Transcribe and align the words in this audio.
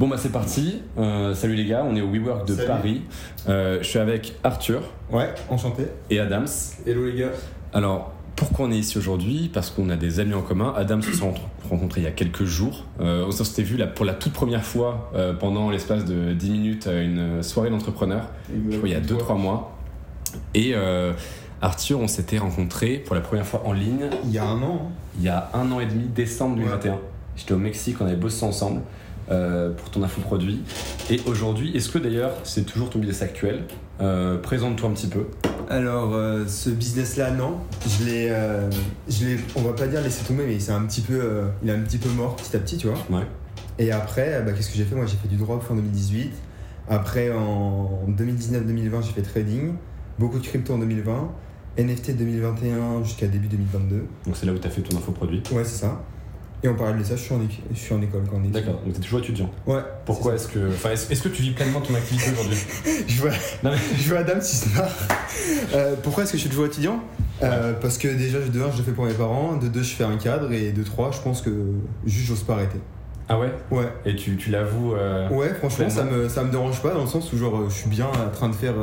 Bon 0.00 0.08
bah 0.08 0.16
c'est 0.18 0.32
parti. 0.32 0.80
Euh, 0.96 1.34
salut 1.34 1.54
les 1.56 1.66
gars, 1.66 1.84
on 1.86 1.94
est 1.94 2.00
au 2.00 2.08
WeWork 2.10 2.48
de 2.48 2.54
Salut. 2.54 2.66
Paris. 2.66 3.02
Euh, 3.50 3.80
je 3.82 3.86
suis 3.86 3.98
avec 3.98 4.34
Arthur 4.42 4.80
Ouais, 5.12 5.28
enchanté. 5.50 5.88
et 6.08 6.18
Adams. 6.18 6.46
Hello 6.86 7.04
les 7.04 7.18
gars. 7.20 7.32
Alors 7.74 8.12
pourquoi 8.34 8.64
on 8.64 8.70
est 8.72 8.78
ici 8.78 8.96
aujourd'hui? 8.96 9.50
Parce 9.52 9.68
qu'on 9.68 9.90
a 9.90 9.96
des 9.96 10.18
amis 10.18 10.32
en 10.32 10.40
commun. 10.40 10.72
Adams 10.74 11.02
se 11.02 11.12
sont 11.12 11.34
rencontrés 11.68 12.00
il 12.00 12.04
y 12.04 12.06
a 12.06 12.12
quelques 12.12 12.44
jours. 12.44 12.86
Euh, 13.02 13.26
on 13.26 13.30
s'était 13.30 13.62
vu 13.62 13.76
là, 13.76 13.86
pour 13.86 14.06
la 14.06 14.14
toute 14.14 14.32
première 14.32 14.64
fois 14.64 15.10
euh, 15.14 15.34
pendant 15.34 15.68
l'espace 15.70 16.06
de 16.06 16.32
10 16.32 16.50
minutes 16.50 16.86
à 16.86 16.94
une 16.98 17.42
soirée 17.42 17.68
d'entrepreneurs. 17.68 18.24
Je 18.70 18.78
crois 18.78 18.88
il 18.88 18.92
y 18.92 18.94
a 18.94 19.00
2-3 19.02 19.36
mois. 19.38 19.76
Et 20.54 20.72
euh, 20.74 21.12
Arthur, 21.60 22.00
on 22.00 22.08
s'était 22.08 22.38
rencontrés 22.38 23.02
pour 23.04 23.14
la 23.14 23.20
première 23.20 23.44
fois 23.46 23.60
en 23.66 23.74
ligne 23.74 24.08
Il 24.24 24.30
y 24.32 24.38
a 24.38 24.44
un 24.46 24.62
an. 24.62 24.80
hein. 24.86 24.92
il 25.18 25.24
y 25.24 25.28
a 25.28 25.50
un 25.52 25.70
an 25.70 25.78
et 25.78 25.84
demi, 25.86 26.04
décembre 26.06 26.56
2021. 26.56 26.96
J'étais 27.36 27.52
au 27.52 27.58
Mexique, 27.58 27.96
on 28.00 28.06
avait 28.06 28.16
bossé 28.16 28.46
ensemble 28.46 28.80
euh, 29.30 29.70
pour 29.70 29.90
ton 29.90 30.02
infoproduit. 30.02 30.62
Et 31.10 31.20
aujourd'hui, 31.26 31.76
est-ce 31.76 31.88
que 31.88 31.98
d'ailleurs 31.98 32.32
c'est 32.44 32.64
toujours 32.64 32.90
ton 32.90 32.98
business 32.98 33.22
actuel? 33.22 33.64
Euh, 34.00 34.38
Présente-toi 34.38 34.88
un 34.88 34.92
petit 34.92 35.06
peu. 35.06 35.26
Alors, 35.68 36.14
euh, 36.14 36.46
ce 36.48 36.70
business-là, 36.70 37.30
non. 37.30 37.58
Je 37.86 38.04
l'ai, 38.04 38.34
je 39.08 39.26
l'ai, 39.26 39.36
on 39.54 39.62
va 39.62 39.72
pas 39.72 39.86
dire 39.86 40.00
laissé 40.00 40.24
tomber, 40.24 40.44
mais 40.46 40.58
c'est 40.58 40.72
un 40.72 40.82
petit 40.82 41.00
peu, 41.00 41.42
il 41.62 41.68
est 41.68 41.72
un 41.72 41.80
petit 41.80 41.98
peu 41.98 42.08
mort 42.10 42.36
petit 42.36 42.56
à 42.56 42.58
petit, 42.58 42.76
tu 42.76 42.88
vois. 42.88 42.98
Ouais. 43.10 43.26
Et 43.78 43.92
après, 43.92 44.42
bah, 44.42 44.52
qu'est-ce 44.52 44.70
que 44.70 44.76
j'ai 44.76 44.84
fait? 44.84 44.96
Moi, 44.96 45.06
j'ai 45.06 45.16
fait 45.16 45.28
du 45.28 45.36
drop 45.36 45.64
en 45.70 45.74
2018. 45.74 46.32
Après, 46.88 47.30
en 47.30 48.00
2019-2020, 48.08 49.02
j'ai 49.02 49.12
fait 49.12 49.22
trading. 49.22 49.74
Beaucoup 50.18 50.38
de 50.38 50.46
crypto 50.46 50.74
en 50.74 50.78
2020. 50.78 51.30
NFT 51.78 52.16
2021 52.16 53.04
jusqu'à 53.04 53.26
début 53.28 53.46
2022. 53.46 54.04
Donc 54.26 54.36
c'est 54.36 54.44
là 54.44 54.52
où 54.52 54.58
tu 54.58 54.66
as 54.66 54.70
fait 54.70 54.82
ton 54.82 54.96
infoproduit. 54.96 55.42
Ouais, 55.52 55.64
c'est 55.64 55.78
ça. 55.82 56.02
Et 56.62 56.68
en 56.68 56.74
parallèle 56.74 57.00
de 57.00 57.04
ça, 57.04 57.16
je 57.16 57.22
suis 57.22 57.34
en, 57.34 57.38
éc- 57.40 57.60
je 57.72 57.78
suis 57.78 57.94
en 57.94 58.02
école 58.02 58.22
quand 58.30 58.36
on 58.38 58.44
est. 58.44 58.48
D'accord, 58.48 58.74
donc 58.84 58.92
tu 58.92 58.98
es 58.98 59.02
toujours 59.02 59.20
étudiant. 59.20 59.50
Ouais. 59.66 59.80
Pourquoi 60.04 60.34
est-ce 60.34 60.46
que. 60.48 60.58
Enfin, 60.68 60.90
est-ce 60.90 61.22
que 61.22 61.28
tu 61.30 61.40
vis 61.42 61.52
pleinement 61.52 61.80
ton 61.80 61.94
activité 61.94 62.30
aujourd'hui? 62.32 62.58
Je 63.08 63.20
vois, 63.22 63.30
Non, 63.62 63.70
mais- 63.70 63.78
je 63.98 64.08
vois 64.10 64.18
Adam 64.18 64.40
si 64.42 64.68
marre. 64.74 64.88
Euh, 65.74 65.94
pourquoi 66.02 66.24
est-ce 66.24 66.32
que 66.32 66.36
je 66.38 66.42
suis 66.42 66.50
toujours 66.50 66.66
étudiant? 66.66 67.00
Euh, 67.42 67.72
Parce 67.80 67.96
que 67.96 68.08
déjà, 68.08 68.38
de 68.40 68.60
1, 68.60 68.72
je 68.72 68.78
le 68.78 68.82
fais 68.84 68.92
pour 68.92 69.06
mes 69.06 69.14
parents. 69.14 69.56
De 69.56 69.68
2, 69.68 69.82
je 69.82 69.94
fais 69.94 70.04
un 70.04 70.16
cadre. 70.18 70.52
Et 70.52 70.72
de 70.72 70.82
3, 70.82 71.12
je 71.12 71.20
pense 71.20 71.40
que 71.40 71.50
juste, 72.04 72.26
j'ose 72.26 72.42
pas 72.42 72.52
arrêter. 72.54 72.78
Ah 73.28 73.38
ouais? 73.38 73.52
Ouais. 73.70 73.88
Et 74.04 74.14
tu, 74.16 74.36
tu 74.36 74.50
l'avoues. 74.50 74.94
euh, 74.94 75.28
Ouais, 75.30 75.54
franchement, 75.54 75.88
ça 75.88 76.04
me, 76.04 76.28
ça 76.28 76.42
me 76.44 76.50
dérange 76.50 76.82
pas 76.82 76.90
dans 76.90 77.02
le 77.02 77.06
sens 77.06 77.32
où, 77.32 77.38
genre, 77.38 77.56
euh, 77.56 77.66
je 77.70 77.74
suis 77.74 77.88
bien 77.88 78.06
en 78.06 78.28
train 78.30 78.48
de 78.50 78.54
faire. 78.54 78.74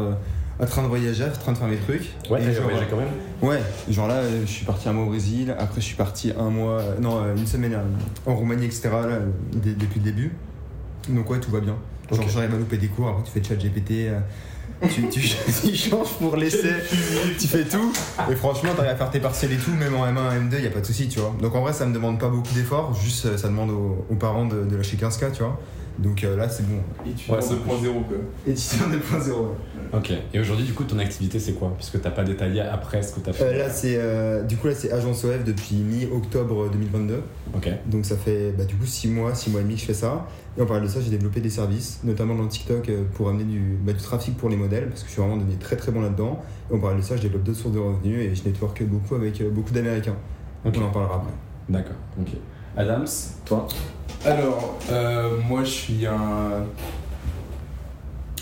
Euh, 0.59 0.63
en 0.63 0.67
train 0.67 0.81
de 0.83 0.87
voyager, 0.87 1.23
en 1.25 1.31
train 1.31 1.51
de 1.53 1.57
faire 1.57 1.67
mes 1.67 1.77
trucs. 1.77 2.09
Ouais, 2.29 2.39
t'as 2.43 2.61
voyagé 2.61 2.85
quand 2.89 2.97
même 2.97 3.07
Ouais, 3.41 3.59
genre 3.89 4.07
là, 4.07 4.15
euh, 4.15 4.41
je 4.45 4.51
suis 4.51 4.65
parti 4.65 4.89
un 4.89 4.93
mois 4.93 5.03
au 5.05 5.09
Brésil, 5.09 5.55
après 5.57 5.81
je 5.81 5.85
suis 5.85 5.95
parti 5.95 6.31
un 6.37 6.49
mois, 6.49 6.79
euh, 6.81 6.99
non, 6.99 7.17
euh, 7.23 7.35
une 7.35 7.45
semaine 7.47 7.73
euh, 7.73 8.29
en 8.31 8.35
Roumanie, 8.35 8.65
etc. 8.65 8.89
Là, 8.91 8.97
euh, 9.05 9.19
depuis 9.53 9.99
le 9.99 10.05
début. 10.05 10.33
Donc 11.09 11.29
ouais, 11.29 11.39
tout 11.39 11.51
va 11.51 11.59
bien. 11.59 11.75
Genre 12.09 12.19
Ok. 12.19 12.29
j'arrive 12.33 12.53
à 12.53 12.57
louper 12.57 12.77
des 12.77 12.87
cours, 12.87 13.07
après 13.09 13.23
tu 13.23 13.31
fais 13.31 13.43
chat 13.43 13.55
GPT, 13.55 13.91
euh, 14.09 14.19
tu, 14.89 15.07
tu, 15.09 15.19
tu 15.67 15.75
changes 15.75 16.13
pour 16.19 16.35
l'essai, 16.37 16.73
tu 17.39 17.47
fais 17.47 17.63
tout. 17.65 17.91
Et 18.31 18.35
franchement, 18.35 18.69
t'arrives 18.75 18.91
à 18.91 18.95
faire 18.95 19.11
tes 19.11 19.19
partiels 19.19 19.51
et 19.51 19.57
tout, 19.57 19.71
même 19.71 19.93
en 19.95 20.05
M1, 20.05 20.49
M2, 20.49 20.61
y 20.63 20.67
a 20.67 20.69
pas 20.69 20.79
de 20.81 20.85
souci, 20.85 21.07
tu 21.07 21.19
vois. 21.19 21.35
Donc 21.41 21.53
en 21.55 21.61
vrai, 21.61 21.73
ça 21.73 21.85
me 21.85 21.93
demande 21.93 22.19
pas 22.19 22.29
beaucoup 22.29 22.53
d'efforts, 22.53 22.93
juste 22.93 23.25
euh, 23.25 23.37
ça 23.37 23.47
demande 23.47 23.69
aux, 23.71 24.05
aux 24.09 24.15
parents 24.15 24.45
de, 24.45 24.63
de 24.63 24.75
lâcher 24.75 24.97
15K, 24.97 25.31
tu 25.33 25.43
vois. 25.43 25.59
Donc 25.99 26.23
euh, 26.23 26.35
là, 26.37 26.47
c'est 26.47 26.63
bon. 26.67 26.79
Étudiant 27.05 27.35
Ouais, 27.35 27.41
ça 27.41 27.53
2.0 27.55 27.57
quoi. 28.07 28.17
Édition 28.45 28.85
2.0. 28.87 29.29
ouais. 29.31 29.47
Ok. 29.93 30.11
Et 30.33 30.39
aujourd'hui, 30.39 30.65
du 30.65 30.73
coup, 30.73 30.83
ton 30.83 30.99
activité 30.99 31.39
c'est 31.39 31.53
quoi? 31.53 31.73
Puisque 31.77 32.01
t'as 32.01 32.11
pas 32.11 32.23
détaillé 32.23 32.61
après 32.61 33.01
ce 33.01 33.13
que 33.15 33.19
t'as 33.19 33.33
fait. 33.33 33.43
Euh, 33.43 33.57
là, 33.57 33.69
c'est 33.69 33.95
euh, 33.97 34.43
du 34.43 34.57
coup 34.57 34.67
là, 34.67 34.75
c'est 34.75 34.91
agence 34.91 35.23
OF 35.23 35.43
depuis 35.43 35.75
mi-octobre 35.75 36.69
2022. 36.71 37.21
Ok. 37.55 37.69
Donc 37.87 38.05
ça 38.05 38.15
fait 38.17 38.53
bah, 38.57 38.65
du 38.65 38.75
coup 38.75 38.85
6 38.85 39.07
mois, 39.07 39.33
6 39.33 39.49
mois 39.49 39.61
et 39.61 39.63
demi 39.63 39.75
que 39.75 39.81
je 39.81 39.85
fais 39.85 39.93
ça. 39.93 40.27
Et 40.57 40.61
en 40.61 40.65
parallèle 40.65 40.87
de 40.87 40.93
ça, 40.93 40.99
j'ai 41.01 41.09
développé 41.11 41.39
des 41.39 41.49
services, 41.51 41.99
notamment 42.03 42.35
dans 42.35 42.47
TikTok 42.47 42.89
euh, 42.89 43.03
pour 43.13 43.29
amener 43.29 43.43
du, 43.43 43.77
bah, 43.81 43.93
du 43.93 43.99
trafic 44.01 44.35
pour 44.37 44.49
les 44.49 44.55
modèles, 44.57 44.89
parce 44.89 45.01
que 45.03 45.07
je 45.07 45.13
suis 45.13 45.21
vraiment 45.21 45.37
devenu 45.37 45.55
très 45.57 45.75
très 45.75 45.91
bon 45.91 46.01
là-dedans. 46.01 46.41
Et 46.71 46.75
en 46.75 46.79
parallèle 46.79 47.01
de 47.01 47.05
ça, 47.05 47.15
je 47.15 47.21
développe 47.21 47.43
d'autres 47.43 47.59
sources 47.59 47.73
de 47.75 47.79
revenus 47.79 48.19
et 48.21 48.35
je 48.35 48.43
network 48.43 48.83
beaucoup 48.83 49.15
avec 49.15 49.39
euh, 49.41 49.49
beaucoup 49.49 49.71
d'Américains. 49.71 50.15
Ok. 50.65 50.75
On 50.79 50.85
en 50.85 50.89
parlera 50.91 51.15
après. 51.17 51.31
D'accord. 51.69 51.95
Ok. 52.19 52.29
Adams, 52.77 53.07
toi 53.43 53.67
Alors, 54.23 54.77
euh, 54.91 55.37
moi 55.47 55.63
je 55.63 55.69
suis 55.69 56.05
un. 56.05 56.63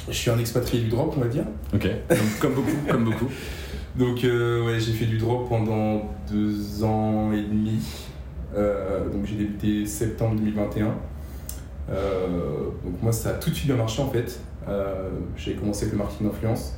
Je 0.10 0.14
suis 0.14 0.30
un 0.30 0.38
expatrié 0.38 0.84
du 0.84 0.90
drop, 0.90 1.14
on 1.18 1.22
va 1.22 1.28
dire. 1.28 1.46
Ok. 1.74 1.88
Comme, 2.10 2.18
comme 2.42 2.54
beaucoup, 2.54 2.78
comme 2.88 3.04
beaucoup. 3.06 3.30
Donc, 3.98 4.26
euh, 4.26 4.66
ouais, 4.66 4.78
j'ai 4.78 4.92
fait 4.92 5.06
du 5.06 5.18
drop 5.18 5.48
pendant 5.48 6.14
deux 6.30 6.84
ans 6.84 7.32
et 7.32 7.42
demi. 7.42 7.80
Euh, 8.54 9.10
donc, 9.10 9.26
j'ai 9.26 9.36
débuté 9.36 9.86
septembre 9.86 10.36
2021. 10.36 10.94
Euh, 11.90 12.28
donc, 12.84 13.02
moi, 13.02 13.14
ça 13.14 13.30
a 13.30 13.34
tout 13.34 13.50
de 13.50 13.56
suite 13.56 13.68
bien 13.68 13.78
marché 13.78 14.02
en 14.02 14.10
fait. 14.10 14.40
J'ai 15.38 15.54
commencé 15.54 15.84
avec 15.84 15.94
le 15.94 16.00
marketing 16.00 16.28
d'influence. 16.28 16.74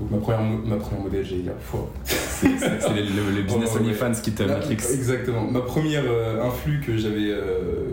Donc, 0.00 0.10
ma 0.12 0.18
première, 0.18 0.40
ma 0.42 0.76
première 0.76 1.00
modèle, 1.02 1.24
j'allais 1.24 1.42
dire, 1.42 1.52
fois. 1.60 1.90
C'est 2.04 2.46
les, 2.48 3.02
le- 3.02 3.30
les 3.34 3.42
business 3.46 3.70
Oh. 3.74 3.78
OnlyFans 3.78 4.12
qui 4.22 4.32
te 4.32 4.42
matrix. 4.44 4.74
Exactement. 4.74 5.42
Ma 5.50 5.60
première 5.60 6.04
euh, 6.06 6.44
influx 6.44 6.80
que 6.80 6.96
j'avais, 6.96 7.30
euh, 7.32 7.90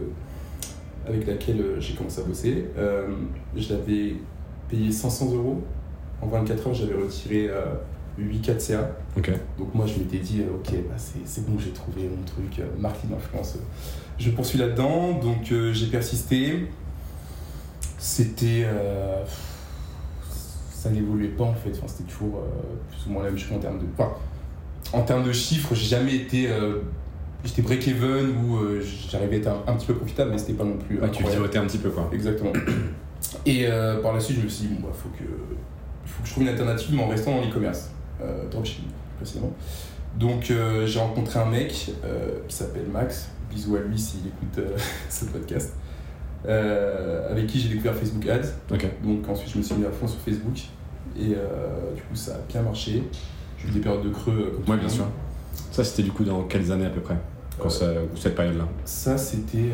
avec 1.07 1.25
laquelle 1.25 1.59
euh, 1.61 1.79
j'ai 1.79 1.95
commencé 1.95 2.21
à 2.21 2.23
bosser, 2.23 2.65
euh, 2.77 3.07
je 3.57 3.73
l'avais 3.73 4.15
payé 4.69 4.91
500 4.91 5.33
euros. 5.33 5.63
En 6.21 6.27
24 6.27 6.67
heures, 6.67 6.73
j'avais 6.75 6.93
retiré 6.93 7.47
euh, 7.49 7.61
8 8.19 8.39
4 8.41 8.61
CA. 8.61 8.91
Donc 9.57 9.73
moi, 9.73 9.85
je 9.87 9.97
m'étais 9.99 10.19
dit, 10.19 10.41
euh, 10.41 10.55
ok, 10.55 10.73
bah, 10.87 10.95
c'est, 11.25 11.45
bon, 11.45 11.57
j'ai 11.59 11.71
trouvé 11.71 12.03
mon 12.03 12.23
truc, 12.23 12.63
marketing 12.77 13.09
d'influence. 13.11 13.57
Je 14.19 14.29
poursuis 14.29 14.59
là-dedans, 14.59 15.13
donc 15.21 15.51
j'ai 15.73 15.87
persisté. 15.87 16.67
C'était... 17.97 18.65
ça 20.85 20.91
n'évoluait 20.91 21.29
pas 21.29 21.45
en 21.45 21.53
fait, 21.53 21.71
enfin, 21.71 21.87
c'était 21.87 22.09
toujours 22.11 22.37
euh, 22.37 22.75
plus 22.89 23.07
ou 23.07 23.13
moins 23.13 23.23
la 23.23 23.29
même 23.29 23.37
chose 23.39 23.57
en 23.57 23.59
termes 23.59 23.79
de... 23.79 23.85
Enfin, 23.97 24.11
en 24.93 25.01
termes 25.01 25.23
de 25.23 25.31
chiffres, 25.31 25.73
j'ai 25.75 25.87
jamais 25.87 26.15
été... 26.15 26.49
euh, 26.49 26.79
J'étais 27.43 27.61
break-even 27.61 28.37
ou 28.43 28.57
euh, 28.57 28.83
j'arrivais 29.07 29.35
à 29.35 29.39
être 29.39 29.47
un, 29.47 29.71
un 29.71 29.75
petit 29.75 29.85
peu 29.85 29.93
profitable, 29.93 30.31
mais 30.31 30.37
c'était 30.39 30.53
pas 30.53 30.63
non 30.63 30.77
plus... 30.77 30.99
Ouais, 30.99 31.11
tu 31.11 31.23
vivotais 31.23 31.59
un 31.59 31.65
petit 31.67 31.77
peu 31.77 31.89
quoi. 31.91 32.09
Exactement. 32.11 32.51
Et 33.45 33.67
par 34.01 34.13
la 34.13 34.19
suite, 34.19 34.39
je 34.39 34.43
me 34.43 34.49
suis 34.49 34.67
dit, 34.67 34.73
bon, 34.73 34.87
bah, 34.87 34.93
faut 34.93 35.09
que, 35.09 35.23
faut 36.05 36.21
que 36.23 36.27
je 36.27 36.31
trouve 36.31 36.43
une 36.43 36.49
alternative, 36.49 36.95
mais 36.95 37.03
en 37.03 37.07
restant 37.07 37.35
dans 37.35 37.41
l'e-commerce, 37.41 37.91
dropshipping, 38.49 38.89
précisément. 39.17 39.51
Donc, 40.17 40.49
euh, 40.49 40.87
j'ai 40.87 40.99
rencontré 40.99 41.39
un 41.39 41.45
mec 41.45 41.91
euh, 42.03 42.39
qui 42.47 42.55
s'appelle 42.55 42.87
Max, 42.91 43.29
bisous 43.51 43.75
à 43.75 43.79
lui 43.79 43.97
s'il 43.99 44.21
écoute 44.21 44.59
euh, 44.59 44.77
ce 45.09 45.25
podcast, 45.25 45.73
euh, 46.47 47.31
avec 47.31 47.47
qui 47.47 47.59
j'ai 47.59 47.69
découvert 47.69 47.93
Facebook 47.95 48.27
Ads. 48.27 48.47
Donc, 48.69 49.29
ensuite, 49.29 49.51
je 49.51 49.57
me 49.57 49.63
suis 49.63 49.75
mis 49.75 49.85
à 49.85 49.91
fond 49.91 50.07
sur 50.07 50.19
Facebook, 50.19 50.57
et 51.19 51.33
euh, 51.35 51.93
du 51.95 52.01
coup, 52.01 52.15
ça 52.15 52.35
a 52.35 52.39
bien 52.51 52.61
marché. 52.61 53.03
J'ai 53.57 53.67
eu 53.69 53.71
des 53.71 53.79
périodes 53.79 54.03
de 54.03 54.09
creux, 54.09 54.51
euh, 54.53 54.55
comme 54.65 54.73
Ouais, 54.75 54.79
bien 54.79 54.89
sûr. 54.89 55.05
Ça, 55.71 55.83
c'était 55.83 56.03
du 56.03 56.11
coup 56.11 56.23
dans 56.23 56.43
quelles 56.43 56.71
années 56.71 56.85
à 56.85 56.89
peu 56.89 57.01
près 57.01 57.17
Quand 57.59 57.69
ça, 57.69 57.85
cette 58.15 58.35
période-là? 58.35 58.67
Ça, 58.85 59.17
c'était 59.17 59.71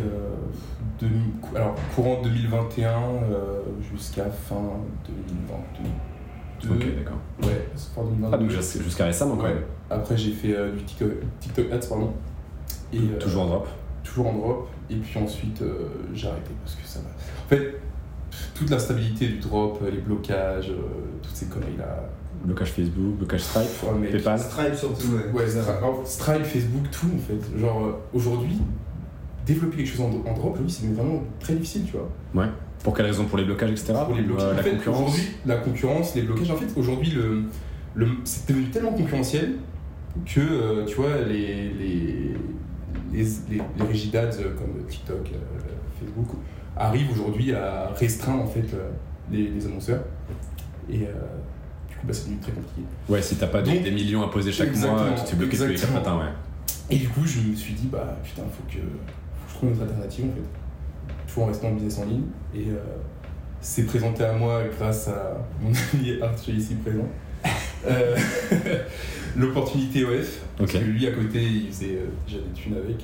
alors, 1.55 1.75
courant 1.95 2.21
2021 2.23 2.89
euh, 2.89 3.61
jusqu'à 3.91 4.25
fin 4.25 4.61
2022. 5.07 6.75
Ok, 6.75 6.95
d'accord. 6.95 7.17
Ouais, 7.41 7.67
fin 7.95 8.03
2022. 8.03 8.29
Ah, 8.31 8.37
donc 8.37 8.49
jusqu'à 8.51 9.05
récemment 9.05 9.35
quand 9.35 9.43
Ouais. 9.45 9.53
même. 9.55 9.63
Après, 9.89 10.15
j'ai 10.15 10.31
fait 10.31 10.53
euh, 10.55 10.71
du 10.73 10.83
TikTok, 10.83 11.09
TikTok 11.39 11.71
Ads, 11.71 11.87
pardon. 11.89 12.13
Et, 12.93 12.97
euh, 12.97 13.17
Toujours 13.19 13.43
en 13.43 13.47
drop. 13.47 13.67
Toujours 14.03 14.27
en 14.27 14.33
drop. 14.33 14.69
Et 14.89 14.95
puis 14.95 15.19
ensuite, 15.19 15.61
euh, 15.61 15.87
j'ai 16.13 16.27
arrêté 16.27 16.51
parce 16.63 16.75
que 16.75 16.85
ça 16.87 16.99
va. 16.99 17.07
En 17.09 17.49
fait, 17.49 17.79
toute 18.55 18.69
la 18.69 18.79
stabilité 18.79 19.27
du 19.27 19.39
drop, 19.39 19.79
euh, 19.83 19.91
les 19.91 19.97
blocages, 19.99 20.69
euh, 20.69 20.75
toutes 21.21 21.35
ces 21.35 21.45
conneries-là. 21.47 22.09
Blocage 22.43 22.71
Facebook, 22.71 23.15
blocage 23.17 23.41
Stripe, 23.41 23.67
Ouais, 23.83 23.89
mais- 23.99 24.07
PayPal. 24.09 24.39
Stripe 24.39 24.73
surtout, 24.75 25.07
Ouais, 25.33 25.47
Stripe, 25.47 25.67
alors, 25.77 26.01
Stripe, 26.05 26.43
Facebook, 26.43 26.83
tout 26.91 27.07
en 27.15 27.19
fait. 27.19 27.59
Genre, 27.59 27.85
euh, 27.85 27.91
aujourd'hui, 28.13 28.57
développer 29.45 29.77
quelque 29.77 29.89
chose 29.89 30.01
en, 30.01 30.29
en 30.29 30.33
drop, 30.33 30.57
oui, 30.61 30.69
c'est 30.69 30.87
vraiment 30.93 31.21
très 31.39 31.53
difficile, 31.53 31.83
tu 31.85 31.93
vois. 31.97 32.47
Pour 32.83 32.95
quelle 32.95 33.05
raison? 33.05 33.25
Pour 33.25 33.37
les 33.37 33.43
blocages, 33.45 33.69
etc. 33.69 33.93
pour 34.07 34.15
les 34.15 34.23
blocages. 34.23 34.47
euh, 34.47 34.55
la 34.55 34.63
fait, 34.63 34.71
concurrence 34.71 35.15
la 35.45 35.55
concurrence, 35.57 36.15
les 36.15 36.23
blocages, 36.23 36.49
en 36.49 36.55
fait, 36.55 36.79
aujourd'hui, 36.79 37.11
le, 37.11 37.43
le, 37.93 38.07
c'est 38.23 38.47
devenu 38.49 38.65
tellement 38.71 38.93
concurrentiel 38.93 39.57
que, 40.25 40.39
euh, 40.39 40.85
tu 40.85 40.95
vois, 40.95 41.17
les, 41.27 41.69
les, 41.69 42.35
les, 43.11 43.23
les, 43.49 43.59
euh, 43.59 44.55
comme 44.57 44.85
TikTok, 44.87 45.17
euh, 45.33 45.69
Facebook, 45.99 46.27
arrivent 46.77 47.11
aujourd'hui 47.11 47.53
à 47.53 47.89
restreindre, 47.95 48.43
en 48.43 48.47
fait, 48.47 48.73
euh, 48.73 48.89
les, 49.31 49.47
les 49.49 49.65
annonceurs. 49.65 50.03
Et 50.89 50.97
du 50.99 51.05
coup, 51.05 52.05
bah, 52.07 52.13
c'est 52.13 52.23
devenu 52.25 52.39
très 52.39 52.51
compliqué. 52.51 52.81
Ouais, 53.09 53.21
si 53.21 53.35
t'as 53.35 53.47
pas 53.47 53.61
des, 53.61 53.73
Donc- 53.75 53.83
des 53.83 53.91
millions 53.91 54.23
à 54.23 54.29
poser 54.29 54.51
chaque 54.51 54.75
mois, 54.75 55.05
tu 55.17 55.31
t'es 55.31 55.35
bloqué 55.37 55.57
tous 55.57 55.63
les 55.65 55.75
quatre 55.75 55.83
exactement. 55.89 55.99
matins, 56.17 56.17
ouais. 56.25 56.31
Et 56.89 56.97
du 56.97 57.07
coup, 57.09 57.25
je 57.25 57.39
me 57.39 57.55
suis 57.55 57.73
dit, 57.73 57.87
bah 57.87 58.17
putain, 58.23 58.41
faut 58.51 58.63
que, 58.67 58.73
faut 58.73 58.79
que 58.79 59.49
je 59.49 59.53
trouve 59.55 59.69
une 59.69 59.75
autre 59.75 59.83
alternative 59.83 60.25
en 60.25 60.35
fait. 60.35 61.27
Toujours 61.27 61.43
en 61.43 61.47
restant 61.47 61.67
en 61.69 61.73
business 61.73 61.99
en 61.99 62.05
ligne. 62.05 62.23
Et 62.53 62.65
euh, 62.69 62.77
c'est 63.61 63.83
présenté 63.85 64.23
à 64.25 64.33
moi 64.33 64.61
grâce 64.77 65.07
à 65.07 65.37
mon 65.61 65.69
ami 65.93 66.21
Arthur 66.21 66.53
ici 66.55 66.75
présent. 66.75 67.07
Euh, 67.87 68.15
L'opportunité 69.35 70.05
OF. 70.05 70.39
Parce 70.57 70.71
que 70.73 70.77
lui 70.79 71.07
à 71.07 71.11
côté, 71.11 71.41
il 71.41 71.67
faisait 71.69 71.95
euh, 71.95 72.05
déjà 72.27 72.39
des 72.39 72.51
thunes 72.53 72.75
avec. 72.75 72.97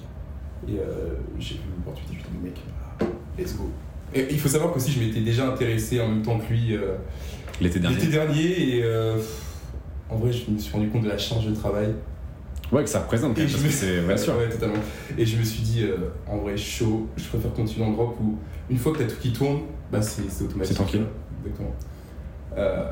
Et 0.68 0.80
euh, 0.80 1.14
j'ai 1.40 1.56
vu 1.56 1.62
l'opportunité, 1.78 2.14
je 2.14 2.18
me 2.18 2.24
suis 2.24 2.32
dit, 2.40 2.44
mec, 2.44 3.10
let's 3.40 3.56
go. 3.58 3.70
Et 4.14 4.28
il 4.32 4.40
faut 4.40 4.50
savoir 4.50 4.72
qu'aussi, 4.74 4.92
je 4.92 5.00
m'étais 5.00 5.22
déjà 5.22 5.48
intéressé 5.52 6.00
en 6.02 6.10
même 6.10 6.22
temps 6.22 6.38
que 6.40 6.52
lui 6.54 6.78
L'été 7.62 7.80
dernier. 7.80 7.96
l'été 7.98 8.08
dernier. 8.12 8.78
Et 8.78 8.84
en 10.10 10.16
vrai, 10.18 10.32
je 10.32 10.50
me 10.52 10.58
suis 10.60 10.72
rendu 10.74 10.90
compte 10.90 11.04
de 11.04 11.10
la 11.10 11.18
charge 11.18 11.48
de 11.48 11.56
travail. 11.56 11.94
Ouais, 12.72 12.84
que 12.84 12.90
ça 12.90 13.00
représente 13.02 13.36
parce 13.36 13.58
me- 13.58 13.64
que 13.64 13.70
c'est. 13.74 14.00
Ouais, 14.06 14.18
sûr. 14.18 14.36
Ouais, 14.38 14.50
totalement. 14.50 14.76
Et 15.18 15.26
je 15.26 15.38
me 15.38 15.44
suis 15.44 15.62
dit, 15.64 15.84
euh, 15.84 15.98
en 16.28 16.38
vrai, 16.38 16.56
chaud, 16.58 17.08
je 17.18 17.24
préfère 17.26 17.54
continuer 17.54 17.86
en 17.86 17.92
drop 17.92 18.18
où 18.22 18.38
une 18.70 18.78
fois 18.78 18.92
que 18.94 19.00
t'as 19.00 19.06
tout 19.06 19.16
qui 19.22 19.32
tourne, 19.32 19.62
bah 19.92 20.02
c'est 20.02 20.30
c'est 20.30 20.44
automatique. 20.44 20.68
C'est 20.70 20.74
tranquille. 20.84 21.06
Exactement. 21.44 21.74
Euh, 22.58 22.92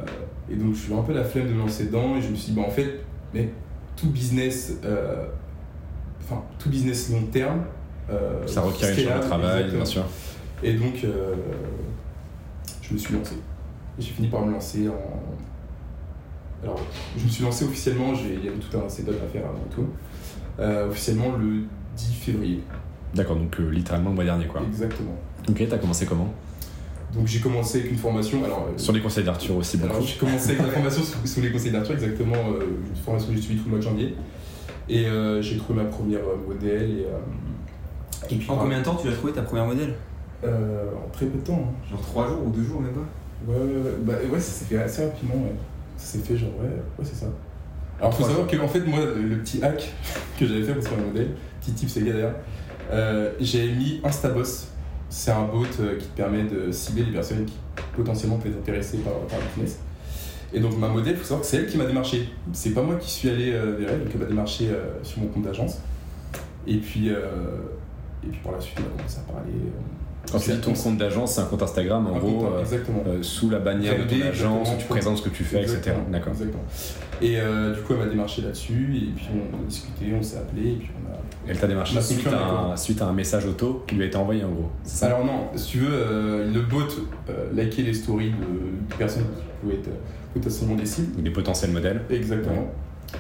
et 0.50 0.56
donc, 0.56 0.74
je 0.76 0.80
suis 0.82 0.94
un 0.94 1.02
peu 1.02 1.14
la 1.14 1.24
flemme 1.24 1.48
de 1.48 1.54
me 1.54 1.60
lancer 1.60 1.86
dedans 1.86 2.16
et 2.18 2.22
je 2.22 2.30
me 2.30 2.36
suis 2.36 2.52
dit, 2.52 2.60
bah 2.60 2.66
en 2.68 2.72
fait, 2.72 3.00
mais 3.34 3.50
tout 3.96 4.10
business, 4.10 4.74
euh, 4.84 5.26
enfin, 6.24 6.44
tout 6.60 6.70
business 6.70 7.10
long 7.12 7.24
terme, 7.32 7.64
euh, 8.12 8.46
Ça 8.46 8.62
requiert 8.62 8.90
une 8.92 9.04
charge 9.06 9.22
de 9.24 9.26
travail, 9.28 9.64
exactement. 9.64 9.78
bien 9.78 9.86
sûr. 9.86 10.04
Et 10.64 10.74
donc, 10.74 11.06
je 12.82 12.94
me 12.94 12.98
suis 12.98 13.14
lancé. 13.16 13.36
Et 13.98 14.02
j'ai 14.02 14.12
fini 14.12 14.28
par 14.28 14.46
me 14.46 14.52
lancer 14.52 14.88
en. 14.90 16.64
Alors, 16.64 16.80
je 17.18 17.24
me 17.24 17.30
suis 17.30 17.44
lancé 17.44 17.66
officiellement, 17.66 18.14
j'ai- 18.16 18.34
il 18.36 18.46
y 18.46 18.48
avait 18.48 18.58
tout 18.58 18.78
un 18.78 18.88
setup 18.90 19.10
à 19.24 19.28
faire 19.28 19.46
avant 19.46 19.66
tout. 19.74 19.88
Officiellement 20.90 21.36
le 21.38 21.64
10 21.98 22.14
février. 22.14 22.62
D'accord, 23.14 23.36
donc 23.38 23.58
littéralement 23.72 24.10
le 24.10 24.16
mois 24.16 24.24
dernier, 24.26 24.46
quoi. 24.48 24.62
Exactement. 24.68 25.16
Ok, 25.50 25.64
t'as 25.70 25.78
commencé 25.78 26.06
comment? 26.06 26.34
Donc, 27.16 27.28
j'ai 27.28 27.40
commencé 27.40 27.80
avec 27.80 27.92
une 27.92 27.98
formation. 27.98 28.44
Alors, 28.44 28.68
euh, 28.70 28.78
Sur 28.78 28.92
les 28.94 29.00
conseils 29.00 29.24
d'Arthur 29.24 29.56
aussi, 29.56 29.78
beaucoup. 29.78 29.94
alors, 29.94 30.06
j'ai 30.06 30.18
commencé 30.18 30.50
avec 30.52 30.62
la 30.64 30.68
formation 30.72 31.02
sous, 31.04 31.26
sous 31.28 31.42
les 31.42 31.52
conseils 31.52 31.72
d'Arthur, 31.72 31.94
exactement, 31.94 32.36
euh, 32.36 32.66
une 32.90 32.96
formation 33.04 33.30
que 33.30 33.36
j'ai 33.36 33.42
suivie 33.42 33.60
tout 33.60 33.66
le 33.66 33.72
mois 33.72 33.80
de 33.80 33.84
janvier. 33.84 34.16
Et 34.90 35.06
euh, 35.06 35.42
j'ai 35.42 35.58
trouvé 35.58 35.82
ma 35.82 35.90
première 35.90 36.20
euh, 36.20 36.36
modèle. 36.48 36.84
Et, 36.92 37.06
euh, 37.06 38.30
et 38.30 38.36
puis, 38.36 38.50
En 38.50 38.58
combien 38.58 38.80
de 38.80 38.84
temps 38.84 38.96
tu 38.96 39.08
as 39.08 39.14
trouvé 39.14 39.34
ta 39.34 39.42
première 39.44 39.66
modèle? 39.66 39.94
Euh, 40.44 40.90
En 41.06 41.10
très 41.12 41.26
peu 41.26 41.38
de 41.40 41.44
temps. 41.44 41.62
hein. 41.72 41.90
Genre 41.90 42.02
3 42.02 42.28
jours 42.28 42.46
ou 42.46 42.50
2 42.52 42.64
jours 42.64 42.82
même 42.82 42.92
pas? 42.94 43.00
Ouais, 43.48 43.58
ouais, 43.58 43.64
ouais. 43.82 43.92
Bah, 44.02 44.14
ouais, 44.32 44.40
ça 44.40 44.52
s'est 44.52 44.66
fait 44.66 44.78
assez 44.82 45.06
rapidement, 45.06 45.36
ouais. 45.36 45.56
Ça 45.98 46.06
s'est 46.18 46.20
fait 46.20 46.36
genre, 46.38 46.50
ouais, 46.60 46.68
ouais, 46.68 47.06
c'est 47.06 47.16
ça. 47.16 47.28
Alors, 48.00 48.12
faut 48.14 48.20
Trois 48.24 48.30
savoir 48.32 48.48
que, 48.48 48.58
en 48.58 48.68
fait, 48.68 48.82
moi, 48.82 49.00
le, 49.00 49.38
petit 49.38 49.64
hack 49.64 49.94
que 50.40 50.46
j'avais 50.46 50.64
fait 50.64 50.74
pour 50.74 50.84
ce 50.84 50.90
modèle, 50.90 51.30
petit 51.62 51.72
tip, 51.72 51.90
c'est 51.90 52.02
d'ailleurs, 52.02 52.34
euh, 52.92 53.32
j'avais 53.40 53.70
mis 53.72 54.02
Instaboss. 54.04 54.68
C'est 55.10 55.32
un 55.32 55.46
bot 55.46 55.66
euh, 55.80 55.98
qui 55.98 56.08
te 56.08 56.18
permet 56.18 56.44
de 56.44 56.72
cibler 56.72 57.04
les 57.04 57.12
personnes 57.12 57.46
qui 57.46 57.56
potentiellement 57.96 58.38
peuvent 58.38 58.52
être 58.52 58.60
intéressées 58.60 58.98
par, 58.98 59.14
par 59.14 59.40
le 59.40 59.46
fitness. 59.54 59.80
Et 60.56 60.60
donc, 60.62 60.78
ma 60.78 60.88
modèle, 60.88 61.18
faut 61.18 61.24
savoir 61.24 61.42
que 61.42 61.48
c'est 61.48 61.58
elle 61.58 61.68
qui 61.68 61.78
m'a 61.78 61.86
démarché. 61.86 62.30
C'est 62.54 62.70
pas 62.70 62.82
moi 62.82 62.96
qui 62.96 63.10
suis 63.10 63.30
allé 63.30 63.52
euh, 63.52 63.76
vers 63.78 63.90
elle, 63.90 64.00
donc 64.00 64.10
elle 64.14 64.22
m'a 64.22 64.26
démarché 64.26 64.70
euh, 64.70 65.04
sur 65.04 65.20
mon 65.20 65.28
compte 65.28 65.44
d'agence. 65.44 65.80
Et 66.66 66.78
puis, 66.78 67.10
euh, 67.10 67.18
et 68.24 68.30
puis 68.30 68.40
par 68.42 68.54
la 68.54 68.62
suite, 68.62 68.78
on 68.80 68.84
a 68.84 68.98
commencé 68.98 69.18
à 69.20 69.32
parler. 69.34 69.52
Quand 70.32 70.40
tu 70.40 70.52
dis 70.52 70.62
ton 70.62 70.74
compte 70.74 70.98
d'agence, 70.98 71.34
c'est 71.34 71.42
un 71.42 71.46
compte 71.46 71.62
Instagram, 71.62 72.08
en 72.08 72.16
un 72.16 72.20
gros, 72.20 72.40
compte, 72.40 72.60
exactement. 72.62 73.04
sous 73.22 73.50
la 73.50 73.60
bannière 73.60 73.98
de 73.98 74.10
ton 74.10 74.26
agence, 74.26 74.70
où 74.74 74.78
tu 74.78 74.88
présentes 74.88 75.18
ce 75.18 75.24
que 75.24 75.30
tu 75.30 75.44
fais, 75.44 75.62
etc. 75.62 75.92
D'accord. 76.10 76.34
Exactement. 76.34 76.64
Et 77.22 77.36
du 77.36 77.82
coup, 77.82 77.94
elle 77.94 78.00
m'a 78.00 78.08
démarché 78.08 78.42
là-dessus, 78.42 78.96
et 78.96 79.12
puis 79.16 79.28
on 79.34 79.62
a 79.62 79.68
discuté, 79.68 80.14
on 80.18 80.24
s'est 80.24 80.38
appelé, 80.38 80.72
et 80.72 80.76
puis 80.76 80.90
on 81.04 81.12
a. 81.12 81.18
Elle 81.48 81.60
t'a 81.60 81.68
démarché 81.68 82.02
suite 82.02 82.28
suite 82.76 83.02
à 83.02 83.08
un 83.08 83.14
message 83.14 83.46
auto 83.46 83.84
qui 83.88 83.96
lui 83.96 84.04
a 84.04 84.08
été 84.08 84.18
envoyé 84.18 84.44
en 84.44 84.50
gros. 84.50 84.70
Ça? 84.84 85.08
Alors, 85.08 85.26
non, 85.26 85.48
si 85.56 85.72
tu 85.72 85.78
veux, 85.80 85.92
euh, 85.92 86.52
le 86.52 86.62
bot 86.62 86.80
euh, 87.30 87.52
likait 87.54 87.84
les 87.84 87.94
stories 87.94 88.32
de, 88.32 88.36
de 88.36 88.96
personnes 88.98 89.24
qui 89.24 89.44
pouvaient 89.62 89.76
être 89.76 89.88
euh, 89.88 90.34
potentiellement 90.34 90.76
des 90.76 90.86
cibles. 90.86 91.22
Des 91.22 91.30
potentiels 91.30 91.72
modèles. 91.72 92.02
Exactement. 92.10 92.72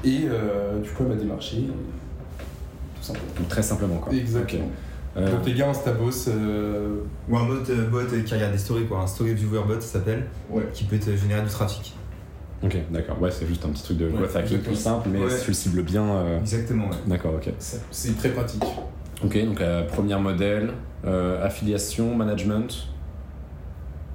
Et 0.03 0.23
euh, 0.25 0.79
du 0.79 0.89
coup, 0.89 1.03
elle 1.03 1.09
m'a 1.09 1.15
démarché, 1.15 1.57
et 1.57 1.67
tout 1.67 3.03
simplement. 3.03 3.27
Donc 3.37 3.47
très 3.47 3.61
simplement 3.61 3.97
quoi. 3.97 4.13
Exactement. 4.13 4.69
Euh, 5.17 5.31
Donc, 5.31 5.45
les 5.45 5.53
gars, 5.53 5.69
Instabos, 5.69 6.27
euh, 6.27 6.97
Ou 7.29 7.37
un 7.37 7.45
bot, 7.45 7.53
euh, 7.69 7.87
bot 7.89 7.99
qui 8.25 8.33
regarde 8.33 8.51
des 8.51 8.57
stories 8.57 8.85
quoi, 8.85 8.99
un 8.99 9.07
story 9.07 9.33
viewer 9.33 9.61
bot 9.65 9.75
ça 9.75 9.99
s'appelle, 9.99 10.25
ouais. 10.49 10.67
qui 10.73 10.83
peut 10.83 10.97
te 10.97 11.15
générer 11.15 11.41
du 11.41 11.47
trafic. 11.49 11.95
Ok, 12.65 12.77
d'accord. 12.91 13.21
Ouais, 13.21 13.31
c'est 13.31 13.47
juste 13.47 13.63
un 13.65 13.69
petit 13.69 13.83
truc 13.83 13.97
de 13.97 14.09
growth 14.09 14.35
hacking 14.35 14.59
plus 14.59 14.75
simple, 14.75 15.09
mais 15.11 15.29
si 15.29 15.41
tu 15.43 15.47
le 15.51 15.53
cibles 15.53 15.81
bien. 15.83 16.03
euh, 16.03 16.39
Exactement 16.39 16.85
ouais. 16.89 16.95
D'accord, 17.07 17.33
ok. 17.35 17.49
C'est 17.59 18.17
très 18.17 18.29
pratique. 18.29 18.63
Ok, 19.23 19.45
donc 19.45 19.61
euh, 19.61 19.83
première 19.87 20.19
modèle, 20.19 20.71
euh, 21.05 21.43
affiliation, 21.45 22.15
management. 22.15 22.87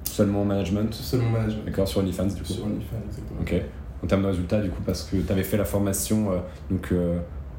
Seulement 0.03 0.43
management. 0.45 0.93
Seulement 0.93 1.29
management. 1.31 1.65
D'accord, 1.65 1.87
sur 1.87 2.01
OnlyFans 2.01 2.25
du 2.27 2.41
coup. 2.41 2.53
Sur 2.53 2.65
OnlyFans, 2.65 2.97
exactement. 3.07 3.41
Ok. 3.41 3.55
En 4.03 4.07
termes 4.07 4.23
de 4.23 4.27
résultats, 4.27 4.59
du 4.61 4.69
coup, 4.69 4.81
parce 4.85 5.03
que 5.03 5.17
tu 5.17 5.31
avais 5.31 5.43
fait 5.43 5.57
la 5.57 5.65
formation 5.65 6.29
donc, 6.71 6.91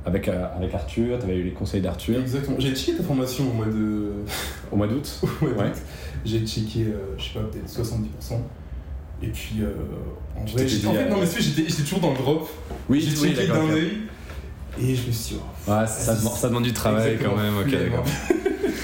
avec, 0.05 0.29
avec 0.29 0.75
Arthur, 0.75 1.19
tu 1.19 1.25
avais 1.25 1.37
eu 1.37 1.44
les 1.44 1.53
conseils 1.53 1.81
d'Arthur 1.81 2.19
Exactement. 2.21 2.56
J'ai 2.59 2.75
checké 2.75 2.99
ta 2.99 3.05
formation 3.05 3.49
au 3.49 3.53
mois 3.55 3.67
de. 3.67 4.11
au 4.73 4.77
mois 4.77 4.87
d'août. 4.89 5.21
Ouais, 5.43 5.49
Ouais. 5.56 5.73
J'ai 6.25 6.44
checké, 6.47 6.85
euh, 6.85 7.15
je 7.17 7.25
sais 7.25 7.39
pas, 7.39 7.44
peut-être 7.47 7.69
70%. 7.69 8.35
Et 9.22 9.28
puis, 9.28 9.56
euh, 9.60 9.70
en 10.36 10.44
vrai, 10.44 10.66
j'étais- 10.66 10.86
en 10.86 10.92
fait, 10.92 11.04
euh, 11.04 11.08
non, 11.10 11.16
mais 11.20 11.26
j'étais 11.26 11.69
j'étais 11.69 11.82
toujours 11.82 12.00
dans 12.00 12.10
le 12.12 12.16
drop. 12.19 12.48
Oui, 12.88 13.00
j'ai 13.00 13.16
oui, 13.20 13.34
checké 13.34 13.46
d'un 13.48 13.69
œil. 13.70 13.92
Et 14.80 14.94
je 14.94 15.06
me 15.06 15.12
suis 15.12 15.34
dit, 15.34 15.40
oh, 15.69 15.70
Ouais, 15.70 15.86
ça, 15.86 16.14
demande, 16.16 16.32
ça 16.34 16.48
demande 16.48 16.62
du 16.64 16.72
travail 16.72 17.19
quand 17.22 17.36
même, 17.36 17.56
ok, 17.58 17.66
Finalement. 17.69 17.96
d'accord. 17.96 18.06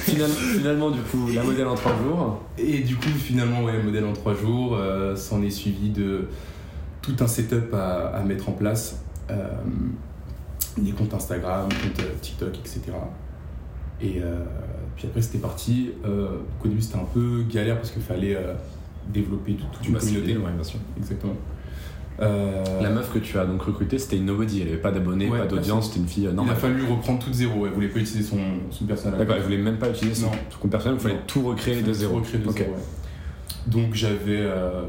Finalement, 0.04 0.34
finalement, 0.58 0.90
du 0.90 1.00
coup, 1.00 1.28
la 1.34 1.42
modèle 1.42 1.66
en 1.66 1.74
3 1.74 1.92
jours. 2.02 2.42
Et 2.58 2.80
du 2.80 2.96
coup, 2.96 3.08
finalement, 3.08 3.62
ouais, 3.64 3.82
modèle 3.82 4.04
en 4.04 4.12
3 4.12 4.34
jours, 4.34 4.76
euh, 4.76 5.16
s'en 5.16 5.42
est 5.42 5.50
suivi 5.50 5.88
de 5.90 6.28
tout 7.02 7.16
un 7.20 7.26
setup 7.26 7.72
à, 7.74 8.08
à 8.08 8.22
mettre 8.22 8.48
en 8.48 8.52
place. 8.52 9.00
Euh, 9.30 9.34
des 10.76 10.92
comptes 10.92 11.12
Instagram, 11.14 11.68
comptes 11.68 12.00
euh, 12.04 12.12
TikTok, 12.20 12.56
etc. 12.58 12.80
Et 14.00 14.20
euh, 14.22 14.44
puis 14.96 15.06
après, 15.08 15.22
c'était 15.22 15.38
parti. 15.38 15.90
Euh, 16.04 16.36
au 16.64 16.68
début, 16.68 16.80
c'était 16.82 16.96
un 16.98 17.06
peu 17.12 17.42
galère 17.50 17.76
parce 17.76 17.90
qu'il 17.90 18.02
fallait 18.02 18.36
euh, 18.36 18.54
développer 19.08 19.54
toute, 19.54 19.70
toute 19.72 19.82
Tu 19.82 19.90
une 19.90 19.98
communauté. 19.98 20.26
cité, 20.26 20.38
ouais, 20.38 20.52
bien 20.52 20.64
sûr. 20.64 20.78
Exactement. 20.96 21.34
Euh, 22.20 22.64
La 22.82 22.90
meuf 22.90 23.12
que 23.12 23.18
tu 23.20 23.38
as 23.38 23.46
donc 23.46 23.62
recrutée, 23.62 23.96
c'était 23.98 24.16
une 24.16 24.26
nobody, 24.26 24.62
elle 24.62 24.68
avait 24.68 24.76
pas 24.78 24.90
d'abonnés, 24.90 25.28
Ouais, 25.28 25.38
pas 25.38 25.46
d'audience, 25.46 25.86
c'était 25.88 26.00
une 26.00 26.08
fille 26.08 26.26
euh, 26.26 26.30
il 26.30 26.32
a 26.32 26.36
normale. 26.36 26.56
fallu 26.56 26.82
reprendre 26.84 27.20
tout 27.20 27.30
de 27.30 27.34
zéro. 27.34 27.66
Elle 27.66 27.72
voulait 27.72 27.88
pas 27.88 28.00
utiliser 28.00 28.28
son, 28.28 28.38
son 28.70 28.84
personnel. 28.86 29.18
D'accord, 29.18 29.36
elle 29.36 29.42
voulait 29.42 29.56
même 29.56 29.78
pas 29.78 29.88
utiliser 29.88 30.22
son 30.22 30.30
son 30.50 30.58
compte 30.58 30.70
personnel, 30.72 30.98
il 30.98 31.02
fallait 31.02 31.20
tout 31.26 31.42
recréer 31.42 31.82
de 31.82 31.92
zéro. 31.92 32.16
Recréer 32.16 32.40
de 32.42 32.50
zéro, 32.50 32.70
ouais. 32.72 32.76
Donc 33.68 33.94
j'avais, 33.94 34.40
euh, 34.40 34.82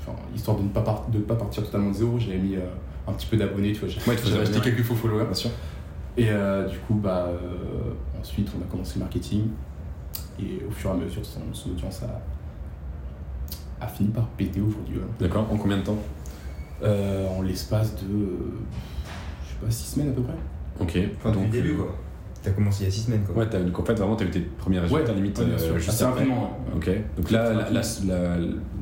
enfin, 0.00 0.16
histoire 0.34 0.56
de 0.56 0.62
ne 0.62 0.68
pas, 0.68 0.80
par- 0.82 1.06
de 1.10 1.18
pas 1.18 1.34
partir 1.34 1.64
totalement 1.64 1.90
de 1.90 1.96
zéro, 1.96 2.18
j'avais 2.18 2.38
mis 2.38 2.56
euh, 2.56 2.60
un 3.06 3.12
petit 3.12 3.26
peu 3.26 3.36
d'abonnés, 3.36 3.72
tu 3.72 3.80
vois. 3.80 3.88
J'avais 3.88 4.40
acheté 4.40 4.60
quelques 4.60 4.82
faux 4.82 4.94
followers. 4.94 5.24
Bien 5.24 5.34
sûr. 5.34 5.50
Et 6.16 6.26
euh, 6.30 6.66
du 6.66 6.78
coup, 6.78 6.94
bah, 6.94 7.28
euh, 7.28 8.18
ensuite, 8.20 8.48
on 8.58 8.62
a 8.62 8.70
commencé 8.70 8.94
le 8.96 9.00
marketing. 9.00 9.48
Et 10.40 10.62
au 10.66 10.70
fur 10.70 10.90
et 10.90 10.92
à 10.94 10.96
mesure, 10.96 11.24
son, 11.24 11.40
son 11.52 11.70
audience 11.70 12.02
a, 12.04 12.20
a 13.80 13.86
fini 13.86 14.08
par 14.10 14.26
péter 14.28 14.60
aujourd'hui. 14.60 14.96
ouais. 14.96 15.04
D'accord, 15.20 15.48
en 15.52 15.56
combien 15.56 15.78
de 15.78 15.82
temps? 15.82 15.98
Euh, 16.82 17.26
en 17.28 17.42
l'espace 17.42 17.94
de, 17.96 17.98
je 19.44 19.50
sais 19.50 19.56
pas, 19.64 19.70
6 19.70 19.92
semaines 19.94 20.08
à 20.10 20.12
peu 20.12 20.22
près. 20.22 20.34
Ok. 20.80 20.98
Enfin 21.18 21.30
depuis 21.30 21.42
donc, 21.44 21.44
le 21.44 21.50
début 21.62 21.70
euh, 21.72 21.82
quoi. 21.82 21.94
T'as 22.42 22.52
commencé 22.52 22.84
il 22.84 22.86
y 22.86 22.88
a 22.88 22.90
6 22.92 23.00
semaines 23.02 23.22
quoi. 23.26 23.36
Ouais, 23.36 23.50
t'as- 23.50 23.60
donc 23.60 23.78
en 23.78 23.84
fait, 23.84 23.92
vraiment, 23.94 24.16
t'as 24.16 24.24
eu 24.24 24.30
tes 24.30 24.40
premiers 24.40 24.78
résultats 24.80 25.12
limite 25.12 25.38
ouais, 25.38 25.44
bien 25.44 25.54
euh, 25.56 25.58
sûr. 25.58 25.78
juste 25.78 26.00
après. 26.02 26.20
rapidement. 26.20 26.58
ouais. 26.72 26.76
Ok, 26.76 26.90
donc 27.18 27.30
là, 27.30 27.42
la, 27.42 27.70
la, 27.70 27.80
Rapidement. 27.82 28.14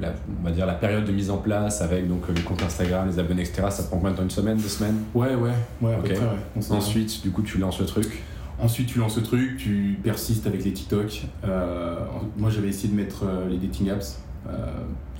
la- 0.01 0.09
la- 0.09 0.15
on 0.41 0.45
va 0.45 0.51
dire 0.53 0.67
la 0.67 0.75
période 0.75 1.05
de 1.05 1.11
mise 1.13 1.29
en 1.31 1.39
place 1.39 1.83
avec 1.83 2.07
donc 2.09 2.23
les 2.33 2.43
comptes 2.43 2.63
Instagram, 2.63 3.09
les 3.09 3.19
abonnés, 3.19 3.43
etc. 3.43 3.67
Ça 3.71 3.83
prend 3.85 3.97
combien 3.97 4.13
de 4.13 4.17
temps? 4.17 4.23
Une 4.23 4.31
semaine, 4.31 4.59
deux 4.59 4.69
semaines? 4.69 4.99
Ouais, 5.13 5.35
ouais, 5.35 5.51
ouais, 5.83 5.95
à 5.95 5.97
peu 5.97 6.03
près, 6.05 6.19
ouais. 6.21 6.63
Ensuite, 6.71 7.21
du 7.23 7.31
coup, 7.33 7.43
tu 7.43 7.59
lances 7.59 7.81
le 7.81 7.87
truc? 7.87 8.23
Ensuite, 8.61 8.89
tu 8.89 8.99
lances 9.01 9.15
ce 9.15 9.21
truc, 9.21 9.57
tu 9.57 9.99
persistes 10.05 10.47
avec 10.47 10.65
les 10.65 10.73
TikTok. 10.73 11.23
Euh, 11.45 11.97
moi, 12.37 12.51
j'avais 12.51 12.69
essayé 12.69 12.89
de 12.93 12.97
mettre 12.97 13.25
euh, 13.25 13.49
les 13.49 13.57
dating 13.57 13.91
apps. 13.91 14.21
Euh, 14.47 14.67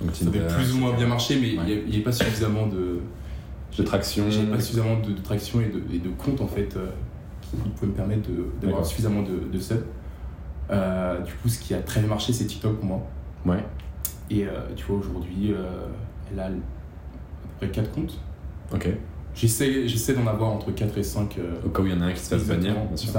Donc, 0.01 0.15
ça 0.15 0.25
avait 0.27 0.47
plus 0.47 0.73
ou 0.73 0.77
moins 0.79 0.93
bien 0.93 1.07
marché, 1.07 1.37
mais 1.39 1.49
il 1.49 1.85
n'y 1.89 1.95
avait 1.95 2.03
pas 2.03 2.11
suffisamment 2.11 2.67
de, 2.67 2.99
de 3.77 3.83
traction. 3.83 4.29
j'avais 4.29 4.47
pas 4.47 4.59
suffisamment 4.59 4.99
de, 4.99 5.11
de 5.11 5.21
traction 5.21 5.61
et 5.61 5.65
de, 5.65 5.81
et 5.93 5.99
de 5.99 6.09
comptes 6.09 6.41
en 6.41 6.47
fait 6.47 6.75
euh, 6.77 6.87
qui 7.41 7.69
pouvaient 7.75 7.91
me 7.91 7.95
permettre 7.95 8.29
d'avoir 8.61 8.85
suffisamment 8.85 9.21
de, 9.23 9.51
de 9.51 9.59
subs. 9.59 9.83
Euh, 10.71 11.19
du 11.21 11.33
coup, 11.33 11.49
ce 11.49 11.59
qui 11.59 11.73
a 11.73 11.81
très 11.81 11.99
bien 11.99 12.09
marché, 12.09 12.33
c'est 12.33 12.45
TikTok 12.45 12.77
pour 12.77 12.85
moi. 12.85 13.01
Ouais. 13.45 13.63
Et 14.29 14.45
euh, 14.45 14.51
tu 14.75 14.85
vois, 14.85 14.97
aujourd'hui, 14.97 15.51
euh, 15.51 15.87
elle 16.31 16.39
a 16.39 16.45
à 16.45 16.49
peu 16.49 16.57
près 17.57 17.69
4 17.69 17.91
comptes. 17.91 18.19
Ok. 18.73 18.87
J'essaie, 19.33 20.13
d'en 20.13 20.27
avoir 20.27 20.51
entre 20.51 20.71
4 20.71 20.97
et 20.97 21.03
5 21.03 21.37
euh, 21.37 21.53
Au 21.65 21.69
cas 21.69 21.81
où 21.81 21.85
il 21.87 21.93
y 21.93 21.95
en 21.95 22.01
a 22.01 22.05
un 22.05 22.13
qui 22.13 22.19
se 22.19 22.29
fasse 22.29 22.45
bannir, 22.45 22.73
bien 22.73 22.97
sûr. 22.97 23.11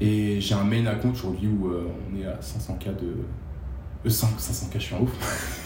Et 0.00 0.40
j'ai 0.40 0.54
un 0.54 0.64
main 0.64 0.86
account 0.86 1.10
aujourd'hui 1.12 1.48
où 1.48 1.70
on 1.70 2.18
est 2.20 2.26
à 2.26 2.38
500k 2.40 2.96
de. 3.00 3.14
Euh, 4.06 4.10
5, 4.10 4.28
500k, 4.38 4.72
je 4.74 4.78
suis 4.78 4.94
un 4.94 5.00
ouf. 5.00 5.10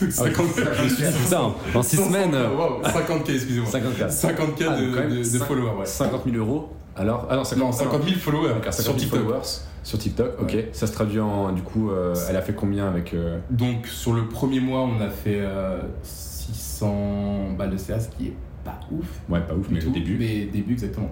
Ah 0.01 0.05
oui, 0.05 0.11
50 0.13 0.47
je 0.57 0.83
me 0.83 0.89
suis 0.89 0.97
dit, 1.05 1.19
putain, 1.25 1.53
en 1.75 1.83
6 1.83 1.97
semaines, 1.97 2.35
euh, 2.35 2.49
Wow, 2.55 2.83
50k, 2.83 3.35
excusez-moi. 3.35 3.69
50K. 3.71 4.09
50k 4.09 4.67
Ah, 4.69 4.77
de, 4.81 4.87
donc 4.87 4.95
quand 4.95 5.01
même 5.01 5.11
de- 5.11 5.17
de 5.19 5.23
cinq- 5.25 5.45
followers, 5.47 5.77
ouais. 5.79 5.87
50 5.87 6.23
000 6.25 6.37
euros. 6.37 6.69
Alors, 6.97 7.27
ah 7.31 7.37
non, 7.37 7.45
50, 7.45 7.65
Non, 7.67 7.73
50 7.73 8.03
000 8.05 8.17
followers 8.19 8.49
D'accord, 8.55 8.73
sur 8.75 8.83
50 8.85 8.99
000 9.01 9.11
TikTok. 9.11 9.21
followers 9.29 9.47
sur 9.83 9.99
TikTok, 9.99 10.41
ok. 10.43 10.57
Ça 10.73 10.87
se 10.87 10.93
traduit 10.93 11.21
en, 11.21 11.53
du 11.53 11.63
coup, 11.63 11.91
euh, 11.91 12.15
elle 12.29 12.37
a 12.37 12.43
fait 12.43 12.53
combien 12.55 12.87
avec... 12.89 13.15
euh, 13.15 13.39
Donc 13.51 13.87
sur 13.87 14.13
le 14.13 14.27
premier 14.29 14.61
mois, 14.61 14.81
on 14.83 15.01
a 15.01 15.09
fait 15.09 15.39
euh, 15.41 15.81
600 16.03 17.53
balles 17.59 17.71
de 17.71 17.77
CA, 17.77 18.01
ce 18.01 18.09
qui 18.09 18.29
est 18.29 18.35
pas 18.65 18.81
ouf. 18.91 19.07
Ouais, 19.29 19.41
pas 19.41 19.55
ouf, 19.55 19.67
mais 19.71 19.81
au 19.81 19.87
tout, 19.87 19.91
début. 19.93 20.17
Mais 20.19 20.47
début, 20.47 20.73
exactement. 20.75 21.11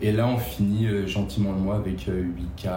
Et 0.00 0.12
là, 0.12 0.26
on 0.26 0.36
finit 0.38 0.86
euh, 0.86 1.06
gentiment 1.06 1.52
le 1.52 1.58
mois 1.58 1.76
avec 1.76 2.08
euh, 2.08 2.24
8K 2.58 2.68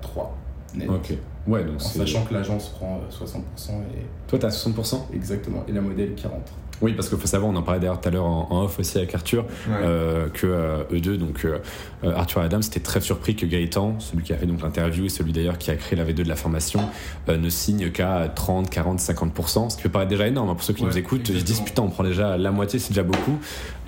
3 0.00 0.36
net. 0.74 0.88
Ok. 0.88 1.12
Ouais, 1.46 1.64
donc 1.64 1.76
En 1.76 1.78
sachant 1.80 2.24
que 2.24 2.34
l'agence 2.34 2.68
prend 2.68 3.00
euh, 3.00 3.24
60% 3.24 3.70
et 3.72 4.06
Toi, 4.28 4.38
t'as 4.38 4.48
60% 4.48 5.12
exactement, 5.14 5.64
et 5.68 5.72
la 5.72 5.80
modèle 5.80 6.14
40. 6.14 6.38
Oui, 6.80 6.94
parce 6.94 7.08
qu'il 7.08 7.16
faut 7.18 7.28
savoir, 7.28 7.48
on 7.52 7.54
en 7.54 7.62
parlait 7.62 7.78
d'ailleurs 7.78 8.00
tout 8.00 8.08
à 8.08 8.12
l'heure 8.12 8.24
en, 8.24 8.48
en 8.50 8.64
off 8.64 8.80
aussi 8.80 8.98
avec 8.98 9.14
Arthur, 9.14 9.44
Ouais. 9.68 9.74
euh, 9.82 10.28
que 10.28 10.46
euh, 10.48 10.82
eux 10.92 11.00
deux, 11.00 11.16
donc 11.16 11.44
euh, 11.44 11.58
euh, 12.02 12.12
Arthur 12.16 12.42
et 12.42 12.46
Adam, 12.46 12.60
c'était 12.60 12.80
très 12.80 13.00
surpris 13.00 13.36
que 13.36 13.46
Gaëtan, 13.46 14.00
celui 14.00 14.24
qui 14.24 14.32
a 14.32 14.36
fait 14.36 14.46
donc 14.46 14.62
l'interview 14.62 15.04
et 15.04 15.08
celui 15.08 15.32
d'ailleurs 15.32 15.58
qui 15.58 15.70
a 15.70 15.76
créé 15.76 15.96
la 15.96 16.04
V2 16.04 16.14
de 16.24 16.28
la 16.28 16.34
formation, 16.34 16.80
euh, 17.28 17.36
ne 17.36 17.48
signe 17.50 17.90
qu'à 17.92 18.28
30, 18.34 18.68
40, 18.68 18.98
50%, 18.98 19.70
ce 19.70 19.76
qui 19.76 19.82
peut 19.84 19.88
paraître 19.90 20.10
déjà 20.10 20.26
énorme 20.26 20.48
hein, 20.50 20.54
pour 20.54 20.64
ceux 20.64 20.72
qui 20.74 20.82
Ouais, 20.82 20.88
nous 20.90 20.98
écoutent. 20.98 21.28
Ils 21.28 21.38
se 21.40 21.44
disent 21.44 21.60
putain, 21.60 21.82
on 21.82 21.88
prend 21.90 22.02
déjà 22.02 22.36
la 22.36 22.50
moitié, 22.50 22.80
c'est 22.80 22.88
déjà 22.90 23.04
beaucoup. 23.04 23.38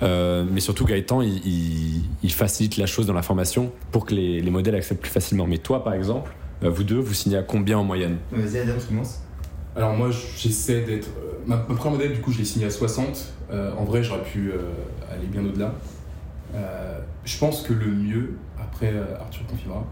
Euh, 0.03 0.45
mais 0.49 0.61
surtout, 0.61 0.85
Gaëtan, 0.85 1.21
il, 1.21 1.45
il- 1.45 2.01
il 2.23 2.31
facilite 2.31 2.77
la 2.77 2.85
chose 2.85 3.05
dans 3.07 3.13
la 3.13 3.23
formation 3.23 3.71
pour 3.91 4.05
que 4.05 4.13
les, 4.15 4.41
les 4.41 4.51
modèles 4.51 4.75
acceptent 4.75 5.01
plus 5.01 5.11
facilement. 5.11 5.47
Mais 5.47 5.57
toi, 5.57 5.83
par 5.83 5.93
exemple, 5.95 6.31
euh, 6.31 6.44
vous 6.69 6.83
deux, 6.83 6.99
vous 6.99 7.13
signez 7.13 7.37
à 7.37 7.43
combien 7.43 7.77
en 7.77 7.83
moyenne 7.83 8.17
Vas-y, 8.31 8.59
Adam, 8.59 8.73
commence. 8.87 9.21
Alors 9.75 9.93
moi 9.93 10.09
j'essaie 10.37 10.81
d'être... 10.81 11.09
euh, 11.17 11.33
ma, 11.45 11.57
ma 11.57 11.75
première 11.75 11.91
modèle 11.99 12.13
du 12.13 12.21
coup 12.21 12.31
je 12.31 12.37
l'ai 12.39 12.45
signée 12.45 12.65
à 12.65 12.69
60. 12.69 13.33
Euh, 13.51 13.71
en 13.77 13.83
vrai 13.83 14.03
j'aurais 14.03 14.23
pu 14.23 14.51
euh, 14.51 14.57
aller 15.11 15.27
bien 15.27 15.43
au-delà. 15.45 15.73
Euh, 16.53 16.99
je 17.25 17.37
pense 17.37 17.61
que 17.61 17.73
le 17.73 17.87
mieux, 17.87 18.33
après 18.57 18.91
euh, 18.93 19.19
Arthur 19.19 19.45
confirmera, 19.47 19.79
euh, 19.79 19.83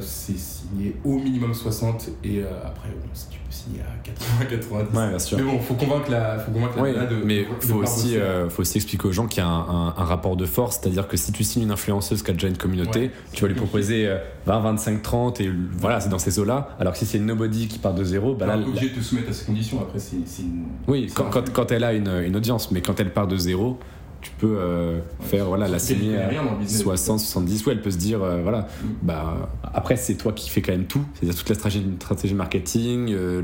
c'est 0.00 0.36
signer 0.38 0.96
au 1.04 1.16
minimum 1.18 1.52
60 1.54 2.08
et 2.24 2.38
euh, 2.40 2.44
après 2.64 2.88
bon, 2.90 3.08
si 3.12 3.28
tu 3.28 3.38
peux 3.38 3.50
signer 3.50 3.80
à 3.80 3.98
80, 4.04 4.44
90. 4.48 4.96
Ouais, 4.96 5.08
bien 5.08 5.18
sûr. 5.18 5.38
Mais 5.38 5.44
bon, 5.44 5.58
faut 5.58 5.74
convaincre 5.74 6.10
la, 6.10 6.38
faut 6.38 6.52
convaincre 6.52 6.76
la 6.76 6.82
Oui, 6.82 6.92
nana 6.92 7.06
de. 7.06 7.16
mais 7.24 7.44
de- 7.44 7.46
faut 7.66 7.78
aussi, 7.82 8.16
euh, 8.16 8.48
faut 8.48 8.60
aussi 8.62 8.78
expliquer 8.78 9.08
aux 9.08 9.12
gens 9.12 9.26
qu'il 9.26 9.42
y 9.42 9.46
a 9.46 9.48
un, 9.48 9.60
un- 9.88 9.94
un 9.96 10.04
rapport 10.04 10.36
de 10.36 10.46
force, 10.46 10.78
c'est-à-dire 10.80 11.08
que 11.08 11.16
si 11.16 11.32
tu 11.32 11.42
signes 11.44 11.64
une 11.64 11.70
influenceuse 11.72 12.22
qui 12.22 12.30
a 12.30 12.34
déjà 12.34 12.48
une 12.48 12.56
communauté, 12.56 13.00
Ouais. 13.00 13.10
tu 13.32 13.42
vas 13.42 13.48
lui 13.48 13.54
proposer 13.56 14.06
euh, 14.06 14.18
20, 14.46 14.60
25, 14.60 15.02
30 15.02 15.40
et 15.40 15.50
voilà, 15.72 16.00
c'est 16.00 16.08
dans 16.08 16.18
ces 16.18 16.38
eaux-là. 16.38 16.76
Alors 16.78 16.92
que 16.92 16.98
si 16.98 17.06
c'est 17.06 17.18
une 17.18 17.26
nobody 17.26 17.66
qui 17.68 17.78
part 17.78 17.94
de 17.94 18.04
zéro, 18.04 18.34
bah 18.34 18.46
là, 18.46 18.54
un 18.54 18.62
peu 18.62 18.68
obligé 18.70 18.90
de 18.90 18.94
te 18.94 19.00
soumettre 19.00 19.30
à 19.30 19.32
ces 19.32 19.44
conditions. 19.46 19.80
Après, 19.80 19.98
c'est 19.98 20.16
une. 20.42 20.64
oui, 20.86 21.10
quand, 21.14 21.24
quand, 21.30 21.52
quand 21.52 21.72
elle 21.72 21.84
a 21.84 21.92
une, 21.92 22.08
une 22.24 22.36
audience, 22.36 22.70
mais 22.70 22.80
quand 22.82 22.98
elle 23.00 23.12
part 23.12 23.26
de 23.26 23.36
zéro, 23.36 23.78
tu 24.20 24.30
peux 24.38 24.56
euh, 24.58 25.00
faire 25.22 25.46
voilà 25.46 25.66
la 25.68 25.78
signer 25.78 26.20
à 26.20 26.28
rien 26.28 26.44
dans 26.44 26.52
le 26.52 26.58
business. 26.58 26.82
60, 26.82 27.20
70, 27.20 27.66
ouais, 27.66 27.72
elle 27.72 27.82
peut 27.82 27.90
se 27.90 27.96
dire 27.98 28.22
euh, 28.22 28.40
voilà, 28.42 28.68
Mm. 28.82 28.86
bah 29.02 29.50
après 29.74 29.96
c'est 29.96 30.14
toi 30.14 30.32
qui 30.32 30.50
fais 30.50 30.60
quand 30.62 30.72
même 30.72 30.84
tout, 30.86 31.02
c'est-à-dire 31.14 31.36
toute 31.38 31.48
la 31.48 31.54
stratégie, 31.54 31.86
stratégie 32.00 32.34
marketing, 32.34 33.12
euh, 33.12 33.42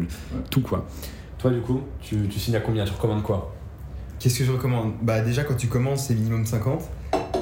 tout 0.50 0.60
quoi. 0.60 0.86
Toi 1.38 1.50
du 1.50 1.60
coup, 1.60 1.80
tu, 2.00 2.28
tu 2.28 2.38
signes 2.38 2.56
à 2.56 2.60
combien, 2.60 2.84
tu 2.84 2.92
recommandes 2.92 3.22
quoi? 3.22 3.54
Qu'est-ce 4.18 4.38
que 4.38 4.44
je 4.44 4.52
recommande? 4.52 4.92
Bah 5.02 5.20
déjà 5.20 5.44
quand 5.44 5.54
tu 5.56 5.66
commences 5.66 6.06
c'est 6.06 6.14
minimum 6.14 6.46
50 6.46 6.82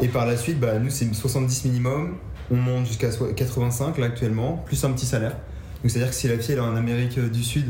et 0.03 0.09
par 0.09 0.27
la 0.27 0.37
suite 0.37 0.59
bah 0.61 0.79
nous 0.79 0.91
c'est 0.91 1.13
70 1.13 1.65
minimum, 1.67 2.15
on 2.51 2.57
monte 2.57 2.87
jusqu'à 2.87 3.11
so- 3.11 3.33
85 3.35 3.99
là 3.99 4.07
actuellement, 4.07 4.63
plus 4.67 4.85
un 4.85 4.91
petit 4.93 5.07
salaire. 5.07 5.37
Donc 5.83 5.91
c'est 5.91 5.99
à 5.99 6.03
dire 6.03 6.11
que 6.11 6.15
si 6.17 6.29
la 6.29 6.39
fille 6.39 6.53
elle 6.53 6.59
est 6.59 6.63
en 6.63 6.77
Amérique 6.77 7.19
du 7.19 7.43
Sud, 7.43 7.67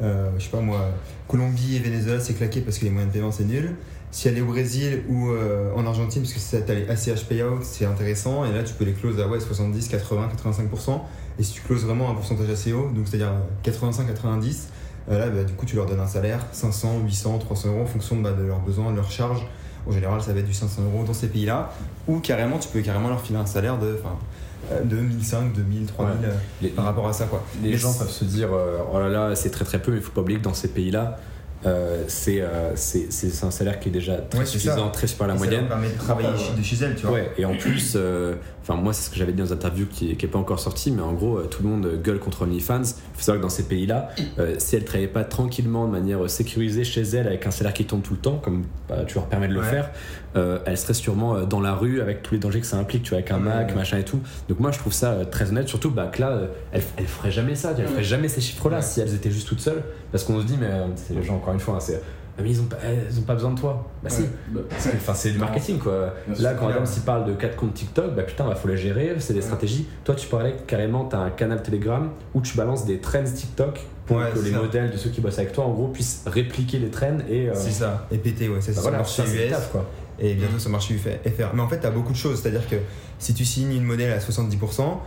euh, 0.00 0.28
je 0.38 0.44
sais 0.44 0.50
pas 0.50 0.60
moi, 0.60 0.90
Colombie 1.28 1.76
et 1.76 1.78
Venezuela 1.80 2.20
c'est 2.20 2.34
claqué 2.34 2.60
parce 2.60 2.78
que 2.78 2.84
les 2.84 2.90
moyens 2.90 3.12
de 3.12 3.16
paiement 3.18 3.32
c'est 3.32 3.44
nul. 3.44 3.74
Si 4.14 4.28
elle 4.28 4.38
est 4.38 4.42
au 4.42 4.46
Brésil 4.46 5.02
ou 5.08 5.30
euh, 5.30 5.72
en 5.74 5.84
Argentine, 5.86 6.22
parce 6.22 6.32
que 6.34 6.38
ça 6.38 6.60
t'as 6.60 6.74
les 6.74 6.88
ACH 6.88 7.24
payout, 7.24 7.58
c'est 7.62 7.84
intéressant, 7.84 8.44
et 8.44 8.52
là 8.52 8.62
tu 8.62 8.72
peux 8.74 8.84
les 8.84 8.92
close 8.92 9.18
à 9.20 9.26
ouais, 9.26 9.40
70, 9.40 9.88
80, 9.88 10.28
85%, 10.72 11.00
et 11.40 11.42
si 11.42 11.52
tu 11.54 11.62
closes 11.62 11.84
vraiment 11.84 12.08
un 12.12 12.14
pourcentage 12.14 12.48
assez 12.48 12.72
haut, 12.72 12.90
donc 12.94 13.08
c'est-à-dire 13.08 13.32
85, 13.64 14.06
90, 14.06 14.68
euh, 15.10 15.18
là, 15.18 15.28
bah, 15.30 15.42
du 15.42 15.52
coup, 15.54 15.66
tu 15.66 15.74
leur 15.74 15.86
donnes 15.86 15.98
un 15.98 16.06
salaire 16.06 16.46
500, 16.52 17.00
800, 17.04 17.38
300 17.38 17.70
euros 17.70 17.82
en 17.82 17.86
fonction 17.86 18.14
bah, 18.20 18.30
de 18.30 18.44
leurs 18.44 18.60
besoins, 18.60 18.92
de 18.92 18.96
leurs 18.96 19.10
charges. 19.10 19.44
En 19.86 19.90
général, 19.90 20.22
ça 20.22 20.32
va 20.32 20.38
être 20.38 20.46
du 20.46 20.54
500 20.54 20.82
euros 20.82 21.02
dans 21.04 21.12
ces 21.12 21.26
pays-là. 21.26 21.72
Ou 22.06 22.20
carrément, 22.20 22.58
tu 22.58 22.68
peux 22.68 22.80
carrément 22.82 23.08
leur 23.08 23.20
filer 23.20 23.38
un 23.40 23.44
salaire 23.46 23.78
de, 23.80 23.98
euh, 24.70 24.82
de 24.84 24.96
1500, 24.96 25.38
2000, 25.56 25.86
3000 25.86 26.14
euh, 26.24 26.28
Les- 26.62 26.68
par 26.68 26.84
rapport 26.84 27.08
à 27.08 27.12
ça, 27.12 27.24
quoi. 27.26 27.42
Les 27.64 27.76
gens 27.76 27.92
peuvent 27.92 28.08
se 28.08 28.24
dire 28.24 28.48
euh, 28.54 28.78
oh 28.94 28.98
là 29.00 29.08
là, 29.08 29.34
c'est 29.34 29.50
très 29.50 29.64
très 29.64 29.82
peu, 29.82 29.90
mais 29.90 29.98
il 29.98 30.02
faut 30.04 30.12
pas 30.12 30.20
oublier 30.20 30.38
que 30.38 30.44
dans 30.44 30.54
ces 30.54 30.68
pays-là, 30.68 31.00
euh, 31.08 31.12
c'est 31.16 31.33
euh, 31.66 32.04
c'est 32.06 32.42
c'est 33.10 33.44
un 33.44 33.50
salaire 33.50 33.80
qui 33.80 33.88
est 33.88 33.92
déjà 33.92 34.16
très 34.18 34.40
Ouais, 34.40 34.46
suffisant, 34.46 34.86
ça. 34.86 34.90
très 34.92 35.06
supérieur 35.06 35.36
à 35.36 35.38
la 35.38 35.40
Et 35.40 35.44
ça 35.44 35.50
moyenne. 35.50 35.68
leur 35.68 35.78
permet 35.78 35.92
de 35.94 35.98
travailler 35.98 36.28
chez- 36.38 36.58
de 36.58 36.62
chez 36.64 36.76
elles, 36.84 36.94
tu 36.96 37.06
vois. 37.06 37.14
Ouais, 37.16 37.30
et 37.38 37.44
en 37.44 37.56
plus, 37.56 37.94
euh, 37.96 38.34
enfin 38.66 38.80
moi 38.80 38.92
c'est 38.94 39.02
ce 39.06 39.10
que 39.10 39.16
j'avais 39.16 39.32
dit 39.32 39.38
dans 39.38 39.44
les 39.44 39.52
interviews 39.52 39.86
qui 39.86 40.16
n'est 40.20 40.28
pas 40.28 40.38
encore 40.38 40.58
sorti, 40.58 40.90
mais 40.90 41.02
en 41.02 41.12
gros 41.12 41.38
euh, 41.38 41.44
tout 41.44 41.62
le 41.62 41.68
monde 41.68 42.00
gueule 42.02 42.18
contre 42.18 42.42
OnlyFans. 42.42 42.80
Il 42.82 43.16
faut 43.16 43.22
savoir 43.22 43.36
que 43.38 43.42
dans 43.42 43.48
ces 43.50 43.64
pays-là, 43.64 44.08
euh, 44.38 44.54
si 44.58 44.74
elle 44.76 44.84
travaillait 44.84 45.06
pas 45.08 45.22
tranquillement 45.24 45.86
de 45.86 45.92
manière 45.92 46.28
sécurisée 46.30 46.82
chez 46.84 47.02
elle 47.02 47.26
avec 47.26 47.46
un 47.46 47.50
salaire 47.50 47.74
qui 47.74 47.84
tombe 47.84 48.02
tout 48.02 48.14
le 48.14 48.20
temps, 48.20 48.38
comme 48.42 48.64
bah, 48.88 49.04
tu 49.06 49.14
leur 49.16 49.26
permets 49.26 49.48
de 49.48 49.52
le 49.54 49.60
Ouais. 49.60 49.66
faire, 49.70 49.90
euh, 50.36 50.58
elle 50.66 50.78
serait 50.78 50.94
sûrement 50.94 51.36
euh, 51.36 51.44
dans 51.44 51.60
la 51.60 51.74
rue 51.74 52.00
avec 52.00 52.22
tous 52.22 52.34
les 52.34 52.40
dangers 52.40 52.60
que 52.60 52.66
ça 52.66 52.76
implique, 52.78 53.02
tu 53.04 53.10
vois, 53.10 53.18
avec 53.18 53.30
un 53.30 53.36
Ouais, 53.36 53.42
Mac, 53.44 53.68
ouais. 53.68 53.74
machin 53.74 53.98
et 53.98 54.04
tout. 54.04 54.20
Donc 54.48 54.58
moi 54.60 54.70
je 54.72 54.78
trouve 54.78 54.92
ça 54.92 55.12
euh, 55.12 55.24
très 55.24 55.50
honnête, 55.50 55.68
surtout 55.68 55.90
bah, 55.90 56.06
que 56.12 56.20
là, 56.22 56.30
euh, 56.30 56.46
elle, 56.72 56.82
elle 56.96 57.06
ferait 57.06 57.30
jamais 57.30 57.54
ça, 57.54 57.74
elle 57.78 57.86
ferait 57.86 58.02
jamais 58.02 58.28
ces 58.28 58.40
chiffres-là 58.40 58.80
si 58.82 59.00
elles 59.00 59.14
étaient 59.14 59.30
juste 59.30 59.46
toutes 59.46 59.60
seules, 59.60 59.82
parce 60.10 60.24
qu'on 60.24 60.40
se 60.40 60.46
dit 60.46 60.56
mais 60.58 60.66
euh, 60.70 60.86
c'est 60.96 61.14
les 61.14 61.22
gens 61.22 61.36
encore 61.36 61.52
une 61.54 61.60
fois, 61.60 61.74
hein, 61.76 61.80
c'est 61.80 62.00
mais 62.42 62.50
ils 62.50 62.60
ont, 62.60 62.64
pas, 62.64 62.76
ils 63.10 63.18
ont 63.18 63.22
pas 63.22 63.34
besoin 63.34 63.52
de 63.52 63.58
toi. 63.60 63.88
Bah 64.02 64.10
si. 64.10 64.22
Bah, 64.48 64.60
C'est- 64.78 64.94
Enfin, 64.96 65.14
c'est 65.14 65.30
du 65.30 65.38
marketing 65.38 65.78
quoi. 65.78 66.12
Bien 66.26 66.34
sûr, 66.34 66.44
Là, 66.44 66.54
quand 66.54 66.66
clair. 66.66 66.76
Adam 66.78 66.86
s'y 66.86 67.00
parle 67.00 67.24
de 67.26 67.34
4 67.34 67.56
comptes 67.56 67.74
TikTok, 67.74 68.14
bah 68.14 68.22
putain, 68.24 68.46
bah 68.48 68.54
faut 68.54 68.68
les 68.68 68.76
gérer, 68.76 69.14
c'est 69.18 69.32
des 69.32 69.38
Ouais. 69.40 69.44
stratégies. 69.44 69.86
Toi, 70.04 70.14
tu 70.14 70.26
parlais 70.28 70.56
carrément, 70.66 71.04
t'as 71.04 71.18
un 71.18 71.30
canal 71.30 71.62
Telegram 71.62 72.10
où 72.34 72.40
tu 72.40 72.56
balances 72.56 72.84
des 72.86 72.98
trends 72.98 73.22
TikTok 73.24 73.80
pour 74.06 74.16
Ouais, 74.18 74.24
que 74.34 74.38
les 74.40 74.50
ça. 74.52 74.58
modèles 74.58 74.90
de 74.90 74.96
ceux 74.96 75.10
qui 75.10 75.20
bossent 75.20 75.38
avec 75.38 75.52
toi, 75.52 75.64
en 75.64 75.72
gros, 75.72 75.88
puissent 75.88 76.22
répliquer 76.26 76.78
les 76.78 76.90
trends 76.90 77.18
et. 77.28 77.48
euh, 77.48 77.52
C'est 77.54 77.70
ça. 77.70 78.06
Et 78.10 78.18
péter, 78.18 78.48
ouais, 78.48 78.60
ça 78.60 78.68
bah 78.72 78.72
c'est 78.76 78.80
voilà, 78.82 79.04
sur 79.04 79.16
ça, 79.16 79.22
le 79.22 79.28
c'est 79.28 79.34
marché 79.36 79.48
US. 79.48 79.52
taf, 79.54 79.70
quoi. 79.72 79.86
Et 80.18 80.34
bientôt 80.34 80.54
le 80.64 80.70
marché 80.70 80.94
FR. 80.96 81.54
Mais 81.54 81.62
en 81.62 81.68
fait, 81.68 81.80
tu 81.80 81.86
as 81.86 81.90
beaucoup 81.90 82.12
de 82.12 82.16
choses. 82.16 82.40
C'est-à-dire 82.40 82.68
que 82.68 82.76
si 83.18 83.34
tu 83.34 83.44
signes 83.44 83.72
une 83.74 83.82
modèle 83.84 84.12
à 84.12 84.18
70%, 84.20 85.00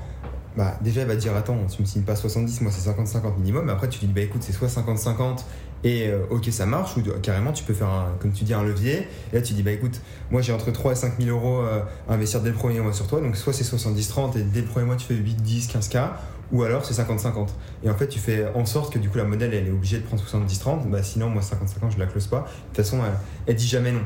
bah, 0.57 0.73
déjà, 0.81 1.01
elle 1.01 1.07
va 1.07 1.15
te 1.15 1.21
dire 1.21 1.35
Attends, 1.35 1.55
tu 1.73 1.81
me 1.81 1.87
signes 1.87 2.01
pas 2.03 2.15
70, 2.15 2.61
moi 2.61 2.71
c'est 2.73 2.89
50-50 2.89 3.37
minimum. 3.37 3.65
Mais 3.65 3.71
après, 3.71 3.87
tu 3.89 3.99
dis 3.99 4.07
Bah 4.07 4.21
écoute, 4.21 4.41
c'est 4.43 4.51
soit 4.53 4.67
50-50 4.67 5.45
et 5.83 6.07
euh, 6.07 6.19
ok, 6.29 6.45
ça 6.51 6.65
marche. 6.65 6.97
Ou 6.97 7.01
carrément, 7.21 7.53
tu 7.53 7.63
peux 7.63 7.73
faire, 7.73 7.89
un, 7.89 8.15
comme 8.19 8.31
tu 8.31 8.43
dis, 8.43 8.53
un 8.53 8.63
levier. 8.63 9.07
Et 9.31 9.35
là, 9.35 9.41
tu 9.41 9.53
dis 9.53 9.63
Bah 9.63 9.71
écoute, 9.71 10.01
moi 10.31 10.41
j'ai 10.41 10.53
entre 10.53 10.71
3 10.71 10.93
et 10.93 10.95
5 10.95 11.21
000 11.21 11.35
euros 11.35 11.61
euh, 11.61 11.81
à 12.09 12.13
investir 12.13 12.41
dès 12.41 12.49
le 12.49 12.55
premier 12.55 12.79
mois 12.79 12.93
sur 12.93 13.07
toi. 13.07 13.21
Donc, 13.21 13.35
soit 13.35 13.53
c'est 13.53 13.63
70-30 13.63 14.37
et 14.37 14.41
dès 14.43 14.61
le 14.61 14.67
premier 14.67 14.85
mois, 14.85 14.95
tu 14.95 15.05
fais 15.05 15.15
8, 15.15 15.35
10, 15.35 15.69
15K. 15.69 16.09
Ou 16.53 16.63
alors 16.63 16.85
c'est 16.85 16.93
50-50. 16.93 17.49
Et 17.83 17.89
en 17.89 17.95
fait, 17.95 18.07
tu 18.07 18.19
fais 18.19 18.47
en 18.55 18.65
sorte 18.65 18.93
que 18.93 18.99
du 18.99 19.09
coup, 19.09 19.17
la 19.17 19.25
modèle, 19.25 19.53
elle 19.53 19.67
est 19.67 19.71
obligée 19.71 19.97
de 19.97 20.03
prendre 20.03 20.23
70-30. 20.23 20.89
Bah 20.89 21.03
sinon, 21.03 21.29
moi 21.29 21.41
50-50, 21.41 21.93
je 21.93 21.99
la 21.99 22.05
close 22.05 22.27
pas. 22.27 22.39
De 22.39 22.43
toute 22.67 22.77
façon, 22.77 23.01
elle 23.45 23.55
dit 23.55 23.67
jamais 23.67 23.91
non. 23.91 24.01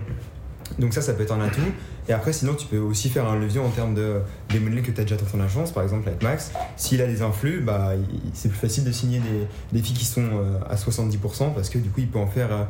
Donc 0.79 0.93
ça, 0.93 1.01
ça 1.01 1.13
peut 1.13 1.23
être 1.23 1.33
un 1.33 1.41
atout. 1.41 1.61
Et 2.07 2.13
après, 2.13 2.33
sinon, 2.33 2.53
tu 2.55 2.67
peux 2.67 2.77
aussi 2.77 3.09
faire 3.09 3.27
un 3.27 3.39
levier 3.39 3.59
en 3.59 3.69
termes 3.69 3.93
de 3.93 4.19
des 4.49 4.59
modèles 4.59 4.81
que 4.81 4.91
tu 4.91 4.99
as 5.01 5.03
déjà 5.03 5.15
dans 5.15 5.25
ton 5.25 5.39
agence, 5.41 5.71
par 5.71 5.83
exemple 5.83 6.07
avec 6.07 6.21
Max. 6.23 6.51
S'il 6.77 7.01
a 7.01 7.07
des 7.07 7.21
influx, 7.21 7.61
bah, 7.61 7.91
c'est 8.33 8.49
plus 8.49 8.57
facile 8.57 8.83
de 8.83 8.91
signer 8.91 9.19
des, 9.19 9.77
des 9.77 9.83
filles 9.83 9.95
qui 9.95 10.05
sont 10.05 10.21
euh, 10.23 10.59
à 10.69 10.75
70% 10.75 11.53
parce 11.53 11.69
que 11.69 11.77
du 11.77 11.89
coup, 11.89 11.99
il 12.01 12.07
peut 12.07 12.19
en 12.19 12.27
faire 12.27 12.49
euh, 12.51 12.63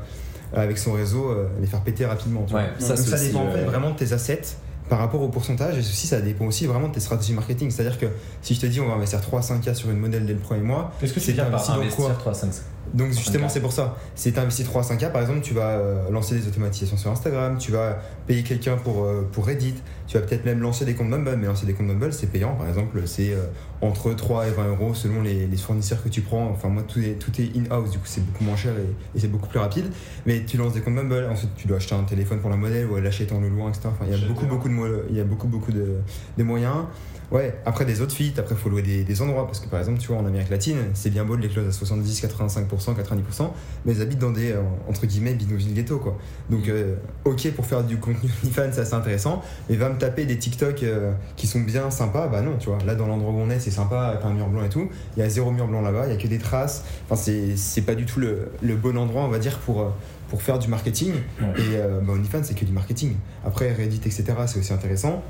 avec 0.53 0.77
son 0.77 0.93
réseau, 0.93 1.29
euh, 1.29 1.48
les 1.60 1.67
faire 1.67 1.81
péter 1.81 2.05
rapidement. 2.05 2.43
tu 2.46 2.51
vois. 2.51 2.62
Ouais, 2.62 2.70
ça, 2.79 2.96
Donc 2.96 3.05
ça 3.05 3.17
dépend 3.20 3.46
vraiment 3.46 3.91
de 3.91 3.96
tes 3.96 4.13
assets 4.13 4.55
par 4.89 5.00
rapport 5.00 5.22
au 5.22 5.29
pourcentage 5.29 5.77
et 5.77 5.81
ceci 5.81 6.05
ça 6.05 6.20
dépend 6.20 6.46
aussi 6.46 6.65
vraiment 6.65 6.89
de 6.89 6.93
tes 6.93 7.00
stratégies 7.00 7.31
marketing 7.31 7.72
c'est 7.72 7.86
à 7.86 7.89
dire 7.89 7.98
que 7.98 8.08
si 8.41 8.55
je 8.55 8.60
te 8.60 8.65
dis 8.65 8.81
on 8.81 8.89
va 8.89 8.96
investir 8.96 9.22
3 9.22 9.39
à 9.39 9.41
5K 9.41 9.74
sur 9.74 9.89
une 9.89 9.98
modèle 10.00 10.25
dès 10.25 10.34
le 10.34 10.39
premier 10.39 10.63
mois 10.63 10.91
Qu'est-ce 11.00 11.13
que 11.13 11.22
c'est 11.22 11.39
investi 11.39 11.72
dans 11.72 11.88
quoi 11.96 12.10
3 12.10 12.34
5 12.34 12.50
donc 12.93 13.11
justement 13.11 13.47
5K. 13.47 13.51
c'est 13.51 13.59
pour 13.61 13.71
ça. 13.71 13.95
Si 14.15 14.33
tu 14.33 14.39
investis 14.39 14.65
3 14.65 14.81
à 14.91 14.95
5K 14.95 15.11
par 15.11 15.21
exemple, 15.21 15.41
tu 15.41 15.53
vas 15.53 15.69
euh, 15.77 16.09
lancer 16.11 16.35
des 16.35 16.47
automatisations 16.47 16.97
sur 16.97 17.11
Instagram, 17.11 17.57
tu 17.57 17.71
vas 17.71 18.00
payer 18.27 18.43
quelqu'un 18.43 18.75
pour, 18.77 19.03
euh, 19.05 19.27
pour 19.31 19.45
Reddit, 19.45 19.75
tu 20.07 20.17
vas 20.17 20.23
peut-être 20.25 20.45
même 20.45 20.59
lancer 20.61 20.83
des 20.85 20.93
comptes 20.93 21.07
Mumble, 21.09 21.38
mais 21.38 21.47
lancer 21.47 21.65
des 21.65 21.73
comptes 21.73 21.88
Mumble 21.88 22.11
c'est 22.11 22.27
payant 22.27 22.53
par 22.55 22.67
exemple, 22.67 23.00
c'est 23.05 23.31
euh, 23.33 23.45
entre 23.81 24.13
3 24.13 24.47
et 24.47 24.51
20 24.51 24.67
euros 24.69 24.93
selon 24.93 25.21
les, 25.21 25.47
les 25.47 25.57
fournisseurs 25.57 26.03
que 26.03 26.09
tu 26.09 26.21
prends. 26.21 26.50
Enfin 26.50 26.67
moi 26.69 26.83
tout 26.88 27.00
est, 27.00 27.13
tout 27.19 27.31
est 27.39 27.55
in-house, 27.57 27.91
du 27.91 27.97
coup 27.97 28.05
c'est 28.07 28.25
beaucoup 28.25 28.43
moins 28.43 28.55
cher 28.57 28.73
et, 28.73 29.17
et 29.17 29.21
c'est 29.21 29.29
beaucoup 29.29 29.47
plus 29.47 29.59
rapide. 29.59 29.85
Mais 30.25 30.43
tu 30.45 30.57
lances 30.57 30.73
des 30.73 30.81
comptes 30.81 30.95
Mumble, 30.95 31.27
ensuite 31.31 31.51
tu 31.55 31.67
dois 31.67 31.77
acheter 31.77 31.95
un 31.95 32.03
téléphone 32.03 32.39
pour 32.39 32.50
la 32.50 32.57
modèle 32.57 32.88
ou 32.88 32.97
l'acheter 32.97 33.31
en 33.33 33.39
le 33.39 33.50
loin, 33.50 33.69
etc. 33.69 33.83
Enfin 33.88 34.05
il 34.05 34.11
y 34.11 34.21
a 34.23 34.27
beaucoup 34.27 34.45
beaucoup 34.47 34.67
de, 34.69 34.73
mo- 34.73 35.03
il 35.09 35.15
y 35.15 35.21
a 35.21 35.23
beaucoup 35.23 35.47
beaucoup 35.47 35.71
de, 35.71 35.95
de 36.38 36.43
moyens. 36.43 36.85
Ouais, 37.31 37.55
après 37.65 37.85
des 37.85 38.01
autres 38.01 38.13
feats, 38.13 38.38
après 38.38 38.55
il 38.55 38.57
faut 38.57 38.69
louer 38.69 38.81
des, 38.81 39.03
des 39.05 39.21
endroits 39.21 39.45
parce 39.45 39.61
que 39.61 39.67
par 39.69 39.79
exemple, 39.79 40.00
tu 40.00 40.09
vois, 40.09 40.17
en 40.17 40.25
Amérique 40.25 40.50
latine, 40.50 40.77
c'est 40.93 41.09
bien 41.09 41.23
beau 41.23 41.38
de 41.38 41.41
les 41.41 41.47
close 41.47 41.65
à 41.65 41.71
70, 41.71 42.23
85%, 42.23 42.67
90%, 42.67 43.50
mais 43.85 43.93
ils 43.93 44.01
habitent 44.01 44.19
dans 44.19 44.31
des, 44.31 44.51
euh, 44.51 44.61
entre 44.89 45.05
guillemets, 45.05 45.33
bidonvilles 45.33 45.73
ghetto 45.73 45.97
quoi. 45.97 46.17
Donc, 46.50 46.67
euh, 46.67 46.95
ok, 47.23 47.51
pour 47.51 47.65
faire 47.65 47.83
du 47.85 47.97
contenu 47.97 48.29
OnlyFans, 48.43 48.71
c'est 48.73 48.81
assez 48.81 48.93
intéressant, 48.93 49.41
mais 49.69 49.77
va 49.77 49.89
me 49.89 49.97
taper 49.97 50.25
des 50.25 50.38
TikTok 50.38 50.83
euh, 50.83 51.13
qui 51.38 51.47
sont 51.47 51.61
bien 51.61 51.89
sympas, 51.89 52.27
bah 52.27 52.41
non, 52.41 52.57
tu 52.59 52.67
vois. 52.67 52.79
Là, 52.85 52.95
dans 52.95 53.07
l'endroit 53.07 53.31
où 53.31 53.38
on 53.38 53.50
est, 53.50 53.59
c'est 53.59 53.71
sympa, 53.71 54.19
t'as 54.21 54.27
un 54.27 54.33
mur 54.33 54.47
blanc 54.47 54.65
et 54.65 54.69
tout, 54.69 54.89
il 55.15 55.21
y 55.21 55.23
a 55.23 55.29
zéro 55.29 55.51
mur 55.51 55.67
blanc 55.67 55.81
là-bas, 55.81 56.07
il 56.07 56.11
y 56.11 56.15
a 56.15 56.21
que 56.21 56.27
des 56.27 56.39
traces, 56.39 56.83
enfin, 57.09 57.15
c'est 57.55 57.81
pas 57.83 57.95
du 57.95 58.05
tout 58.05 58.19
le, 58.19 58.51
le 58.61 58.75
bon 58.75 58.97
endroit, 58.97 59.23
on 59.23 59.29
va 59.29 59.39
dire, 59.39 59.57
pour. 59.59 59.93
pour 60.29 60.41
faire 60.41 60.59
du 60.59 60.69
marketing 60.69 61.11
et 61.57 61.75
euh, 61.75 62.00
bah, 62.01 62.13
OnlyFans 62.13 62.43
c'est 62.43 62.55
que 62.57 62.63
du 62.63 62.71
marketing 62.71 63.15
après 63.45 63.73
Reddit 63.73 64.00
etc 64.05 64.23
c'est 64.45 64.59
aussi 64.59 64.71
intéressant 64.71 65.21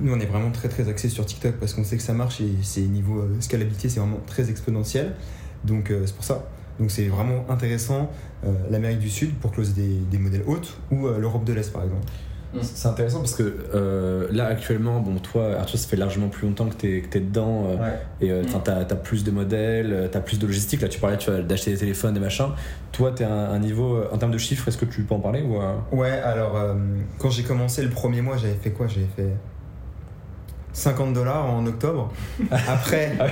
nous, 0.00 0.12
on 0.12 0.18
est 0.20 0.26
vraiment 0.26 0.50
très 0.50 0.68
très 0.68 0.88
axé 0.88 1.08
sur 1.08 1.24
TikTok 1.24 1.54
parce 1.60 1.72
qu'on 1.74 1.84
sait 1.84 1.96
que 1.96 2.02
ça 2.02 2.12
marche 2.14 2.40
et 2.40 2.50
c'est 2.62 2.80
niveau 2.82 3.20
euh, 3.20 3.36
scalabilité, 3.40 3.88
c'est 3.88 4.00
vraiment 4.00 4.20
très 4.26 4.50
exponentiel. 4.50 5.12
Donc 5.64 5.90
euh, 5.90 6.02
c'est 6.06 6.14
pour 6.14 6.24
ça. 6.24 6.44
Donc 6.80 6.90
c'est 6.90 7.06
vraiment 7.06 7.44
intéressant 7.48 8.10
euh, 8.44 8.52
l'Amérique 8.70 8.98
du 8.98 9.08
Sud 9.10 9.34
pour 9.34 9.52
closer 9.52 9.72
des, 9.72 9.96
des 10.10 10.18
modèles 10.18 10.42
hautes 10.46 10.76
ou 10.90 11.06
euh, 11.06 11.18
l'Europe 11.18 11.44
de 11.44 11.52
l'Est 11.52 11.72
par 11.72 11.84
exemple. 11.84 12.06
C'est 12.62 12.86
intéressant 12.86 13.18
parce 13.18 13.34
que 13.34 13.52
euh, 13.74 14.28
là 14.30 14.46
actuellement, 14.46 15.00
bon 15.00 15.16
toi 15.18 15.56
Arthur, 15.58 15.76
ça 15.76 15.88
fait 15.88 15.96
largement 15.96 16.28
plus 16.28 16.46
longtemps 16.46 16.68
que 16.68 16.76
tu 16.76 16.98
es, 17.12 17.20
dedans 17.20 17.64
euh, 17.66 17.76
Ouais. 17.76 17.98
et 18.20 18.30
euh, 18.30 18.42
Mm. 18.44 18.60
t'as 18.62 18.78
as 18.78 18.84
plus 18.94 19.24
de 19.24 19.32
modèles, 19.32 20.08
tu 20.12 20.16
as 20.16 20.20
plus 20.20 20.38
de 20.38 20.46
logistique. 20.46 20.80
Là 20.80 20.86
tu 20.86 21.00
parlais 21.00 21.16
tu 21.18 21.30
d'acheter 21.42 21.72
des 21.72 21.78
téléphones, 21.78 22.14
des 22.14 22.20
machins. 22.20 22.50
Toi 22.92 23.10
tu 23.10 23.24
es 23.24 23.26
un, 23.26 23.32
un 23.32 23.58
niveau 23.58 24.04
en 24.12 24.18
termes 24.18 24.30
de 24.30 24.38
chiffres, 24.38 24.68
est-ce 24.68 24.78
que 24.78 24.84
tu 24.84 25.02
peux 25.02 25.16
en 25.16 25.18
parler 25.20 25.42
ou, 25.42 25.60
euh, 25.60 25.74
Ouais, 25.90 26.10
alors 26.12 26.56
euh, 26.56 26.74
quand 27.18 27.28
j'ai 27.30 27.42
commencé 27.42 27.82
le 27.82 27.90
premier 27.90 28.20
mois, 28.22 28.36
j'avais 28.36 28.54
fait 28.54 28.70
quoi? 28.70 28.86
J'avais 28.86 29.08
fait 29.16 29.30
50 30.74 31.12
dollars 31.14 31.46
en 31.46 31.64
octobre. 31.66 32.12
Après, 32.50 33.16
ouais, 33.18 33.30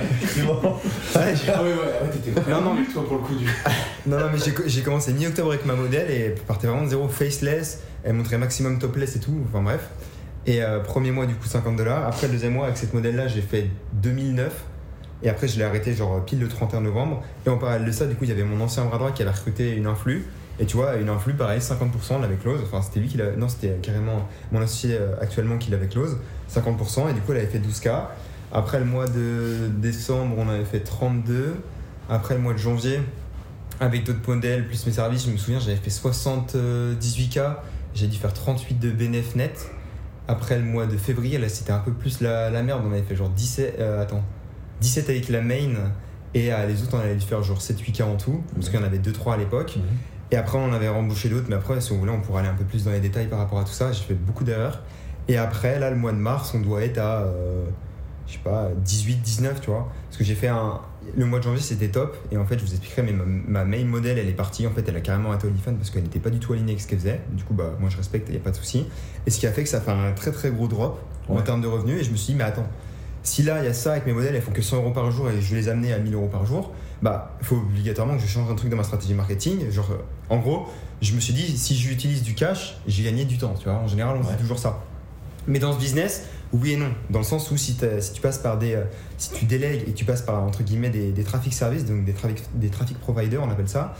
Ah 1.15 1.19
ouais, 1.19 1.23
ouais, 1.61 1.73
ouais, 1.73 2.09
t'étais 2.11 2.31
vraiment 2.31 2.61
Non, 2.61 2.69
non. 2.69 2.75
nul, 2.75 2.87
toi, 2.87 3.05
pour 3.05 3.17
le 3.17 3.23
coup 3.23 3.35
du. 3.35 3.45
non, 4.07 4.17
non, 4.19 4.25
mais 4.33 4.39
j'ai 4.65 4.81
commencé 4.81 5.13
mi-octobre 5.13 5.49
avec 5.51 5.65
ma 5.65 5.75
modèle 5.75 6.09
et 6.09 6.29
partait 6.47 6.67
vraiment 6.67 6.83
de 6.85 6.89
zéro 6.89 7.07
faceless. 7.07 7.81
Elle 8.03 8.13
montrait 8.13 8.37
maximum 8.37 8.79
topless 8.79 9.15
et 9.17 9.19
tout. 9.19 9.37
Enfin 9.49 9.61
bref. 9.61 9.89
Et 10.45 10.63
euh, 10.63 10.79
premier 10.79 11.11
mois, 11.11 11.25
du 11.25 11.35
coup, 11.35 11.45
50 11.47 11.75
dollars. 11.75 12.07
Après, 12.07 12.27
le 12.27 12.33
deuxième 12.33 12.53
mois, 12.53 12.65
avec 12.65 12.77
cette 12.77 12.93
modèle-là, 12.93 13.27
j'ai 13.27 13.41
fait 13.41 13.67
2009. 13.93 14.51
Et 15.21 15.29
après, 15.29 15.47
je 15.47 15.57
l'ai 15.57 15.63
arrêté 15.63 15.93
genre 15.93 16.23
pile 16.25 16.39
le 16.39 16.47
31 16.49 16.81
novembre. 16.81 17.23
Et 17.45 17.49
en 17.49 17.57
parallèle 17.57 17.85
de 17.85 17.91
ça, 17.91 18.05
du 18.07 18.15
coup, 18.15 18.23
il 18.25 18.29
y 18.29 18.33
avait 18.33 18.43
mon 18.43 18.61
ancien 18.61 18.83
bras 18.85 18.97
droit 18.97 19.11
qui 19.11 19.21
avait 19.21 19.31
recruté 19.31 19.71
une 19.71 19.87
influx. 19.87 20.25
Et 20.59 20.65
tu 20.65 20.77
vois, 20.77 20.95
une 20.97 21.09
influx, 21.09 21.33
pareil, 21.33 21.59
50%, 21.59 21.89
on 22.11 22.19
l'avait 22.19 22.35
close. 22.35 22.61
Enfin, 22.63 22.81
c'était 22.81 22.99
lui 22.99 23.07
qui 23.07 23.17
l'avait. 23.17 23.35
Non, 23.35 23.49
c'était 23.49 23.75
carrément 23.81 24.27
mon 24.51 24.61
associé 24.61 24.95
euh, 24.99 25.15
actuellement 25.19 25.57
qui 25.57 25.71
l'avait 25.71 25.87
close. 25.87 26.17
50%. 26.53 27.09
Et 27.09 27.13
du 27.13 27.21
coup, 27.21 27.31
elle 27.31 27.39
avait 27.39 27.47
fait 27.47 27.59
12K. 27.59 28.05
Après, 28.51 28.79
le 28.79 28.85
mois 28.85 29.07
de 29.07 29.69
décembre, 29.69 30.35
on 30.37 30.47
avait 30.47 30.65
fait 30.65 30.81
32. 30.81 31.55
Après, 32.09 32.35
le 32.35 32.41
mois 32.41 32.53
de 32.53 32.59
janvier, 32.59 32.99
avec 33.79 34.03
d'autres 34.03 34.19
modèles, 34.27 34.67
plus 34.67 34.85
mes 34.85 34.91
services, 34.91 35.25
je 35.25 35.31
me 35.31 35.37
souviens, 35.37 35.59
j'avais 35.59 35.75
fait 35.75 35.89
78K. 35.89 37.55
J'ai 37.95 38.07
dû 38.07 38.17
faire 38.17 38.33
38 38.33 38.79
de 38.79 38.91
bénéf 38.91 39.35
net. 39.35 39.69
Après 40.27 40.57
le 40.57 40.63
mois 40.63 40.85
de 40.85 40.95
février, 40.95 41.37
là 41.37 41.49
c'était 41.49 41.73
un 41.73 41.79
peu 41.79 41.91
plus 41.91 42.21
la, 42.21 42.49
la 42.49 42.63
merde. 42.63 42.81
On 42.85 42.91
avait 42.91 43.03
fait 43.03 43.15
genre 43.15 43.29
17, 43.29 43.75
euh, 43.79 44.01
attends, 44.01 44.23
17 44.81 45.09
avec 45.09 45.29
la 45.29 45.41
main. 45.41 45.75
Et 46.33 46.51
euh, 46.53 46.65
les 46.65 46.81
autres, 46.81 46.95
on 46.95 46.99
avait 46.99 47.15
dû 47.15 47.25
faire 47.25 47.43
genre 47.43 47.59
7-8K 47.59 48.03
en 48.03 48.15
tout. 48.15 48.41
Parce 48.55 48.69
qu'il 48.69 48.79
y 48.79 48.83
en 48.83 48.85
avait 48.85 48.99
2-3 48.99 49.33
à 49.33 49.37
l'époque. 49.37 49.77
Et 50.33 50.35
après, 50.35 50.57
on 50.57 50.73
avait 50.73 50.89
rembauché 50.89 51.29
d'autres. 51.29 51.45
Mais 51.47 51.55
après, 51.55 51.79
si 51.79 51.91
on 51.91 51.97
voulait, 51.97 52.11
on 52.11 52.19
pourrait 52.19 52.39
aller 52.39 52.49
un 52.49 52.55
peu 52.55 52.63
plus 52.63 52.85
dans 52.85 52.91
les 52.91 52.99
détails 52.99 53.27
par 53.27 53.37
rapport 53.37 53.59
à 53.59 53.63
tout 53.65 53.71
ça. 53.71 53.91
J'ai 53.91 54.01
fait 54.01 54.15
beaucoup 54.15 54.43
d'erreurs. 54.43 54.81
Et 55.27 55.37
après, 55.37 55.77
là, 55.77 55.91
le 55.91 55.95
mois 55.95 56.11
de 56.11 56.17
mars, 56.17 56.55
on 56.55 56.59
doit 56.59 56.81
être 56.81 56.97
à, 56.97 57.21
euh, 57.21 57.65
je 58.25 58.33
sais 58.33 58.39
pas, 58.43 58.71
18-19, 58.83 59.59
tu 59.61 59.69
vois. 59.69 59.91
Parce 60.07 60.17
que 60.17 60.23
j'ai 60.23 60.33
fait 60.33 60.47
un. 60.47 60.81
Le 61.15 61.27
mois 61.27 61.37
de 61.37 61.43
janvier, 61.43 61.61
c'était 61.61 61.89
top. 61.89 62.17
Et 62.31 62.37
en 62.37 62.45
fait, 62.47 62.57
je 62.57 62.65
vous 62.65 62.71
expliquerai, 62.71 63.03
mais 63.03 63.11
ma, 63.11 63.25
ma 63.25 63.63
main 63.63 63.85
modèle, 63.85 64.17
elle 64.17 64.27
est 64.27 64.31
partie. 64.33 64.65
En 64.65 64.71
fait, 64.71 64.83
elle 64.89 64.95
a 64.95 65.01
carrément 65.01 65.29
arrêté 65.29 65.45
OnlyFans 65.45 65.75
parce 65.75 65.91
qu'elle 65.91 66.01
n'était 66.01 66.17
pas 66.17 66.31
du 66.31 66.39
tout 66.39 66.53
alignée 66.53 66.71
avec 66.71 66.81
ce 66.81 66.87
qu'elle 66.87 66.97
faisait. 66.97 67.21
Du 67.33 67.43
coup, 67.43 67.53
bah, 67.53 67.75
moi, 67.79 67.91
je 67.91 67.97
respecte, 67.97 68.27
il 68.29 68.31
n'y 68.31 68.37
a 68.37 68.43
pas 68.43 68.49
de 68.49 68.55
souci. 68.55 68.87
Et 69.27 69.29
ce 69.29 69.39
qui 69.39 69.45
a 69.45 69.51
fait 69.51 69.61
que 69.61 69.69
ça 69.69 69.81
fait 69.81 69.91
un 69.91 70.13
très 70.13 70.31
très 70.31 70.49
gros 70.49 70.67
drop 70.67 70.99
en 71.29 71.43
termes 71.43 71.61
de 71.61 71.67
revenus. 71.67 72.01
Et 72.01 72.03
je 72.03 72.09
me 72.09 72.15
suis 72.15 72.33
dit, 72.33 72.39
mais 72.39 72.45
attends, 72.45 72.67
si 73.21 73.43
là, 73.43 73.59
il 73.61 73.65
y 73.65 73.69
a 73.69 73.73
ça 73.73 73.91
avec 73.91 74.07
mes 74.07 74.13
modèles, 74.13 74.33
elles 74.33 74.41
font 74.41 74.51
que 74.51 74.63
100 74.63 74.77
euros 74.77 74.91
par 74.91 75.11
jour 75.11 75.29
et 75.29 75.39
je 75.39 75.53
vais 75.53 75.61
les 75.61 75.69
amener 75.69 75.93
à 75.93 75.99
1000 75.99 76.15
euros 76.15 76.27
par 76.27 76.47
jour, 76.47 76.71
bah, 77.03 77.35
il 77.41 77.45
faut 77.45 77.57
obligatoirement 77.57 78.15
que 78.15 78.21
je 78.21 78.27
change 78.27 78.49
un 78.49 78.55
truc 78.55 78.71
dans 78.71 78.77
ma 78.77 78.83
stratégie 78.83 79.13
marketing. 79.13 79.69
Genre, 79.69 79.89
en 80.29 80.37
gros, 80.37 80.67
je 81.01 81.13
me 81.13 81.19
suis 81.19 81.33
dit, 81.33 81.57
si 81.57 81.75
j'utilise 81.75 82.23
du 82.23 82.33
cash, 82.33 82.77
j'ai 82.87 83.03
gagné 83.03 83.25
du 83.25 83.37
temps. 83.37 83.53
Tu 83.59 83.65
vois, 83.65 83.73
en 83.77 83.87
général, 83.87 84.15
on 84.17 84.25
Ouais. 84.25 84.31
fait 84.33 84.39
toujours 84.41 84.57
ça. 84.57 84.79
Mais 85.45 85.59
dans 85.59 85.73
ce 85.73 85.77
business, 85.79 86.23
oui 86.53 86.71
et 86.71 86.77
non. 86.77 86.91
Dans 87.09 87.19
le 87.19 87.25
sens 87.25 87.51
où 87.51 87.57
si, 87.57 87.75
tu 87.75 88.21
passes 88.21 88.37
par 88.37 88.57
des. 88.57 88.73
euh, 88.75 88.85
si 89.17 89.31
tu 89.33 89.43
délègues 89.45 89.83
et 89.89 89.91
tu 89.91 90.05
passes 90.05 90.21
par, 90.21 90.41
entre 90.41 90.63
guillemets, 90.63 90.89
des, 90.89 91.11
des 91.11 91.23
traffic 91.25 91.53
services, 91.53 91.83
donc 91.85 92.05
des 92.05 92.13
traffic, 92.13 92.41
des 92.55 92.69
traffic 92.69 92.97
providers, 92.99 93.43
on 93.43 93.51
appelle 93.51 93.67
ça, 93.67 93.95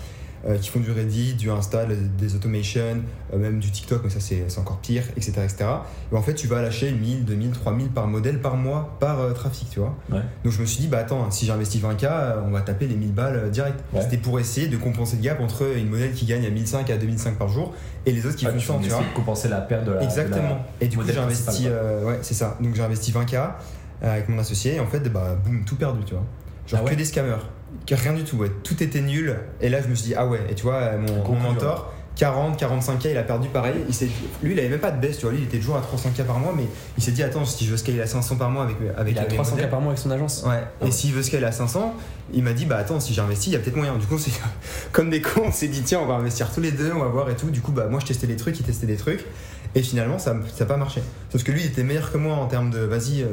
euh, 0.47 0.57
qui 0.57 0.69
font 0.69 0.79
du 0.79 0.91
Reddit, 0.91 1.35
du 1.35 1.49
Insta, 1.49 1.85
des 1.85 2.35
automations, 2.35 2.97
euh, 3.33 3.37
même 3.37 3.59
du 3.59 3.71
TikTok, 3.71 4.01
mais 4.03 4.09
ça 4.09 4.19
c'est 4.19 4.45
encore 4.59 4.77
pire, 4.79 5.03
etc., 5.15 5.33
etc. 5.43 5.65
Et 6.11 6.15
en 6.15 6.21
fait, 6.21 6.33
tu 6.33 6.47
vas 6.47 6.61
lâcher 6.61 6.91
1000, 6.91 7.23
2000, 7.25 7.51
3000 7.51 7.87
par 7.89 8.07
modèle 8.07 8.39
par 8.41 8.55
mois, 8.57 8.97
par 8.99 9.19
euh, 9.21 9.31
trafic, 9.31 9.69
tu 9.69 9.79
vois. 9.79 9.95
Ouais. 10.11 10.19
Donc 10.43 10.51
je 10.53 10.59
me 10.61 10.65
suis 10.65 10.81
dit, 10.81 10.87
bah 10.87 10.99
attends, 10.99 11.31
si 11.31 11.45
j'investis 11.45 11.81
20K, 11.81 12.05
euh, 12.05 12.41
on 12.45 12.51
va 12.51 12.61
taper 12.61 12.87
les 12.87 12.95
1000 12.95 13.13
balles 13.13 13.49
direct. 13.51 13.79
Ouais. 13.93 14.01
C'était 14.01 14.17
pour 14.17 14.39
essayer 14.39 14.67
de 14.67 14.77
compenser 14.77 15.15
le 15.17 15.21
gap 15.23 15.39
entre 15.39 15.63
une 15.77 15.89
modèle 15.89 16.11
qui 16.13 16.25
gagne 16.25 16.45
à 16.45 16.49
1005 16.49 16.89
à 16.89 16.97
2005 16.97 17.35
par 17.37 17.47
jour 17.47 17.73
et 18.05 18.11
les 18.11 18.25
autres 18.25 18.35
qui 18.35 18.45
Ah, 18.45 18.51
font 18.51 18.57
tu 18.57 18.65
100, 18.65 18.79
tu 18.79 18.89
vois. 18.89 19.03
compenser 19.15 19.47
la 19.47 19.61
perte 19.61 19.85
de 19.85 19.91
la. 19.93 20.03
Exactement. 20.03 20.37
de 20.37 20.43
la- 20.49 20.65
Et 20.81 20.87
du 20.87 20.97
coup, 20.97 21.03
j'ai 21.07 21.17
investi, 21.17 21.67
ouais, 21.67 22.19
c'est 22.21 22.33
ça. 22.33 22.57
Donc 22.59 22.75
j'ai 22.75 22.83
investi 22.83 23.11
20K 23.11 23.35
euh, 23.35 24.11
avec 24.13 24.27
mon 24.27 24.37
associé 24.39 24.75
et 24.75 24.79
en 24.81 24.87
fait, 24.87 24.99
bah, 25.11 25.37
boum, 25.41 25.63
tout 25.63 25.77
perdu, 25.77 26.03
tu 26.05 26.13
vois. 26.15 26.23
Genre 26.67 26.79
Ah 26.81 26.83
ouais 26.85 26.91
que 26.91 26.95
des 26.95 27.05
scammers. 27.05 27.37
Que 27.85 27.95
rien 27.95 28.13
du 28.13 28.23
tout, 28.23 28.37
ouais. 28.37 28.51
Tout 28.63 28.81
était 28.81 29.01
nul. 29.01 29.35
Et 29.61 29.69
là, 29.69 29.81
je 29.81 29.87
me 29.87 29.95
suis 29.95 30.07
dit, 30.07 30.15
ah 30.15 30.25
ouais. 30.27 30.39
Et 30.49 30.55
tu 30.55 30.63
vois, 30.63 30.75
euh, 30.75 30.97
mon, 30.99 31.33
mon 31.33 31.39
mentor, 31.39 31.93
40, 32.15 32.61
45K, 32.61 33.09
il 33.11 33.17
a 33.17 33.23
perdu 33.23 33.49
pareil. 33.49 33.73
Il 33.87 33.93
s'est- 33.93 34.07
lui, 34.43 34.53
il 34.53 34.59
avait 34.59 34.69
même 34.69 34.79
pas 34.79 34.91
de 34.91 35.01
baisse, 35.01 35.17
tu 35.17 35.23
vois. 35.23 35.31
Lui, 35.33 35.39
il 35.41 35.45
était 35.45 35.57
toujours 35.57 35.75
à 35.77 35.81
300K 35.81 36.23
par 36.25 36.37
mois, 36.39 36.53
mais 36.55 36.65
il 36.97 37.03
s'est 37.03 37.11
dit, 37.11 37.23
attends, 37.23 37.43
si 37.43 37.65
je 37.65 37.71
veux 37.71 37.77
scaler 37.77 37.99
à 38.01 38.05
500 38.07 38.35
par 38.35 38.49
mois 38.51 38.63
avec, 38.63 38.77
avec 38.95 39.15
Il 39.15 39.19
a 39.19 39.23
mes 39.23 39.27
300 39.29 39.51
modèles- 39.55 39.67
k 39.67 39.71
par 39.71 39.81
mois 39.81 39.91
avec 39.91 39.99
son 39.99 40.11
agence. 40.11 40.43
Ouais, 40.45 40.59
Ah 40.61 40.67
et 40.81 40.85
ouais. 40.85 40.91
s'il 40.91 41.11
veut 41.13 41.23
scaler 41.23 41.45
à 41.45 41.51
500, 41.51 41.93
il 42.33 42.43
m'a 42.43 42.53
dit 42.53 42.65
bah 42.65 42.77
attends, 42.77 42.99
si 42.99 43.13
j'investis, 43.13 43.47
il 43.47 43.53
y 43.53 43.55
a 43.55 43.59
peut-être 43.59 43.75
moyen. 43.75 43.97
Du 43.97 44.05
coup, 44.05 44.19
c'est 44.19 44.31
comme 44.91 45.09
des 45.09 45.21
cons, 45.21 45.41
on 45.47 45.51
s'est 45.51 45.67
dit 45.67 45.81
tiens, 45.81 45.99
on 46.01 46.05
va 46.05 46.13
investir 46.13 46.51
tous 46.53 46.61
les 46.61 46.71
deux, 46.71 46.91
on 46.95 46.99
va 46.99 47.07
voir 47.07 47.29
et 47.31 47.35
tout. 47.35 47.49
Du 47.49 47.61
coup, 47.61 47.71
bah 47.71 47.87
moi 47.89 47.99
je 47.99 48.05
testais 48.05 48.27
des 48.27 48.35
trucs, 48.37 48.59
il 48.59 48.63
testait 48.65 48.85
des 48.85 48.95
trucs, 48.97 49.25
et 49.73 49.81
finalement 49.81 50.19
ça 50.19 50.35
n'a 50.35 50.65
pas 50.67 50.77
marché. 50.77 51.01
Sauf 51.31 51.43
que 51.43 51.51
lui, 51.51 51.61
il 51.61 51.67
était 51.67 51.83
meilleur 51.83 52.11
que 52.11 52.17
moi 52.19 52.35
en 52.35 52.45
termes 52.45 52.69
de 52.69 52.79
vas-y, 52.79 53.23
euh, 53.23 53.27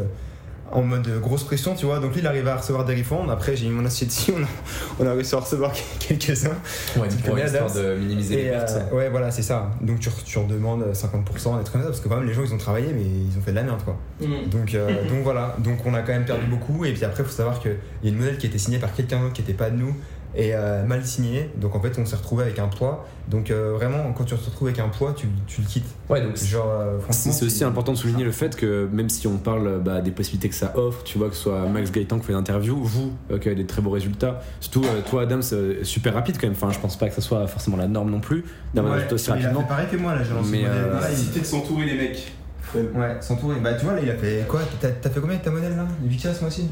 en 0.73 0.83
mode 0.83 1.09
grosse 1.21 1.45
pression, 1.45 1.75
tu 1.75 1.87
vois. 1.87 1.99
Donc 1.99 2.13
lui, 2.13 2.21
il 2.21 2.27
arrivait 2.27 2.51
à 2.51 2.57
recevoir 2.57 2.85
des 2.85 2.95
refunds. 2.95 3.29
Après, 3.31 3.57
j'ai 3.57 3.67
mis 3.67 3.73
mon 3.75 3.85
assiette 3.85 4.09
dessus, 4.11 4.33
on 4.39 4.43
a, 4.43 4.47
on 5.01 5.07
a 5.11 5.15
réussi 5.15 5.35
à 5.35 5.39
recevoir 5.39 5.73
quelques-uns. 5.99 6.51
Ouais, 6.97 7.09
Tu 7.09 7.17
pour 7.17 7.39
histoire 7.39 7.73
de 7.73 7.97
minimiser 7.97 8.37
les 8.37 8.43
Et, 8.47 8.51
pertes. 8.51 8.71
euh, 8.93 8.97
ouais, 8.97 9.09
voilà, 9.09 9.31
c'est 9.31 9.43
ça. 9.43 9.71
Donc 9.81 10.01
tu, 10.01 10.11
tu 10.25 10.39
en 10.39 10.45
demandes 10.45 10.85
50%, 10.93 11.59
des 11.59 11.65
trucs 11.65 11.73
comme 11.73 11.83
ça, 11.83 11.89
parce 11.89 12.01
que 12.01 12.09
quand 12.09 12.17
même 12.17 12.27
les 12.27 12.35
gens 12.35 12.43
ils 12.45 12.55
ont 12.55 12.59
travaillé, 12.59 12.93
mais 12.93 13.03
ils 13.03 13.37
ont 13.39 13.43
fait 13.43 13.51
de 13.51 13.57
la 13.57 13.63
merde 13.65 13.83
quoi. 13.85 13.97
Donc, 14.21 14.75
euh, 14.75 14.89
donc 15.09 15.23
voilà, 15.23 15.57
donc 15.59 15.85
on 15.87 15.95
a 15.95 16.01
quand 16.03 16.13
même 16.13 16.25
perdu 16.25 16.47
beaucoup. 16.47 16.85
Et 16.85 16.93
puis 16.93 17.05
après, 17.05 17.23
il 17.23 17.27
faut 17.27 17.33
savoir 17.33 17.59
qu'il 17.61 17.77
y 18.05 18.07
a 18.09 18.11
une 18.11 18.19
modèle 18.19 18.39
qui 18.39 18.47
a 18.47 18.49
été 18.49 18.59
signée 18.59 18.79
par 18.79 18.95
quelqu'un 18.95 19.21
d'autre 19.21 19.33
qui 19.33 19.43
n'était 19.43 19.55
pas 19.55 19.71
de 19.71 19.77
nous 19.77 19.95
et 20.35 20.55
euh, 20.55 20.85
mal 20.85 21.05
signée. 21.05 21.51
Donc 21.57 21.75
en 21.75 21.81
fait, 21.81 21.99
on 21.99 22.07
s'est 22.07 22.17
retrouvé 22.17 22.45
avec 22.45 22.59
un 22.59 22.69
poids. 22.69 23.07
Donc 23.29 23.51
euh, 23.51 23.73
vraiment, 23.75 24.13
quand 24.13 24.25
tu 24.25 24.35
te 24.35 24.45
retrouves 24.45 24.69
avec 24.69 24.81
un 24.81 24.89
poids, 24.89 25.13
tu, 25.17 25.29
tu 25.47 25.61
le 25.61 25.67
quittes. 25.67 25.87
Ouais, 26.09 26.21
donc 26.23 26.37
Genre, 26.37 26.67
euh, 26.69 26.97
C'est 26.99 27.03
franchement. 27.05 27.33
c'est 27.33 27.45
aussi 27.45 27.65
important 27.65 27.93
de 27.93 27.97
souligner 27.99 28.25
le 28.25 28.33
fait 28.33 28.57
que 28.57 28.89
même 28.93 29.09
si 29.09 29.27
on 29.27 29.39
parle 29.39 29.81
bah, 29.81 30.01
des 30.01 30.11
possibilités 30.11 30.49
que 30.49 30.55
ça 30.55 30.73
offre, 30.77 31.03
tu 31.05 31.19
vois, 31.19 31.29
que 31.29 31.35
ce 31.35 31.43
soit 31.43 31.67
Max 31.67 31.91
Gaëtan 31.93 32.19
qui 32.19 32.27
fait 32.27 32.33
l'interview, 32.33 32.77
vous 32.83 33.13
euh, 33.31 33.39
qui 33.39 33.49
avez 33.49 33.57
des 33.57 33.67
très 33.67 33.83
beaux 33.83 33.91
résultats, 33.91 34.41
surtout 34.61 34.83
euh, 34.85 35.01
toi 35.09 35.23
Adam, 35.23 35.43
c'est 35.43 35.85
super 35.85 36.15
rapide 36.15 36.37
quand 36.41 36.47
même, 36.47 36.57
enfin 36.57 36.71
je 36.73 36.79
pense 36.81 36.97
pas 36.97 37.09
que 37.09 37.15
ça 37.15 37.21
soit 37.21 37.47
forcément 37.47 37.77
la 37.77 37.87
norme 37.89 38.11
non 38.11 38.21
plus 38.21 38.45
d'avoir 38.75 38.95
résultats 38.95 39.15
aussi 39.15 39.31
il 39.31 39.33
a 39.33 39.37
fait 39.37 39.43
rapidement. 39.45 39.65
pareil 39.67 39.87
que 39.91 39.97
moi 39.97 40.15
là, 40.15 40.23
j'ai 40.25 40.35
lancé 40.35 40.51
Mais, 40.51 40.63
euh, 40.67 41.41
de 41.41 41.45
s'entourer 41.45 41.87
les 41.87 41.97
mecs. 41.97 42.33
Ouais, 42.73 43.17
son 43.21 43.35
tour, 43.37 43.53
bah 43.61 43.75
tu 43.75 43.85
vois 43.85 43.95
là, 43.95 44.01
il 44.01 44.09
a 44.11 44.15
fait 44.15 44.45
quoi? 44.49 44.61
T'as 44.81 44.89
fait 44.91 45.15
combien 45.21 45.31
avec 45.31 45.43
ta 45.43 45.51
modèle 45.51 45.75
là? 45.77 45.87
8K 46.09 46.35
ce 46.35 46.41
mois-ci 46.43 46.69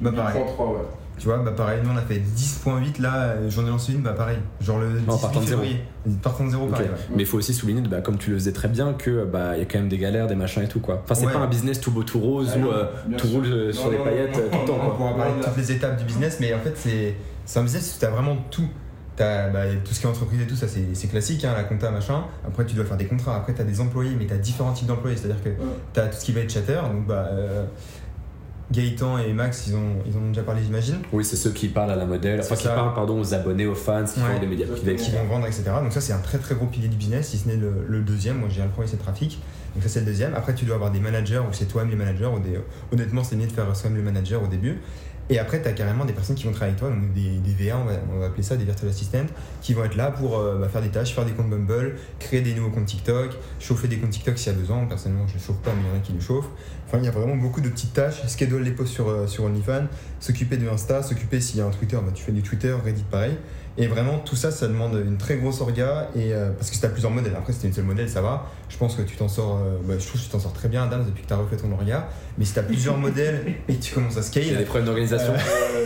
Bah 0.00 0.10
pareil. 0.14 0.34
33, 0.42 0.66
ouais. 0.66 0.72
Tu 1.18 1.26
vois, 1.26 1.38
bah 1.38 1.50
pareil, 1.56 1.80
nous 1.82 1.90
on 1.92 1.96
a 1.96 2.02
fait 2.02 2.20
10.8 2.36 3.00
là, 3.02 3.14
euh, 3.30 3.50
j'en 3.50 3.64
ai 3.66 3.68
lancé 3.68 3.92
une, 3.92 4.02
bah 4.02 4.12
pareil. 4.12 4.38
Genre 4.60 4.78
le 4.78 4.88
18 5.00 5.10
En 5.10 5.18
partant 5.18 5.40
de 5.40 5.46
zéro. 5.46 5.60
février. 5.62 5.82
Partant 6.22 6.44
de 6.46 6.50
zéro, 6.50 6.66
pareil, 6.66 6.86
ouais. 6.86 6.94
Mais 7.14 7.22
il 7.24 7.26
faut 7.26 7.38
aussi 7.38 7.52
souligner, 7.52 7.80
bah, 7.82 8.00
comme 8.00 8.18
tu 8.18 8.30
le 8.30 8.36
faisais 8.38 8.52
très 8.52 8.68
bien, 8.68 8.92
que 8.94 9.24
bah 9.24 9.52
il 9.56 9.58
y 9.58 9.62
a 9.62 9.64
quand 9.66 9.78
même 9.78 9.88
des 9.88 9.98
galères, 9.98 10.26
des 10.26 10.34
machins 10.36 10.62
et 10.62 10.68
tout 10.68 10.80
quoi. 10.80 11.02
Enfin 11.04 11.14
c'est 11.14 11.26
Ouais. 11.26 11.32
pas 11.32 11.40
un 11.40 11.46
business 11.48 11.80
tout 11.80 11.90
beau 11.90 12.02
tout 12.04 12.20
rose 12.20 12.52
Ah 12.54 12.58
où 12.58 12.68
euh, 12.70 12.84
tout 13.16 13.26
roule 13.28 13.46
euh, 13.46 13.72
sur 13.72 13.84
Non, 13.86 13.90
les 13.90 13.98
non, 13.98 14.04
paillettes 14.04 14.36
non, 14.36 14.42
tout 14.50 14.58
le 14.60 14.66
temps 14.66 14.78
On 14.86 14.96
pourra 14.96 15.16
parler 15.16 15.32
de 15.40 15.44
toutes 15.44 15.56
les 15.56 15.72
étapes 15.72 15.96
du 15.98 16.04
business, 16.04 16.38
mais 16.40 16.54
en 16.54 16.58
fait, 16.60 16.72
c'est 16.76 17.14
c'est 17.44 17.58
un 17.58 17.62
business 17.64 17.94
où 17.96 18.00
tu 18.00 18.06
as 18.06 18.10
vraiment 18.10 18.36
tout. 18.50 18.68
T'as, 19.16 19.48
bah, 19.48 19.62
tout 19.84 19.92
ce 19.92 19.98
qui 19.98 20.06
est 20.06 20.08
entreprise 20.08 20.40
et 20.42 20.46
tout, 20.46 20.54
ça 20.54 20.68
c'est 20.68 20.84
c'est 20.94 21.08
classique, 21.08 21.44
hein, 21.44 21.52
la 21.56 21.64
compta, 21.64 21.90
machin. 21.90 22.22
Après, 22.46 22.64
tu 22.64 22.76
dois 22.76 22.84
faire 22.84 22.96
des 22.96 23.06
contrats. 23.06 23.34
Après, 23.34 23.52
tu 23.52 23.60
as 23.60 23.64
des 23.64 23.80
employés, 23.80 24.12
mais 24.16 24.26
tu 24.26 24.32
as 24.32 24.36
différents 24.36 24.72
types 24.72 24.86
d'employés. 24.86 25.16
C'est-à-dire 25.16 25.42
que 25.42 25.48
tu 25.92 25.98
as 25.98 26.06
tout 26.06 26.16
ce 26.20 26.24
qui 26.24 26.30
va 26.30 26.40
être 26.42 26.52
chatter. 26.52 26.74
Donc, 26.74 27.08
bah, 27.08 27.26
euh, 27.32 27.64
Gaëtan 28.70 29.16
et 29.18 29.32
Max, 29.32 29.66
ils, 29.66 29.74
ont, 29.76 29.96
ils 30.06 30.14
en 30.16 30.20
ont 30.20 30.28
déjà 30.28 30.42
parlé, 30.42 30.60
j'imagine. 30.62 30.96
Oui, 31.12 31.24
c'est 31.24 31.36
ceux 31.36 31.50
qui 31.52 31.68
parlent 31.68 31.90
à 31.90 31.96
la 31.96 32.04
modèle, 32.04 32.40
enfin 32.40 32.54
qui 32.54 32.64
ça. 32.64 32.74
parlent 32.74 32.94
pardon 32.94 33.18
aux 33.18 33.32
abonnés, 33.32 33.66
aux 33.66 33.74
fans, 33.74 34.04
qui 34.04 34.20
Ouais. 34.20 34.34
font 34.34 34.40
des 34.40 34.46
médias 34.46 34.66
privés. 34.66 34.96
qui 34.96 35.10
vont 35.10 35.24
vendre, 35.24 35.46
etc. 35.46 35.64
Donc 35.82 35.92
ça 35.92 36.00
c'est 36.02 36.12
un 36.12 36.18
très 36.18 36.36
très 36.38 36.54
gros 36.54 36.66
pilier 36.66 36.88
du 36.88 36.96
business, 36.96 37.28
si 37.28 37.38
ce 37.38 37.48
n'est 37.48 37.56
le, 37.56 37.72
le 37.88 38.00
deuxième. 38.02 38.38
Moi 38.38 38.48
j'ai 38.50 38.62
le 38.62 38.68
premier 38.68 38.86
c'est 38.86 38.96
le 38.96 39.02
trafic. 39.02 39.38
Donc 39.74 39.82
ça 39.82 39.88
c'est 39.88 40.00
le 40.00 40.06
deuxième. 40.06 40.34
Après 40.34 40.54
tu 40.54 40.66
dois 40.66 40.74
avoir 40.74 40.90
des 40.90 41.00
managers 41.00 41.38
ou 41.38 41.52
c'est 41.52 41.64
toi-même 41.64 41.90
les 41.90 41.96
managers. 41.96 42.26
Ou 42.26 42.40
des, 42.40 42.58
honnêtement 42.92 43.24
c'est 43.24 43.36
mieux 43.36 43.46
de 43.46 43.52
faire 43.52 43.74
soi-même 43.74 43.98
les 43.98 44.04
managers 44.04 44.36
au 44.36 44.46
début. 44.48 44.78
Et 45.30 45.38
après 45.38 45.60
tu 45.60 45.68
as 45.68 45.72
carrément 45.72 46.04
des 46.04 46.12
personnes 46.12 46.36
qui 46.36 46.44
vont 46.44 46.52
travailler 46.52 46.72
avec 46.72 46.80
toi, 46.80 46.90
donc 46.90 47.12
des, 47.12 47.38
des 47.38 47.68
VA, 47.68 47.76
on 47.78 48.18
va, 48.18 48.26
appeler 48.26 48.42
ça 48.42 48.56
des 48.56 48.64
virtual 48.64 48.90
assistants, 48.90 49.26
qui 49.60 49.74
vont 49.74 49.84
être 49.84 49.96
là 49.96 50.10
pour 50.10 50.38
euh, 50.38 50.58
bah, 50.58 50.68
faire 50.68 50.80
des 50.80 50.88
tâches, 50.88 51.14
faire 51.14 51.24
des 51.24 51.32
comptes 51.32 51.50
Bumble, 51.50 51.96
créer 52.18 52.40
des 52.40 52.54
nouveaux 52.54 52.70
comptes 52.70 52.86
TikTok, 52.86 53.36
chauffer 53.60 53.88
des 53.88 53.98
comptes 53.98 54.10
TikTok 54.10 54.38
s'il 54.38 54.52
y 54.52 54.56
a 54.56 54.58
besoin. 54.58 54.84
Personnellement 54.86 55.26
je 55.26 55.34
ne 55.34 55.40
chauffe 55.40 55.58
pas 55.58 55.72
mais 55.74 55.82
il 55.82 55.88
y 55.88 55.92
en 55.92 55.96
a 55.96 56.00
qui 56.00 56.12
le 56.12 56.20
chauffent. 56.20 56.50
Enfin 56.86 56.98
il 56.98 57.04
y 57.04 57.08
a 57.08 57.10
vraiment 57.10 57.36
beaucoup 57.36 57.60
de 57.60 57.68
petites 57.68 57.92
tâches, 57.92 58.26
schedule 58.26 58.62
les 58.62 58.70
posts 58.70 58.92
sur, 58.92 59.08
euh, 59.08 59.26
sur 59.26 59.44
OnlyFans, 59.44 59.86
s'occuper 60.20 60.56
de 60.56 60.68
Insta, 60.68 61.02
s'occuper 61.02 61.40
s'il 61.40 61.58
y 61.58 61.60
a 61.60 61.66
un 61.66 61.70
Twitter, 61.70 61.96
bah, 61.96 62.12
tu 62.14 62.24
fais 62.24 62.32
du 62.32 62.42
Twitter, 62.42 62.74
Reddit 62.84 63.04
pareil. 63.10 63.36
Et 63.80 63.86
vraiment, 63.86 64.18
tout 64.18 64.34
ça, 64.36 64.50
ça 64.50 64.66
demande 64.66 65.00
une 65.06 65.16
très 65.18 65.36
grosse 65.36 65.60
orga. 65.60 66.08
Et, 66.16 66.32
euh, 66.34 66.50
parce 66.50 66.68
que 66.68 66.74
si 66.74 66.80
tu 66.80 66.86
as 66.86 66.90
plusieurs 66.90 67.12
modèles, 67.12 67.34
après, 67.36 67.52
si 67.52 67.60
tu 67.60 67.66
une 67.68 67.72
seule 67.72 67.84
modèle, 67.84 68.08
ça 68.08 68.20
va. 68.20 68.46
Je 68.68 68.76
pense 68.76 68.96
que 68.96 69.02
tu 69.02 69.16
t'en 69.16 69.28
sors. 69.28 69.56
euh, 69.58 69.76
bah, 69.86 69.94
je 69.98 70.06
trouve 70.06 70.20
que 70.20 70.26
tu 70.26 70.30
t'en 70.32 70.40
sors 70.40 70.52
très 70.52 70.68
bien, 70.68 70.82
Adam, 70.84 70.98
depuis 71.06 71.22
que 71.22 71.28
tu 71.28 71.32
as 71.32 71.36
refait 71.36 71.56
ton 71.56 71.70
orga. 71.72 72.08
Mais 72.38 72.44
si 72.44 72.52
tu 72.54 72.58
as 72.58 72.62
plusieurs 72.64 72.98
modèles 72.98 73.44
et 73.68 73.74
que 73.74 73.82
tu 73.82 73.94
commences 73.94 74.16
à 74.16 74.20
Il 74.20 74.38
y 74.38 74.40
a 74.40 74.48
des 74.48 74.54
scale. 74.54 74.64
problèmes 74.64 74.86
d'organisation. 74.86 75.32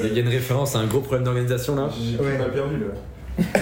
Il 0.05 0.13
y 0.15 0.19
a 0.19 0.23
une 0.23 0.29
référence 0.29 0.75
à 0.75 0.79
un 0.79 0.87
gros 0.87 1.01
problème 1.01 1.25
d'organisation 1.25 1.77
là. 1.77 1.89
J'ai 1.91 2.19
Ouais. 2.19 2.39
on 2.39 2.43
a 2.43 2.49
perdu 2.49 2.77
là. 2.79 2.87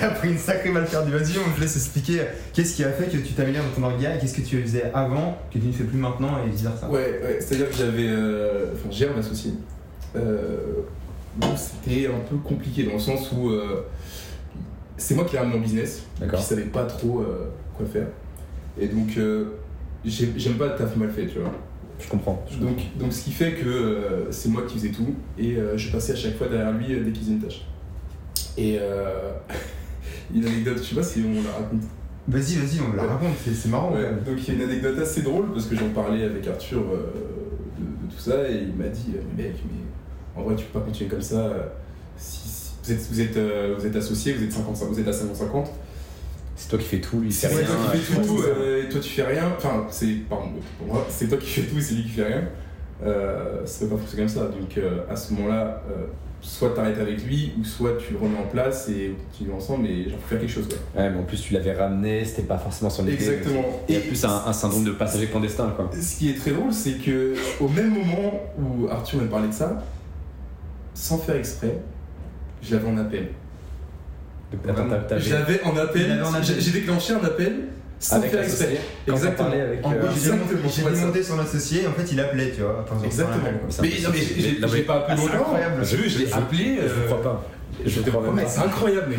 T'as 0.00 0.10
pris 0.10 0.30
une 0.30 0.38
sacrée 0.38 0.70
mal 0.70 0.84
perdue. 0.84 1.12
Vas-y, 1.12 1.38
on 1.38 1.54
te 1.56 1.60
laisse 1.60 1.76
expliquer 1.76 2.22
qu'est-ce 2.52 2.74
qui 2.74 2.82
a 2.84 2.90
fait 2.90 3.06
que 3.06 3.16
tu 3.18 3.34
t'améliores 3.34 3.64
dans 3.64 3.82
ton 3.82 3.92
orga 3.92 4.14
et 4.14 4.18
qu'est-ce 4.18 4.34
que 4.36 4.40
tu 4.42 4.60
faisais 4.62 4.90
avant 4.94 5.38
que 5.52 5.58
tu 5.58 5.66
ne 5.66 5.72
fais 5.72 5.84
plus 5.84 5.98
maintenant 5.98 6.38
et 6.44 6.50
vice 6.50 6.62
versa. 6.62 6.88
Ouais, 6.88 7.20
ouais, 7.22 7.38
c'est-à-dire 7.40 7.70
que 7.70 7.76
j'avais. 7.76 8.06
euh, 8.08 8.72
Enfin, 8.74 8.88
j'ai 8.90 9.08
un 9.08 9.18
associé. 9.18 9.52
Euh, 10.16 10.56
c'était 11.56 12.06
un 12.06 12.20
peu 12.28 12.36
compliqué 12.36 12.84
dans 12.84 12.94
le 12.94 12.98
sens 12.98 13.30
où 13.32 13.50
euh, 13.50 13.82
c'est 14.96 15.14
moi 15.14 15.24
qui 15.24 15.36
ai 15.36 15.38
ramené 15.38 15.56
mon 15.56 15.62
business. 15.62 16.02
Je 16.20 16.36
savais 16.38 16.62
pas 16.64 16.84
trop 16.84 17.20
euh, 17.20 17.48
quoi 17.76 17.86
faire. 17.86 18.06
Et 18.80 18.88
donc, 18.88 19.16
euh, 19.18 19.44
j'ai- 20.04 20.32
j'aime 20.36 20.54
pas 20.54 20.66
le 20.68 20.74
taf 20.76 20.96
mal 20.96 21.10
fait, 21.10 21.26
tu 21.26 21.38
vois. 21.38 21.52
Je 21.98 22.08
comprends. 22.08 22.44
Donc, 22.60 22.76
donc 22.98 23.12
ce 23.12 23.24
qui 23.24 23.30
fait 23.32 23.52
que 23.52 23.68
euh, 23.68 24.30
c'est 24.30 24.50
moi 24.50 24.62
qui 24.68 24.74
faisais 24.74 24.90
tout 24.90 25.14
et 25.38 25.56
euh, 25.56 25.78
je 25.78 25.90
passais 25.90 26.12
à 26.12 26.16
chaque 26.16 26.36
fois 26.36 26.46
derrière 26.48 26.72
lui 26.72 26.92
euh, 26.94 27.02
dès 27.04 27.10
qu'il 27.10 27.22
faisait 27.22 27.32
une 27.32 27.40
tâche. 27.40 27.62
Et 28.58 28.76
euh, 28.80 29.32
une 30.34 30.44
anecdote, 30.46 30.78
je 30.78 30.82
sais 30.82 30.94
pas 30.94 31.02
si 31.02 31.22
on 31.26 31.42
la 31.42 31.52
raconte. 31.52 31.82
Vas-y, 32.28 32.56
vas-y, 32.56 32.80
on 32.84 32.88
me 32.92 32.96
la 32.96 33.04
Ouais. 33.04 33.08
raconte, 33.08 33.30
c'est- 33.44 33.68
marrant. 33.68 33.92
Ouais, 33.94 34.10
donc 34.26 34.36
il 34.36 34.48
y 34.48 34.50
a 34.50 34.54
une 34.64 34.68
anecdote 34.70 34.98
assez 34.98 35.22
drôle 35.22 35.52
parce 35.52 35.66
que 35.66 35.76
j'en 35.76 35.88
parlais 35.90 36.24
avec 36.24 36.46
Arthur 36.48 36.80
de, 36.82 37.82
de 37.84 38.12
tout 38.12 38.18
ça 38.18 38.48
et 38.50 38.64
il 38.68 38.74
m'a 38.74 38.88
dit 38.88 39.12
mais 39.36 39.44
mec 39.44 39.54
mais 39.64 39.80
en 40.36 40.42
vrai 40.42 40.54
tu 40.56 40.64
peux 40.66 40.78
pas 40.80 40.84
continuer 40.86 41.08
comme 41.10 41.22
ça 41.22 41.36
euh, 41.36 41.62
si, 42.16 42.48
si- 42.48 42.72
vous 42.84 42.92
êtes 42.92 43.08
vous 43.10 43.20
êtes 43.20 43.36
euh, 43.36 43.74
vous 43.78 43.86
êtes 43.86 43.96
associé 43.96 44.32
vous 44.34 44.44
êtes 44.44 44.52
55 44.52 44.86
vous 44.86 45.00
êtes 45.00 45.08
à 45.08 45.10
50-50 45.12 45.66
C'est 46.56 46.68
toi 46.68 46.78
qui 46.78 46.84
fais 46.86 47.00
tout, 47.00 47.20
lui, 47.20 47.32
c'est 47.32 47.48
c'est 47.48 47.56
rien. 47.56 47.66
toi 47.66 47.92
qui 47.92 47.98
fais 47.98 48.18
ouais, 48.20 48.26
tout 48.26 48.42
c'est 48.42 48.48
euh, 48.50 48.84
et 48.84 48.88
toi 48.88 49.00
tu 49.00 49.10
fais 49.10 49.22
rien 49.24 49.52
enfin 49.56 49.86
c'est 49.90 50.06
pardon 50.28 50.46
pour 50.78 50.86
moi 50.86 51.06
c'est 51.10 51.28
toi 51.28 51.38
qui 51.38 51.46
fais 51.48 51.62
tout 51.62 51.78
et 51.78 51.80
c'est 51.80 51.94
lui 51.94 52.02
qui 52.04 52.10
fait 52.10 52.24
rien 52.24 52.44
euh, 53.04 53.64
ça 53.66 53.80
peut 53.84 53.92
pas 53.92 53.96
fonctionner 53.98 54.22
comme 54.24 54.34
ça 54.34 54.44
donc 54.48 54.78
euh, 54.78 55.00
à 55.10 55.16
ce 55.16 55.32
moment 55.34 55.48
là 55.48 55.82
soit 56.40 56.70
t'arrêtes 56.74 56.98
avec 57.00 57.24
lui 57.24 57.52
ou 57.58 57.64
soit 57.64 57.96
tu 57.98 58.12
le 58.12 58.18
remets 58.20 58.38
en 58.38 58.46
place 58.46 58.88
et 58.88 59.08
vous 59.08 59.24
continuez 59.30 59.52
ensemble 59.54 59.86
et 59.88 60.08
genre 60.08 60.18
faire 60.28 60.38
quelque 60.38 60.50
chose 60.52 60.68
quoi. 60.68 61.02
Ouais, 61.02 61.10
mais 61.10 61.18
en 61.18 61.24
plus, 61.24 61.40
tu 61.42 61.54
l'avais 61.54 61.72
ramené, 61.72 62.24
c'était 62.24 62.42
pas 62.42 62.58
forcément 62.58 62.88
son 62.88 63.02
idée. 63.04 63.14
exactement 63.14 63.64
y 63.88 63.96
a 63.96 64.00
plus 64.00 64.24
un, 64.24 64.42
un 64.46 64.52
syndrome 64.52 64.84
de 64.84 64.92
passager 64.92 65.26
clandestin, 65.26 65.72
quoi. 65.74 65.90
Ce 66.00 66.16
qui 66.18 66.30
est 66.30 66.34
très 66.34 66.52
drôle, 66.52 66.72
c'est 66.72 66.98
que 67.04 67.34
au 67.58 67.68
même 67.68 67.90
moment 67.90 68.42
où 68.60 68.86
Arthur 68.88 69.22
me 69.22 69.26
parlait 69.26 69.48
de 69.48 69.52
ça, 69.54 69.82
sans 70.96 71.18
faire 71.18 71.36
exprès, 71.36 71.78
je 72.62 72.74
l'avais 72.74 72.88
en 72.88 72.96
appel. 72.98 73.28
Je 75.18 75.32
l'avais 75.32 75.62
en 75.64 75.76
appel, 75.76 76.22
j'ai 76.42 76.60
j'ai 76.60 76.70
déclenché 76.70 77.12
un 77.12 77.24
appel 77.24 77.64
sans 77.98 78.16
Avec 78.16 78.30
faire 78.30 78.40
l'associé. 78.42 78.66
exprès. 78.72 79.12
Exactement. 79.12 79.48
avec, 79.50 79.84
euh, 79.84 80.08
j'ai 80.14 80.30
j'ai 80.70 80.90
démonté 80.90 81.22
son 81.22 81.38
associé 81.38 81.82
et 81.82 81.86
en 81.86 81.92
fait 81.92 82.10
il 82.12 82.20
appelait, 82.20 82.50
tu 82.52 82.62
vois. 82.62 82.84
Exactement. 83.04 83.38
Mais, 83.44 83.52
non, 83.52 83.58
mais 83.82 83.88
j'ai- 84.18 84.40
j'ai 84.40 84.58
Non, 84.60 84.68
mais- 84.70 84.76
j'ai 84.76 84.82
pas 84.82 84.96
appelé 84.96 85.16
longtemps. 85.16 85.34
incroyable. 85.34 85.84
Je, 85.84 86.08
je 86.08 86.18
l'ai 86.18 86.32
appelé. 86.32 86.78
Je 86.80 86.86
euh, 86.86 87.06
crois 87.06 87.22
pas. 87.22 87.44
Je 87.84 88.00
te 88.00 88.08
crois 88.10 88.22
même 88.22 88.34
mais 88.34 88.42
pas. 88.44 88.48
C'est 88.48 88.60
incroyable, 88.60 89.08
mec. 89.10 89.18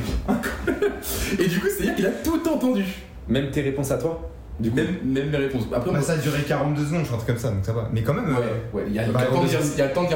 Et 1.39 1.47
du 1.47 1.59
coup, 1.59 1.67
c'est-à-dire 1.67 1.95
qu'il 1.95 2.05
a 2.05 2.11
tout 2.11 2.41
entendu. 2.47 2.85
Même 3.27 3.51
tes 3.51 3.61
réponses 3.61 3.91
à 3.91 3.97
toi 3.97 4.29
Du 4.59 4.71
coup 4.71 4.75
Même, 4.75 4.97
même 5.05 5.29
mes 5.29 5.37
réponses. 5.37 5.63
Après, 5.71 5.91
Bah, 5.91 5.97
moi, 5.97 6.01
ça 6.01 6.13
a 6.13 6.17
duré 6.17 6.41
42 6.41 6.85
secondes, 6.85 7.03
je 7.05 7.09
truc 7.11 7.27
comme 7.27 7.37
ça, 7.37 7.51
donc 7.51 7.63
ça 7.63 7.73
va. 7.73 7.89
Mais 7.93 8.01
quand 8.01 8.13
même, 8.15 8.25
ouais, 8.29 8.41
euh, 8.41 8.75
ouais, 8.77 8.83
il 8.87 8.93
y 8.93 8.99
a 8.99 9.07
Bah, 9.09 9.21
le 9.29 9.35
temps 9.35 9.43
de 9.43 9.47
dire- 9.49 9.59
il 9.61 9.77
y 9.77 9.81
a 9.81 9.87
le 9.87 9.93
temps 9.93 10.03
Il 10.03 10.09
y 10.09 10.13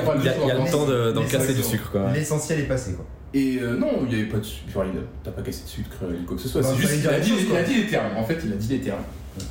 a, 0.51 0.53
le 0.55 1.13
d'en 1.13 1.23
casser 1.25 1.53
du 1.53 1.61
sucre, 1.63 1.91
quoi. 1.91 2.11
l'essentiel 2.11 2.59
est 2.61 2.63
passé, 2.63 2.93
quoi. 2.93 3.05
Et 3.33 3.59
euh, 3.61 3.77
non, 3.77 3.99
il 4.03 4.07
n'y 4.09 4.15
avait 4.15 4.29
pas 4.29 4.37
de 4.39 4.43
sucre. 4.43 4.83
T'as 5.23 5.31
pas 5.31 5.41
cassé 5.41 5.63
de 5.63 5.69
sucre 5.69 5.95
euh, 6.03 6.17
ni 6.19 6.25
quoi 6.25 6.35
que 6.35 6.41
ce 6.41 6.49
soit. 6.49 6.61
Bah, 6.61 6.67
c'est 6.69 6.75
fallait 6.81 6.87
juste 6.95 7.01
dire 7.01 7.09
qu'il 7.11 7.15
a, 7.15 7.17
les 7.19 7.23
dit, 7.23 7.29
choses, 7.29 7.47
il 7.49 7.55
a 7.55 7.63
dit 7.63 7.73
les 7.75 7.87
termes. 7.87 8.17
En 8.17 8.23
fait, 8.23 8.37
il 8.43 8.51
a 8.51 8.55
dit 8.55 8.67
les 8.69 8.79
termes. 8.81 9.03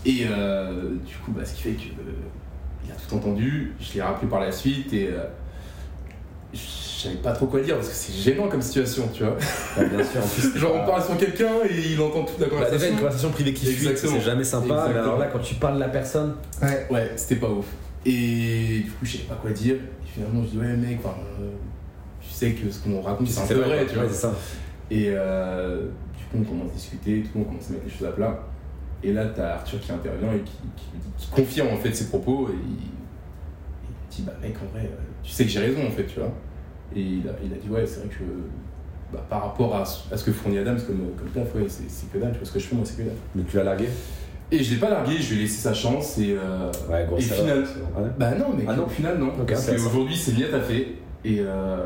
Et 0.04 0.26
euh, 0.30 0.90
du 1.06 1.14
coup, 1.24 1.30
bah, 1.32 1.44
ce 1.44 1.54
qui 1.54 1.62
fait 1.62 1.70
que 1.70 1.82
euh, 2.00 2.12
il 2.84 2.90
a 2.90 2.94
tout 2.94 3.14
entendu. 3.14 3.72
Je 3.80 3.94
l'ai 3.94 4.02
rappelé 4.02 4.28
par 4.28 4.40
la 4.40 4.50
suite 4.52 4.92
et 4.92 5.08
euh, 5.12 5.24
je 6.52 6.58
savais 7.02 7.14
pas 7.16 7.32
trop 7.32 7.46
quoi 7.46 7.60
dire 7.60 7.76
parce 7.76 7.88
que 7.88 7.94
c'est 7.94 8.12
gênant 8.12 8.48
comme 8.48 8.62
situation, 8.62 9.08
tu 9.12 9.22
vois. 9.24 9.36
Ouais, 9.78 9.88
bien 9.88 10.04
sûr, 10.04 10.22
en 10.22 10.26
plus. 10.28 10.58
Genre, 10.58 10.74
on 10.74 10.86
parle 10.86 11.02
sur 11.04 11.16
quelqu'un 11.18 11.50
et 11.68 11.92
il 11.92 12.00
entend 12.00 12.24
toute 12.24 12.38
la 12.38 12.46
Bah, 12.46 12.50
conversation. 12.52 12.78
déjà, 12.78 12.88
une 12.92 12.96
conversation 12.98 13.30
privée 13.30 13.52
qui 13.54 13.66
fuit, 13.66 13.88
c'est 13.96 14.20
jamais 14.20 14.44
sympa. 14.44 14.86
Mais 14.92 14.98
alors 14.98 15.18
là, 15.18 15.26
quand 15.32 15.38
tu 15.40 15.54
parles 15.56 15.74
de 15.76 15.80
la 15.80 15.88
personne, 15.88 16.34
Ouais. 16.62 16.86
Ouais, 16.90 17.10
c'était 17.16 17.36
pas 17.36 17.48
ouf. 17.48 17.66
Et 18.06 18.80
du 18.84 18.90
coup, 18.90 19.04
je 19.04 19.12
savais 19.12 19.24
pas 19.24 19.34
quoi 19.36 19.50
dire. 19.50 19.74
Et 19.76 20.08
finalement, 20.12 20.42
je 20.42 20.48
dis, 20.48 20.58
ouais, 20.58 20.76
mec, 20.76 20.98
enfin, 21.04 21.14
euh, 21.40 21.50
tu 22.20 22.30
sais 22.30 22.52
que 22.52 22.70
ce 22.70 22.80
qu'on 22.80 23.00
raconte, 23.02 23.28
c'est 23.28 23.40
un 23.42 23.46
peu 23.46 23.54
vrai, 23.62 23.86
tu 23.86 23.94
vois. 23.94 24.04
Ouais, 24.04 24.10
ça. 24.12 24.32
Et 24.90 25.06
euh, 25.08 25.82
du 26.18 26.24
coup, 26.24 26.38
on 26.40 26.42
commence 26.44 26.70
à 26.70 26.74
discuter, 26.74 27.22
tout, 27.22 27.38
on 27.38 27.44
commence 27.44 27.68
à 27.68 27.72
mettre 27.74 27.84
les 27.84 27.90
choses 27.90 28.08
à 28.08 28.12
plat. 28.12 28.40
Et 29.02 29.12
là, 29.12 29.26
t'as 29.26 29.54
Arthur 29.54 29.80
qui 29.80 29.92
intervient 29.92 30.32
et 30.32 30.40
qui 30.42 31.26
confirme 31.30 31.68
en 31.68 31.76
fait 31.76 31.94
ses 31.94 32.06
propos. 32.08 32.48
Et 32.50 32.56
il, 32.56 32.76
il 34.10 34.16
dit, 34.16 34.22
bah 34.22 34.32
mec, 34.42 34.54
en 34.56 34.70
vrai, 34.76 34.84
euh, 34.86 34.96
tu 35.22 35.30
sais 35.30 35.44
que 35.44 35.50
j'ai 35.50 35.60
raison 35.60 35.86
en 35.86 35.90
fait, 35.90 36.04
tu 36.04 36.18
vois. 36.20 36.32
Et 36.94 37.00
il 37.00 37.28
a, 37.28 37.32
il 37.44 37.52
a 37.52 37.56
dit, 37.56 37.68
ouais, 37.68 37.86
c'est 37.86 38.00
vrai 38.00 38.08
que 38.08 38.22
bah, 39.12 39.24
par 39.28 39.42
rapport 39.42 39.74
à, 39.76 39.84
ce- 39.84 40.12
à 40.12 40.16
ce 40.16 40.24
que 40.24 40.32
fournit 40.32 40.58
Adams 40.58 40.80
comme, 40.86 41.10
comme 41.18 41.28
taf, 41.44 41.54
ouais, 41.54 41.66
c'est 41.68 42.10
que 42.12 42.18
dalle, 42.18 42.32
tu 42.32 42.38
vois, 42.38 42.46
ce 42.46 42.52
que 42.52 42.58
je 42.58 42.66
fais, 42.66 42.76
moi, 42.76 42.84
c'est 42.84 42.96
que 42.96 43.02
dalle. 43.02 43.16
Donc 43.34 43.46
tu 43.48 43.56
l'as 43.56 43.64
largué? 43.64 43.88
Et 44.52 44.62
je 44.64 44.74
l'ai 44.74 44.80
pas 44.80 44.90
largué, 44.90 45.16
je 45.18 45.32
lui 45.34 45.40
ai 45.40 45.42
laissé 45.44 45.58
sa 45.62 45.72
chance 45.74 46.18
et. 46.18 46.36
euh, 46.36 46.70
Ouais, 46.90 47.04
gros, 47.06 47.16
Et 47.18 47.20
final- 47.20 47.62
va. 47.62 48.00
Ouais. 48.02 48.08
bah 48.18 48.30
non, 48.36 48.46
mais 48.56 48.64
Ah 48.66 48.74
non. 48.74 48.86
au 48.86 48.88
final, 48.88 49.18
non. 49.18 49.28
Ok, 49.40 49.46
parce 49.48 49.66
qu'aujourd'hui, 49.70 50.16
c'est 50.16 50.32
bien 50.32 50.48
taffé. 50.50 50.96
Et, 51.24 51.36
euh, 51.40 51.76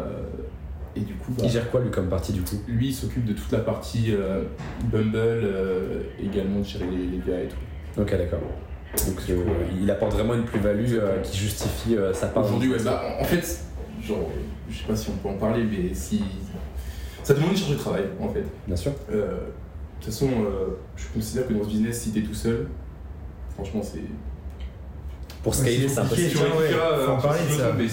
et 0.96 1.00
du 1.00 1.12
coup, 1.14 1.32
bah, 1.36 1.42
Il 1.44 1.50
gère 1.50 1.70
quoi, 1.70 1.80
lui, 1.80 1.90
comme 1.90 2.08
partie, 2.08 2.32
du 2.32 2.40
coup? 2.40 2.56
lui, 2.68 2.88
il 2.88 2.94
s'occupe 2.94 3.24
de 3.26 3.32
toute 3.34 3.50
la 3.52 3.58
partie 3.58 4.14
euh, 4.14 4.42
Bumble, 4.84 5.16
euh, 5.16 6.02
également 6.22 6.60
de 6.60 6.64
gérer 6.64 6.86
les, 6.90 7.06
les 7.18 7.18
gars 7.18 7.40
et 7.42 7.48
tout. 7.48 8.00
Ok, 8.00 8.10
d'accord. 8.16 8.38
Donc 9.08 9.18
euh, 9.28 9.44
il 9.82 9.90
apporte 9.90 10.12
vraiment 10.14 10.34
une 10.34 10.44
plus-value 10.44 10.94
euh, 10.94 11.20
qui 11.22 11.36
justifie 11.36 11.96
euh, 11.96 12.14
sa 12.14 12.28
part. 12.28 12.44
Aujourd'hui, 12.44 12.70
ouais, 12.70 12.82
bah, 12.84 13.02
en- 13.18 13.22
en 13.22 13.24
fait, 13.24 13.60
genre, 14.02 14.30
je 14.74 14.78
sais 14.80 14.86
pas 14.86 14.96
si 14.96 15.08
on 15.10 15.16
peut 15.16 15.28
en 15.28 15.38
parler, 15.38 15.64
mais 15.64 15.94
si. 15.94 16.22
Ça 17.22 17.32
demande 17.34 17.52
une 17.52 17.56
charge 17.56 17.70
de 17.72 17.76
travail, 17.76 18.04
en 18.20 18.28
fait. 18.28 18.44
Bien 18.66 18.76
sûr. 18.76 18.92
Euh, 19.10 19.26
De 19.26 20.04
toute 20.04 20.12
façon, 20.12 20.28
euh, 20.28 20.76
je 20.96 21.04
considère 21.14 21.46
que 21.48 21.54
dans 21.54 21.64
ce 21.64 21.68
business, 21.68 22.02
si 22.02 22.10
t'es 22.12 22.20
tout 22.22 22.34
seul, 22.34 22.68
franchement, 23.54 23.80
c'est. 23.82 24.02
Pour 25.42 25.54
scaler, 25.54 25.88
c'est 25.88 26.00
impossible. 26.00 26.38
euh, 26.60 27.06
faut 27.06 27.12
en 27.12 27.16
parler 27.20 27.40
de 27.44 27.48
je 27.52 27.54
ça. 27.58 27.68
trouve, 27.68 27.78
mais 27.78 27.88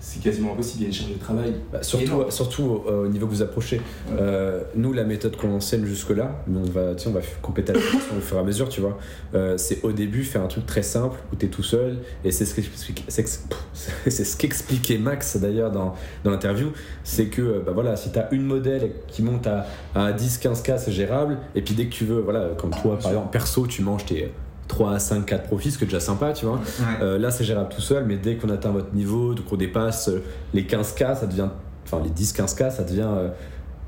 c'est- 0.00 0.20
quasiment 0.22 0.52
impossible, 0.54 0.78
il 0.78 0.82
y 0.82 0.84
a 0.86 0.88
une 0.88 0.94
charge 0.94 1.12
de 1.12 1.18
travail. 1.18 1.54
Bah, 1.72 1.82
surtout, 1.82 2.82
euh, 2.88 3.04
au 3.04 3.08
niveau 3.08 3.26
que 3.26 3.32
vous 3.32 3.42
approchez. 3.42 3.80
Euh, 4.18 4.62
nous, 4.74 4.92
la 4.92 5.04
méthode 5.04 5.36
qu'on 5.36 5.52
enseigne 5.54 5.84
jusque-là, 5.84 6.42
on 6.48 6.62
va, 6.62 6.92
on 7.06 7.10
va 7.10 7.20
compléter 7.42 7.72
la 7.72 7.78
formation 7.80 8.16
au 8.16 8.20
fur 8.20 8.36
et 8.36 8.40
à 8.40 8.42
mesure, 8.42 8.68
tu 8.68 8.80
vois. 8.80 8.98
Euh, 9.34 9.56
c'est 9.56 9.82
au 9.84 9.92
début 9.92 10.24
faire 10.24 10.42
un 10.42 10.46
truc 10.48 10.66
très 10.66 10.82
simple 10.82 11.18
où 11.32 11.36
tu 11.36 11.46
es 11.46 11.48
tout 11.48 11.62
seul. 11.62 11.98
Et 12.24 12.32
c'est 12.32 12.44
ce 12.44 12.54
qu'explique- 12.54 13.04
c'est 13.08 13.22
que- 13.24 13.28
pff, 13.28 13.94
c'est 14.08 14.24
ce 14.24 14.36
qu'expliquait 14.36 14.98
Max 14.98 15.36
d'ailleurs 15.36 15.70
dans, 15.70 15.94
dans 16.24 16.30
l'interview. 16.30 16.68
C'est 17.04 17.26
que 17.26 17.62
bah, 17.64 17.72
voilà, 17.72 17.96
si 17.96 18.10
tu 18.12 18.18
as 18.18 18.28
une 18.32 18.42
modèle 18.44 18.90
qui 19.08 19.22
monte 19.22 19.46
à, 19.46 19.66
à 19.94 20.12
10-15K, 20.12 20.78
c'est 20.78 20.92
gérable. 20.92 21.38
Et 21.54 21.62
puis 21.62 21.74
dès 21.74 21.86
que 21.86 21.92
tu 21.92 22.04
veux, 22.04 22.20
voilà, 22.20 22.48
comme 22.58 22.70
toi 22.70 22.98
par 22.98 23.10
exemple, 23.10 23.30
perso, 23.30 23.66
tu 23.66 23.82
manges 23.82 24.04
tes 24.06 24.30
3 24.70 24.92
à 24.94 24.98
5, 24.98 25.26
4 25.26 25.42
profits, 25.44 25.72
ce 25.72 25.78
qui 25.78 25.84
est 25.84 25.86
déjà 25.88 26.00
sympa, 26.00 26.32
tu 26.32 26.46
vois. 26.46 26.54
Ouais. 26.56 27.02
Euh, 27.02 27.18
là, 27.18 27.30
c'est 27.30 27.44
gérable 27.44 27.68
tout 27.74 27.80
seul, 27.80 28.04
mais 28.06 28.16
dès 28.16 28.36
qu'on 28.36 28.48
atteint 28.50 28.70
votre 28.70 28.94
niveau, 28.94 29.34
donc 29.34 29.46
on 29.52 29.56
dépasse 29.56 30.08
euh, 30.08 30.22
les 30.54 30.62
15K, 30.62 31.18
ça 31.18 31.26
devient, 31.26 31.48
enfin 31.84 32.00
les 32.02 32.10
10-15K, 32.10 32.70
ça 32.70 32.84
devient 32.84 33.08
euh, 33.08 33.28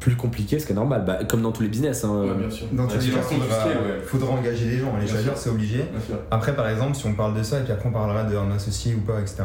plus 0.01 0.17
compliqué, 0.17 0.59
ce 0.59 0.67
qui 0.67 0.73
est 0.73 0.75
normal, 0.75 1.05
bah, 1.07 1.21
comme 1.29 1.43
dans 1.43 1.53
tous 1.53 1.63
les 1.63 1.69
business. 1.69 2.03
hein, 2.05 2.35
bien 2.37 2.51
sûr. 2.51 2.67
Dans 2.73 2.89
tous 2.89 2.95
les 2.95 2.99
cas, 2.99 3.05
dimension 3.05 3.37
du 3.37 3.43
faudra, 3.43 3.61
scale, 3.61 3.77
ouais. 3.77 4.01
faudra 4.05 4.33
engager 4.33 4.65
des 4.71 4.79
gens. 4.79 4.93
Les 5.01 5.07
chasseurs, 5.07 5.37
c'est 5.39 5.51
obligé. 5.51 5.77
Bien 5.79 6.01
sûr. 6.05 6.17
Après, 6.33 6.55
par 6.57 6.69
exemple, 6.69 6.97
si 6.97 7.07
on 7.07 7.15
parle 7.15 7.35
de 7.39 7.43
ça, 7.45 7.61
et 7.61 7.63
puis 7.63 7.73
après 7.73 7.89
on 7.89 7.93
parlera 7.93 8.25
d'un 8.25 8.51
associé 8.51 8.95
ou 8.97 9.01
pas, 9.01 9.21
etc. 9.21 9.45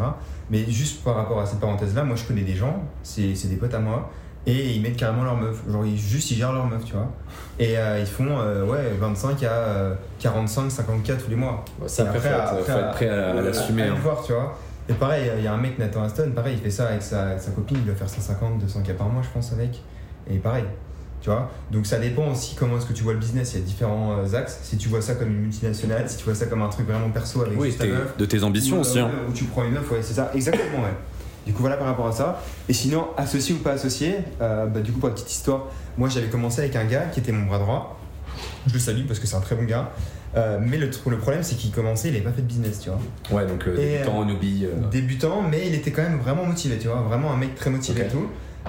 Mais 0.50 0.66
juste 0.70 1.04
par 1.04 1.16
rapport 1.16 1.40
à 1.40 1.46
cette 1.46 1.60
parenthèse-là, 1.60 2.04
moi 2.04 2.16
je 2.16 2.24
connais 2.24 2.42
des 2.42 2.56
gens, 2.56 2.82
c'est 3.04 3.36
c'est 3.36 3.48
des 3.50 3.58
potes 3.58 3.74
à 3.76 3.80
moi, 3.80 4.10
et 4.48 4.72
ils 4.72 4.82
mettent 4.82 4.96
carrément 4.98 5.24
leur 5.24 5.36
meuf. 5.36 5.58
Genre, 5.70 5.86
ils, 5.86 5.98
juste 5.98 6.32
ils 6.32 6.38
gèrent 6.38 6.54
leur 6.54 6.66
meuf, 6.66 6.84
tu 6.86 6.94
vois. 6.94 7.12
Et 7.60 7.78
euh, 7.78 8.00
ils 8.00 8.06
font 8.08 8.26
euh, 8.40 8.66
ouais, 8.66 8.94
25 9.00 9.44
à 9.44 9.48
euh, 9.52 9.94
45, 10.20 10.70
50K 10.70 11.18
tous 11.18 11.30
les 11.30 11.36
mois. 11.36 11.64
ça, 11.86 12.04
Et 12.04 12.08
après, 12.08 12.20
faut, 12.20 12.28
être, 12.28 12.66
faut 12.66 12.72
être 12.80 12.92
prêt 12.94 13.10
à, 13.10 13.32
à 13.32 13.42
l'assumer. 13.42 13.84
à 13.84 13.92
hein. 13.92 13.96
voir, 14.02 14.24
tu 14.26 14.32
vois. 14.34 14.58
Et 14.90 14.94
pareil, 14.94 15.30
il 15.38 15.44
y 15.44 15.48
a 15.48 15.54
un 15.54 15.58
mec, 15.58 15.78
Nathan 15.78 16.02
Aston, 16.04 16.32
pareil, 16.34 16.56
il 16.58 16.64
fait 16.64 16.72
ça 16.72 16.88
avec 16.88 17.02
sa, 17.04 17.28
avec 17.28 17.42
sa 17.42 17.52
copine, 17.52 17.78
il 17.82 17.86
doit 17.86 17.96
faire 17.96 18.10
150, 18.10 18.64
200K 18.64 18.94
par 18.94 19.10
mois, 19.10 19.22
je 19.22 19.28
pense, 19.34 19.52
avec. 19.52 19.82
Et 20.32 20.38
pareil, 20.38 20.64
tu 21.20 21.30
vois. 21.30 21.50
Donc 21.72 21.86
ça 21.86 22.00
dépend 22.00 22.32
aussi 22.32 22.56
comment 22.56 22.78
est-ce 22.78 22.86
que 22.86 22.94
tu 22.94 23.04
vois 23.04 23.12
le 23.14 23.20
business. 23.20 23.54
Il 23.54 23.60
y 23.60 23.64
a 23.64 23.66
différents 23.66 24.18
euh, 24.18 24.38
axes. 24.38 24.60
Si 24.64 24.78
tu 24.78 24.88
vois 24.88 25.02
ça 25.02 25.16
comme 25.16 25.28
une 25.30 25.42
multinationale, 25.42 26.08
si 26.10 26.16
tu 26.18 26.24
vois 26.24 26.36
ça 26.36 26.46
comme 26.46 26.62
un 26.62 26.70
truc 26.70 26.88
vraiment 26.88 27.10
perso 27.10 27.42
avec 27.42 27.60
Oui, 27.60 27.74
ta 27.74 27.86
meuf, 27.86 28.16
de 28.18 28.26
tes 28.26 28.42
ambitions 28.44 28.78
ou, 28.78 28.82
aussi. 28.82 28.98
euh, 29.00 29.04
hein. 29.06 29.12
Où 29.30 29.34
tu 29.34 29.44
prends 29.44 29.66
une 29.66 29.72
meuf, 29.72 29.92
ouais, 29.92 30.00
c'est 30.02 30.14
ça, 30.14 30.32
exactement, 30.34 30.84
ouais. 30.84 30.94
Du 31.48 31.54
coup, 31.54 31.62
voilà 31.62 31.78
par 31.78 31.88
rapport 31.88 32.08
à 32.08 32.12
ça. 32.12 32.42
Et 32.68 32.74
sinon, 32.74 33.08
associé 33.16 33.56
ou 33.56 33.60
pas 33.60 33.72
associé, 33.72 34.16
euh, 34.42 34.66
bah, 34.68 34.82
du 34.82 34.92
coup, 34.92 35.00
pour 35.00 35.08
la 35.08 35.16
petite 35.16 35.32
histoire, 35.32 35.68
moi 35.98 36.10
j'avais 36.10 36.28
commencé 36.28 36.60
avec 36.60 36.76
un 36.76 36.84
gars 36.86 37.06
qui 37.12 37.22
était 37.22 37.32
mon 37.32 37.46
bras 37.46 37.58
droit. 37.58 38.00
Je 38.68 38.74
le 38.74 38.80
salue 38.80 39.06
parce 39.08 39.20
que 39.20 39.28
c'est 39.28 39.38
un 39.38 39.42
très 39.42 39.56
bon 39.56 39.64
gars. 39.64 39.92
Euh, 40.36 40.60
mais 40.62 40.78
le, 40.78 40.90
problème, 40.90 41.42
c'est 41.42 41.56
qu'il 41.56 41.72
commençait, 41.72 42.10
il 42.10 42.12
n'avait 42.12 42.26
pas 42.26 42.32
fait 42.32 42.42
de 42.42 42.48
business, 42.48 42.82
tu 42.82 42.90
vois. 42.90 43.00
Ouais, 43.32 43.48
donc 43.48 43.66
euh, 43.66 43.78
Et, 43.78 43.94
débutant, 44.00 44.26
newbie. 44.26 44.66
euh, 44.66 44.90
Débutant, 44.92 45.42
mais 45.42 45.68
il 45.68 45.74
était 45.74 45.92
quand 45.92 46.04
même 46.04 46.20
vraiment 46.20 46.46
motivé, 46.46 46.78
tu 46.78 46.88
vois. 46.90 46.98
Vraiment 47.02 47.32
un 47.32 47.38
mec 47.38 47.56
très 47.56 47.70
motivé 47.70 48.02
et 48.02 48.08
tout. 48.08 48.28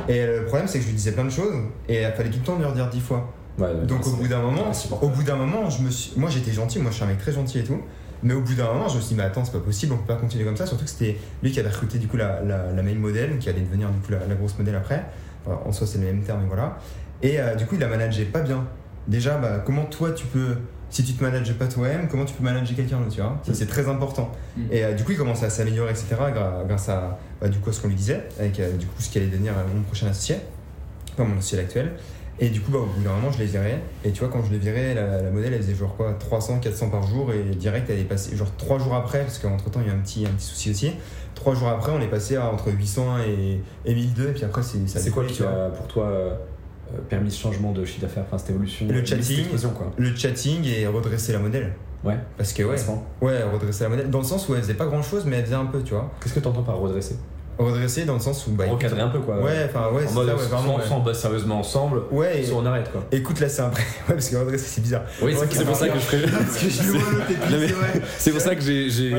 Et 0.08 0.24
le 0.24 0.44
problème, 0.44 0.68
c'est 0.68 0.78
que 0.78 0.84
je 0.84 0.88
lui 0.90 0.96
disais 0.96 1.12
plein 1.12 1.24
de 1.24 1.30
choses 1.30 1.52
et 1.88 2.02
il 2.02 2.12
fallait 2.12 2.30
tout 2.30 2.38
le 2.38 2.44
temps 2.44 2.56
lui 2.56 2.64
redire 2.64 2.88
dix 2.88 3.00
fois. 3.00 3.32
ouais, 3.58 3.74
Donc 3.86 4.06
au 4.06 4.12
bout 4.12 4.28
d'un 4.28 4.40
moment, 4.40 4.70
au 5.02 5.08
bout 5.08 5.24
d'un 5.24 5.34
moment, 5.34 5.68
je 5.68 5.82
me 5.82 5.90
suis, 5.90 6.12
moi 6.16 6.30
j'étais 6.30 6.52
gentil, 6.52 6.78
moi 6.78 6.92
je 6.92 6.96
suis 6.96 7.04
un 7.04 7.08
mec 7.08 7.18
très 7.18 7.32
gentil 7.32 7.58
et 7.58 7.64
tout, 7.64 7.80
mais 8.22 8.34
au 8.34 8.40
bout 8.40 8.54
d'un 8.54 8.72
moment, 8.72 8.88
je 8.88 8.96
me 8.96 9.00
suis 9.00 9.10
dit 9.10 9.14
mais 9.14 9.24
attends 9.24 9.44
c'est 9.44 9.52
pas 9.52 9.58
possible, 9.60 9.92
on 9.92 9.98
peut 9.98 10.14
pas 10.14 10.20
continuer 10.20 10.44
comme 10.44 10.56
ça, 10.56 10.66
surtout 10.66 10.84
que 10.84 10.90
c'était 10.90 11.18
lui 11.42 11.52
qui 11.52 11.60
avait 11.60 11.68
recruté 11.68 11.98
du 11.98 12.08
coup 12.08 12.16
la, 12.16 12.42
la, 12.42 12.72
la 12.72 12.82
main 12.82 12.94
modèle, 12.94 13.38
qui 13.38 13.48
allait 13.48 13.60
devenir 13.60 13.90
du 13.90 13.98
coup 14.00 14.12
la, 14.12 14.26
la 14.26 14.34
grosse 14.34 14.58
modèle 14.58 14.74
après, 14.74 15.04
Enfin, 15.46 15.60
en 15.64 15.72
soi, 15.72 15.86
c'est 15.86 15.98
le 15.98 16.04
même 16.04 16.22
terme, 16.22 16.40
mais 16.42 16.48
voilà. 16.48 16.78
Et 17.22 17.40
euh, 17.40 17.54
du 17.54 17.66
coup, 17.66 17.74
il 17.76 17.82
a 17.84 17.88
managé 17.88 18.24
pas 18.24 18.40
bien. 18.40 18.66
Déjà, 19.06 19.38
bah, 19.38 19.62
comment 19.64 19.84
toi, 19.84 20.12
tu 20.12 20.26
peux. 20.26 20.56
Si 20.90 21.04
tu 21.04 21.12
te 21.12 21.22
manages 21.22 21.52
pas 21.52 21.66
toi-même, 21.66 22.08
comment 22.08 22.24
tu 22.24 22.32
peux 22.32 22.42
manager 22.42 22.74
quelqu'un 22.74 22.98
d'autre, 22.98 23.10
tu 23.10 23.20
vois? 23.20 23.38
Ça, 23.44 23.52
c'est 23.52 23.66
très 23.66 23.88
important. 23.88 24.32
Mm. 24.56 24.62
Et 24.70 24.84
euh, 24.84 24.94
du 24.94 25.04
coup, 25.04 25.12
il 25.12 25.18
commence 25.18 25.42
à 25.42 25.50
s'améliorer, 25.50 25.90
etc., 25.90 26.16
grâce 26.66 26.88
à, 26.88 27.18
bah, 27.40 27.48
du 27.48 27.58
coup, 27.58 27.68
à 27.68 27.72
ce 27.74 27.82
qu'on 27.82 27.88
lui 27.88 27.94
disait, 27.94 28.22
avec 28.38 28.58
euh, 28.58 28.74
du 28.76 28.86
coup, 28.86 28.94
ce 28.98 29.10
qui 29.10 29.18
allait 29.18 29.26
devenir 29.26 29.52
mon 29.74 29.82
prochain 29.82 30.06
associé, 30.06 30.36
pas 31.16 31.24
mon 31.24 31.36
associé 31.36 31.58
actuel. 31.58 31.92
Et 32.40 32.50
du 32.50 32.60
coup, 32.60 32.70
bah, 32.70 32.78
au 32.78 32.86
bout 32.86 33.02
d'un 33.02 33.12
moment, 33.14 33.32
je 33.32 33.38
l'ai 33.38 33.46
viré. 33.46 33.78
Et 34.04 34.12
tu 34.12 34.20
vois, 34.20 34.28
quand 34.28 34.44
je 34.44 34.52
l'ai 34.52 34.58
viré, 34.58 34.94
la, 34.94 35.22
la 35.22 35.30
modèle, 35.30 35.52
elle 35.54 35.62
faisait 35.62 35.74
genre 35.74 35.96
quoi 35.96 36.12
300, 36.14 36.58
400 36.60 36.88
par 36.90 37.02
jour. 37.06 37.32
Et 37.32 37.42
direct, 37.54 37.90
elle 37.90 37.98
est 37.98 38.04
passée, 38.04 38.36
genre 38.36 38.50
3 38.56 38.78
jours 38.78 38.94
après, 38.94 39.20
parce 39.22 39.38
qu'entre 39.38 39.70
temps, 39.70 39.80
il 39.82 39.88
y 39.88 39.90
a 39.90 39.94
un 39.94 39.98
petit, 39.98 40.24
un 40.24 40.30
petit 40.30 40.46
souci 40.46 40.70
aussi. 40.70 40.92
3 41.34 41.54
jours 41.54 41.68
après, 41.68 41.90
on 41.92 42.00
est 42.00 42.06
passé 42.08 42.36
à 42.36 42.46
entre 42.52 42.70
800 42.70 43.18
et, 43.26 43.60
et 43.84 43.94
1002. 43.94 44.28
Et 44.28 44.32
puis 44.32 44.44
après, 44.44 44.62
c'est 44.62 44.88
ça 44.88 45.00
C'est 45.00 45.10
quoi 45.10 45.24
qui 45.24 45.42
a 45.42 45.70
pour 45.70 45.86
toi 45.88 46.04
euh, 46.06 46.34
euh, 46.94 46.98
permis 47.08 47.30
ce 47.30 47.40
changement 47.40 47.72
de 47.72 47.84
chiffre 47.84 48.02
d'affaires, 48.02 48.24
enfin 48.26 48.38
cette 48.38 48.50
évolution 48.50 48.86
Le 48.88 49.04
chatting. 49.04 49.44
quoi. 49.74 49.92
Le 49.96 50.14
chatting 50.14 50.64
et 50.64 50.86
redresser 50.86 51.32
la 51.32 51.38
modèle. 51.40 51.72
Ouais. 52.04 52.16
Parce 52.36 52.52
que, 52.52 52.62
ouais, 52.62 52.76
ouais, 53.20 53.42
redresser 53.42 53.82
la 53.84 53.90
modèle. 53.90 54.10
Dans 54.10 54.18
le 54.18 54.24
sens 54.24 54.48
où 54.48 54.54
elle 54.54 54.62
faisait 54.62 54.74
pas 54.74 54.86
grand 54.86 55.02
chose, 55.02 55.24
mais 55.26 55.36
elle 55.36 55.44
faisait 55.44 55.56
un 55.56 55.66
peu, 55.66 55.82
tu 55.82 55.94
vois. 55.94 56.08
Qu'est-ce 56.22 56.34
que 56.34 56.40
tu 56.40 56.46
entends 56.46 56.62
par 56.62 56.78
redresser? 56.78 57.16
Redresser 57.58 58.04
dans 58.04 58.14
le 58.14 58.20
sens 58.20 58.46
où. 58.46 58.52
Bah, 58.52 58.64
Recadrer 58.70 59.00
un 59.00 59.08
peu, 59.08 59.18
quoi. 59.18 59.38
Ouais, 59.38 59.68
enfin, 59.68 59.90
ouais, 59.92 60.04
en 60.04 60.08
c'est 60.08 60.14
mode 60.14 60.28
ça, 60.28 60.34
ouais, 60.36 60.42
vraiment. 60.42 60.80
soit, 60.80 60.96
on 60.96 61.14
sérieusement 61.14 61.58
ensemble, 61.58 62.02
Ouais, 62.12 62.44
soit 62.44 62.56
on 62.58 62.66
arrête, 62.66 62.90
quoi. 62.92 63.02
écoute, 63.10 63.40
là, 63.40 63.48
c'est 63.48 63.62
un 63.62 63.68
vrai. 63.68 63.82
Ouais, 64.08 64.14
parce 64.14 64.28
que 64.28 64.36
redresser, 64.36 64.64
c'est 64.66 64.80
bizarre. 64.80 65.02
Oui, 65.20 65.34
Ouais, 65.34 65.46
c'est 65.50 65.58
c'est 65.58 65.64
pour 65.64 65.74
ça 65.76 65.88
que 65.88 65.98
je 65.98 66.16
mais- 67.50 68.00
c'est 68.18 68.30
pour 68.30 68.40
ça 68.40 68.54
que 68.54 68.60
j'ai. 68.60 69.12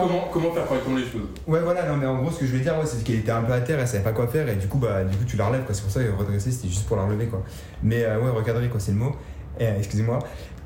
comment, 0.00 0.28
comment 0.32 0.52
faire 0.52 0.66
correctement 0.66 0.96
les 0.96 1.04
choses? 1.04 1.28
Ouais, 1.46 1.60
voilà, 1.60 1.86
non, 1.86 1.96
mais 1.96 2.06
en 2.06 2.18
gros, 2.22 2.30
ce 2.32 2.38
que 2.40 2.46
je 2.46 2.50
voulais 2.50 2.62
dire, 2.64 2.74
ouais, 2.74 2.84
c'est 2.86 3.02
qu'elle 3.04 3.16
était 3.20 3.30
un 3.30 3.42
peu 3.42 3.52
à 3.52 3.60
terre, 3.60 3.78
elle 3.78 3.86
savait 3.88 4.02
pas 4.04 4.12
quoi 4.12 4.26
faire, 4.26 4.48
et 4.48 4.56
du 4.56 4.66
coup, 4.66 4.78
bah, 4.78 5.04
du 5.04 5.16
coup, 5.16 5.24
tu 5.24 5.36
la 5.36 5.46
relèves, 5.46 5.62
quoi. 5.64 5.74
C'est 5.74 5.82
pour 5.82 5.90
ça 5.92 6.00
que 6.02 6.10
redresser, 6.18 6.50
c'était 6.50 6.68
juste 6.68 6.86
pour 6.86 6.96
la 6.96 7.04
relever, 7.04 7.26
quoi. 7.26 7.42
Mais 7.82 8.02
euh, 8.04 8.18
ouais, 8.20 8.30
recadrer, 8.30 8.68
quoi, 8.68 8.80
c'est 8.80 8.92
le 8.92 8.98
mot. 8.98 9.12
Euh, 9.60 9.76
excusez-moi. 9.78 10.18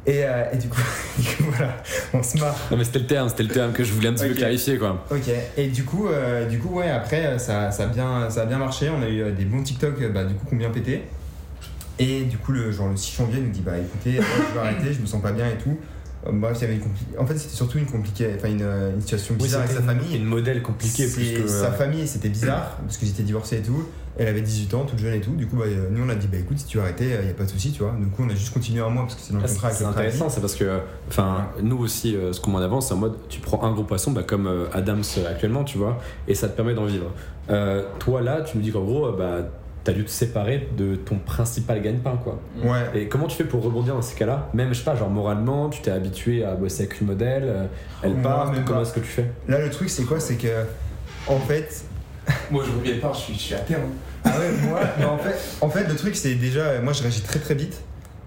Et, 0.07 0.25
euh, 0.25 0.45
et 0.53 0.57
du 0.57 0.69
coup, 0.69 0.81
du 1.19 1.25
coup, 1.25 1.51
voilà, 1.51 1.83
on 2.15 2.23
se 2.23 2.39
marre. 2.39 2.57
Non, 2.71 2.77
mais 2.77 2.85
c'était 2.85 3.01
le 3.01 3.07
terme, 3.07 3.29
c'était 3.29 3.43
le 3.43 3.49
terme 3.49 3.73
que 3.73 3.83
je 3.83 3.93
voulais 3.93 4.09
un 4.09 4.13
petit 4.13 4.29
peu 4.29 4.35
clarifier, 4.35 4.79
quoi. 4.79 5.05
Ok, 5.11 5.29
et 5.57 5.67
du 5.67 5.85
coup, 5.85 6.07
euh, 6.07 6.47
du 6.47 6.61
coup 6.61 6.77
ouais, 6.77 6.91
après, 6.91 7.27
euh, 7.27 7.39
ça, 7.39 7.73
ça, 7.73 7.85
a 7.85 7.87
bien, 7.87 8.31
ça 8.31 8.43
a 8.43 8.47
bien 8.47 8.59
marché. 8.59 8.89
On 8.89 9.03
a 9.03 9.09
eu 9.09 9.23
euh, 9.23 9.33
des 9.33 9.45
bons 9.45 9.63
TikTok 9.63 10.01
bah, 10.13 10.25
du 10.25 10.35
coup, 10.35 10.47
qui 10.47 10.55
ont 10.55 10.59
bien 10.59 10.71
pété. 10.71 11.03
Et 11.99 12.23
du 12.23 12.39
coup, 12.39 12.53
le, 12.53 12.71
genre, 12.71 12.89
le 12.89 12.97
6 12.97 13.17
janvier, 13.17 13.39
il 13.39 13.47
nous 13.47 13.53
dit 13.53 13.63
Bah 13.63 13.79
écoutez, 13.79 14.13
je 14.13 14.55
vais 14.55 14.61
arrêter, 14.61 14.93
je 14.93 15.01
me 15.01 15.07
sens 15.07 15.21
pas 15.21 15.33
bien 15.33 15.47
et 15.47 15.57
tout. 15.57 15.77
Euh, 16.27 16.31
bref, 16.33 16.57
il 16.59 16.63
y 16.63 16.65
avait 16.65 16.75
une 16.75 16.81
compli- 16.81 17.19
En 17.19 17.27
fait, 17.27 17.37
c'était 17.39 17.55
surtout 17.55 17.79
une, 17.79 17.87
compliquée, 17.87 18.31
enfin, 18.37 18.49
une, 18.49 18.63
euh, 18.63 18.95
une 18.95 19.01
situation 19.01 19.35
bizarre 19.35 19.63
avec 19.63 19.77
sa 19.77 19.83
famille. 19.83 20.17
Une 20.17 20.25
modèle 20.25 20.63
compliquée 20.63 21.07
plus 21.09 21.43
que. 21.43 21.47
Sa 21.49 21.71
famille, 21.73 22.07
c'était 22.07 22.29
bizarre, 22.29 22.79
parce 22.85 22.97
qu'ils 22.97 23.09
étaient 23.11 23.23
divorcés 23.23 23.57
et 23.59 23.63
tout. 23.63 23.87
Elle 24.19 24.29
avait 24.29 24.41
18 24.41 24.73
ans, 24.73 24.85
toute 24.87 24.99
jeune 24.99 25.13
et 25.13 25.21
tout. 25.21 25.33
Du 25.33 25.47
coup, 25.47 25.57
bah, 25.57 25.65
euh, 25.67 25.89
nous, 25.91 26.03
on 26.03 26.09
a 26.09 26.15
dit 26.15 26.27
Bah 26.27 26.39
écoute, 26.39 26.59
si 26.59 26.65
tu 26.65 26.79
veux 26.79 26.83
arrêter, 26.83 27.05
il 27.21 27.25
n'y 27.27 27.31
a 27.31 27.35
pas 27.35 27.45
de 27.45 27.51
souci, 27.51 27.71
tu 27.73 27.83
vois. 27.83 27.95
Du 28.01 28.07
coup, 28.07 28.23
on 28.27 28.31
a 28.31 28.35
juste 28.35 28.53
continué 28.55 28.81
un 28.81 28.89
mois, 28.89 29.03
parce 29.03 29.15
que 29.15 29.21
c'est 29.21 29.33
dans 29.35 29.41
le 29.41 29.45
Ah, 29.45 29.49
contrat 29.49 29.71
c'est 29.71 29.85
avec 29.85 29.97
intéressant, 29.99 30.31
c'est 30.31 30.41
parce 30.41 30.55
que, 30.55 30.81
enfin, 31.09 31.49
nous 31.63 31.77
aussi, 31.79 32.17
euh, 32.17 32.33
ce 32.33 32.41
qu'on 32.41 32.55
en 32.55 32.61
avant, 32.63 32.81
c'est 32.81 32.95
en 32.95 32.99
mode, 32.99 33.17
tu 33.29 33.41
prends 33.41 33.63
un 33.63 33.73
gros 33.73 33.85
poisson, 33.85 34.13
bah, 34.13 34.23
comme 34.23 34.47
euh, 34.47 34.67
Adams 34.73 35.03
euh, 35.19 35.31
actuellement, 35.31 35.65
tu 35.65 35.77
vois, 35.77 36.01
et 36.29 36.35
ça 36.35 36.49
te 36.49 36.57
permet 36.57 36.73
d'en 36.75 36.87
vivre. 36.87 37.13
Euh, 37.51 37.83
toi, 37.99 38.23
là, 38.23 38.41
tu 38.41 38.57
nous 38.57 38.63
dis 38.63 38.73
qu'en 38.73 38.85
gros, 38.85 39.07
euh, 39.09 39.13
bah, 39.17 39.49
t'as 39.87 39.93
dû 39.93 40.05
te 40.05 40.11
séparer 40.11 40.69
de 40.77 40.97
ton 40.97 41.17
principal 41.19 41.81
gagne-pain, 41.81 42.19
quoi. 42.23 42.41
Ouais, 42.63 42.91
Et 42.95 43.09
comment 43.09 43.27
tu 43.29 43.37
fais 43.37 43.45
pour 43.45 43.63
rebondir 43.63 43.95
dans 43.95 44.03
ces 44.03 44.17
cas-là? 44.17 44.49
Même, 44.53 44.71
je 44.75 44.79
sais 44.79 44.85
pas, 44.85 44.97
genre 44.97 45.09
moralement, 45.09 45.69
tu 45.71 45.81
t'es 45.81 45.91
habitué 45.93 46.45
à 46.45 46.55
bosser 46.55 46.83
avec 46.85 47.01
une 47.01 47.07
modèle, 47.07 47.45
euh, 47.47 47.65
elle 48.03 48.17
part, 48.17 48.53
mais 48.53 48.59
comment 48.67 48.83
est-ce 48.83 48.93
que 48.93 49.01
tu 49.01 49.07
fais? 49.07 49.31
Là, 49.49 49.61
le 49.61 49.71
truc, 49.71 49.89
c'est 49.89 50.03
quoi? 50.05 50.19
C'est 50.21 50.35
que, 50.37 50.49
en 51.29 51.39
fait, 51.39 51.85
Moi, 52.51 52.65
je 52.67 52.77
reviens 52.77 52.99
pas, 53.01 53.13
je 53.15 53.19
suis, 53.21 53.35
je 53.35 53.39
suis 53.39 53.55
à 53.55 53.59
terre. 53.59 53.79
hein. 53.79 53.91
Ah 54.25 54.31
ouais, 54.41 54.51
moi, 54.69 54.81
bah 54.99 55.09
en, 55.13 55.19
fait, 55.19 55.37
en 55.61 55.71
fait, 55.71 55.85
le 55.85 55.95
truc, 55.95 56.17
c'est 56.17 56.35
déjà, 56.35 56.61
euh, 56.63 56.83
moi, 56.83 56.93
je 56.93 57.03
réagis 57.03 57.23
très 57.23 57.39
très 57.39 57.55
vite. 57.55 57.81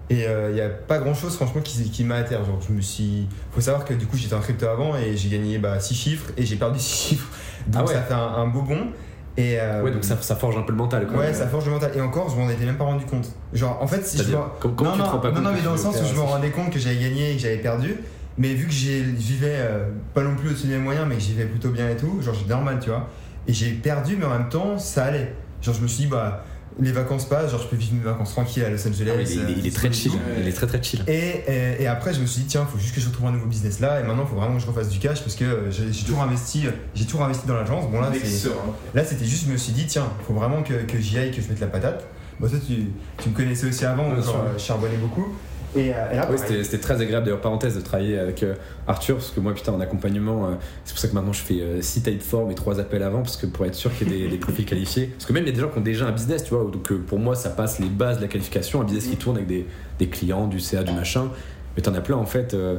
Et 0.08 0.24
il 0.48 0.54
n'y 0.54 0.60
a 0.60 0.68
pas 0.68 0.98
grand 0.98 1.14
chose, 1.14 1.36
franchement, 1.36 1.60
qui, 1.60 1.88
qui 1.90 2.02
m'a 2.02 2.16
atterri. 2.16 2.44
Genre, 2.44 2.58
je 2.66 2.72
me 2.72 2.80
suis. 2.80 3.28
Faut 3.52 3.60
savoir 3.60 3.84
que 3.84 3.94
du 3.94 4.06
coup, 4.06 4.16
j'étais 4.16 4.34
en 4.34 4.40
crypto 4.40 4.66
avant 4.66 4.96
et 4.96 5.16
j'ai 5.16 5.28
gagné 5.28 5.60
6 5.78 5.94
chiffres 5.94 6.30
et 6.36 6.44
j'ai 6.44 6.56
perdu 6.56 6.80
6 6.80 7.08
chiffres. 7.08 7.28
Donc, 7.68 7.82
Ah 7.82 7.86
ouais. 7.86 7.94
ça 7.94 8.02
fait 8.02 8.14
un, 8.14 8.18
un 8.18 8.46
beau 8.48 8.62
bond. 8.62 8.88
Et, 9.36 9.58
euh, 9.60 9.82
Ouais, 9.82 9.90
donc 9.92 10.04
ça, 10.04 10.16
ça 10.20 10.34
forge 10.36 10.56
un 10.58 10.62
peu 10.62 10.72
le 10.72 10.78
mental, 10.78 11.06
quoi. 11.06 11.18
Ouais, 11.18 11.32
ça 11.32 11.46
forge 11.46 11.64
le 11.66 11.70
mental. 11.72 11.92
Et 11.94 12.00
encore, 12.00 12.28
je 12.28 12.36
m'en 12.36 12.48
étais 12.50 12.64
même 12.64 12.76
pas 12.76 12.84
rendu 12.84 13.04
compte. 13.06 13.28
Genre, 13.52 13.78
en 13.80 13.86
fait, 13.86 14.04
si 14.04 14.16
je 14.18 14.22
C'est-à-dire, 14.22 14.40
m'en- 14.40 14.48
com- 14.60 14.74
comment 14.76 14.90
non, 14.90 14.96
tu 14.96 15.02
te 15.02 15.08
rends 15.08 15.18
pas 15.18 15.28
non, 15.28 15.34
compte 15.36 15.44
non, 15.44 15.50
mais 15.54 15.62
dans 15.62 15.72
le 15.72 15.78
sens 15.78 15.96
où 16.00 16.04
je 16.04 16.14
me 16.14 16.20
rendais 16.20 16.50
compte 16.50 16.70
que 16.70 16.78
j'avais 16.78 16.96
gagné 16.98 17.32
et 17.32 17.36
que 17.36 17.42
j'avais 17.42 17.56
perdu. 17.58 17.96
Mais 18.38 18.54
vu 18.54 18.66
que 18.66 18.72
je 18.72 18.88
vivais 19.02 19.56
euh, 19.58 19.88
pas 20.14 20.22
non 20.22 20.34
plus 20.34 20.48
au-dessus 20.50 20.66
de 20.66 20.72
mes 20.72 20.78
moyens, 20.78 21.06
mais 21.08 21.16
que 21.16 21.20
j'y 21.20 21.32
vivais 21.32 21.44
plutôt 21.46 21.70
bien 21.70 21.88
et 21.90 21.96
tout, 21.96 22.20
genre, 22.22 22.34
j'étais 22.34 22.50
normal, 22.50 22.78
tu 22.80 22.90
vois. 22.90 23.08
Et 23.46 23.52
j'ai 23.52 23.70
perdu, 23.72 24.16
mais 24.18 24.24
en 24.26 24.30
même 24.30 24.48
temps, 24.48 24.78
ça 24.78 25.04
allait. 25.04 25.34
Genre, 25.62 25.74
je 25.74 25.80
me 25.82 25.86
suis 25.88 26.04
dit, 26.04 26.06
bah, 26.10 26.44
les 26.78 26.92
vacances 26.92 27.28
passent, 27.28 27.50
genre, 27.50 27.60
je 27.60 27.66
peux 27.68 27.76
vivre 27.76 27.94
mes 27.94 28.00
vacances 28.04 28.30
tranquilles 28.32 28.64
à 28.64 28.70
Los 28.70 28.86
Angeles. 28.86 29.10
Ah 29.12 29.16
ouais, 29.16 29.24
il, 29.24 29.32
est- 29.32 29.42
il 29.42 29.50
est- 29.50 29.58
il 29.60 29.66
est 29.66 29.70
très 29.74 29.88
euh, 29.88 29.92
chill, 29.92 30.12
Ouais. 30.12 30.18
il 30.40 30.48
est 30.48 30.52
très 30.52 30.66
très 30.66 30.82
chill. 30.82 31.02
et, 31.08 31.42
et, 31.48 31.82
et 31.82 31.86
après, 31.86 32.14
je 32.14 32.20
me 32.20 32.26
suis 32.26 32.42
dit, 32.42 32.46
tiens, 32.48 32.66
faut 32.70 32.78
juste 32.78 32.94
que 32.94 33.00
je 33.00 33.08
retrouve 33.08 33.26
un 33.26 33.32
nouveau 33.32 33.46
business 33.46 33.80
là. 33.80 34.00
Et 34.00 34.04
maintenant, 34.04 34.22
il 34.24 34.28
faut 34.28 34.36
vraiment 34.36 34.54
que 34.56 34.62
je 34.62 34.66
refasse 34.66 34.88
du 34.88 34.98
cash 34.98 35.20
parce 35.22 35.34
que 35.34 35.44
euh, 35.44 35.70
j'ai 35.70 35.92
j'ai 35.92 36.04
toujours 36.04 36.22
investi, 36.22 36.66
euh, 36.66 36.70
j'ai 36.94 37.04
toujours 37.04 37.22
investi 37.24 37.46
dans 37.46 37.54
l'agence. 37.56 37.90
Bon, 37.90 38.00
là, 38.00 38.10
serein. 38.24 38.54
Là, 38.94 39.04
c'était 39.04 39.24
juste, 39.24 39.46
je 39.46 39.52
me 39.52 39.56
suis 39.56 39.72
dit, 39.72 39.86
tiens, 39.86 40.06
faut 40.26 40.34
vraiment 40.34 40.62
que, 40.62 40.74
que 40.74 40.98
j'y 41.00 41.18
aille, 41.18 41.32
que 41.32 41.42
je 41.42 41.48
mette 41.48 41.60
la 41.60 41.66
patate. 41.66 42.04
Bon, 42.38 42.48
toi, 42.48 42.58
tu, 42.66 42.86
tu 43.22 43.28
me 43.28 43.34
connaissais 43.34 43.66
aussi 43.66 43.84
avant, 43.84 44.08
sûr. 44.22 44.34
euh, 44.36 44.52
je 44.56 44.62
charbonnais 44.62 44.96
beaucoup. 44.96 45.34
Et, 45.76 45.92
euh, 45.94 46.12
et 46.12 46.16
là, 46.16 46.28
Oui, 46.30 46.36
c'était 46.64 46.78
très 46.78 47.00
agréable 47.00 47.26
d'ailleurs, 47.26 47.40
parenthèse, 47.40 47.76
de 47.76 47.80
travailler 47.80 48.18
avec 48.18 48.42
euh, 48.42 48.54
Arthur, 48.88 49.16
parce 49.16 49.30
que 49.30 49.38
moi, 49.40 49.54
putain, 49.54 49.72
en 49.72 49.80
accompagnement, 49.80 50.46
euh, 50.46 50.50
c'est 50.84 50.92
pour 50.94 51.00
ça 51.00 51.08
que 51.08 51.14
maintenant 51.14 51.32
je 51.32 51.42
fais 51.42 51.60
6 51.80 52.02
type 52.02 52.22
form 52.22 52.50
et 52.50 52.54
3 52.54 52.80
appels 52.80 53.02
avant, 53.04 53.22
parce 53.22 53.36
que 53.36 53.46
pour 53.46 53.64
être 53.66 53.74
sûr 53.76 53.94
qu'il 53.96 54.10
y 54.10 54.16
ait 54.16 54.22
des, 54.24 54.28
des 54.30 54.36
profils 54.38 54.64
qualifiés. 54.66 55.06
Parce 55.06 55.26
que 55.26 55.32
même 55.32 55.44
il 55.44 55.46
y 55.46 55.52
a 55.52 55.54
des 55.54 55.60
gens 55.60 55.68
qui 55.68 55.78
ont 55.78 55.82
déjà 55.82 56.06
un 56.06 56.12
business, 56.12 56.42
tu 56.44 56.54
vois, 56.54 56.68
donc 56.70 56.90
euh, 56.90 56.98
pour 57.06 57.18
moi, 57.20 57.34
ça 57.36 57.50
passe 57.50 57.78
les 57.78 57.88
bases 57.88 58.16
de 58.16 58.22
la 58.22 58.28
qualification, 58.28 58.80
un 58.80 58.84
business 58.84 59.06
qui 59.06 59.16
tourne 59.16 59.36
avec 59.36 59.48
des, 59.48 59.66
des 59.98 60.08
clients, 60.08 60.46
du 60.48 60.58
CA, 60.60 60.82
du 60.82 60.92
machin. 60.92 61.28
Mais 61.76 61.82
t'en 61.82 61.94
as 61.94 62.00
plein, 62.00 62.16
en 62.16 62.26
fait, 62.26 62.52
euh, 62.54 62.78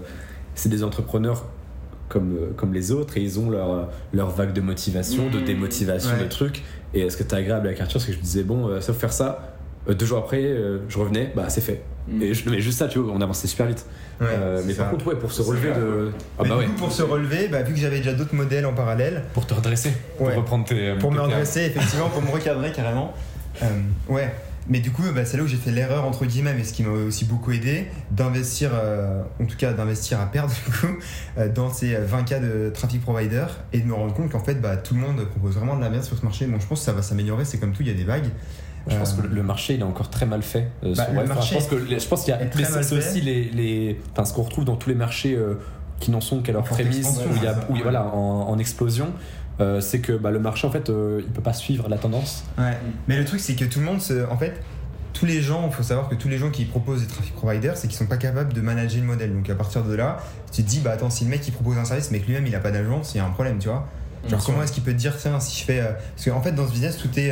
c'est 0.55 0.69
des 0.69 0.83
entrepreneurs. 0.83 1.45
Comme, 2.09 2.35
comme 2.57 2.73
les 2.73 2.91
autres, 2.91 3.15
et 3.15 3.21
ils 3.21 3.39
ont 3.39 3.49
leur, 3.49 3.87
leur 4.11 4.29
vague 4.31 4.51
de 4.51 4.59
motivation, 4.59 5.29
de 5.29 5.39
Mmh. 5.39 5.43
démotivation, 5.45 6.11
Ouais. 6.17 6.23
de 6.25 6.27
trucs. 6.29 6.61
Et 6.93 7.09
ce 7.09 7.15
qui 7.15 7.23
était 7.23 7.37
agréable 7.37 7.67
avec 7.67 7.79
Arthur, 7.79 8.01
c'est 8.01 8.07
que 8.07 8.11
je 8.11 8.17
me 8.17 8.23
disais, 8.23 8.43
bon, 8.43 8.67
euh, 8.67 8.81
sauf 8.81 8.97
faire 8.97 9.13
ça, 9.13 9.55
euh, 9.87 9.93
deux 9.93 10.05
jours 10.05 10.17
après, 10.17 10.43
euh, 10.43 10.79
je 10.89 10.97
revenais, 10.99 11.31
bah 11.33 11.45
c'est 11.47 11.61
fait. 11.61 11.81
Mm. 12.07 12.21
Et 12.21 12.33
je, 12.33 12.49
mais 12.49 12.61
juste 12.61 12.79
ça, 12.79 12.87
tu 12.87 12.99
vois, 12.99 13.13
on 13.13 13.21
avançait 13.21 13.47
super 13.47 13.67
vite. 13.67 13.85
Ouais, 14.19 14.27
Euh, 14.31 14.61
mais 14.65 14.73
ça. 14.73 14.83
par 14.83 14.91
contre, 14.91 15.07
ouais, 15.07 15.15
pour 15.15 15.31
se 15.31 15.41
relever 15.41 15.69
de. 15.69 16.11
Ah 16.37 16.43
Mais 16.43 16.49
bah 16.49 16.55
du 16.55 16.61
ouais. 16.61 16.65
coup, 16.67 16.73
pour 16.73 16.91
se 16.91 17.01
relever, 17.03 17.47
bah, 17.47 17.61
vu 17.63 17.73
que 17.73 17.79
j'avais 17.79 17.97
déjà 17.97 18.13
d'autres 18.13 18.35
modèles 18.35 18.65
en 18.65 18.73
parallèle, 18.73 19.23
Pour 19.33 19.47
te 19.47 19.53
redresser. 19.53 19.93
Ouais. 20.19 20.35
reprendre 20.35 20.65
tes. 20.65 20.93
pour 20.99 21.09
tes 21.09 21.15
me 21.15 21.21
redresser, 21.21 21.61
effectivement, 21.61 22.09
pour 22.09 22.21
me 22.21 22.29
recadrer 22.29 22.71
carrément. 22.71 23.13
Euh, 23.63 23.65
ouais. 24.09 24.31
Mais 24.69 24.79
du 24.79 24.91
coup, 24.91 25.01
bah, 25.15 25.25
c'est 25.25 25.37
là 25.37 25.43
où 25.43 25.47
j'ai 25.47 25.57
fait 25.57 25.71
l'erreur, 25.71 26.05
entre 26.05 26.25
guillemets, 26.25 26.53
mais 26.53 26.63
ce 26.63 26.71
qui 26.71 26.83
m'a 26.83 26.91
aussi 26.91 27.25
beaucoup 27.25 27.51
aidé, 27.51 27.87
d'investir, 28.11 28.69
euh, 28.75 29.23
en 29.41 29.45
tout 29.45 29.57
cas 29.57 29.73
d'investir 29.73 30.19
à 30.21 30.27
perdre, 30.27 30.53
du 30.65 30.71
coup, 30.71 30.95
euh, 31.39 31.49
dans 31.49 31.73
ces 31.73 31.95
20 31.95 32.23
cas 32.23 32.39
de 32.39 32.69
traffic 32.71 33.01
provider 33.01 33.45
et 33.73 33.79
de 33.79 33.85
me 33.87 33.95
rendre 33.95 34.13
compte 34.13 34.29
qu'en 34.31 34.39
fait, 34.43 34.55
bah, 34.61 34.77
tout 34.77 34.93
le 34.93 34.99
monde 34.99 35.25
propose 35.25 35.55
vraiment 35.55 35.75
de 35.75 35.81
la 35.81 35.89
merde 35.89 36.03
sur 36.03 36.15
ce 36.15 36.23
marché. 36.23 36.45
Bon, 36.45 36.59
je 36.59 36.67
pense 36.67 36.79
que 36.79 36.85
ça 36.85 36.91
va 36.93 37.01
s'améliorer, 37.01 37.43
c'est 37.43 37.57
comme 37.57 37.71
tout, 37.73 37.81
il 37.81 37.87
y 37.87 37.91
a 37.91 37.95
des 37.95 38.03
vagues. 38.03 38.29
Je 38.87 38.95
pense 38.97 39.13
Euh, 39.13 39.21
que 39.21 39.27
le 39.27 39.43
marché, 39.43 39.75
il 39.75 39.79
est 39.81 39.83
encore 39.83 40.09
très 40.09 40.25
mal 40.25 40.41
fait. 40.41 40.67
euh, 40.83 40.93
Bah, 40.95 41.03
sur- 41.05 41.13
le 41.13 41.17
ouais, 41.19 41.23
enfin, 41.25 41.33
marché 41.35 41.55
je 41.59 42.07
pense 42.07 42.23
qu'il 42.23 42.33
y 42.33 42.37
a. 42.37 42.39
mais 42.39 42.83
c'est 42.83 42.97
aussi 42.97 43.21
les, 43.21 43.43
les, 43.45 43.99
enfin, 44.13 44.25
ce 44.25 44.33
qu'on 44.33 44.41
retrouve 44.43 44.65
dans 44.65 44.75
tous 44.75 44.89
les 44.89 44.95
marchés 44.95 45.35
euh, 45.35 45.55
qui 45.99 46.09
n'en 46.11 46.21
sont 46.21 46.41
qu'à 46.41 46.51
leur 46.51 46.63
prémisse, 46.63 47.07
où 47.07 47.35
il 47.35 47.43
y 47.43 47.47
a, 47.47 47.55
où 47.69 47.73
ouais. 47.73 47.81
voilà, 47.83 48.05
en, 48.07 48.47
en 48.49 48.57
explosion. 48.57 49.07
euh, 49.59 49.79
c'est 49.81 49.99
que 49.99 50.13
bah, 50.13 50.31
le 50.31 50.39
marché, 50.39 50.65
en 50.65 50.71
fait, 50.71 50.89
euh, 50.89 51.21
il 51.23 51.31
peut 51.31 51.41
pas 51.43 51.53
suivre 51.53 51.87
la 51.89 51.97
tendance. 51.97 52.43
Ouais. 52.57 52.75
Mais 53.07 53.17
le 53.17 53.25
truc, 53.25 53.39
c'est 53.39 53.53
que 53.53 53.65
tout 53.65 53.79
le 53.79 53.85
monde, 53.85 54.01
se... 54.01 54.27
en 54.31 54.37
fait, 54.37 54.59
tous 55.13 55.27
les 55.27 55.41
gens, 55.41 55.67
il 55.67 55.73
faut 55.73 55.83
savoir 55.83 56.09
que 56.09 56.15
tous 56.15 56.29
les 56.29 56.39
gens 56.39 56.49
qui 56.49 56.65
proposent 56.65 57.01
des 57.01 57.07
traffic 57.07 57.35
providers, 57.35 57.77
c'est 57.77 57.87
qu'ils 57.87 57.97
sont 57.97 58.07
pas 58.07 58.17
capables 58.17 58.53
de 58.53 58.61
manager 58.61 59.01
le 59.01 59.05
modèle. 59.07 59.31
Donc 59.33 59.47
à 59.51 59.55
partir 59.55 59.83
de 59.83 59.93
là, 59.93 60.17
tu 60.51 60.63
te 60.63 60.67
dis, 60.69 60.79
bah 60.79 60.91
attends, 60.93 61.11
si 61.11 61.25
le 61.25 61.29
mec 61.29 61.47
il 61.47 61.51
propose 61.51 61.77
un 61.77 61.85
service, 61.85 62.09
mais 62.09 62.19
que 62.19 62.25
lui-même 62.25 62.47
il 62.47 62.55
a 62.55 62.59
pas 62.59 62.71
d'agence, 62.71 63.13
il 63.13 63.17
y 63.17 63.19
a 63.19 63.25
un 63.25 63.29
problème, 63.29 63.59
tu 63.59 63.67
vois. 63.67 63.87
Genre, 64.27 64.39
Bien 64.39 64.45
comment 64.45 64.63
est-ce 64.63 64.71
qu'il 64.71 64.81
peut 64.83 64.93
te 64.93 64.97
dire, 64.97 65.15
tiens, 65.17 65.39
si 65.39 65.59
je 65.59 65.65
fais. 65.65 65.79
euh, 65.81 65.91
Parce 66.15 66.25
qu'en 66.29 66.41
fait, 66.41 66.53
dans 66.53 66.65
ce 66.65 66.71
business, 66.71 66.97
tout 66.97 67.09
est. 67.19 67.31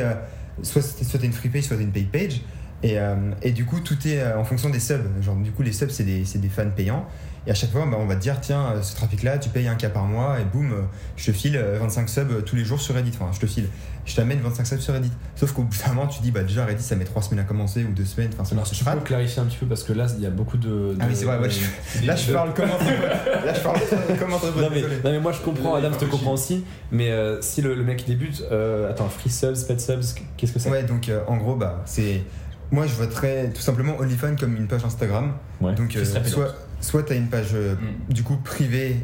Soit 0.62 0.82
t'as 1.12 1.24
une 1.24 1.32
free 1.32 1.48
page, 1.48 1.64
soit 1.64 1.76
une 1.76 1.92
paid 1.92 2.10
page. 2.10 2.40
Et, 2.82 2.98
euh, 2.98 3.14
et 3.42 3.50
du 3.52 3.64
coup, 3.66 3.80
tout 3.80 3.96
est 4.08 4.20
euh, 4.20 4.38
en 4.38 4.44
fonction 4.44 4.70
des 4.70 4.80
subs. 4.80 5.04
Genre, 5.22 5.36
du 5.36 5.52
coup, 5.52 5.62
les 5.62 5.72
subs, 5.72 5.90
c'est 5.90 6.04
des, 6.04 6.24
c'est 6.24 6.38
des 6.40 6.48
fans 6.48 6.70
payants. 6.74 7.04
Et 7.46 7.50
à 7.50 7.54
chaque 7.54 7.70
fois, 7.70 7.86
bah, 7.90 7.96
on 7.98 8.04
va 8.06 8.16
te 8.16 8.20
dire, 8.20 8.38
tiens, 8.40 8.72
euh, 8.76 8.82
ce 8.82 8.94
trafic-là, 8.96 9.38
tu 9.38 9.48
payes 9.48 9.66
un 9.66 9.74
cas 9.74 9.88
par 9.88 10.04
mois, 10.04 10.38
et 10.40 10.44
boum, 10.44 10.74
je 11.16 11.24
te 11.26 11.32
file 11.32 11.56
euh, 11.56 11.78
25 11.80 12.08
subs 12.08 12.44
tous 12.44 12.54
les 12.56 12.64
jours 12.64 12.80
sur 12.80 12.94
Reddit. 12.94 13.12
Enfin, 13.14 13.30
je 13.32 13.40
te 13.40 13.46
file. 13.46 13.66
Je 14.06 14.14
t'amène 14.14 14.40
25 14.40 14.66
subs 14.66 14.80
sur 14.80 14.92
Reddit. 14.94 15.10
Sauf 15.36 15.52
qu'au 15.52 15.62
bout 15.62 15.76
d'un 15.78 15.92
moment, 15.94 16.06
tu 16.06 16.20
dis, 16.22 16.30
bah 16.30 16.42
déjà, 16.42 16.64
Reddit, 16.66 16.82
ça 16.82 16.96
met 16.96 17.04
3 17.04 17.22
semaines 17.22 17.40
à 17.44 17.46
commencer, 17.48 17.84
ou 17.84 17.92
2 17.92 18.04
semaines. 18.04 18.30
Enfin, 18.34 18.44
ça 18.44 18.54
Alors, 18.54 18.70
tu 18.70 18.84
peux 18.84 19.00
clarifier 19.00 19.40
un 19.40 19.46
petit 19.46 19.56
peu 19.58 19.66
parce 19.66 19.84
que 19.84 19.92
là, 19.94 20.06
il 20.16 20.22
y 20.22 20.26
a 20.26 20.30
beaucoup 20.30 20.56
de. 20.58 20.96
Ah 21.00 21.04
oui, 21.06 21.12
de- 21.12 21.18
c'est 21.18 21.24
vrai, 21.26 21.38
ouais, 21.38 21.48
de- 21.48 21.52
je- 22.02 22.06
Là, 22.06 22.16
je 22.16 22.32
parle 22.32 22.52
comme 22.54 22.66
un 22.70 23.46
Là, 23.46 23.54
je 23.54 23.60
parle 23.60 23.78
comme 24.18 24.32
un 24.32 24.62
Non 24.62 24.68
mais, 24.70 24.80
non, 24.82 25.10
mais 25.12 25.20
moi 25.20 25.32
je 25.32 25.40
comprends, 25.40 25.74
Adam, 25.74 25.90
je 25.92 25.98
te 25.98 26.10
comprends 26.10 26.32
aussi. 26.32 26.64
Mais 26.92 27.10
euh, 27.10 27.40
si 27.40 27.62
le, 27.62 27.74
le 27.74 27.84
mec 27.84 28.04
débute, 28.06 28.42
euh, 28.52 28.90
attends, 28.90 29.08
free 29.08 29.30
subs, 29.30 29.64
pet 29.66 29.80
subs, 29.80 30.14
qu'est-ce 30.36 30.52
que 30.52 30.58
c'est? 30.58 30.70
Ouais, 30.70 30.82
donc 30.82 31.08
euh, 31.08 31.20
en 31.26 31.36
gros, 31.36 31.56
bah, 31.56 31.82
c'est. 31.86 32.22
Moi, 32.72 32.86
je 32.86 32.94
vois 32.94 33.06
très 33.08 33.50
tout 33.50 33.60
simplement 33.60 33.98
OnlyFans 33.98 34.36
comme 34.38 34.56
une 34.56 34.66
page 34.68 34.84
Instagram. 34.84 35.32
Ouais. 35.60 35.74
Donc, 35.74 35.96
euh, 35.96 36.04
soit, 36.04 36.54
soit 36.80 37.02
tu 37.02 37.12
as 37.12 37.16
une 37.16 37.28
page 37.28 37.50
euh, 37.54 37.74
Mm. 37.74 38.12
du 38.12 38.22
coup 38.22 38.36
privée 38.36 38.96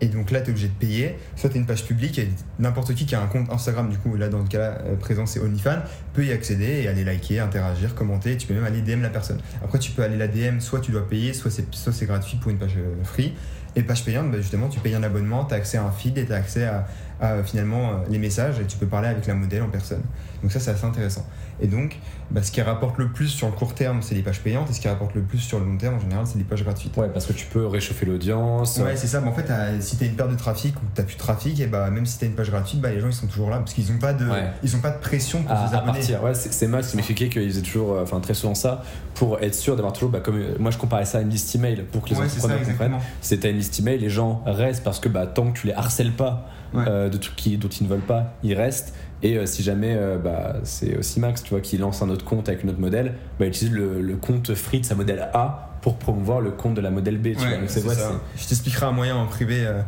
Et 0.00 0.06
donc 0.06 0.32
là, 0.32 0.40
tu 0.40 0.48
es 0.48 0.50
obligé 0.50 0.66
de 0.66 0.72
payer. 0.72 1.16
Soit 1.36 1.50
tu 1.50 1.58
une 1.58 1.66
page 1.66 1.84
publique 1.84 2.18
et 2.18 2.28
n'importe 2.58 2.92
qui 2.94 3.06
qui 3.06 3.14
a 3.14 3.22
un 3.22 3.26
compte 3.28 3.48
Instagram, 3.52 3.88
du 3.88 3.98
coup, 3.98 4.16
là, 4.16 4.28
dans 4.28 4.40
le 4.40 4.48
cas 4.48 4.78
euh, 4.84 4.96
présent, 4.96 5.26
c'est 5.26 5.38
OnlyFans, 5.38 5.82
peut 6.12 6.24
y 6.24 6.32
accéder 6.32 6.82
et 6.82 6.88
aller 6.88 7.04
liker, 7.04 7.38
interagir, 7.38 7.94
commenter. 7.94 8.36
Tu 8.36 8.48
peux 8.48 8.54
même 8.54 8.64
aller 8.64 8.80
DM 8.82 9.00
la 9.02 9.10
personne. 9.10 9.38
Après, 9.62 9.78
tu 9.78 9.92
peux 9.92 10.02
aller 10.02 10.16
la 10.16 10.26
DM, 10.26 10.58
soit 10.58 10.80
tu 10.80 10.90
dois 10.90 11.08
payer, 11.08 11.32
soit 11.34 11.52
c'est, 11.52 11.72
soit 11.72 11.92
c'est 11.92 12.06
gratuit 12.06 12.36
pour 12.38 12.50
une 12.50 12.58
page 12.58 12.76
euh, 12.78 13.04
free. 13.04 13.32
Et 13.76 13.82
page 13.84 14.04
payante, 14.04 14.30
bah, 14.32 14.38
justement, 14.38 14.68
tu 14.68 14.80
payes 14.80 14.96
un 14.96 15.04
abonnement, 15.04 15.44
tu 15.44 15.54
as 15.54 15.58
accès 15.58 15.78
à 15.78 15.84
un 15.84 15.92
feed 15.92 16.18
et 16.18 16.26
tu 16.26 16.32
as 16.32 16.36
accès 16.36 16.64
à, 16.64 16.86
à, 17.22 17.42
finalement 17.42 17.88
euh, 17.90 17.92
les 18.10 18.18
messages 18.18 18.58
et 18.60 18.64
tu 18.64 18.76
peux 18.76 18.86
parler 18.86 19.08
avec 19.08 19.26
la 19.26 19.34
modèle 19.34 19.62
en 19.62 19.68
personne. 19.68 20.02
Donc 20.42 20.50
ça, 20.50 20.58
c'est 20.60 20.72
assez 20.72 20.84
intéressant. 20.84 21.24
Et 21.60 21.68
donc, 21.68 21.96
bah, 22.32 22.42
ce 22.42 22.50
qui 22.50 22.60
rapporte 22.60 22.98
le 22.98 23.08
plus 23.12 23.28
sur 23.28 23.46
le 23.46 23.52
court 23.52 23.74
terme, 23.74 24.02
c'est 24.02 24.16
les 24.16 24.22
pages 24.22 24.40
payantes 24.40 24.68
et 24.68 24.72
ce 24.72 24.80
qui 24.80 24.88
rapporte 24.88 25.14
le 25.14 25.20
plus 25.22 25.38
sur 25.38 25.60
le 25.60 25.66
long 25.66 25.76
terme, 25.76 25.94
en 25.94 26.00
général, 26.00 26.26
c'est 26.26 26.36
les 26.38 26.42
pages 26.44 26.64
gratuites. 26.64 26.96
Ouais, 26.96 27.08
parce 27.08 27.26
que 27.26 27.32
tu 27.32 27.46
peux 27.46 27.64
réchauffer 27.66 28.06
l'audience. 28.06 28.76
Ouais, 28.78 28.96
c'est 28.96 29.06
ça. 29.06 29.20
Mais 29.20 29.28
en 29.28 29.32
fait, 29.32 29.44
t'as- 29.44 29.80
si 29.80 29.96
tu 29.96 30.02
as 30.02 30.06
une 30.08 30.16
perte 30.16 30.30
de 30.32 30.36
trafic 30.36 30.74
ou 30.76 30.80
tu 30.96 31.02
plus 31.04 31.14
de 31.14 31.18
trafic, 31.20 31.60
et 31.60 31.66
bah, 31.66 31.88
même 31.90 32.04
si 32.06 32.18
tu 32.18 32.24
as 32.24 32.28
une 32.28 32.34
page 32.34 32.50
gratuite, 32.50 32.80
bah, 32.80 32.90
les 32.90 32.98
gens 32.98 33.06
ils 33.06 33.12
sont 33.12 33.28
toujours 33.28 33.50
là 33.50 33.58
parce 33.58 33.72
qu'ils 33.74 33.92
n'ont 33.92 33.98
pas, 34.00 34.12
de, 34.14 34.28
Ouais. 34.28 34.50
ils 34.64 34.74
ont 34.74 34.80
pas 34.80 34.90
de 34.90 34.98
pression 34.98 35.42
pour 35.42 35.52
à, 35.52 35.68
se 35.68 35.74
abonner. 35.76 35.92
partir. 35.92 36.24
Ouais, 36.24 36.32
c'est 36.34 36.66
Max 36.66 36.88
qui 36.88 36.96
m'expliquait 36.96 37.28
qu'il 37.28 37.48
faisait 37.48 37.62
toujours, 37.62 37.92
euh, 37.92 38.02
enfin 38.02 38.18
très 38.18 38.34
souvent 38.34 38.56
ça, 38.56 38.82
pour 39.14 39.38
être 39.40 39.54
sûr 39.54 39.76
d'avoir 39.76 39.92
toujours, 39.92 40.10
bah, 40.10 40.20
comme 40.20 40.38
euh, 40.38 40.56
moi 40.58 40.72
je 40.72 40.78
comparais 40.78 41.04
ça 41.04 41.18
à 41.18 41.20
une 41.20 41.28
liste 41.30 41.54
email 41.54 41.84
pour 41.92 42.02
que 42.02 42.10
les 42.10 42.16
Ouais, 42.16 42.26
entrepreneurs 42.26 42.62
comprennent. 42.64 42.96
C'est 43.20 43.38
t'as 43.38 43.50
une 43.50 43.58
liste 43.58 43.78
email, 43.78 43.98
les 43.98 44.10
gens 44.10 44.42
restent 44.46 44.82
parce 44.82 44.98
que 44.98 45.08
bah, 45.08 45.28
tant 45.28 45.52
que 45.52 45.58
tu 45.58 45.68
les 45.68 45.74
harcèles 45.74 46.12
pas 46.12 46.48
Ouais. 46.74 46.84
euh, 46.88 47.08
de 47.08 47.16
trucs 47.18 47.36
qui- 47.36 47.56
dont 47.58 47.68
ils 47.68 47.84
ne 47.84 47.88
veulent 47.88 48.00
pas, 48.00 48.34
ils 48.42 48.54
restent. 48.54 48.94
Et 49.22 49.36
euh, 49.36 49.46
si 49.46 49.62
jamais 49.62 49.94
euh, 49.96 50.18
bah, 50.18 50.56
c'est 50.64 50.96
aussi 50.96 51.20
Max, 51.20 51.42
tu 51.42 51.50
vois, 51.50 51.60
qui 51.60 51.78
lance 51.78 52.02
un 52.02 52.08
autre 52.08 52.24
compte 52.24 52.48
avec 52.48 52.62
une 52.64 52.70
autre 52.70 52.80
modèle, 52.80 53.14
bah, 53.38 53.44
il 53.44 53.48
utilise 53.48 53.72
le, 53.74 54.00
le 54.00 54.16
compte 54.16 54.54
free 54.54 54.80
de 54.80 54.84
sa 54.86 54.94
modèle 54.94 55.28
A 55.34 55.68
pour 55.82 55.96
promouvoir 55.96 56.40
le 56.40 56.50
compte 56.52 56.74
de 56.74 56.80
la 56.80 56.90
modèle 56.90 57.18
B. 57.18 57.28
Tu 57.28 57.34
vois. 57.34 57.56
Donc 57.58 57.68
c'est 57.68 57.80
c'est 57.80 57.88
ouais, 57.88 57.94
ça. 57.94 58.12
Je 58.36 58.46
t'expliquerai 58.46 58.86
un 58.86 58.92
moyen 58.92 59.16
en 59.16 59.26
privé 59.26 59.64
euh, 59.66 59.82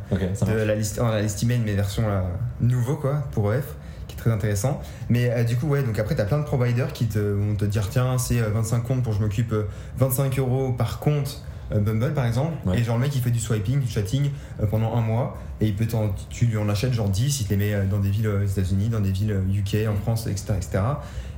de 0.46 0.52
la 0.64 0.74
liste, 0.74 1.00
en 1.00 1.08
la 1.08 1.22
liste 1.22 1.42
email, 1.42 1.60
mais 1.64 1.72
version 1.74 2.06
là, 2.06 2.24
nouveau 2.60 2.96
quoi, 2.96 3.22
pour 3.32 3.52
EF, 3.54 3.74
qui 4.08 4.14
est 4.16 4.18
très 4.18 4.30
intéressant. 4.30 4.80
Mais 5.08 5.30
euh, 5.30 5.42
du 5.44 5.56
coup, 5.56 5.66
ouais, 5.68 5.82
donc 5.82 5.98
après, 5.98 6.14
tu 6.14 6.20
as 6.20 6.24
plein 6.26 6.38
de 6.38 6.44
providers 6.44 6.92
qui 6.92 7.06
te, 7.06 7.18
vont 7.18 7.54
te 7.54 7.64
dire 7.64 7.88
tiens, 7.90 8.18
c'est 8.18 8.40
euh, 8.40 8.50
25 8.52 8.80
comptes 8.82 9.02
pour 9.02 9.12
je 9.14 9.20
m'occupe 9.20 9.52
euh, 9.52 9.64
25 9.98 10.38
euros 10.38 10.72
par 10.72 10.98
compte. 11.00 11.42
Euh, 11.72 11.80
Bumble 11.80 12.12
par 12.14 12.26
exemple, 12.26 12.52
Ouais. 12.66 12.78
et 12.78 12.84
genre 12.84 12.96
le 12.96 13.02
mec 13.02 13.14
il 13.14 13.22
fait 13.22 13.30
du 13.30 13.38
swiping, 13.40 13.80
du 13.80 13.88
chatting 13.88 14.30
euh, 14.62 14.66
pendant 14.66 14.94
un 14.94 15.00
mois, 15.00 15.36
et 15.60 15.66
il 15.66 15.74
peut 15.74 15.86
tu 16.30 16.46
lui 16.46 16.56
en 16.56 16.68
achètes 16.68 16.92
genre 16.92 17.08
10, 17.08 17.40
il 17.40 17.44
te 17.44 17.50
les 17.50 17.56
met 17.56 17.74
euh, 17.74 17.84
dans 17.86 17.98
des 17.98 18.10
villes 18.10 18.28
aux 18.28 18.44
États-Unis, 18.44 18.88
dans 18.88 19.00
des 19.00 19.10
villes 19.12 19.36
UK, 19.54 19.88
en 19.88 19.94
France, 19.96 20.26
etc. 20.26 20.54
etc. 20.56 20.82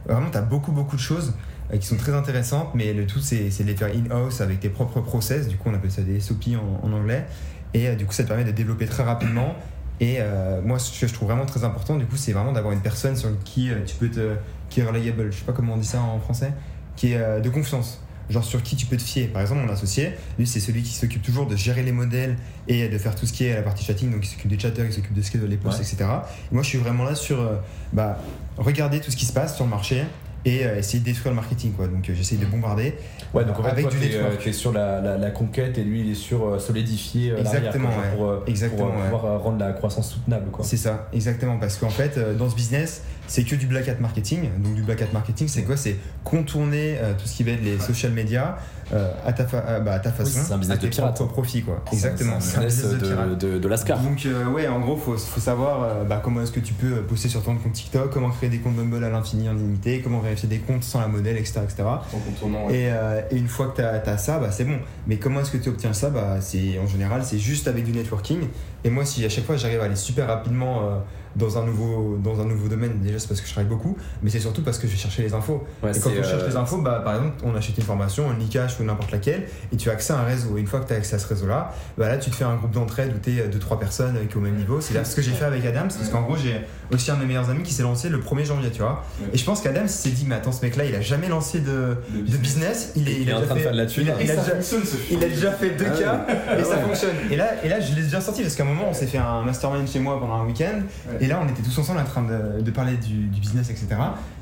Vraiment, 0.07 0.31
tu 0.31 0.39
as 0.39 0.43
beaucoup 0.43 0.73
beaucoup 0.73 0.97
de 0.97 1.01
choses 1.01 1.35
qui 1.81 1.87
sont 1.87 1.97
très 1.97 2.12
intéressantes, 2.12 2.69
mais 2.75 2.93
le 2.93 3.07
tout 3.07 3.19
c'est 3.21 3.49
de 3.49 3.65
les 3.65 3.75
faire 3.75 3.89
in-house 3.89 4.41
avec 4.41 4.61
tes 4.61 4.69
propres 4.69 5.01
process, 5.01 5.49
du 5.49 5.57
coup 5.57 5.69
on 5.69 5.75
appelle 5.75 5.91
ça 5.91 6.03
des 6.03 6.21
SOP 6.21 6.45
en, 6.83 6.87
en 6.87 6.93
anglais, 6.93 7.27
et 7.75 7.97
du 7.97 8.07
coup 8.07 8.12
ça 8.12 8.23
te 8.23 8.29
permet 8.29 8.45
de 8.45 8.53
développer 8.53 8.87
très 8.87 9.03
rapidement. 9.03 9.55
Et 9.99 10.17
euh, 10.21 10.61
moi 10.62 10.79
ce 10.79 11.01
que 11.01 11.07
je 11.09 11.15
trouve 11.15 11.29
vraiment 11.29 11.47
très 11.47 11.65
important, 11.65 11.97
du 11.97 12.05
coup 12.07 12.17
c'est 12.17 12.33
vraiment 12.33 12.53
d'avoir 12.53 12.73
une 12.73 12.81
personne 12.83 13.17
sur 13.17 13.31
qui 13.45 13.71
euh, 13.71 13.77
tu 13.85 13.97
peux 13.97 14.09
te. 14.11 14.35
qui 14.69 14.81
est 14.81 14.85
reliable, 14.85 15.33
je 15.33 15.39
sais 15.39 15.45
pas 15.45 15.53
comment 15.53 15.75
on 15.75 15.79
dit 15.79 15.87
ça 15.87 16.01
en 16.01 16.21
français, 16.21 16.53
qui 16.97 17.12
est 17.12 17.17
euh, 17.17 17.41
de 17.41 17.49
confiance. 17.49 18.01
Genre 18.29 18.45
sur 18.45 18.62
qui 18.62 18.75
tu 18.77 18.87
peux 18.87 18.97
te 18.97 19.03
fier. 19.03 19.29
Par 19.29 19.41
exemple, 19.43 19.61
mon 19.61 19.73
associé, 19.73 20.12
lui, 20.39 20.47
c'est 20.47 20.59
celui 20.61 20.83
qui 20.83 20.93
s'occupe 20.95 21.23
toujours 21.23 21.47
de 21.47 21.55
gérer 21.57 21.83
les 21.85 21.93
modèles 21.93 22.37
et 22.67 22.89
de 22.89 22.99
faire 22.99 23.15
tout 23.15 23.25
ce 23.27 23.33
qui 23.33 23.45
est 23.45 23.55
la 23.55 23.62
partie 23.62 23.85
chatting. 23.85 24.11
Donc, 24.11 24.25
il 24.27 24.29
s'occupe 24.29 24.51
des 24.51 24.59
chatters, 24.59 24.85
il 24.87 24.93
s'occupe 24.93 25.15
de 25.15 25.23
scheduler 25.23 25.51
les 25.51 25.57
posts, 25.57 25.79
Ouais. 25.79 25.85
etc. 25.85 26.05
Et 26.51 26.55
moi, 26.55 26.62
je 26.65 26.69
suis 26.69 26.79
vraiment 26.79 27.05
là 27.05 27.15
sur 27.15 27.41
euh, 27.41 27.57
bah, 27.93 28.19
regarder 28.57 29.01
tout 29.01 29.11
ce 29.11 29.17
qui 29.17 29.27
se 29.27 29.33
passe 29.33 29.55
sur 29.55 29.65
le 29.65 29.71
marché 29.71 30.03
et 30.47 30.65
euh, 30.65 30.79
essayer 30.79 31.01
de 31.01 31.05
détruire 31.05 31.33
le 31.33 31.37
marketing. 31.37 31.73
Quoi. 31.73 31.89
Donc, 31.89 32.09
euh, 32.09 32.15
j'essaye 32.15 32.39
de 32.39 32.47
bombarder. 32.47 32.95
Ouais, 33.35 33.45
donc 33.45 33.59
en 33.59 33.65
fait, 33.65 33.71
Avec 33.71 33.89
toi, 33.89 33.99
du 33.99 34.07
network. 34.07 34.33
euh, 34.33 34.45
t'es 34.45 34.53
sur 34.53 34.73
la, 34.73 35.01
la, 35.03 35.19
la 35.19 35.31
conquête 35.31 35.77
et 35.77 35.83
lui, 35.85 36.01
il 36.01 36.11
est 36.13 36.15
sur 36.15 36.47
euh, 36.47 36.59
solidifier 36.59 37.33
euh, 37.33 37.39
Exactement, 37.39 37.89
quoi, 37.89 38.03
ouais. 38.03 38.17
pour, 38.17 38.27
euh, 38.29 38.45
Exactement, 38.47 38.87
pour, 38.87 38.95
euh, 38.95 38.99
ouais. 38.99 39.11
pouvoir 39.11 39.25
euh, 39.27 39.39
rendre 39.39 39.59
la 39.59 39.73
croissance 39.73 40.11
soutenable. 40.11 40.51
Quoi. 40.53 40.65
C'est 40.65 40.77
ça, 40.77 41.09
exactement. 41.13 41.59
Parce 41.59 41.77
qu'en 41.77 41.91
fait, 41.91 42.17
euh, 42.17 42.35
dans 42.35 42.49
ce 42.49 42.55
business, 42.55 43.03
c'est 43.27 43.43
que 43.43 43.57
du 43.57 43.67
black 43.67 43.89
hat 43.89 43.97
marketing. 44.01 44.49
Donc, 44.61 44.75
du 44.77 44.83
black 44.83 45.03
hat 45.03 45.09
marketing, 45.13 45.49
c'est 45.49 45.65
quoi? 45.65 45.77
C'est 45.77 45.97
contourner 46.23 46.97
euh, 47.01 47.13
tout 47.19 47.27
ce 47.27 47.37
qui 47.37 47.43
va 47.43 47.53
être 47.53 47.65
les 47.65 47.79
social 47.81 48.13
media 48.13 48.57
euh, 48.92 49.11
à, 49.25 49.33
ta 49.33 49.44
euh, 49.57 49.81
bah, 49.81 49.94
à 49.94 49.99
ta 49.99 50.12
façon, 50.12 50.40
c'est 50.44 50.53
un 50.53 50.59
business 50.59 50.79
à 50.79 50.81
tes 50.81 50.88
de 50.88 50.94
pirate. 50.94 51.29
profits. 51.29 51.62
Quoi. 51.62 51.83
Exactement, 51.92 52.38
C'est 52.40 52.59
un 52.59 52.64
business 52.64 52.92
de 52.92 53.07
pirate. 53.07 53.29
de, 53.31 53.35
de, 53.35 53.59
de 53.59 53.68
Lascar. 53.68 53.99
Donc 53.99 54.25
euh, 54.27 54.46
ouais, 54.46 54.68
en 54.68 54.81
gros, 54.81 54.96
faut, 54.96 55.16
faut 55.16 55.40
savoir 55.40 55.83
euh, 55.83 56.05
bah, 56.05 56.20
comment 56.22 56.42
est-ce 56.42 56.53
que 56.53 56.61
tu 56.61 56.72
peux 56.75 57.03
poster 57.03 57.29
sur 57.29 57.42
ton 57.42 57.57
compte 57.57 57.72
TikTok, 57.72 58.11
comment 58.12 58.31
créer 58.31 58.49
des 58.49 58.59
comptes 58.59 58.77
Bumble 58.77 59.03
à 59.05 59.11
l'infini, 59.11 59.46
illimité, 59.46 60.01
comment 60.03 60.20
vérifier 60.20 60.49
des 60.49 60.59
comptes 60.59 60.85
sans 60.85 61.01
la 61.01 61.09
modèle, 61.09 61.37
etc. 61.37 61.61
etc. 61.64 61.83
En. 61.85 62.70
Et, 62.70 62.90
et 63.31 63.37
une 63.37 63.49
fois 63.49 63.68
que 63.68 63.77
tu 63.77 63.83
as, 63.83 64.18
ça, 64.18 64.38
bah, 64.38 64.51
c'est 64.51 64.64
bon. 64.64 64.79
Mais 65.07 65.16
comment 65.16 65.40
est-ce 65.40 65.51
que 65.51 65.59
tu 65.59 65.68
obtiens 65.68 65.92
ça 65.92 66.11
bah, 66.11 66.37
c'est, 66.40 66.79
En 66.79 66.87
général, 66.87 67.22
c'est 67.25 67.38
juste 67.38 67.68
avec 67.68 67.85
du 67.85 67.92
networking. 67.92 68.40
Et 68.87 68.90
moi, 68.90 69.05
si 69.05 69.25
à 69.25 69.29
chaque 69.29 69.44
fois 69.44 69.57
j'arrive 69.57 69.81
à 69.81 69.85
aller 69.85 69.96
super 69.96 70.29
rapidement 70.29 70.83
euh, 70.85 70.99
dans, 71.35 71.59
un 71.59 71.66
nouveau, 71.66 72.16
dans 72.22 72.40
un 72.40 72.44
nouveau 72.44 72.68
domaine, 72.68 73.01
déjà 73.01 73.18
c'est 73.18 73.27
parce 73.27 73.40
que 73.40 73.49
je 73.49 73.53
travaille 73.53 73.68
beaucoup, 73.68 73.96
mais 74.22 74.31
c'est 74.31 74.38
surtout 74.38 74.62
parce 74.62 74.79
que 74.79 74.87
je 74.87 74.92
vais 74.92 74.99
chercher 74.99 75.22
les 75.22 75.35
infos. 75.35 75.66
Ouais, 75.83 75.90
Et 75.90 76.01
quand 76.01 76.11
on 76.11 76.22
cherche 76.22 76.44
euh, 76.44 76.49
les 76.49 76.57
infos, 76.57 76.79
bah, 76.81 77.03
par 77.05 77.16
exemple, 77.16 77.35
on 77.44 77.55
achète 77.57 77.77
une 77.77 77.83
formation, 77.85 78.31
un 78.31 78.35
e-cash 78.35 78.79
ou 78.79 78.85
n'importe 78.85 79.11
laquelle, 79.11 79.49
et 79.72 79.77
tu 79.77 79.90
as 79.90 79.92
accès 79.94 80.12
à 80.12 80.20
un 80.20 80.25
réseau. 80.25 80.57
Et 80.57 80.61
une 80.61 80.68
fois 80.68 80.79
que 80.79 80.87
tu 80.87 80.94
as 80.94 80.96
accès 80.99 81.16
à 81.16 81.18
ce 81.18 81.27
réseau-là, 81.27 81.75
bah, 81.99 82.09
là, 82.09 82.16
tu 82.16 82.31
te 82.31 82.37
fais 82.37 82.44
un 82.44 82.55
groupe 82.55 82.70
d'entraide 82.70 83.12
où 83.14 83.18
tu 83.18 83.31
es 83.37 83.49
2-3 83.49 83.79
personnes 83.81 84.16
qui 84.31 84.37
au 84.37 84.40
même 84.40 84.55
niveau. 84.55 84.81
C'est 84.81 85.05
ce 85.05 85.16
que 85.16 85.20
j'ai 85.22 85.33
fait 85.33 85.44
avec 85.46 85.66
Adam, 85.66 85.88
parce 85.88 86.09
qu'en 86.09 86.22
gros, 86.22 86.37
j'ai 86.37 86.61
aussi 86.94 87.11
un 87.11 87.14
de 87.16 87.20
mes 87.22 87.27
meilleurs 87.27 87.51
amis 87.51 87.64
qui 87.64 87.75
s'est 87.75 87.83
lancé 87.83 88.09
le 88.09 88.18
1er 88.18 88.44
janvier, 88.44 88.70
tu 88.70 88.83
vois. 88.83 89.03
Ouais. 89.20 89.31
Et 89.33 89.37
je 89.38 89.44
pense 89.44 89.61
qu'Adam 89.62 89.88
s'est 89.88 90.11
dit, 90.11 90.27
mais 90.29 90.37
attends, 90.37 90.53
ce 90.53 90.62
mec-là, 90.64 90.85
il 90.85 90.94
a 90.94 91.01
jamais 91.01 91.27
lancé 91.29 91.59
de, 91.59 91.96
business, 92.38 92.92
il 92.94 93.09
est, 93.09 93.20
Il 93.22 93.29
est 93.29 93.33
a 93.33 93.38
en 93.38 93.42
train 93.42 93.57
de 93.57 93.61
faire 93.61 93.72
de 93.72 93.77
la 93.79 93.87
thune. 93.87 94.05
Il 94.05 94.11
a, 94.12 94.14
il 94.22 94.31
a 94.31 94.35
Et 94.35 94.37
ça 94.37 94.42
déjà, 94.42 94.55
fonctionne 94.55 94.85
ce 94.85 94.96
il 95.12 95.25
a 95.25 95.29
déjà 95.29 95.51
fait 95.51 95.70
2 95.70 95.85
Ah 95.87 95.99
cas 95.99 96.27
ouais. 96.29 96.61
et 96.61 96.64
ça 96.64 96.70
Ah 96.75 96.77
ouais. 96.79 96.83
fonctionne. 96.85 97.16
Et 97.33 97.37
là, 97.37 97.64
et 97.64 97.68
là, 97.68 97.81
je 97.81 97.94
l'ai 97.94 98.03
déjà 98.03 98.20
sorti 98.20 98.42
parce 98.42 98.55
qu'à 98.55 98.62
un 98.62 98.66
moment, 98.66 98.76
on 98.85 98.93
s'est 98.95 99.07
fait 99.07 99.19
un 99.19 99.43
mastermind 99.43 99.89
chez 99.89 99.99
moi 99.99 100.19
pendant 100.21 100.35
un 100.35 100.45
week-end. 100.47 100.81
Ouais. 101.09 101.19
Et 101.21 101.27
là, 101.27 101.41
on 101.43 101.49
était 101.49 101.62
tous 101.62 101.79
ensemble 101.79 102.01
en 102.01 102.05
train 102.05 102.23
de, 102.23 102.61
de 102.61 102.71
parler 102.71 102.97
du, 102.97 103.27
du 103.27 103.41
business, 103.41 103.71
etc. 103.71 103.89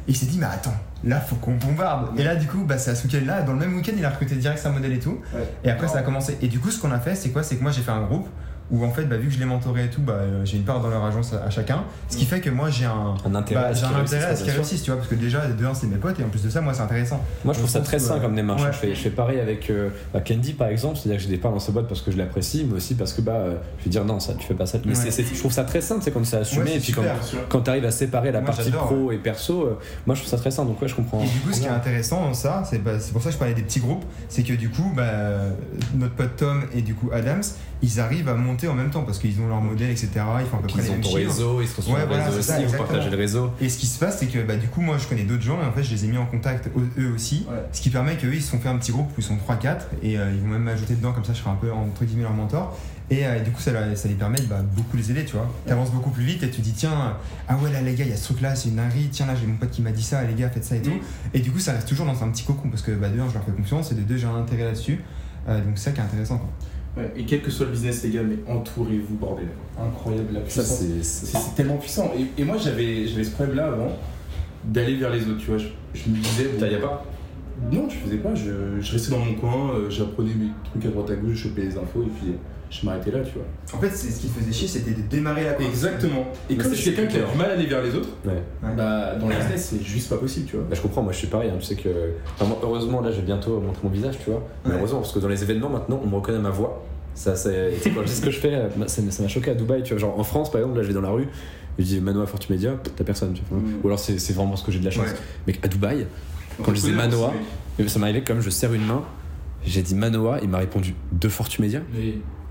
Et 0.07 0.13
il 0.13 0.17
s'est 0.17 0.27
dit, 0.27 0.39
mais 0.39 0.47
attends, 0.47 0.75
là, 1.03 1.21
faut 1.21 1.37
qu'on 1.37 1.55
bombarde. 1.55 2.19
Et 2.19 2.25
là, 2.25 2.37
du 2.37 2.47
coup, 2.47 2.65
bah, 2.65 2.79
c'est 2.79 2.91
à 2.91 2.95
ce 2.95 3.07
week-end-là. 3.07 3.43
Dans 3.43 3.53
le 3.53 3.59
même 3.59 3.75
week-end, 3.75 3.93
il 3.97 4.05
a 4.05 4.11
recruté 4.11 4.35
direct 4.37 4.61
sa 4.61 4.71
modèle 4.71 4.93
et 4.93 4.99
tout. 4.99 5.19
Et 5.65 5.71
après, 5.71 5.89
ça 5.89 5.99
a 5.99 6.03
commencé. 6.03 6.37
Et 6.43 6.49
du 6.49 6.59
coup, 6.61 6.71
ce 6.71 6.81
qu'on 6.81 6.93
a 6.93 6.99
fait, 6.99 7.15
c'est 7.15 7.31
quoi? 7.31 7.43
C'est 7.43 7.57
que 7.57 7.63
moi, 7.63 7.73
j'ai 7.73 7.83
fait 7.83 7.91
un 7.93 8.03
groupe 8.03 8.29
où, 8.71 8.85
en 8.85 8.91
fait, 8.91 9.05
bah, 9.05 9.17
vu 9.17 9.29
que 9.29 9.35
je 9.35 9.39
l'ai 9.39 9.45
mentoré 9.45 9.85
et 9.85 9.89
tout, 9.91 10.01
bah, 10.01 10.15
euh, 10.15 10.45
j'ai 10.45 10.57
une 10.57 10.65
part 10.65 10.81
dans 10.81 10.89
leur 10.89 11.05
agence 11.05 11.33
à, 11.35 11.45
à 11.45 11.51
chacun. 11.51 11.85
Ce 12.09 12.17
qui 12.17 12.25
fait 12.25 12.41
que 12.41 12.49
moi, 12.51 12.71
j'ai 12.71 12.87
un. 12.87 13.15
Un 13.27 13.35
intérêt 13.35 13.61
bah, 13.63 13.69
à 13.69 13.75
ce 13.75 13.85
un 13.85 13.89
réussissent, 13.89 14.15
intérêt 14.15 14.33
à 14.33 14.37
ce 14.37 14.45
qu'ils 14.45 14.53
réussissent, 14.53 14.83
tu 14.83 14.91
vois, 14.91 14.97
parce 14.99 15.09
que 15.11 15.15
déjà, 15.15 15.47
de 15.47 15.65
un, 15.67 15.75
c'est 15.75 15.87
mes 15.87 15.97
potes, 15.97 16.19
et 16.19 16.25
en 16.25 16.29
plus 16.29 16.43
de 16.43 16.49
ça, 16.51 16.61
moi, 16.61 16.73
c'est 16.75 16.83
intéressant. 16.83 17.23
Moi, 17.45 17.53
je 17.55 17.59
trouve 17.59 17.71
ça 17.71 17.81
très 17.81 17.99
sain 17.99 18.19
comme 18.21 18.35
démarche. 18.35 18.63
ouais. 18.63 18.73
Je, 18.73 18.79
fais, 18.79 18.95
je 18.95 19.01
fais 19.01 19.11
pareil 19.11 19.39
avec 19.41 19.69
euh, 19.71 19.91
bah, 20.13 20.21
Candy, 20.21 20.55
par 20.55 20.69
exemple. 20.69 20.97
C'est-à-dire 20.97 21.19
que 21.19 21.25
j'ai 21.25 21.31
des 21.31 21.39
parts 21.41 21.53
dans 21.53 21.59
sa 21.59 21.73
boîte 21.73 21.89
parce 21.89 22.01
que 22.01 22.11
je 22.11 22.17
l'apprécie, 22.17 22.67
mais 22.69 22.77
aussi 22.77 22.95
parce 22.95 23.13
que 23.13 23.21
bah, 23.21 23.33
euh, 23.33 23.57
je 23.81 23.85
vais 23.85 23.91
dire 23.91 24.05
non, 24.05 24.19
ça, 24.21 24.35
tu 24.35 24.47
fais 24.47 24.55
pas 24.55 24.67
ça. 24.67 24.79
Mais 24.85 24.97
Ouais. 24.97 25.11
je 25.11 25.39
trouve 25.39 25.53
ça 25.53 25.65
très 25.65 25.81
sain, 25.81 25.99
c'est 26.01 26.11
quand 26.11 26.25
c'est 26.25 26.37
assumé. 26.39 26.65
Ouais, 26.71 26.77
et 26.77 26.81
puis 26.81 26.93
quand, 26.93 27.03
super. 27.23 27.63
Tu 27.63 27.71
arrives 27.71 27.85
à 27.85 27.91
séparer 27.91 28.33
la 28.33 28.41
Moi, 28.41 28.51
partie 28.51 28.71
pro 28.71 29.13
et 29.13 29.19
perso, 29.19 29.63
euh, 29.63 29.79
moi, 30.07 30.15
je 30.15 30.21
trouve 30.21 30.31
ça 30.31 30.39
très 30.39 30.51
sain. 30.51 30.65
Donc, 30.65 30.81
ouais, 30.81 30.89
je 30.89 30.95
comprends. 30.95 31.21
Et 31.21 31.27
du 31.27 31.39
coup, 31.41 31.53
ce 31.53 31.61
qui 31.61 31.67
est 31.67 31.71
intéressant 31.71 32.23
dans 32.23 32.35
ça, 32.35 32.63
c'est 32.65 32.79
pour 33.13 33.21
ça 33.23 33.29
que 33.29 33.35
je 33.35 33.39
parlais 33.39 33.55
des 33.55 33.63
petits 33.63 33.81
groupes, 33.81 34.05
c'est 34.29 34.43
que 34.43 34.55
du 34.55 34.71
coup, 34.71 34.93
notre 35.95 36.15
pote 36.15 36.37
Tom 36.37 36.63
et 36.75 36.83
du 36.83 36.95
coup 36.95 37.11
Adams, 37.13 37.43
ils 37.83 38.01
arrivent 38.01 38.29
à 38.29 38.35
monter 38.35 38.54
en 38.69 38.75
même 38.75 38.91
temps 38.91 39.03
parce 39.03 39.19
qu'ils 39.19 39.41
ont 39.41 39.49
leur 39.49 39.61
modèle, 39.61 39.91
etc. 39.91 40.09
Ils 40.41 40.47
font 40.47 40.59
à 40.59 40.61
peu 40.61 40.69
près 40.69 40.81
Ils 40.81 40.85
les 40.85 40.89
ont 40.91 40.93
mêmes 40.95 41.01
ton 41.03 41.09
chiffres. 41.11 41.31
réseau, 41.31 41.61
ils 41.61 41.69
sont 41.69 41.83
sur 41.83 41.93
Ouais, 41.93 42.07
voilà, 42.07 42.25
réseau 42.25 42.41
c'est 42.43 42.53
aussi, 42.55 42.63
ça, 42.63 42.67
vous 42.69 42.77
partagez 42.85 43.11
le 43.11 43.17
réseau. 43.17 43.51
Et 43.61 43.69
ce 43.69 43.79
qui 43.79 43.87
se 43.87 43.99
passe, 43.99 44.19
c'est 44.19 44.27
que 44.27 44.39
bah, 44.43 44.57
du 44.57 44.69
coup, 44.69 44.81
moi, 44.81 44.97
je 44.99 45.07
connais 45.07 45.25
d'autres 45.25 45.43
gens 45.43 45.59
et 45.63 45.67
en 45.67 45.73
fait, 45.73 45.83
je 45.83 45.91
les 45.93 46.05
ai 46.05 46.09
mis 46.09 46.19
en 46.19 46.27
contact 46.27 46.71
eux- 46.99 47.13
aussi. 47.15 47.47
Ouais. 47.51 47.57
Ce 47.73 47.81
qui 47.81 47.91
permet 47.91 48.17
qu'eux, 48.17 48.33
ils 48.35 48.43
se 48.43 48.51
sont 48.51 48.59
fait 48.59 48.69
un 48.69 48.77
petit 48.77 48.93
groupe 48.93 49.09
où 49.11 49.15
ils 49.21 49.25
sont 49.25 49.37
3-4 49.37 49.79
et 50.03 50.19
euh, 50.19 50.31
ils 50.35 50.41
vont 50.41 50.49
même 50.49 50.63
m'ajouter 50.63 50.95
dedans, 50.95 51.13
comme 51.13 51.25
ça, 51.25 51.33
je 51.33 51.39
serai 51.41 51.51
un 51.51 51.55
peu 51.57 51.71
entre 51.73 52.05
guillemets 52.05 52.23
leur 52.23 52.33
mentor. 52.33 52.77
Et 53.11 53.27
euh, 53.27 53.39
du 53.41 53.51
coup, 53.51 53.61
ça, 53.61 53.71
ça 53.97 54.09
les 54.09 54.15
permet 54.15 54.39
de 54.39 54.47
bah, 54.47 54.63
beaucoup 54.75 54.97
les 54.97 55.11
aider, 55.11 55.27
tu 55.27 55.33
vois. 55.37 55.47
T'avances 55.67 55.91
beaucoup 55.91 56.09
plus 56.11 56.25
vite 56.25 56.43
et 56.43 56.51
tu 56.51 56.63
dis, 56.63 56.73
tiens, 56.73 57.17
ah 57.49 57.57
ouais, 57.59 57.71
là, 57.71 57.83
les 57.83 57.95
gars, 57.95 58.05
il 58.05 58.11
y 58.11 58.15
a 58.15 58.17
ce 58.17 58.25
truc-là, 58.25 58.55
c'est 58.55 58.71
une 58.71 58.77
dinguerie. 58.77 59.09
Tiens, 59.13 59.27
là, 59.27 59.35
j'ai 59.39 59.47
mon 59.47 59.57
pote 59.57 59.71
qui 59.71 59.83
m'a 59.83 59.91
dit 59.93 60.03
ça, 60.03 60.23
les 60.25 60.33
gars, 60.35 60.49
faites 60.49 60.65
ça 60.65 60.77
et 60.77 60.81
tout. 60.83 60.91
Mm. 60.91 61.01
Et 61.35 61.41
du 61.41 61.51
coup, 61.53 61.59
ça 61.59 61.73
reste 61.73 61.87
toujours 61.87 62.07
dans 62.07 62.25
un 62.25 62.29
petit 62.31 62.45
cocon 62.45 62.71
parce 62.71 62.81
que 62.83 62.93
bah, 62.93 63.11
de 63.11 63.21
un, 63.21 63.29
je 63.29 63.35
leur 63.35 63.45
fais 63.45 63.53
confiance 63.53 63.93
et 63.93 63.95
de 63.95 64.01
deux, 64.01 64.17
j'ai 64.17 64.27
un 64.27 64.37
intérêt 64.37 64.65
là-dessus. 64.65 65.01
Euh, 65.49 65.59
donc, 65.63 65.73
c'est 65.77 65.85
ça 65.85 65.93
qui 65.93 66.01
est 66.01 66.05
intéressant, 66.05 66.39
quoi. 66.39 66.49
Ouais, 66.97 67.13
et 67.17 67.25
quel 67.25 67.43
que 67.43 67.51
soit 67.51 67.67
le 67.67 67.73
business, 67.73 68.05
les 68.05 68.11
gars, 68.11 68.23
mais 68.23 68.39
entourez-vous, 68.49 69.17
bordel. 69.17 69.49
Incroyable 69.79 70.35
la 70.35 70.41
puissance. 70.41 70.83
c'est. 71.03 71.55
Tellement 71.57 71.77
puissant. 71.77 72.13
Et, 72.17 72.41
et 72.41 72.45
moi, 72.45 72.57
j'avais 72.57 73.07
ce 73.07 73.31
problème-là 73.31 73.67
avant, 73.67 73.99
d'aller 74.65 74.97
vers 74.97 75.11
les 75.11 75.23
autres, 75.23 75.39
tu 75.39 75.47
vois. 75.49 75.59
Je, 75.59 75.69
je 75.95 76.09
me 76.09 76.17
disais. 76.17 76.51
bon, 76.59 76.65
a 76.65 76.79
pas? 76.79 77.05
Non, 77.73 77.89
je 77.89 77.97
faisais 77.97 78.19
pas. 78.19 78.35
Je, 78.35 78.81
je 78.81 78.93
restais 78.93 79.11
dans 79.11 79.19
mon 79.19 79.35
coin, 79.35 79.75
euh, 79.75 79.91
j'apprenais 79.91 80.35
mes 80.35 80.51
trucs 80.71 80.85
à 80.87 80.89
droite 80.89 81.11
à 81.11 81.17
gauche, 81.17 81.35
je 81.35 81.49
chopais 81.49 81.63
les 81.63 81.77
infos, 81.77 82.03
et 82.03 82.11
puis 82.21 82.33
je 82.81 82.87
m'arrêtais 82.87 83.11
là, 83.11 83.21
tu 83.21 83.33
vois. 83.35 83.45
En 83.73 83.81
fait, 83.81 83.91
c'est 83.91 84.11
ce 84.11 84.21
qui 84.21 84.29
faisait 84.29 84.53
chier, 84.53 84.67
c'était 84.69 84.91
de 84.91 85.03
démarrer 85.09 85.45
la 85.45 85.61
Exactement. 85.61 86.27
Et 86.51 86.57
comme 86.57 86.71
c'est 86.71 86.77
je 86.77 86.81
suis 86.83 86.95
quelqu'un 86.95 87.11
qui 87.11 87.19
a 87.19 87.31
du 87.31 87.39
mal 87.39 87.51
à 87.51 87.53
aller 87.55 87.67
vers 87.67 87.83
les 87.83 87.95
autres, 87.95 88.09
Ouais. 88.25 88.43
Bah, 88.77 89.15
dans 89.17 89.29
le 89.29 89.35
business, 89.37 89.71
c'est 89.71 89.85
juste 89.85 90.09
pas 90.11 90.17
possible, 90.17 90.47
tu 90.47 90.57
vois. 90.57 90.65
Bah, 90.69 90.75
je 90.75 90.81
comprends, 90.81 91.03
moi 91.03 91.13
je 91.13 91.19
suis 91.19 91.27
pareil, 91.29 91.51
hein, 91.51 91.57
tu 91.59 91.65
sais 91.67 91.77
que. 91.77 91.89
enfin, 92.35 92.47
moi, 92.47 92.59
heureusement, 92.63 93.01
là, 93.01 93.11
je 93.11 93.17
vais 93.17 93.23
bientôt 93.27 93.61
montrer 93.61 93.81
mon 93.85 93.91
visage, 93.91 94.17
tu 94.23 94.31
vois. 94.31 94.43
Mais 94.65 94.73
Ouais. 94.73 94.79
heureusement, 94.79 95.01
parce 95.01 95.13
que 95.13 95.19
dans 95.21 95.29
les 95.29 95.43
événements 95.43 95.69
maintenant, 95.71 96.01
on 96.03 96.09
me 96.09 96.15
reconnaît 96.17 96.39
ma 96.39 96.51
voix. 96.51 96.83
Ça, 97.15 97.37
c'est. 97.37 97.73
Je 97.85 98.07
ce 98.07 98.21
que 98.21 98.31
je 98.33 98.39
fais, 98.41 98.55
euh, 98.55 98.69
ça 98.89 99.01
ça 99.09 99.23
m'a 99.23 99.29
choqué 99.29 99.53
à 99.53 99.55
Dubaï, 99.55 99.83
tu 99.85 99.91
vois. 99.95 100.01
Genre 100.01 100.19
en 100.19 100.25
France, 100.25 100.51
par 100.51 100.61
exemple, 100.61 100.77
là, 100.79 100.83
je 100.83 100.89
vais 100.89 100.95
dans 100.95 101.01
la 101.01 101.11
rue, 101.11 101.29
je 101.79 101.85
dis 101.85 102.01
Manoa 102.01 102.27
Fortumedia, 102.27 102.73
t'as 102.97 103.05
personne, 103.05 103.35
tu 103.35 103.43
vois. 103.49 103.61
Mm. 103.61 103.81
Ou 103.85 103.87
alors 103.87 104.01
c'est 104.01 104.19
c'est 104.19 104.33
vraiment 104.33 104.57
ce 104.57 104.65
que 104.65 104.73
j'ai 104.73 104.81
de 104.81 104.85
la 104.85 104.91
chance. 104.91 105.07
Ouais. 105.07 105.15
Mais 105.47 105.55
à 105.63 105.69
Dubaï, 105.69 106.07
On 106.59 106.65
Quand 106.65 106.75
je 106.75 106.81
disais 106.81 106.93
Manoa, 106.93 107.33
ça 107.87 107.99
m'est 108.01 108.05
arrivé 108.07 108.25
comme 108.25 108.41
je 108.41 108.51
serre 108.51 108.73
une 108.75 108.85
main, 108.85 109.05
j'ai 109.65 109.83
dit 109.83 109.95
Manoa, 109.95 110.41
il 110.43 110.49
m'a 110.49 110.59
répondu 110.59 110.95
deux 111.13 111.29
Fortumedia. 111.29 111.81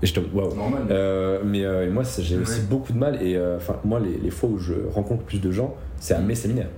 Et 0.04 0.06
j'étais 0.06 0.20
waouh. 0.32 0.54
Normal. 0.54 0.82
Euh, 0.90 1.40
mais 1.44 1.64
euh, 1.64 1.90
moi, 1.90 2.04
j'ai 2.20 2.36
aussi 2.36 2.60
beaucoup 2.60 2.92
de 2.92 2.98
mal. 2.98 3.20
Et 3.20 3.36
euh, 3.36 3.56
enfin, 3.56 3.76
moi, 3.84 3.98
les, 3.98 4.16
les 4.22 4.30
fois 4.30 4.50
où 4.50 4.58
je 4.58 4.74
rencontre 4.94 5.24
plus 5.24 5.40
de 5.40 5.50
gens, 5.50 5.74
c'est 5.98 6.14
à 6.14 6.20
mes 6.20 6.36
séminaires. 6.36 6.70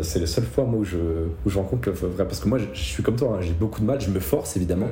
C'est 0.00 0.20
la 0.20 0.26
seule 0.26 0.44
fois 0.44 0.64
moi 0.64 0.80
où 0.80 0.84
je, 0.84 0.96
où 0.96 1.50
je 1.50 1.58
rencontre 1.58 1.88
le 1.88 1.94
vrai. 1.94 2.24
Parce 2.24 2.40
que 2.40 2.48
moi, 2.48 2.58
je, 2.58 2.64
je 2.72 2.82
suis 2.82 3.02
comme 3.02 3.16
toi, 3.16 3.36
hein, 3.36 3.40
j'ai 3.40 3.52
beaucoup 3.52 3.80
de 3.80 3.86
mal, 3.86 4.00
je 4.00 4.10
me 4.10 4.20
force 4.20 4.56
évidemment. 4.56 4.88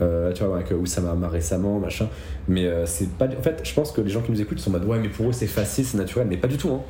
Euh, 0.00 0.32
tu 0.32 0.44
vois, 0.44 0.56
avec 0.56 0.70
Oussama 0.72 1.28
récemment, 1.28 1.78
machin. 1.78 2.08
Mais 2.48 2.66
euh, 2.66 2.84
c'est 2.86 3.08
pas. 3.10 3.26
En 3.26 3.42
fait, 3.42 3.60
je 3.64 3.72
pense 3.72 3.92
que 3.92 4.00
les 4.00 4.10
gens 4.10 4.20
qui 4.20 4.30
nous 4.30 4.40
écoutent 4.40 4.58
sont 4.58 4.70
en 4.70 4.74
mode 4.74 4.84
ouais, 4.84 4.98
mais 4.98 5.08
pour 5.08 5.28
eux 5.28 5.32
c'est 5.32 5.46
facile, 5.46 5.86
c'est 5.86 5.96
naturel. 5.96 6.26
Mais 6.28 6.36
pas 6.36 6.48
du 6.48 6.58
tout. 6.58 6.70
Hein. 6.70 6.80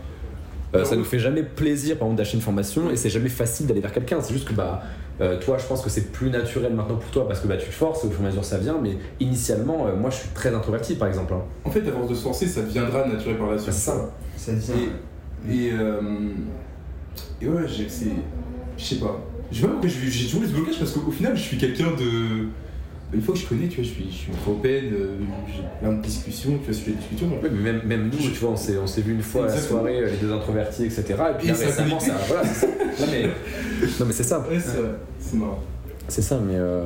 Euh, 0.74 0.84
ça 0.84 0.96
nous 0.96 1.04
fait 1.04 1.20
jamais 1.20 1.44
plaisir, 1.44 1.96
par 1.96 2.06
exemple, 2.06 2.18
d'acheter 2.18 2.36
une 2.36 2.42
formation 2.42 2.90
et 2.90 2.96
c'est 2.96 3.08
jamais 3.08 3.28
facile 3.28 3.66
d'aller 3.66 3.80
vers 3.80 3.92
quelqu'un. 3.92 4.20
C'est 4.20 4.32
juste 4.32 4.48
que 4.48 4.54
bah. 4.54 4.82
Euh, 5.20 5.38
toi, 5.40 5.56
je 5.58 5.64
pense 5.66 5.82
que 5.82 5.88
c'est 5.90 6.12
plus 6.12 6.30
naturel 6.30 6.74
maintenant 6.74 6.96
pour 6.96 7.10
toi 7.10 7.26
parce 7.26 7.40
que 7.40 7.48
bah, 7.48 7.56
tu 7.56 7.66
te 7.66 7.72
forces, 7.74 8.04
au 8.04 8.10
fur 8.10 8.20
et 8.20 8.24
à 8.24 8.26
mesure 8.28 8.44
ça 8.44 8.58
vient, 8.58 8.76
mais 8.82 8.98
initialement, 9.20 9.86
euh, 9.86 9.96
moi 9.96 10.10
je 10.10 10.16
suis 10.16 10.28
très 10.30 10.54
introverti 10.54 10.94
par 10.96 11.08
exemple. 11.08 11.32
hein. 11.34 11.42
En 11.64 11.70
fait, 11.70 11.80
à 11.88 11.92
force 11.92 12.08
de 12.10 12.14
se 12.14 12.22
forcer, 12.22 12.46
ça 12.46 12.62
deviendra 12.62 13.06
naturel 13.06 13.38
par 13.38 13.50
la 13.50 13.58
suite. 13.58 13.72
C'est 13.72 13.80
ça. 13.90 14.10
Ça 14.36 14.52
devient. 14.52 14.88
Et, 15.50 15.72
euh, 15.72 16.00
et 17.40 17.48
ouais, 17.48 17.62
j'ai- 17.68 17.88
c'est. 17.88 18.10
Je 18.76 18.84
sais 18.84 18.96
pas. 18.96 19.18
Je 19.50 19.56
sais 19.56 19.62
pas 19.62 19.68
pourquoi 19.72 19.88
j'ai 19.88 20.24
toujours 20.26 20.42
eu 20.42 20.46
ce 20.46 20.52
blocage 20.52 20.78
parce 20.78 20.90
qu'au 20.92 21.10
final, 21.10 21.36
je 21.36 21.42
suis 21.42 21.56
quelqu'un 21.56 21.92
de. 21.92 22.48
Une 23.12 23.22
fois 23.22 23.34
que 23.34 23.40
je 23.40 23.46
connais, 23.46 23.68
tu 23.68 23.76
vois, 23.76 23.84
je 23.84 23.88
suis, 23.88 24.06
je 24.10 24.16
suis 24.16 24.32
trop 24.32 24.52
open, 24.52 24.84
euh, 24.92 25.16
j'ai 25.46 25.62
plein 25.80 25.92
de 25.92 26.02
discussions, 26.02 26.58
tu 26.66 27.24
vois, 27.24 27.38
mais 27.42 27.50
même, 27.50 27.82
même 27.84 28.10
nous, 28.10 28.18
tu 28.18 28.30
vois, 28.40 28.50
on 28.50 28.56
s'est, 28.56 28.76
on 28.78 28.86
s'est 28.86 29.00
vu 29.02 29.12
une 29.12 29.22
fois 29.22 29.44
à 29.44 29.46
la 29.46 29.56
soirée, 29.56 30.00
euh, 30.00 30.10
les 30.10 30.16
deux 30.16 30.32
introvertis, 30.32 30.84
etc. 30.86 31.04
Et 31.08 31.38
puis 31.38 31.46
Et 31.46 31.50
là, 31.50 31.54
ça 31.54 31.66
récemment, 31.66 32.00
ça. 32.00 32.14
Voilà, 32.26 32.44
c'est 32.44 32.66
ça. 32.66 32.66
Non, 32.66 33.06
mais, 33.10 33.22
non, 33.24 34.06
mais 34.06 34.12
c'est 34.12 34.24
ça. 34.24 34.40
Ouais, 34.40 34.58
c'est 34.58 34.72
c'est 35.20 35.36
marrant. 35.36 35.62
C'est 36.08 36.22
ça, 36.22 36.40
mais 36.44 36.56
euh, 36.56 36.84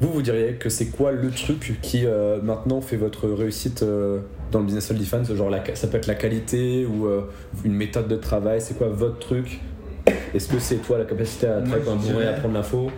vous, 0.00 0.12
vous 0.12 0.22
diriez 0.22 0.54
que 0.54 0.68
c'est 0.68 0.86
quoi 0.86 1.12
le 1.12 1.30
truc 1.30 1.78
qui 1.82 2.04
euh, 2.04 2.40
maintenant 2.42 2.80
fait 2.80 2.96
votre 2.96 3.28
réussite 3.28 3.82
euh, 3.82 4.20
dans 4.52 4.60
le 4.60 4.66
business 4.66 4.86
self-defense 4.86 5.32
Genre, 5.34 5.50
la, 5.50 5.62
ça 5.74 5.86
peut 5.88 5.96
être 5.96 6.06
la 6.06 6.14
qualité 6.14 6.86
ou 6.86 7.08
une 7.64 7.74
méthode 7.74 8.08
de 8.08 8.16
travail, 8.16 8.60
c'est 8.60 8.76
quoi 8.76 8.88
votre 8.88 9.18
truc? 9.18 9.60
Est-ce 10.34 10.48
que 10.48 10.58
c'est 10.58 10.76
toi 10.76 10.98
la 10.98 11.04
capacité 11.04 11.46
à 11.46 11.60
travailler 11.62 11.90
un 11.90 11.96
bourré, 11.96 12.26
à 12.26 12.32
prendre 12.34 12.54
l'info? 12.54 12.90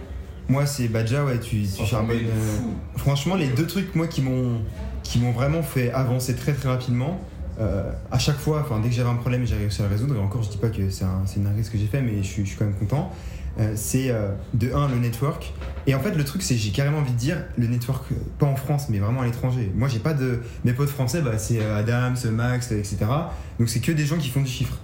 Moi, 0.49 0.65
c'est 0.67 0.89
Badja, 0.89 1.25
ouais, 1.25 1.41
tu, 1.41 1.63
tu 1.63 1.69
Oh, 1.81 1.85
charbonnes. 1.85 2.19
euh. 2.19 2.59
Franchement, 2.97 3.35
les 3.35 3.49
deux 3.49 3.67
trucs, 3.67 3.95
moi, 3.95 4.07
qui 4.07 4.23
m'ont 4.23 4.61
qui 5.03 5.19
m'ont 5.21 5.31
vraiment 5.33 5.63
fait 5.63 5.93
avancer 5.93 6.35
très 6.35 6.53
très 6.53 6.69
rapidement, 6.69 7.21
euh, 7.61 7.91
à 8.11 8.19
chaque 8.19 8.39
fois, 8.39 8.61
enfin, 8.61 8.81
dès 8.81 8.89
que 8.89 8.95
j'avais 8.95 9.09
un 9.09 9.15
problème, 9.15 9.45
j'ai 9.47 9.57
réussi 9.57 9.81
à 9.81 9.85
le 9.85 9.91
résoudre. 9.91 10.17
Et 10.17 10.19
encore, 10.19 10.43
je 10.43 10.51
dis 10.51 10.57
pas 10.59 10.69
que 10.69 10.91
c'est 10.91 11.05
un, 11.05 11.23
une 11.37 11.45
dinguerie 11.45 11.65
ce 11.65 11.71
que 11.71 11.79
j'ai 11.79 11.87
fait, 11.87 12.03
mais 12.03 12.19
je 12.19 12.23
suis, 12.29 12.43
je 12.45 12.49
suis 12.51 12.57
quand 12.59 12.65
même 12.65 12.75
content. 12.75 13.13
Euh, 13.59 13.73
c'est 13.75 14.13
de 14.55 14.73
un 14.75 14.89
le 14.89 14.97
network. 14.97 15.53
Et 15.87 15.95
en 15.95 16.01
fait, 16.01 16.11
le 16.13 16.25
truc, 16.25 16.43
c'est 16.43 16.55
que 16.55 16.61
j'ai 16.61 16.71
carrément 16.71 16.99
envie 16.99 17.13
de 17.13 17.17
dire 17.17 17.39
le 17.57 17.67
network, 17.69 18.05
pas 18.39 18.47
en 18.47 18.57
France, 18.57 18.89
mais 18.91 18.99
vraiment 18.99 19.23
à 19.23 19.25
l'étranger. 19.25 19.73
Moi, 19.75 19.89
j'ai 19.89 20.01
pas 20.01 20.13
de. 20.13 20.41
Mes 20.65 20.73
potes 20.75 20.91
français, 20.91 21.23
bah, 21.23 21.39
c'est 21.39 21.65
Adams, 21.65 22.17
Max, 22.33 22.71
etc. 22.73 22.99
Donc, 23.59 23.69
c'est 23.69 23.81
que 23.81 23.93
des 23.93 24.05
gens 24.07 24.17
qui 24.19 24.29
font 24.29 24.43
du 24.43 24.51
chiffre. 24.51 24.79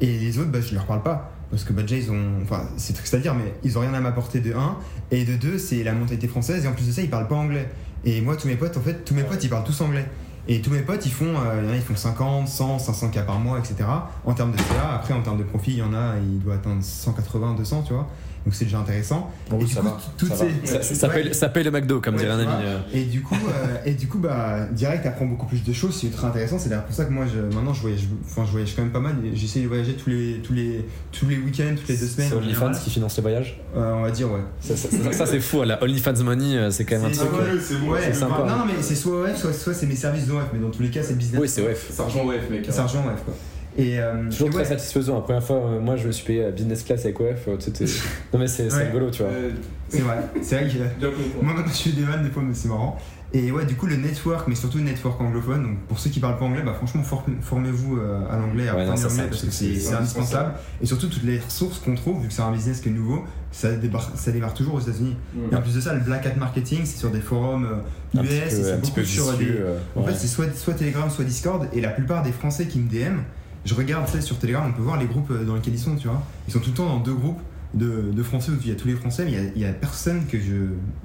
Et 0.00 0.18
les 0.18 0.38
autres, 0.38 0.50
bah, 0.50 0.60
je 0.60 0.74
leur 0.74 0.86
parle 0.86 1.02
pas. 1.02 1.32
Parce 1.50 1.64
que 1.64 1.72
Badja, 1.72 1.96
ils 1.96 2.10
ont. 2.10 2.42
Enfin, 2.42 2.62
c'est 2.76 3.14
à 3.14 3.18
dire, 3.18 3.34
mais 3.34 3.54
ils 3.64 3.78
ont 3.78 3.80
rien 3.80 3.94
à 3.94 4.00
m'apporter 4.00 4.40
de 4.40 4.52
un. 4.52 4.76
Et 5.10 5.24
de 5.24 5.36
deux, 5.36 5.58
c'est 5.58 5.82
la 5.82 5.92
mentalité 5.92 6.28
française. 6.28 6.64
Et 6.64 6.68
en 6.68 6.72
plus 6.72 6.86
de 6.86 6.92
ça, 6.92 7.02
ils 7.02 7.10
parlent 7.10 7.28
pas 7.28 7.36
anglais. 7.36 7.68
Et 8.04 8.20
moi, 8.20 8.36
tous 8.36 8.48
mes 8.48 8.56
potes, 8.56 8.76
en 8.76 8.80
fait, 8.80 9.04
tous 9.04 9.14
mes 9.14 9.22
potes, 9.22 9.42
ils 9.42 9.50
parlent 9.50 9.64
tous 9.64 9.80
anglais. 9.80 10.06
Et 10.46 10.62
tous 10.62 10.70
mes 10.70 10.80
potes, 10.80 11.04
ils 11.04 11.12
font, 11.12 11.26
euh, 11.26 11.62
y 11.62 11.68
en 11.68 11.72
a, 11.72 11.76
ils 11.76 11.82
font 11.82 11.94
50, 11.94 12.48
100, 12.48 12.78
500 12.78 13.10
k 13.10 13.26
par 13.26 13.38
mois, 13.38 13.58
etc. 13.58 13.88
En 14.24 14.32
termes 14.32 14.52
de 14.52 14.58
CA, 14.58 14.94
après, 14.94 15.12
en 15.12 15.20
termes 15.20 15.38
de 15.38 15.42
profit, 15.42 15.72
il 15.72 15.78
y 15.78 15.82
en 15.82 15.92
a, 15.92 16.14
il 16.16 16.38
doit 16.40 16.54
atteindre 16.54 16.82
180, 16.82 17.54
200, 17.54 17.82
tu 17.86 17.92
vois. 17.92 18.08
Donc 18.44 18.54
c'est 18.54 18.64
déjà 18.64 18.78
intéressant. 18.78 19.30
Bon, 19.50 19.56
et 19.58 19.60
oui, 19.62 19.66
du 19.66 19.74
ça 19.74 19.80
coup, 19.80 19.86
va, 19.88 19.98
toutes 20.16 20.28
ça 20.34 20.44
va. 20.44 20.50
ces. 20.64 20.66
Ça, 20.66 20.82
ça 20.82 21.08
Ouais. 21.08 21.22
paye, 21.22 21.34
ça 21.34 21.48
paye 21.48 21.64
le 21.64 21.70
McDo, 21.70 22.00
comme 22.00 22.14
Ouais, 22.14 22.20
dirait 22.22 22.32
un 22.32 22.38
ami. 22.38 22.48
euh. 22.64 22.78
Et 22.94 23.02
du 23.04 23.20
coup, 23.22 23.34
euh, 23.34 23.76
et 23.84 23.92
du 23.92 24.06
coup, 24.08 24.18
bah, 24.18 24.66
direct, 24.72 25.04
apprends 25.06 25.26
beaucoup 25.26 25.46
plus 25.46 25.62
de 25.62 25.72
choses. 25.72 25.96
C'est 26.00 26.06
ultra 26.06 26.28
intéressant. 26.28 26.58
C'est 26.58 26.68
d'ailleurs 26.70 26.84
pour 26.86 26.94
ça 26.94 27.04
que 27.04 27.12
moi, 27.12 27.24
je, 27.32 27.40
maintenant, 27.54 27.74
je 27.74 27.80
voyage, 27.82 28.00
enfin, 28.24 28.44
je 28.46 28.50
voyage 28.52 28.74
quand 28.74 28.82
même 28.82 28.90
pas 28.92 29.00
mal. 29.00 29.16
J'essaie 29.34 29.60
de 29.60 29.68
voyager 29.68 29.94
tous 29.94 30.08
les, 30.10 30.40
tous 30.42 30.54
les, 30.54 30.84
tous 31.12 31.26
les 31.26 31.36
week-ends, 31.36 31.74
toutes 31.76 31.88
les 31.88 31.96
deux 31.96 32.06
semaines. 32.06 32.28
C'est 32.30 32.36
OnlyFans 32.36 32.72
qui 32.72 32.90
finance 32.90 33.16
les 33.16 33.22
voyages 33.22 33.60
Euh, 33.76 33.92
on 33.94 34.02
va 34.02 34.10
dire, 34.10 34.30
ouais. 34.32 34.40
Ça, 34.60 34.76
ça- 34.76 34.88
ça- 34.90 35.12
ça, 35.12 35.26
c'est 35.26 35.40
fou, 35.40 35.62
la 35.64 35.82
OnlyFans 35.82 36.22
Money, 36.24 36.70
c'est 36.70 36.84
quand 36.84 36.96
même 36.96 37.06
un 37.06 37.10
truc. 37.14 37.30
ouais, 37.32 37.38
c'est 37.60 37.74
bon. 37.76 37.90
Ouais, 37.92 38.00
c'est 38.02 38.14
sympa. 38.14 38.44
non, 38.48 38.64
mais 38.66 38.74
c'est 38.80 38.94
soit 38.94 39.22
OF, 39.24 39.36
soit, 39.36 39.52
soit 39.52 39.74
c'est 39.74 39.86
mes 39.86 39.96
services 39.96 40.26
d'OF. 40.26 40.44
Mais 40.52 40.58
dans 40.58 40.70
tous 40.70 40.82
les 40.82 40.90
cas, 40.90 41.02
c'est 41.02 41.16
business. 41.18 41.40
Oui, 41.40 41.48
c'est 41.48 41.62
ouais. 41.62 41.76
C'est 41.90 42.00
argent 42.00 42.24
OF, 42.24 42.48
mec. 42.50 42.60
hein. 42.60 42.70
C'est 42.70 42.80
argent 42.80 43.00
OF, 43.00 43.24
quoi. 43.24 43.34
Et, 43.78 44.00
euh, 44.00 44.28
Toujours 44.28 44.48
et 44.48 44.50
très 44.50 44.58
ouais, 44.60 44.64
satisfaisant. 44.64 45.14
La 45.14 45.20
première 45.20 45.42
fois, 45.42 45.56
euh, 45.56 45.80
moi, 45.80 45.96
je 45.96 46.06
me 46.08 46.12
suis 46.12 46.24
payé 46.26 46.44
à 46.44 46.50
business 46.50 46.82
class 46.82 47.04
avec 47.04 47.18
OF. 47.20 47.46
euh, 47.48 47.56
non, 48.32 48.38
mais 48.40 48.48
c'est 48.48 48.70
Ouais. 48.72 48.86
rigolo, 48.88 49.10
tu 49.10 49.22
vois. 49.22 49.30
Euh, 49.30 49.50
c'est 49.88 50.00
vrai. 50.00 50.16
C'est 50.42 50.56
vrai 50.56 50.68
que. 51.00 51.06
Moi 51.42 51.54
maintenant 51.54 51.72
je 51.72 51.82
fais 51.82 51.90
des 51.92 52.02
vannes 52.02 52.22
des 52.24 52.28
fois 52.30 52.42
mais 52.46 52.52
c'est 52.52 52.68
marrant. 52.68 52.98
Et 53.32 53.50
ouais 53.52 53.64
du 53.66 53.74
coup 53.74 53.86
le 53.86 53.96
network 53.96 54.46
mais 54.48 54.54
surtout 54.54 54.78
le 54.78 54.84
network 54.84 55.18
anglophone 55.20 55.62
donc 55.62 55.78
pour 55.86 55.98
ceux 55.98 56.08
qui 56.10 56.18
parlent 56.20 56.38
pas 56.38 56.44
anglais 56.46 56.62
bah 56.64 56.72
franchement 56.74 57.02
for- 57.02 57.24
formez-vous 57.42 57.98
à 58.30 58.36
l'anglais, 58.36 58.64
Ouais, 58.70 58.84
non, 58.84 58.92
apprenez 58.92 58.96
ça, 58.96 59.08
l'anglais 59.08 59.22
c'est- 59.24 59.28
parce 59.28 59.42
que 59.44 59.50
c'est- 59.50 59.94
indispensable. 59.94 60.52
Et 60.82 60.86
surtout 60.86 61.08
toutes 61.08 61.24
les 61.24 61.38
ressources 61.38 61.78
qu'on 61.78 61.94
trouve 61.94 62.20
vu 62.22 62.28
que 62.28 62.34
c'est 62.34 62.42
un 62.42 62.52
business 62.52 62.80
qui 62.80 62.88
est 62.88 62.92
nouveau 62.92 63.24
ça 63.50 63.72
débarque, 63.72 64.16
ça 64.18 64.30
démarre 64.30 64.52
toujours 64.54 64.74
aux 64.74 64.80
États-Unis. 64.80 65.16
Et 65.50 65.54
en 65.54 65.60
plus 65.62 65.74
de 65.74 65.80
ça 65.80 65.94
le 65.94 66.00
black 66.00 66.26
hat 66.26 66.34
marketing 66.36 66.80
c'est 66.84 66.98
sur 66.98 67.10
des 67.10 67.20
forums 67.20 67.66
US 68.14 68.22
c'est 68.48 68.72
un 68.72 68.76
petit 68.76 68.90
beaucoup 68.90 68.94
peu 69.00 69.04
sur 69.04 69.30
vicieux, 69.32 69.46
des... 69.46 69.58
euh, 69.60 69.78
En 69.96 70.00
ouais. 70.02 70.12
fait 70.12 70.18
c'est 70.18 70.26
soit, 70.26 70.54
soit 70.54 70.74
Telegram 70.74 71.08
soit 71.10 71.24
Discord 71.24 71.66
et 71.72 71.80
la 71.80 71.90
plupart 71.90 72.22
des 72.22 72.32
Français 72.32 72.66
qui 72.66 72.78
me 72.78 72.88
DM 72.90 73.20
je 73.68 73.74
regarde 73.74 74.08
sur 74.20 74.38
Telegram 74.38 74.64
on 74.68 74.72
peut 74.72 74.82
voir 74.82 74.98
les 74.98 75.06
groupes 75.06 75.30
euh, 75.30 75.44
dans 75.44 75.54
lesquels 75.54 75.74
ils 75.74 75.78
sont 75.78 75.96
tu 75.96 76.08
vois. 76.08 76.22
Ils 76.46 76.52
sont 76.52 76.60
tout 76.60 76.70
le 76.70 76.76
temps 76.76 76.86
dans 76.86 77.00
deux 77.00 77.14
groupes 77.14 77.40
de, 77.74 78.22
Français 78.22 78.50
où 78.50 78.56
il 78.62 78.68
y 78.68 78.72
a 78.72 78.74
tous 78.74 78.88
les 78.88 78.94
Français, 78.94 79.26
mais 79.26 79.52
il 79.54 79.60
y 79.60 79.66
a, 79.66 79.72
personne 79.72 80.22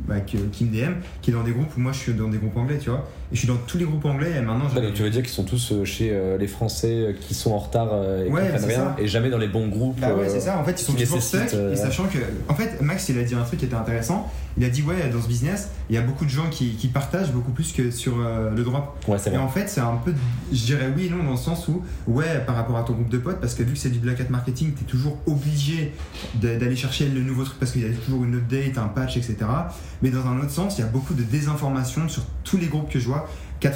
bah, 0.07 0.22
qui 0.22 0.38
me 0.38 0.72
DM 0.72 0.93
qui 1.22 1.32
est 1.32 1.34
dans 1.34 1.43
des 1.43 1.51
groupes 1.51 1.76
où 1.76 1.80
moi 1.82 1.91
je 1.91 1.99
suis 1.99 2.14
dans 2.14 2.30
des 2.30 2.38
groupes 2.38 2.55
anglais, 2.55 2.78
tu 2.80 2.89
vois. 2.89 3.05
Et 3.34 3.36
je 3.36 3.39
suis 3.39 3.47
dans 3.47 3.57
tous 3.57 3.79
les 3.79 3.86
groupes 3.86 4.05
anglais 4.05 4.31
et 4.38 4.41
maintenant 4.41 4.67
Ouais, 4.75 4.81
donc 4.81 4.93
tu 4.93 5.01
veux 5.01 5.09
dire 5.09 5.23
qu'ils 5.23 5.31
sont 5.31 5.43
tous 5.43 5.71
euh, 5.71 5.86
chez 5.86 6.11
euh, 6.11 6.38
les 6.38 6.45
Français 6.45 6.93
euh, 6.93 7.13
qui 7.19 7.34
sont 7.34 7.51
en 7.51 7.57
retard 7.57 7.89
euh, 7.91 8.25
et 8.25 8.29
Ouais, 8.29 8.41
comprennent 8.41 8.65
rien 8.65 8.77
ça. 8.77 8.95
et 8.99 9.07
jamais 9.07 9.31
dans 9.31 9.39
les 9.39 9.47
bons 9.47 9.67
groupes. 9.69 9.99
Bah 9.99 10.13
ouais, 10.13 10.29
c'est 10.29 10.39
ça. 10.39 10.59
En 10.59 10.63
fait, 10.63 10.79
ils 10.79 10.86
sont 10.86 10.93
toujours 10.93 11.19
stuck. 11.21 11.51
Et 11.71 11.75
sachant 11.75 12.03
que, 12.05 12.19
en 12.47 12.53
fait, 12.53 12.79
Max, 12.81 13.09
il 13.09 13.17
a 13.17 13.23
dit 13.23 13.34
un 13.34 13.41
truc 13.41 13.59
qui 13.59 13.65
était 13.65 13.75
intéressant. 13.75 14.31
Il 14.55 14.63
a 14.63 14.69
dit, 14.69 14.84
ouais, 14.84 15.09
dans 15.11 15.19
ce 15.19 15.27
business, 15.27 15.69
il 15.89 15.95
y 15.95 15.97
a 15.97 16.01
beaucoup 16.03 16.25
de 16.25 16.29
gens 16.29 16.47
qui, 16.51 16.75
qui 16.75 16.88
partagent 16.88 17.31
beaucoup 17.31 17.49
plus 17.51 17.71
que 17.73 17.89
sur 17.89 18.17
le 18.17 18.63
drop. 18.63 19.03
Ouais, 19.07 19.17
c'est 19.17 19.34
Et 19.34 19.38
en 19.38 19.47
fait, 19.47 19.67
c'est 19.67 19.81
un 19.81 19.95
peu, 20.05 20.13
je 20.51 20.65
dirais 20.65 20.93
oui 20.95 21.07
et 21.07 21.09
non 21.09 21.23
dans 21.23 21.31
le 21.31 21.38
sens 21.38 21.67
où, 21.67 21.81
ouais, 22.05 22.39
par 22.45 22.55
rapport 22.55 22.77
à 22.77 22.84
ton 22.84 22.93
groupe 22.93 23.09
de 23.09 23.17
potes, 23.17 23.39
parce 23.39 23.55
que 23.55 23.63
vu 23.63 23.73
que 23.73 23.79
c'est 23.79 23.89
du 23.89 23.97
black 23.97 24.21
hat 24.21 24.25
marketing, 24.29 24.73
t'es 24.73 24.86
toujours 24.86 25.17
obligé 25.25 25.93
d'aller 26.36 26.75
chercher 26.75 27.07
le 27.09 27.21
nouveau 27.21 27.45
truc 27.45 27.57
parce 27.57 27.71
qu'il 27.71 27.81
y 27.81 27.86
a 27.86 27.93
toujours 28.05 28.23
une 28.25 28.36
update, 28.36 28.77
un 28.77 28.89
patch, 28.89 29.17
etc. 29.17 29.38
Mais 30.03 30.11
dans 30.11 30.27
un 30.27 30.38
autre 30.38 30.51
sens, 30.51 30.77
il 30.77 30.81
y 30.81 30.84
a 30.84 30.88
beaucoup 30.88 31.15
de 31.15 31.23
désinformation 31.23 32.07
sur 32.07 32.21
tous 32.43 32.57
les 32.57 32.67
groupes 32.67 32.89
que 32.91 32.99
je 32.99 33.07
vois. 33.07 33.22
90% 33.61 33.67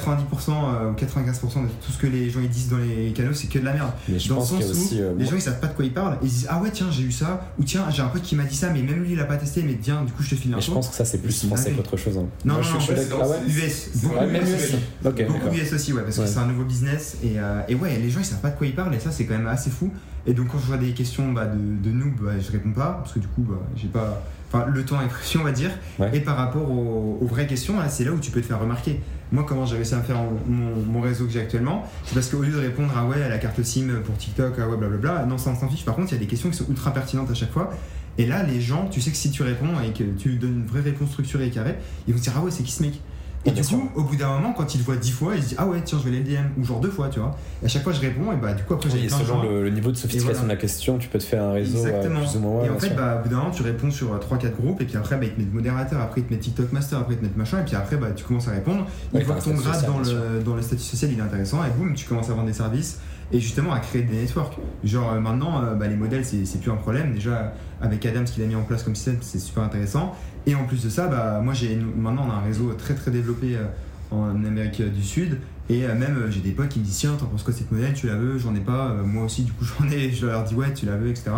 euh, 0.50 0.90
ou 0.90 0.94
95% 0.94 1.62
de 1.62 1.68
tout 1.84 1.92
ce 1.92 1.98
que 1.98 2.06
les 2.06 2.28
gens 2.28 2.40
ils 2.40 2.48
disent 2.48 2.68
dans 2.68 2.76
les 2.76 3.10
canaux, 3.12 3.32
c'est 3.32 3.46
que 3.48 3.58
de 3.58 3.64
la 3.64 3.72
merde. 3.72 3.90
Mais 4.08 4.18
je 4.18 4.28
dans 4.28 4.36
le 4.36 4.40
sens 4.42 4.62
aussi. 4.70 4.96
où 4.96 4.98
euh, 4.98 5.08
les 5.16 5.22
moi- 5.24 5.30
gens 5.30 5.36
ils 5.36 5.40
savent 5.42 5.60
pas 5.60 5.66
de 5.68 5.72
quoi 5.74 5.84
ils 5.84 5.92
parlent 5.92 6.14
et 6.14 6.26
ils 6.26 6.28
disent 6.28 6.46
ah 6.50 6.60
ouais 6.60 6.70
tiens 6.70 6.88
j'ai 6.90 7.04
eu 7.04 7.12
ça 7.12 7.48
ou 7.58 7.64
tiens 7.64 7.86
j'ai 7.90 8.02
un 8.02 8.08
pote 8.08 8.22
qui 8.22 8.36
m'a 8.36 8.44
dit 8.44 8.54
ça 8.56 8.68
mais 8.70 8.82
même 8.82 9.02
lui 9.02 9.12
il 9.12 9.20
a 9.20 9.24
pas 9.24 9.36
testé 9.36 9.62
mais 9.62 9.78
tiens 9.80 10.02
du 10.04 10.12
coup 10.12 10.22
je 10.22 10.30
te 10.30 10.34
file 10.34 10.52
mais 10.54 10.60
je 10.60 10.70
pense 10.70 10.88
que 10.88 10.94
ça, 10.94 11.04
c'est 11.06 11.18
plus 11.18 11.46
français 11.46 11.72
qu'autre 11.72 11.96
chose. 11.96 12.18
hein. 12.18 12.26
Non, 12.44 12.54
Moi, 12.54 12.62
non, 12.62 12.68
je, 12.68 12.72
non, 12.74 12.80
je 12.80 12.84
suis. 13.02 13.12
Ah 13.20 13.28
ouais 13.28 13.36
US, 13.48 13.90
beaucoup 14.02 14.14
Ouais, 14.16 14.26
même 14.26 14.42
US, 14.42 14.48
US. 14.72 14.74
Ok, 15.06 15.26
Beaucoup. 15.26 15.54
US 15.54 15.72
aussi, 15.72 15.92
ouais, 15.94 16.02
parce 16.02 16.18
Ouais. 16.18 16.24
que 16.24 16.30
c'est 16.30 16.38
un 16.38 16.46
nouveau 16.46 16.64
business 16.64 17.16
et, 17.22 17.38
euh, 17.38 17.60
et 17.68 17.74
ouais, 17.74 17.96
les 17.98 18.10
gens 18.10 18.20
ils 18.20 18.26
savent 18.26 18.40
pas 18.40 18.50
de 18.50 18.56
quoi 18.58 18.66
ils 18.66 18.74
parlent 18.74 18.94
et 18.94 19.00
ça 19.00 19.10
c'est 19.10 19.24
quand 19.24 19.36
même 19.38 19.46
assez 19.46 19.70
fou. 19.70 19.90
Et 20.26 20.34
donc 20.34 20.48
quand 20.48 20.58
je 20.58 20.66
vois 20.66 20.76
des 20.76 20.90
questions 20.92 21.32
bah, 21.32 21.46
de, 21.46 21.56
de 21.56 21.94
nous, 21.94 22.12
bah, 22.20 22.32
je 22.38 22.52
réponds 22.52 22.72
pas 22.72 22.98
parce 23.02 23.12
que 23.14 23.20
du 23.20 23.28
coup 23.28 23.42
bah, 23.42 23.56
j'ai 23.74 23.88
pas. 23.88 24.22
Enfin, 24.52 24.64
le 24.66 24.82
temps 24.84 24.98
est 25.02 25.08
précieux, 25.08 25.40
on 25.40 25.44
va 25.44 25.52
dire. 25.52 25.70
Et 26.12 26.20
par 26.20 26.36
rapport 26.36 26.70
aux, 26.70 27.18
aux 27.20 27.26
vraies 27.26 27.46
questions, 27.46 27.74
c'est 27.90 28.04
là 28.04 28.12
où 28.12 28.18
tu 28.18 28.30
peux 28.30 28.40
te 28.40 28.46
faire 28.46 28.58
remarquer. 28.60 29.00
Moi, 29.30 29.44
comment 29.46 29.66
j'ai 29.66 29.76
réussi 29.76 29.94
à 29.94 29.98
me 29.98 30.02
faire 30.02 30.18
mon, 30.46 31.00
réseau 31.00 31.26
que 31.26 31.32
j'ai 31.32 31.40
actuellement 31.40 31.84
C'est 32.04 32.14
parce 32.14 32.28
qu'au 32.28 32.40
lieu 32.40 32.52
de 32.52 32.58
répondre 32.58 32.96
à 32.96 33.04
ouais, 33.06 33.22
à 33.22 33.28
la 33.28 33.38
carte 33.38 33.62
SIM 33.62 34.00
pour 34.04 34.16
TikTok, 34.16 34.54
ah 34.58 34.68
ouais, 34.68 34.76
blablabla, 34.76 35.26
non, 35.26 35.36
ça 35.36 35.50
on 35.50 35.56
s'en 35.56 35.68
fiche. 35.68 35.84
Par 35.84 35.94
contre, 35.94 36.12
il 36.12 36.14
y 36.14 36.18
a 36.18 36.20
des 36.20 36.26
questions 36.26 36.48
qui 36.50 36.56
sont 36.56 36.66
ultra 36.68 36.92
pertinentes 36.92 37.30
à 37.30 37.34
chaque 37.34 37.52
fois. 37.52 37.70
Et 38.16 38.26
là, 38.26 38.42
les 38.42 38.60
gens, 38.60 38.88
tu 38.88 39.00
sais 39.00 39.10
que 39.10 39.16
si 39.16 39.30
tu 39.30 39.42
réponds 39.42 39.80
et 39.86 39.92
que 39.92 40.04
tu 40.04 40.36
donnes 40.36 40.60
une 40.60 40.66
vraie 40.66 40.80
réponse 40.80 41.10
structurée 41.10 41.46
et 41.46 41.50
carrée, 41.50 41.76
ils 42.06 42.14
vont 42.14 42.18
se 42.18 42.24
dire 42.24 42.32
ah 42.36 42.40
ouais, 42.40 42.50
c'est 42.50 42.62
qui 42.62 42.72
ce 42.72 42.82
mec? 42.82 43.00
Et 43.44 43.50
du 43.52 43.62
coup, 43.62 43.88
au 43.94 44.02
bout 44.02 44.16
d'un 44.16 44.28
moment, 44.34 44.52
quand 44.52 44.74
il 44.74 44.82
voit 44.82 44.96
dix 44.96 45.12
fois, 45.12 45.34
il 45.36 45.42
se 45.42 45.48
dit 45.50 45.54
Ah 45.58 45.66
ouais, 45.66 45.80
tiens, 45.84 45.98
je 45.98 46.08
vais 46.08 46.16
aller 46.16 46.24
le 46.24 46.36
DM, 46.36 46.60
ou 46.60 46.64
genre 46.64 46.80
deux 46.80 46.90
fois, 46.90 47.08
tu 47.08 47.20
vois. 47.20 47.36
Et 47.62 47.66
à 47.66 47.68
chaque 47.68 47.82
fois, 47.82 47.92
je 47.92 48.00
réponds, 48.00 48.32
et 48.32 48.36
bah, 48.36 48.52
du 48.52 48.62
coup, 48.64 48.74
après, 48.74 48.90
j'ai 48.90 49.02
de 49.04 49.08
selon 49.08 49.42
le, 49.42 49.62
le 49.64 49.70
niveau 49.70 49.90
de 49.90 49.96
sophistication 49.96 50.32
voilà. 50.40 50.42
de 50.44 50.48
la 50.48 50.56
question, 50.60 50.98
tu 50.98 51.08
peux 51.08 51.18
te 51.18 51.24
faire 51.24 51.42
un 51.44 51.52
réseau 51.52 51.78
euh, 51.78 51.86
Exactement. 51.86 52.20
plus 52.20 52.36
ou 52.36 52.40
moins. 52.40 52.60
ouais, 52.60 52.66
et 52.66 52.70
en 52.70 52.78
fait, 52.78 52.94
bah, 52.94 53.18
au 53.18 53.22
bout 53.22 53.28
d'un 53.30 53.36
moment, 53.38 53.50
tu 53.50 53.62
réponds 53.62 53.90
sur 53.90 54.08
3-4 54.18 54.56
groupes, 54.60 54.80
et 54.80 54.84
puis 54.84 54.96
après, 54.96 55.16
bah, 55.16 55.24
ils 55.24 55.32
te 55.32 55.40
mettent 55.40 55.54
modérateur, 55.54 56.00
après, 56.00 56.20
ils 56.20 56.24
te 56.24 56.32
mettent 56.32 56.42
TikTok 56.42 56.72
Master, 56.72 56.98
après, 56.98 57.14
ils 57.14 57.18
te 57.18 57.22
mettent 57.24 57.36
machin, 57.36 57.60
et 57.60 57.64
puis 57.64 57.76
après, 57.76 57.96
bah, 57.96 58.08
tu 58.14 58.24
commences 58.24 58.48
à 58.48 58.52
répondre. 58.52 58.86
Ils 59.12 59.18
Ouais, 59.18 59.24
voient 59.24 59.36
que 59.36 59.44
ton 59.44 59.54
grade 59.54 59.86
dans 59.86 59.98
le, 60.00 60.42
dans 60.44 60.54
le 60.54 60.62
statut 60.62 60.82
social, 60.82 61.10
il 61.12 61.18
est 61.18 61.22
intéressant, 61.22 61.64
et 61.64 61.70
boum, 61.70 61.94
tu 61.94 62.06
commences 62.06 62.28
à 62.30 62.34
vendre 62.34 62.46
des 62.48 62.52
services, 62.52 62.98
et 63.30 63.40
justement 63.40 63.72
à 63.72 63.80
créer 63.80 64.02
des 64.02 64.16
networks. 64.16 64.56
Genre, 64.84 65.12
euh, 65.12 65.20
maintenant, 65.20 65.62
euh, 65.62 65.74
bah, 65.74 65.86
les 65.86 65.96
modèles, 65.96 66.24
c'est 66.24 66.44
c'est 66.46 66.58
plus 66.60 66.70
un 66.70 66.76
problème. 66.76 67.12
Déjà, 67.12 67.52
avec 67.80 68.04
Adam, 68.06 68.24
ce 68.24 68.32
qu'il 68.32 68.42
a 68.42 68.46
mis 68.46 68.54
en 68.54 68.62
place 68.62 68.82
comme 68.82 68.94
système, 68.94 69.18
c'est 69.20 69.38
super 69.38 69.62
intéressant. 69.62 70.14
Et 70.48 70.54
en 70.54 70.64
plus 70.64 70.82
de 70.82 70.88
ça, 70.88 71.06
bah, 71.08 71.40
moi, 71.40 71.52
j'ai 71.52 71.76
maintenant, 71.76 72.26
on 72.26 72.30
a 72.30 72.36
un 72.36 72.40
réseau 72.40 72.72
très 72.72 72.94
très 72.94 73.10
développé 73.10 73.54
euh, 73.56 73.66
en 74.10 74.44
Amérique 74.44 74.82
du 74.82 75.02
Sud. 75.02 75.38
Et 75.68 75.84
euh, 75.84 75.94
même, 75.94 76.16
euh, 76.16 76.30
j'ai 76.30 76.40
des 76.40 76.52
potes 76.52 76.70
qui 76.70 76.80
me 76.80 76.84
disent 76.84 76.96
Tiens, 76.96 77.16
t'en 77.18 77.26
penses 77.26 77.42
quoi 77.42 77.52
cette 77.52 77.70
modèle? 77.70 77.92
Tu 77.92 78.06
la 78.06 78.16
veux? 78.16 78.38
J'en 78.38 78.54
ai 78.54 78.60
pas. 78.60 78.94
Moi 79.04 79.24
aussi, 79.24 79.42
du 79.42 79.52
coup, 79.52 79.64
j'en 79.78 79.86
ai. 79.90 80.10
Je 80.10 80.26
leur 80.26 80.44
dis 80.44 80.54
Ouais, 80.54 80.72
tu 80.72 80.86
la 80.86 80.96
veux, 80.96 81.10
etc. 81.10 81.30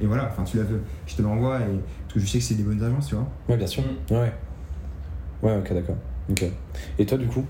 Et 0.00 0.06
voilà, 0.06 0.30
enfin, 0.32 0.42
tu 0.44 0.56
la 0.56 0.64
veux. 0.64 0.80
Je 1.06 1.14
te 1.14 1.22
l'envoie. 1.22 1.58
Et... 1.60 1.80
Parce 2.02 2.14
que 2.14 2.20
je 2.20 2.26
sais 2.26 2.38
que 2.38 2.44
c'est 2.44 2.54
des 2.54 2.62
bonnes 2.62 2.82
agences, 2.82 3.08
tu 3.08 3.14
vois. 3.14 3.28
Ouais, 3.48 3.56
bien 3.56 3.66
sûr. 3.66 3.82
Ouais. 4.10 4.32
Ouais, 5.42 5.56
ok, 5.58 5.74
d'accord. 5.74 5.96
Ok. 6.30 6.44
Et 6.98 7.06
toi, 7.06 7.18
du 7.18 7.26
coup 7.26 7.44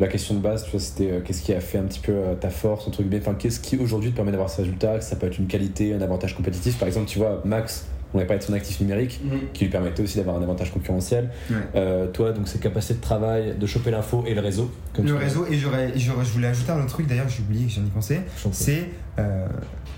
la 0.00 0.08
question 0.08 0.34
de 0.34 0.40
base, 0.40 0.64
tu 0.64 0.70
vois, 0.70 0.80
c'était 0.80 1.10
euh, 1.10 1.20
qu'est-ce 1.20 1.42
qui 1.42 1.52
a 1.52 1.60
fait 1.60 1.76
un 1.76 1.82
petit 1.82 2.00
peu 2.00 2.12
euh, 2.12 2.34
ta 2.34 2.48
force, 2.48 2.86
ton 2.86 2.90
truc 2.90 3.06
bien, 3.06 3.18
enfin, 3.18 3.34
qu'est-ce 3.34 3.60
qui 3.60 3.76
aujourd'hui 3.76 4.10
te 4.10 4.16
permet 4.16 4.30
d'avoir 4.30 4.48
ce 4.48 4.62
résultat, 4.62 4.98
que 4.98 5.04
ça 5.04 5.16
peut 5.16 5.26
être 5.26 5.38
une 5.38 5.46
qualité, 5.46 5.94
un 5.94 6.00
avantage 6.00 6.34
compétitif? 6.34 6.78
Par 6.78 6.88
exemple, 6.88 7.06
tu 7.06 7.18
vois, 7.18 7.42
Max, 7.44 7.86
on 8.14 8.18
avait 8.18 8.26
parlé 8.26 8.40
de 8.40 8.44
son 8.44 8.52
actif 8.52 8.80
numérique, 8.80 9.20
qui 9.52 9.64
lui 9.64 9.70
permettait 9.70 10.02
aussi 10.02 10.18
d'avoir 10.18 10.36
un 10.36 10.42
avantage 10.42 10.72
concurrentiel. 10.72 11.30
Ouais. 11.50 11.56
Euh, 11.76 12.06
toi, 12.08 12.32
donc, 12.32 12.48
ses 12.48 12.58
capacités 12.58 12.94
de 12.94 13.00
travail, 13.00 13.54
de 13.58 13.66
choper 13.66 13.90
l'info 13.90 14.24
et 14.26 14.34
le 14.34 14.40
réseau. 14.40 14.70
Comme 14.94 15.06
Le 15.06 15.14
réseau, 15.14 15.46
et 15.50 15.56
je 15.56 16.32
voulais 16.32 16.48
ajouter 16.48 16.72
un 16.72 16.78
autre 16.78 16.86
truc 16.88 17.06
d'ailleurs, 17.06 17.28
j'ai 17.28 17.42
oublié 17.42 17.66
que 17.66 17.72
j'en 17.72 17.82
ai 17.82 17.90
pensé, 17.90 18.20
c'est 18.52 18.90
euh, 19.18 19.46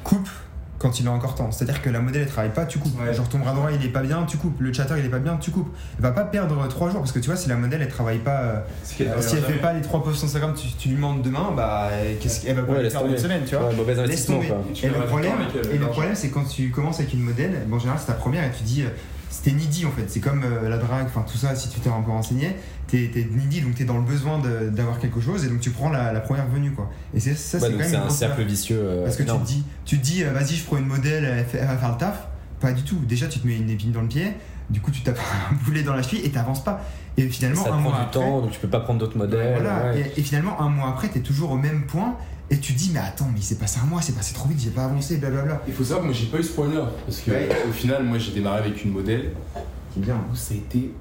coupe 0.04 0.28
quand 0.82 0.98
il 0.98 1.06
a 1.06 1.12
encore 1.12 1.36
temps. 1.36 1.50
C'est-à-dire 1.52 1.80
que 1.80 1.88
la 1.88 2.00
modèle 2.00 2.22
elle 2.22 2.28
travaille 2.28 2.52
pas, 2.52 2.66
tu 2.66 2.78
coupes. 2.78 3.00
Ouais. 3.00 3.14
Genre 3.14 3.28
ton 3.28 3.38
bras 3.38 3.52
droit 3.52 3.70
il 3.70 3.84
est 3.84 3.88
pas 3.88 4.02
bien, 4.02 4.24
tu 4.24 4.36
coupes. 4.36 4.60
Le 4.60 4.72
chatter 4.72 4.94
il 4.98 5.04
est 5.06 5.08
pas 5.08 5.20
bien, 5.20 5.36
tu 5.36 5.52
coupes. 5.52 5.72
Elle 5.96 6.02
va 6.02 6.10
pas 6.10 6.24
perdre 6.24 6.66
3 6.66 6.90
jours 6.90 6.98
parce 7.00 7.12
que 7.12 7.20
tu 7.20 7.28
vois, 7.28 7.36
si 7.36 7.48
la 7.48 7.56
modèle 7.56 7.80
elle 7.82 7.88
travaille 7.88 8.18
pas, 8.18 8.40
euh, 8.40 8.60
euh, 9.00 9.20
si 9.20 9.36
elle 9.36 9.42
fait 9.42 9.60
pas 9.60 9.72
les 9.72 9.80
3 9.80 10.02
posts 10.02 10.24
Instagram, 10.24 10.52
tu, 10.54 10.68
tu 10.76 10.88
lui 10.88 10.96
demandes 10.96 11.22
demain, 11.22 11.52
bah 11.56 11.88
qu'est-ce 12.20 12.44
qu'elle 12.44 12.56
va 12.56 12.62
pas 12.62 12.72
Ouais, 12.72 12.90
faire 12.90 13.06
une 13.06 13.16
semaine, 13.16 13.42
tu 13.46 13.54
vois. 13.54 13.68
Ouais, 13.68 13.74
mauvais 13.76 13.94
Laisse 13.94 14.28
investissement, 14.28 14.40
tomber. 14.40 14.80
Et 14.82 14.88
le 14.88 15.06
problème, 15.06 15.32
euh, 15.54 15.74
et 15.74 15.78
le 15.78 15.86
problème 15.86 16.14
c'est 16.14 16.30
quand 16.30 16.44
tu 16.44 16.70
commences 16.70 16.98
avec 16.98 17.12
une 17.12 17.20
modèle, 17.20 17.62
bon, 17.68 17.76
en 17.76 17.78
général 17.78 18.00
c'est 18.00 18.06
ta 18.06 18.14
première 18.14 18.44
et 18.44 18.50
tu 18.50 18.64
dis 18.64 18.82
euh, 18.82 18.88
c'était 19.32 19.50
needy 19.52 19.84
en 19.86 19.90
fait, 19.90 20.04
c'est 20.08 20.20
comme 20.20 20.44
euh, 20.44 20.68
la 20.68 20.76
drague, 20.78 21.06
enfin 21.06 21.24
tout 21.26 21.36
ça, 21.38 21.56
si 21.56 21.68
tu 21.70 21.80
t'es 21.80 21.88
un 21.90 22.02
peu 22.02 22.10
renseigné, 22.12 22.54
t'es 22.86 23.10
t'es 23.12 23.26
needy 23.34 23.62
donc 23.62 23.74
t'es 23.74 23.84
dans 23.84 23.96
le 23.96 24.04
besoin 24.04 24.40
d'avoir 24.70 24.98
quelque 25.00 25.20
chose 25.20 25.44
et 25.44 25.48
donc 25.48 25.60
tu 25.60 25.70
prends 25.70 25.88
la, 25.90 26.12
la 26.12 26.20
première 26.20 26.46
venue 26.46 26.70
quoi. 26.72 26.90
Et 27.14 27.18
c'est 27.20 27.34
ça, 27.34 27.58
Ouais, 27.58 27.62
c'est 27.64 27.66
quand 27.66 27.72
donc 27.72 27.80
même 27.80 27.90
c'est 27.90 27.96
une 27.96 28.02
un 28.02 28.10
cercle 28.10 28.42
vicieux. 28.44 28.78
euh, 28.80 29.04
Parce 29.04 29.16
que 29.16 29.22
tu 29.24 29.30
te 29.32 29.44
dis, 29.44 29.64
tu 29.84 29.98
te 29.98 30.04
dis 30.04 30.22
euh, 30.22 30.30
vas-y, 30.32 30.54
je 30.56 30.64
prends 30.64 30.76
une 30.76 30.86
modèle, 30.86 31.24
elle, 31.24 31.44
fait- 31.46 31.58
elle 31.58 31.66
va 31.66 31.76
faire 31.78 31.90
le 31.92 31.98
taf. 31.98 32.28
Pas 32.60 32.72
du 32.72 32.82
tout. 32.84 32.94
Déjà, 33.08 33.26
tu 33.26 33.40
te 33.40 33.46
mets 33.48 33.56
une 33.56 33.70
épine 33.70 33.90
dans 33.90 34.02
le 34.02 34.06
pied, 34.06 34.34
du 34.70 34.80
coup, 34.80 34.92
tu 34.92 35.00
tapes 35.02 35.18
un 35.50 35.54
boulet 35.64 35.82
dans 35.82 35.94
la 35.94 36.02
cheville 36.02 36.20
et 36.24 36.30
t'avances 36.30 36.62
pas. 36.62 36.80
Et 37.16 37.26
finalement, 37.28 37.62
ça 37.64 37.68
un 37.70 37.72
prend 37.72 37.80
mois 37.80 37.92
du 37.92 37.98
après, 38.02 38.12
temps, 38.20 38.40
donc 38.40 38.52
tu 38.52 38.60
peux 38.60 38.68
pas 38.68 38.78
prendre 38.80 39.00
d'autres 39.00 39.18
modèles. 39.18 39.58
voilà, 39.60 39.92
ouais. 39.92 40.12
et, 40.16 40.20
et 40.20 40.22
finalement, 40.22 40.60
un 40.60 40.68
mois 40.68 40.90
après, 40.90 41.08
t'es 41.08 41.20
toujours 41.20 41.50
au 41.50 41.56
même 41.56 41.86
point 41.86 42.16
et 42.52 42.58
tu 42.58 42.72
te 42.74 42.78
dis, 42.78 42.90
mais 42.92 43.00
attends, 43.00 43.26
mais 43.32 43.38
il 43.40 43.42
s'est 43.42 43.56
passé 43.56 43.80
un 43.82 43.86
mois, 43.86 44.00
c'est 44.02 44.14
passé 44.14 44.34
trop 44.34 44.48
vite, 44.48 44.60
j'ai 44.60 44.70
pas 44.70 44.84
avancé, 44.84 45.16
blablabla. 45.16 45.62
Il 45.66 45.72
faut 45.72 45.82
savoir 45.84 46.00
que 46.02 46.06
moi 46.06 46.14
j'ai 46.14 46.26
pas 46.26 46.38
eu 46.38 46.42
ce 46.42 46.52
problème-là. 46.52 46.90
Parce 47.06 47.20
que 47.20 47.30
Ouais. 47.30 47.48
au 47.68 47.72
final, 47.72 48.04
moi 48.04 48.18
j'ai 48.18 48.32
démarré 48.32 48.58
avec 48.58 48.84
une 48.84 48.92
modèle 48.92 49.30
C'est 49.94 50.00
bien. 50.00 50.16
où 50.30 50.36
ça 50.36 50.54
a 50.54 50.56
été. 50.58 50.92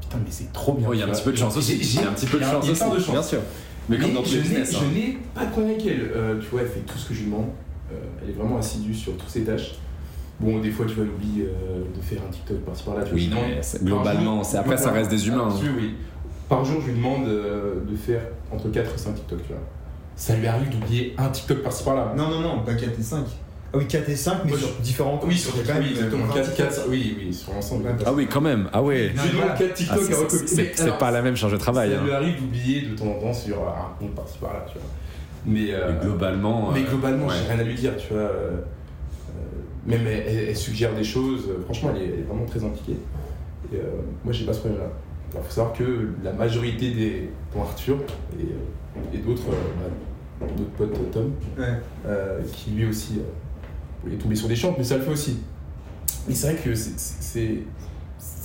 Putain, 0.00 0.18
mais 0.24 0.30
c'est 0.30 0.52
trop 0.52 0.74
bien. 0.74 0.86
Oh, 0.90 0.92
il 0.94 1.00
y 1.00 1.02
a 1.02 1.06
un 1.06 1.10
petit 1.10 1.22
peu 1.22 1.32
de 1.32 1.36
chance 1.36 1.56
aussi. 1.56 1.82
J'ai- 1.82 1.98
Il 1.98 2.02
y 2.02 2.04
a 2.04 2.10
un 2.10 2.12
petit 2.12 2.26
peu 2.26 2.38
de 2.38 2.44
chance 2.44 2.64
il 2.64 2.66
y 2.66 2.70
a 2.70 2.72
une 2.74 2.78
part 2.78 2.88
aussi. 2.90 2.98
de 2.98 3.04
chance. 3.04 3.12
Bien 3.14 3.22
sûr. 3.22 3.40
Mais 3.88 3.98
comme 3.98 4.12
dans 4.14 4.22
tous 4.22 4.30
je 4.34 4.40
business. 4.40 4.74
hein. 4.74 4.78
Je 4.82 4.94
n'ai 4.94 5.18
pas 5.34 5.46
de 5.46 5.50
problème 5.50 5.72
avec 5.74 5.86
elle. 5.86 6.10
Euh, 6.14 6.40
tu 6.40 6.46
vois, 6.48 6.60
elle 6.62 6.68
fait 6.68 6.80
tout 6.80 6.98
ce 6.98 7.08
que 7.08 7.14
je 7.14 7.20
lui 7.20 7.26
demande. 7.26 7.46
Euh, 7.92 7.96
elle 8.22 8.30
est 8.30 8.32
vraiment 8.34 8.58
assidue 8.58 8.94
sur 8.94 9.16
toutes 9.16 9.28
ses 9.30 9.42
tâches. 9.42 9.72
Bon, 10.38 10.58
des 10.60 10.70
fois, 10.70 10.86
tu 10.86 10.94
vas 10.94 11.04
l'oublier 11.04 11.44
euh, 11.46 11.82
de 11.96 12.00
faire 12.02 12.20
un 12.26 12.30
TikTok 12.30 12.58
par-ci 12.58 12.82
par-là. 12.84 13.02
tu 13.04 13.10
vois, 13.10 13.16
Oui, 13.18 13.28
non, 13.28 13.38
mais 13.48 13.60
globalement, 13.82 14.44
c'est- 14.44 14.56
après, 14.58 14.76
ça 14.76 14.90
reste 14.90 15.10
des 15.10 15.26
humains, 15.28 15.48
hein. 15.50 15.64
Par 16.48 16.64
jour, 16.64 16.80
je 16.80 16.86
lui 16.90 16.96
demande 16.98 17.26
euh, 17.28 17.74
de 17.88 17.96
faire 17.96 18.22
entre 18.52 18.68
4 18.70 18.94
et 18.94 18.98
5 18.98 19.14
TikTok. 19.14 19.42
Tu 19.42 19.48
vois. 19.52 19.62
Ça 20.20 20.36
lui 20.36 20.46
arrive 20.46 20.68
d'oublier 20.68 21.14
un 21.16 21.30
TikTok 21.30 21.62
par-ci 21.62 21.82
par-là. 21.82 22.12
Non, 22.14 22.28
non, 22.28 22.40
non, 22.40 22.58
pas 22.60 22.74
4 22.74 22.90
et 22.98 23.02
5. 23.02 23.24
Ah 23.72 23.78
oui, 23.78 23.86
4 23.86 24.06
et 24.10 24.16
5, 24.16 24.34
mais 24.44 24.52
Ouais, 24.52 24.58
sur 24.58 24.68
différents 24.82 25.18
Oui, 25.26 25.38
sur 25.38 25.56
même, 25.56 25.64
oui, 25.80 25.90
exactement. 25.92 26.26
4, 26.34 26.54
4, 26.56 26.86
oui, 26.90 27.16
oui, 27.18 27.32
sur 27.32 27.54
l'ensemble. 27.54 27.88
Ah 28.04 28.12
oui, 28.12 28.28
quand 28.30 28.42
même. 28.42 28.68
Ah 28.74 28.82
ouais. 28.82 29.12
Je 29.16 29.22
lui 29.22 29.30
demande 29.38 29.56
4 29.56 29.62
Ah, 29.70 29.74
TikTok 29.74 30.02
c'est- 30.02 30.12
à 30.14 30.18
recopier. 30.18 30.72
c'est 30.74 30.98
pas 30.98 31.10
la 31.10 31.22
même 31.22 31.36
charge 31.36 31.52
de 31.52 31.56
travail. 31.56 31.92
Ça 31.92 32.00
hein. 32.00 32.04
lui 32.04 32.12
arrive 32.12 32.38
d'oublier 32.38 32.82
de 32.82 32.94
temps 32.96 33.06
en 33.06 33.14
temps 33.20 33.32
sur 33.32 33.56
un 33.66 33.94
compte 33.98 34.14
par-ci 34.14 34.36
par-là, 34.38 34.66
tu 34.70 34.74
vois. 34.74 34.88
Mais, 35.46 35.72
euh, 35.72 35.92
Mais 35.94 36.04
globalement. 36.06 36.70
mais 36.70 36.80
euh, 36.80 36.90
globalement, 36.90 37.26
ouais. 37.28 37.34
j'ai 37.42 37.52
rien 37.54 37.58
à 37.60 37.64
lui 37.64 37.74
dire, 37.74 37.96
tu 37.96 38.12
vois. 38.12 38.22
euh, 38.22 38.50
même 39.86 40.06
elle, 40.06 40.24
elle- 40.26 40.48
elle 40.50 40.56
suggère 40.56 40.94
des 40.94 41.04
choses, 41.04 41.48
franchement, 41.64 41.92
elle 41.96 42.02
est, 42.02 42.06
elle 42.12 42.18
est 42.20 42.22
vraiment 42.28 42.44
très 42.44 42.62
impliquée. 42.62 42.98
Et 43.72 43.76
euh, 43.76 43.80
moi, 44.24 44.34
j'ai 44.34 44.44
pas 44.44 44.52
ce 44.52 44.58
problème-là. 44.58 44.88
Il 45.32 45.40
faut 45.42 45.50
savoir 45.50 45.72
que 45.72 46.08
la 46.22 46.32
majorité 46.34 46.90
des. 46.90 47.30
dont 47.54 47.62
Arthur 47.62 47.96
et, 48.38 49.16
et 49.16 49.18
d'autres 49.18 49.48
euh, 49.48 49.52
bah, 49.80 49.86
potes, 50.76 50.92
euh, 50.92 51.12
Tom, 51.12 51.32
Ouais. 51.58 51.80
euh, 52.06 52.40
qui 52.52 52.70
lui 52.70 52.86
aussi 52.86 53.20
euh, 54.06 54.12
est 54.12 54.16
tombé 54.18 54.34
sur 54.36 54.48
des 54.48 54.56
chantes, 54.56 54.76
mais 54.78 54.84
ça 54.84 54.96
le 54.96 55.02
fait 55.02 55.10
aussi. 55.12 55.38
Mais 56.28 56.34
c'est 56.34 56.52
vrai 56.52 56.62
que 56.62 56.74
c'est- 56.74 57.58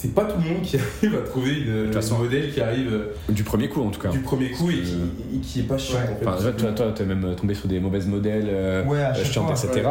c'est 0.06 0.14
pas 0.14 0.26
tout 0.26 0.38
le 0.42 0.54
monde 0.54 0.62
qui 0.64 0.78
arrive 1.04 1.16
à 1.16 1.28
trouver 1.28 1.52
une, 1.60 1.92
façon- 1.94 2.16
un 2.16 2.20
modèle 2.24 2.52
qui 2.54 2.62
arrive 2.62 2.94
euh, 2.94 3.14
Du 3.34 3.44
premier 3.44 3.68
coup, 3.70 3.82
en 3.82 3.90
tout 3.90 4.00
cas. 4.00 4.10
du 4.10 4.20
premier 4.20 4.52
coup 4.52 4.70
et 4.70 4.82
qui, 4.82 4.96
et 5.36 5.40
qui 5.40 5.60
est 5.62 5.64
pas 5.64 5.78
chiant 5.78 5.98
Ouais. 5.98 6.04
en 6.04 6.20
fait. 6.20 6.28
Enfin, 6.28 6.52
toi, 6.58 6.72
toi, 6.72 6.92
t'es 6.96 7.06
même 7.06 7.36
tombé 7.36 7.54
sur 7.54 7.68
des 7.68 7.80
mauvaises 7.80 8.08
modèles, 8.08 8.48
euh, 8.50 8.84
Ouais, 8.86 9.02
à 9.02 9.12
euh, 9.16 9.24
chiantes, 9.24 9.52
etc. 9.52 9.82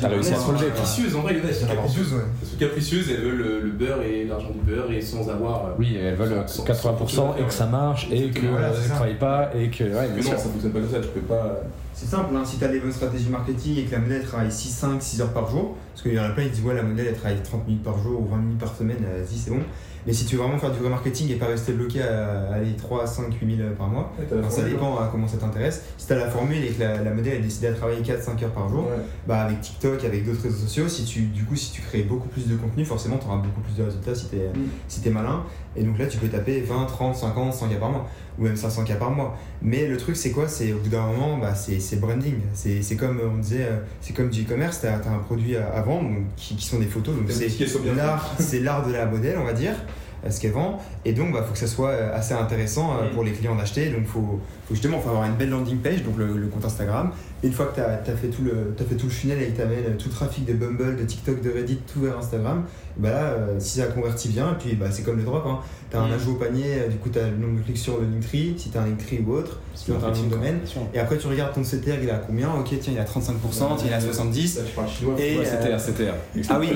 T'as 0.00 0.08
réussi 0.08 0.32
à 0.32 0.36
te 0.36 0.42
relever. 0.42 0.66
capricieuses, 0.66 1.16
en 1.16 1.20
vrai, 1.20 1.32
il 1.34 1.38
y 1.38 1.40
en 1.40 1.44
a, 1.44 1.48
elles 1.48 1.54
sont 1.54 1.66
Capricieuses, 1.66 2.12
ouais. 2.14 2.20
Elles 2.42 2.48
sont 2.48 2.56
capricieuses, 2.56 3.10
elles 3.10 3.22
veulent 3.22 3.36
le, 3.38 3.60
le 3.60 3.70
beurre 3.70 4.02
et 4.02 4.24
l'argent 4.24 4.50
du 4.50 4.60
beurre 4.70 4.90
et 4.92 5.00
sans 5.00 5.28
avoir. 5.28 5.74
Oui, 5.78 5.96
elles 6.00 6.14
veulent 6.16 6.42
Sans- 6.46 6.64
80% 6.64 7.40
et 7.40 7.44
que 7.44 7.52
ça 7.52 7.66
marche 7.66 8.08
et 8.10 8.30
que 8.30 8.40
ça 8.74 8.82
ça. 8.88 8.94
travaille 8.94 9.14
pas 9.18 9.50
et 9.58 9.68
que. 9.68 9.84
Ouais, 9.84 10.08
Mais 10.14 10.22
non, 10.22 10.30
ça 10.30 10.36
fonctionne 10.38 10.72
pas 10.72 10.80
comme 10.80 10.90
ça, 10.90 11.00
tu 11.00 11.08
peux 11.08 11.20
pas. 11.20 11.60
C'est 12.02 12.16
simple, 12.16 12.34
hein, 12.36 12.42
si 12.44 12.58
tu 12.58 12.64
as 12.64 12.68
les 12.68 12.80
bonnes 12.80 12.90
stratégies 12.92 13.28
marketing 13.28 13.78
et 13.78 13.84
que 13.84 13.92
la 13.92 14.00
modèle 14.00 14.24
travaille 14.24 14.50
6, 14.50 14.68
5, 14.70 15.00
6 15.00 15.20
heures 15.20 15.32
par 15.32 15.48
jour, 15.48 15.76
parce 15.92 16.02
qu'il 16.02 16.14
y 16.14 16.18
en 16.18 16.24
a 16.24 16.30
plein 16.30 16.44
qui 16.44 16.50
disent 16.50 16.64
ouais 16.64 16.74
la 16.74 16.82
modèle 16.82 17.06
elle 17.08 17.14
travaille 17.16 17.40
30 17.42 17.64
minutes 17.68 17.84
par 17.84 17.96
jour 18.02 18.20
ou 18.20 18.26
20 18.28 18.36
minutes 18.38 18.58
par 18.58 18.74
semaine, 18.74 18.96
euh, 19.06 19.22
vas-y 19.22 19.38
c'est 19.38 19.50
bon. 19.52 19.60
Mais 20.04 20.12
si 20.12 20.24
tu 20.26 20.34
veux 20.34 20.42
vraiment 20.42 20.58
faire 20.58 20.72
du 20.72 20.80
vrai 20.80 20.88
marketing 20.90 21.30
et 21.30 21.36
pas 21.36 21.46
rester 21.46 21.72
bloqué 21.74 22.02
à 22.02 22.54
aller 22.54 22.74
3, 22.76 23.06
5, 23.06 23.34
8 23.40 23.56
000 23.56 23.68
par 23.78 23.86
mois, 23.86 24.12
enfin, 24.36 24.50
ça 24.50 24.62
dépend 24.64 24.96
à 24.96 25.06
comment 25.12 25.28
ça 25.28 25.36
t'intéresse. 25.36 25.82
Si 25.96 26.08
tu 26.08 26.12
as 26.12 26.16
la 26.16 26.28
formule 26.28 26.56
et 26.64 26.70
que 26.70 26.80
la, 26.80 27.00
la 27.04 27.10
modèle 27.12 27.34
est 27.34 27.38
décidée 27.38 27.68
à 27.68 27.72
travailler 27.72 28.02
4-5 28.02 28.42
heures 28.42 28.50
par 28.50 28.68
jour, 28.68 28.80
Ouais. 28.86 28.96
bah 29.28 29.42
avec 29.42 29.60
TikTok, 29.60 30.04
avec 30.04 30.26
d'autres 30.26 30.42
réseaux 30.42 30.56
sociaux, 30.56 30.88
si 30.88 31.04
tu, 31.04 31.20
du 31.26 31.44
coup 31.44 31.54
si 31.54 31.70
tu 31.70 31.82
crées 31.82 32.02
beaucoup 32.02 32.26
plus 32.26 32.48
de 32.48 32.56
contenu, 32.56 32.84
forcément 32.84 33.16
tu 33.18 33.26
auras 33.28 33.36
beaucoup 33.36 33.60
plus 33.60 33.76
de 33.76 33.84
résultats 33.84 34.16
si 34.16 34.28
tu 34.28 34.36
es, 34.38 34.48
Mm. 34.48 34.62
si 34.88 35.00
t'es 35.02 35.10
malin. 35.10 35.44
Et 35.76 35.82
donc 35.82 35.98
là 35.98 36.06
tu 36.06 36.18
peux 36.18 36.28
taper 36.28 36.60
20, 36.60 36.86
30, 36.86 37.16
50, 37.16 37.54
100 37.54 37.68
cas 37.68 37.76
par 37.76 37.90
mois, 37.90 38.08
ou 38.38 38.44
même 38.44 38.56
500 38.56 38.84
cas 38.84 38.96
par 38.96 39.10
mois. 39.10 39.36
Mais 39.62 39.86
le 39.86 39.96
truc 39.96 40.16
c'est 40.16 40.30
quoi? 40.30 40.48
C'est 40.48 40.72
au 40.72 40.78
bout 40.78 40.88
d'un 40.88 41.06
moment, 41.06 41.38
bah, 41.38 41.54
c'est 41.54 42.00
branding. 42.00 42.36
C'est 42.54 42.82
c'est 42.82 42.96
comme 42.96 43.20
on 43.20 43.38
disait, 43.38 43.64
euh, 43.64 43.78
c'est 44.00 44.14
comme 44.14 44.28
du 44.28 44.42
e-commerce, 44.42 44.80
tu 44.80 44.86
as, 44.86 44.94
un 44.94 45.18
produit 45.18 45.56
à, 45.56 45.80
vendre 45.82 46.08
donc, 46.08 46.24
qui, 46.36 46.56
qui 46.56 46.66
sont 46.66 46.78
des 46.78 46.86
photos. 46.86 47.16
Donc 47.16 47.30
c'est 47.30 47.48
l'art, 47.94 48.34
c'est 48.38 48.60
l'art 48.60 48.86
de 48.86 48.92
la 48.92 49.06
modèle, 49.06 49.38
on 49.38 49.44
va 49.44 49.52
dire, 49.52 49.74
euh, 50.24 50.30
ce 50.30 50.40
qu'elle 50.40 50.52
vend. 50.52 50.78
Et 51.04 51.12
donc, 51.12 51.28
il 51.30 51.42
faut 51.44 51.52
que 51.52 51.58
ça 51.58 51.66
soit 51.66 51.90
euh, 51.90 52.16
assez 52.16 52.34
intéressant 52.34 52.98
pour 53.14 53.24
les 53.24 53.32
clients 53.32 53.56
d'acheter. 53.56 53.90
Donc, 53.90 54.06
faut, 54.06 54.40
faut 54.68 54.74
justement 54.74 55.00
faut 55.00 55.08
avoir 55.10 55.24
une 55.26 55.34
belle 55.34 55.50
landing 55.50 55.78
page, 55.78 56.02
donc 56.04 56.16
le, 56.18 56.26
le 56.36 56.46
compte 56.48 56.64
Instagram. 56.64 57.10
Et 57.42 57.48
une 57.48 57.52
fois 57.52 57.66
que 57.66 57.74
tu 57.74 57.80
as, 57.80 58.16
fait 58.16 58.28
tout 58.28 58.42
le 58.42 58.72
t'as 58.76 58.84
fait 58.84 58.94
tout 58.94 59.06
le 59.06 59.12
funnel 59.12 59.42
et 59.42 59.46
que 59.48 59.56
tu 59.56 59.62
amènes 59.62 59.96
tout 59.98 60.08
le 60.08 60.14
trafic 60.14 60.44
de 60.44 60.52
Bumble, 60.52 60.96
de 60.96 61.02
TikTok, 61.04 61.42
de 61.42 61.50
Reddit, 61.50 61.78
tout 61.92 62.00
vers 62.02 62.16
Instagram, 62.18 62.62
bah 62.96 63.10
là, 63.10 63.16
euh, 63.24 63.56
si 63.58 63.80
ça 63.80 63.86
convertit 63.86 64.28
bien, 64.28 64.56
puis 64.60 64.74
bah, 64.76 64.86
c'est 64.90 65.02
comme 65.02 65.16
le 65.16 65.24
drop. 65.24 65.44
Hein. 65.46 65.58
Tu 65.90 65.96
as 65.96 66.00
un 66.00 66.08
Mm. 66.08 66.12
ajout 66.12 66.32
au 66.32 66.34
panier, 66.36 66.64
euh, 66.68 66.88
du 66.88 66.96
coup, 66.98 67.08
tu 67.10 67.18
as 67.18 67.28
le 67.28 67.36
nombre 67.36 67.58
de 67.58 67.64
clics 67.64 67.78
sur 67.78 67.98
le 67.98 68.06
Linktree, 68.06 68.54
si 68.56 68.70
tu 68.70 68.78
as 68.78 68.82
un 68.82 68.86
Linktree 68.86 69.24
ou 69.26 69.32
autre, 69.32 69.58
si 69.74 69.86
tu 69.86 69.92
as 69.92 69.94
un 69.96 70.28
domaine. 70.30 70.60
Et 70.94 71.00
après, 71.00 71.18
tu 71.18 71.26
regardes 71.26 71.52
ton 71.52 71.62
CTR, 71.64 71.96
il 72.00 72.08
est 72.08 72.12
à 72.12 72.18
combien? 72.24 72.48
Ok, 72.54 72.68
tiens, 72.80 72.92
il 72.92 72.96
est 72.96 73.00
à 73.00 73.04
35%, 73.04 73.76
tiens, 73.76 73.86
il 73.86 73.90
est 73.90 73.94
à 73.94 73.98
70%. 74.00 74.58
Là, 74.58 74.62
tu 74.64 74.72
parles 74.76 74.88
chinois. 74.88 75.14
Et, 75.18 75.38
Ouais, 75.38 75.44
euh, 75.46 75.78
CTR, 75.78 75.80
CTR. 75.80 76.14
Ah 76.48 76.58
oui, 76.60 76.68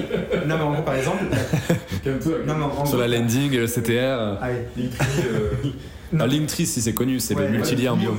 non 0.48 0.56
mais 0.56 0.62
en 0.64 0.72
gros 0.72 0.82
par 0.82 0.94
exemple, 0.96 1.22
non 2.46 2.54
mais 2.58 2.64
en, 2.64 2.84
Sur 2.84 2.98
la 2.98 3.06
landing, 3.08 3.52
le 3.52 3.66
CTR. 3.66 4.38
Ah 4.42 4.48
oui. 4.76 4.82
Linktree, 4.84 5.06
euh, 5.32 5.50
Un 6.18 6.26
Linktree, 6.26 6.66
si 6.66 6.80
c'est 6.80 6.92
connu, 6.92 7.18
c'est 7.20 7.34
Ouais, 7.34 7.44
le 7.46 7.50
multilien 7.50 7.96
bio. 7.96 8.10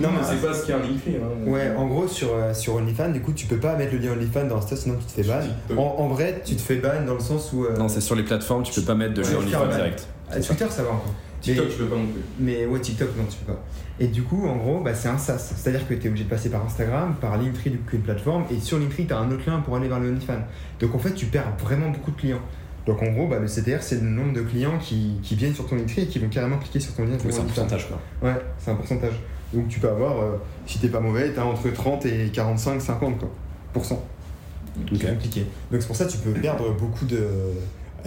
Non, 0.00 0.08
mais 0.12 0.22
sait 0.24 0.36
pas 0.46 0.52
ce 0.54 0.66
qu'est 0.66 0.72
un 0.72 0.78
Linktree. 0.78 1.16
Hein. 1.16 1.50
Ouais, 1.50 1.72
en 1.76 1.86
gros 1.86 2.06
sur, 2.08 2.28
euh, 2.34 2.52
sur 2.54 2.74
OnlyFans, 2.76 3.10
du 3.10 3.20
coup 3.20 3.32
tu 3.32 3.46
peux 3.46 3.56
pas 3.58 3.74
mettre 3.76 3.92
le 3.94 3.98
lien 4.00 4.12
OnlyFans 4.12 4.46
dans 4.46 4.58
Insta 4.58 4.76
sinon 4.76 4.96
tu 4.98 5.06
te 5.06 5.12
fais 5.22 5.28
ban. 5.28 5.40
En, 5.80 6.02
en 6.04 6.08
vrai, 6.08 6.42
tu 6.44 6.56
te 6.56 6.60
fais 6.62 6.76
ban 6.76 7.04
dans 7.06 7.14
le 7.14 7.20
sens 7.20 7.50
où. 7.52 7.64
euh, 7.64 7.76
Non, 7.76 7.88
c'est 7.88 8.00
sur 8.00 8.14
les 8.14 8.22
plateformes, 8.22 8.62
tu 8.64 8.72
peux 8.80 8.86
pas 8.86 8.94
mettre 8.94 9.14
de 9.14 9.22
lien 9.22 9.38
OnlyFans 9.38 9.66
direct. 9.68 10.06
à 10.30 10.40
Twitter 10.40 10.66
ça 10.70 10.82
va 10.82 10.90
encore. 10.90 11.14
TikTok, 11.40 11.66
Mais- 11.66 11.70
tu 11.72 11.78
peux 11.78 11.84
pas 11.86 11.96
non 11.96 12.06
plus. 12.06 12.20
Mais 12.40 12.66
ouais, 12.66 12.80
TikTok, 12.80 13.08
non, 13.16 13.24
tu 13.30 13.36
peux 13.38 13.52
pas. 13.52 13.62
Et 14.00 14.08
du 14.08 14.22
coup, 14.22 14.46
en 14.48 14.56
gros, 14.56 14.80
bah, 14.80 14.94
c'est 14.94 15.08
un 15.08 15.16
SaaS. 15.18 15.38
C'est-à-dire 15.54 15.86
que 15.86 15.94
tu 15.94 16.06
es 16.06 16.08
obligé 16.08 16.24
de 16.24 16.28
passer 16.28 16.48
par 16.50 16.64
Instagram, 16.64 17.14
par 17.20 17.36
Linktree, 17.38 17.70
du 17.70 17.78
coup, 17.78 17.94
une 17.94 18.00
plateforme, 18.02 18.44
et 18.50 18.58
sur 18.60 18.78
Linktree, 18.78 19.06
tu 19.06 19.12
as 19.14 19.18
un 19.18 19.30
autre 19.30 19.42
lien 19.46 19.60
pour 19.60 19.76
aller 19.76 19.86
vers 19.88 20.00
le 20.00 20.08
OnlyFans. 20.10 20.42
Donc 20.80 20.94
en 20.94 20.98
fait, 20.98 21.12
tu 21.14 21.26
perds 21.26 21.52
vraiment 21.62 21.90
beaucoup 21.90 22.10
de 22.10 22.16
clients. 22.16 22.40
Donc 22.86 23.02
en 23.02 23.10
gros, 23.12 23.26
bah, 23.26 23.38
le 23.40 23.46
CTR, 23.48 23.82
c'est 23.82 24.00
le 24.00 24.08
nombre 24.08 24.32
de 24.32 24.42
clients 24.42 24.78
qui, 24.78 25.18
qui 25.22 25.34
viennent 25.34 25.54
sur 25.54 25.66
ton 25.68 25.74
Linktree 25.76 26.02
et 26.02 26.06
qui 26.06 26.18
vont 26.20 26.28
carrément 26.28 26.58
cliquer 26.58 26.78
sur 26.80 26.94
ton 26.94 27.04
lien 27.04 27.12
Oui, 27.24 27.30
c'est 27.32 27.40
un 27.40 27.44
pourcentage 27.44 27.88
quoi. 27.88 28.00
Ouais, 28.22 28.36
c'est 28.58 28.70
un 28.70 28.76
pourcentage. 28.76 29.14
Donc 29.52 29.68
tu 29.68 29.80
peux 29.80 29.88
avoir, 29.88 30.20
euh, 30.22 30.36
si 30.66 30.78
t'es 30.78 30.88
pas 30.88 31.00
mauvais, 31.00 31.32
t'as 31.32 31.44
entre 31.44 31.68
30 31.70 32.06
et 32.06 32.30
45, 32.32 32.80
50 32.80 33.18
quoi, 33.18 33.30
pour 33.72 33.84
cent. 33.84 34.04
Ok. 34.80 34.98
qui 34.98 35.06
vont 35.06 35.16
cliquer. 35.16 35.46
Donc 35.72 35.80
c'est 35.80 35.86
pour 35.86 35.96
ça 35.96 36.04
que 36.04 36.12
tu 36.12 36.18
peux 36.18 36.32
perdre 36.32 36.70
beaucoup 36.78 37.06
de 37.06 37.26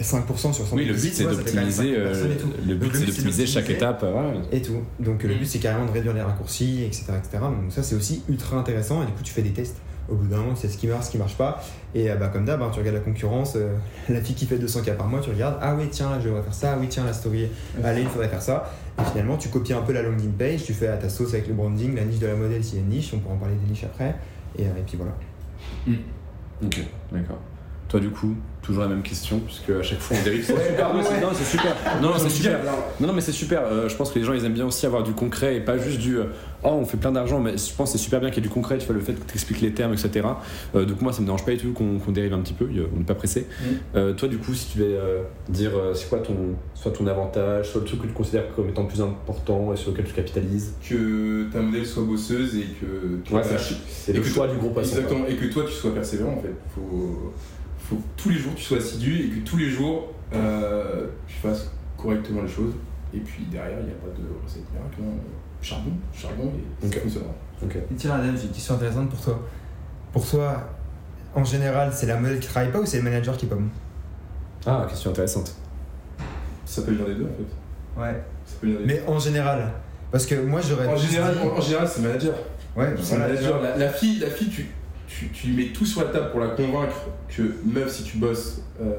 5% 0.00 0.52
sur 0.54 0.66
100 0.66 0.76
Oui, 0.76 0.84
le 0.86 0.94
but 0.94 1.12
c'est 1.12 1.24
d'optimiser. 1.24 1.94
euh, 1.96 2.14
Le 2.66 2.74
but 2.76 2.90
c'est 2.94 3.04
d'optimiser 3.06 3.46
chaque 3.46 3.68
étape. 3.68 4.00
voilà. 4.10 4.32
Et 4.52 4.62
tout. 4.62 4.80
Donc 4.98 5.22
le 5.24 5.34
but 5.34 5.44
c'est 5.46 5.58
carrément 5.58 5.86
de 5.86 5.90
réduire 5.90 6.14
les 6.14 6.22
raccourcis, 6.22 6.84
etc. 6.84 7.06
etc. 7.18 7.38
Donc 7.42 7.70
ça 7.70 7.82
c'est 7.82 7.96
aussi 7.96 8.22
ultra 8.28 8.56
intéressant 8.56 9.02
et 9.02 9.06
du 9.06 9.12
coup 9.12 9.22
tu 9.22 9.32
fais 9.32 9.42
des 9.42 9.50
tests. 9.50 9.76
Au 10.10 10.14
bout 10.14 10.26
d'un 10.26 10.38
moment, 10.38 10.54
tu 10.54 10.62
sais 10.62 10.68
ce 10.68 10.76
qui 10.76 10.86
marche, 10.88 11.06
ce 11.06 11.10
qui 11.12 11.18
marche 11.18 11.36
pas. 11.36 11.62
Et 11.94 12.10
euh, 12.10 12.16
bah, 12.16 12.28
comme 12.28 12.44
d'hab, 12.44 12.60
hein, 12.62 12.70
tu 12.72 12.80
regardes 12.80 12.96
la 12.96 13.02
concurrence, 13.02 13.54
euh, 13.56 13.76
la 14.08 14.20
fille 14.20 14.34
qui 14.34 14.46
fait 14.46 14.56
200K 14.58 14.96
par 14.96 15.06
mois, 15.06 15.20
tu 15.20 15.30
regardes, 15.30 15.56
ah 15.62 15.74
oui, 15.78 15.84
tiens, 15.90 16.10
là 16.10 16.18
je 16.20 16.26
devrais 16.28 16.42
faire 16.42 16.54
ça, 16.54 16.72
ah 16.74 16.78
oui, 16.80 16.88
tiens, 16.88 17.04
la 17.04 17.12
story, 17.12 17.46
allez, 17.84 18.02
il 18.02 18.08
faudrait 18.08 18.28
faire 18.28 18.42
ça. 18.42 18.72
Et 19.00 19.04
finalement, 19.10 19.36
tu 19.36 19.48
copies 19.48 19.72
un 19.72 19.82
peu 19.82 19.92
la 19.92 20.02
landing 20.02 20.32
page, 20.32 20.64
tu 20.64 20.74
fais 20.74 20.88
à 20.88 20.96
ta 20.96 21.08
sauce 21.08 21.32
avec 21.34 21.46
le 21.48 21.54
branding, 21.54 21.94
la 21.94 22.04
niche 22.04 22.18
de 22.18 22.26
la 22.26 22.34
modèle 22.34 22.62
s'il 22.64 22.76
y 22.76 22.78
a 22.78 22.84
une 22.84 22.90
niche, 22.90 23.12
on 23.14 23.18
pourra 23.18 23.34
en 23.34 23.38
parler 23.38 23.54
des 23.54 23.70
niches 23.70 23.84
après. 23.84 24.14
Et, 24.58 24.62
euh, 24.64 24.70
et 24.78 24.82
puis 24.86 24.96
voilà. 24.98 25.12
Ok, 26.62 26.80
d'accord. 27.12 27.38
Toi, 27.88 27.98
du 27.98 28.10
coup, 28.10 28.36
toujours 28.62 28.82
la 28.84 28.88
même 28.88 29.02
question, 29.02 29.40
puisque 29.40 29.70
à 29.70 29.82
chaque 29.82 29.98
fois 29.98 30.16
on 30.20 30.22
dérive. 30.24 30.44
C'est 30.46 30.68
super, 30.68 30.94
non, 30.94 31.02
c'est- 31.02 31.20
non, 31.20 31.28
c'est 31.32 31.44
super. 31.44 31.74
Non, 32.00 32.12
c'est 32.18 32.28
super. 32.28 32.58
Non, 33.00 33.08
non, 33.08 33.12
mais 33.12 33.20
c'est 33.20 33.32
super. 33.32 33.62
Euh, 33.64 33.88
je 33.88 33.96
pense 33.96 34.12
que 34.12 34.18
les 34.20 34.24
gens 34.24 34.32
ils 34.32 34.44
aiment 34.44 34.52
bien 34.52 34.66
aussi 34.66 34.86
avoir 34.86 35.02
du 35.02 35.12
concret 35.12 35.56
et 35.56 35.60
pas 35.60 35.76
juste 35.76 35.98
du 35.98 36.18
euh, 36.18 36.26
oh 36.64 36.68
on 36.80 36.84
fait 36.84 36.96
plein 36.96 37.12
d'argent. 37.12 37.40
Mais 37.40 37.56
je 37.56 37.72
pense 37.74 37.92
que 37.92 37.98
c'est 37.98 38.02
super 38.04 38.20
bien 38.20 38.30
qu'il 38.30 38.42
y 38.42 38.46
ait 38.46 38.48
du 38.48 38.52
concret. 38.54 38.78
Tu 38.78 38.86
vois 38.86 38.94
le 38.94 39.00
fait 39.00 39.12
que 39.14 39.24
tu 39.26 39.34
expliques 39.34 39.60
les 39.60 39.72
termes, 39.72 39.92
etc. 39.92 40.26
Euh, 40.74 40.84
donc 40.84 41.00
moi 41.00 41.12
ça 41.12 41.20
me 41.20 41.26
dérange 41.26 41.44
pas 41.44 41.52
du 41.52 41.58
tout 41.58 41.72
qu'on 41.72 42.12
dérive 42.12 42.34
un 42.34 42.40
petit 42.40 42.52
peu. 42.54 42.68
On 42.94 42.98
n'est 42.98 43.04
pas 43.04 43.14
pressé. 43.14 43.46
Mm. 43.60 43.64
Euh, 43.96 44.12
toi 44.14 44.28
du 44.28 44.38
coup 44.38 44.54
si 44.54 44.72
tu 44.72 44.82
euh, 44.82 45.22
dire 45.48 45.72
euh, 45.76 45.94
c'est 45.94 46.08
quoi 46.08 46.18
ton 46.18 46.34
soit 46.74 46.92
ton 46.92 47.06
avantage, 47.06 47.70
soit 47.70 47.80
le 47.80 47.86
truc 47.86 48.02
que 48.02 48.06
tu 48.06 48.12
considères 48.12 48.54
comme 48.54 48.68
étant 48.68 48.82
le 48.82 48.88
plus 48.88 49.00
important 49.02 49.72
et 49.72 49.76
sur 49.76 49.90
lequel 49.92 50.06
tu 50.06 50.14
capitalises? 50.14 50.74
Que 50.88 51.48
ta 51.52 51.60
modèle 51.60 51.86
soit 51.86 52.04
bosseuse 52.04 52.56
et 52.56 52.66
que 52.80 53.18
tu 53.24 53.34
Ouais, 53.34 53.42
c'est 53.88 54.12
le 54.12 54.22
choix 54.22 54.48
du 54.48 54.56
quoi. 54.56 54.82
Exactement, 54.82 55.26
et 55.26 55.36
que 55.36 55.46
toi 55.46 55.64
tu 55.66 55.72
sois 55.72 55.92
persévérant 55.94 56.32
en 56.32 56.40
fait. 56.40 56.54
Faut, 56.74 57.32
faut 57.78 57.96
que 57.96 58.02
tous 58.16 58.30
les 58.30 58.38
jours 58.38 58.52
tu 58.54 58.62
sois 58.62 58.78
assidu 58.78 59.16
et 59.24 59.28
que 59.28 59.46
tous 59.48 59.56
les 59.56 59.68
jours 59.68 60.08
tu 60.32 61.36
fasses 61.42 61.70
correctement 61.96 62.42
les 62.42 62.48
choses. 62.48 62.72
Et 63.12 63.18
puis 63.18 63.44
derrière, 63.50 63.78
il 63.80 63.86
n'y 63.86 63.92
a 63.92 63.96
pas 63.96 64.06
de 64.08 64.22
recette 64.44 64.62
miracle. 64.72 64.98
hein. 65.00 65.18
Charbon, 65.62 65.90
charbon 66.14 66.52
et 66.82 66.86
Ok. 66.86 66.94
ça 66.94 67.00
fonctionnera. 67.00 67.30
Ok. 67.62 67.76
Et 67.76 67.94
tiens, 67.96 68.14
Adam, 68.14 68.32
j'ai 68.36 68.44
une 68.46 68.50
question 68.52 68.74
intéressante 68.74 69.10
pour 69.10 69.20
toi. 69.20 69.40
Pour 70.12 70.26
toi, 70.28 70.68
en 71.34 71.44
général, 71.44 71.90
c'est 71.92 72.06
la 72.06 72.16
modèle 72.18 72.40
qui 72.40 72.48
travaille 72.48 72.72
pas 72.72 72.80
ou 72.80 72.86
c'est 72.86 72.96
le 72.98 73.02
manager 73.04 73.36
qui 73.36 73.46
est 73.46 73.48
pas 73.48 73.56
bon 73.56 73.68
Ah 74.66 74.86
question 74.88 75.10
intéressante. 75.10 75.54
Ça 76.64 76.82
peut 76.82 76.92
venir 76.92 77.06
des 77.06 77.14
deux 77.14 77.24
en 77.24 77.28
fait. 77.36 78.00
Ouais. 78.00 78.22
Ça 78.46 78.54
peut 78.60 78.66
venir 78.66 78.80
des 78.80 78.86
deux. 78.86 78.94
Mais 78.94 79.02
en 79.06 79.18
général, 79.18 79.72
parce 80.10 80.26
que 80.26 80.34
moi 80.36 80.60
j'aurais. 80.66 80.86
En 80.86 80.96
général, 80.96 81.34
dit- 81.34 81.40
en, 81.48 81.56
en 81.56 81.60
général, 81.60 81.88
c'est 81.88 82.00
le 82.02 82.08
manager. 82.08 82.34
Ouais, 82.76 82.94
C'est 83.00 83.16
voilà, 83.16 83.28
manager. 83.28 83.62
La, 83.62 83.76
la 83.76 83.88
fille, 83.90 84.18
la 84.20 84.30
fille 84.30 84.48
tu, 84.48 84.66
tu, 85.06 85.28
tu 85.28 85.48
lui 85.48 85.56
mets 85.56 85.72
tout 85.72 85.84
sur 85.84 86.02
la 86.02 86.08
table 86.08 86.30
pour 86.30 86.40
la 86.40 86.48
convaincre 86.50 86.94
que 87.28 87.42
meuf, 87.64 87.90
si 87.90 88.04
tu 88.04 88.16
bosses, 88.18 88.62
euh, 88.80 88.94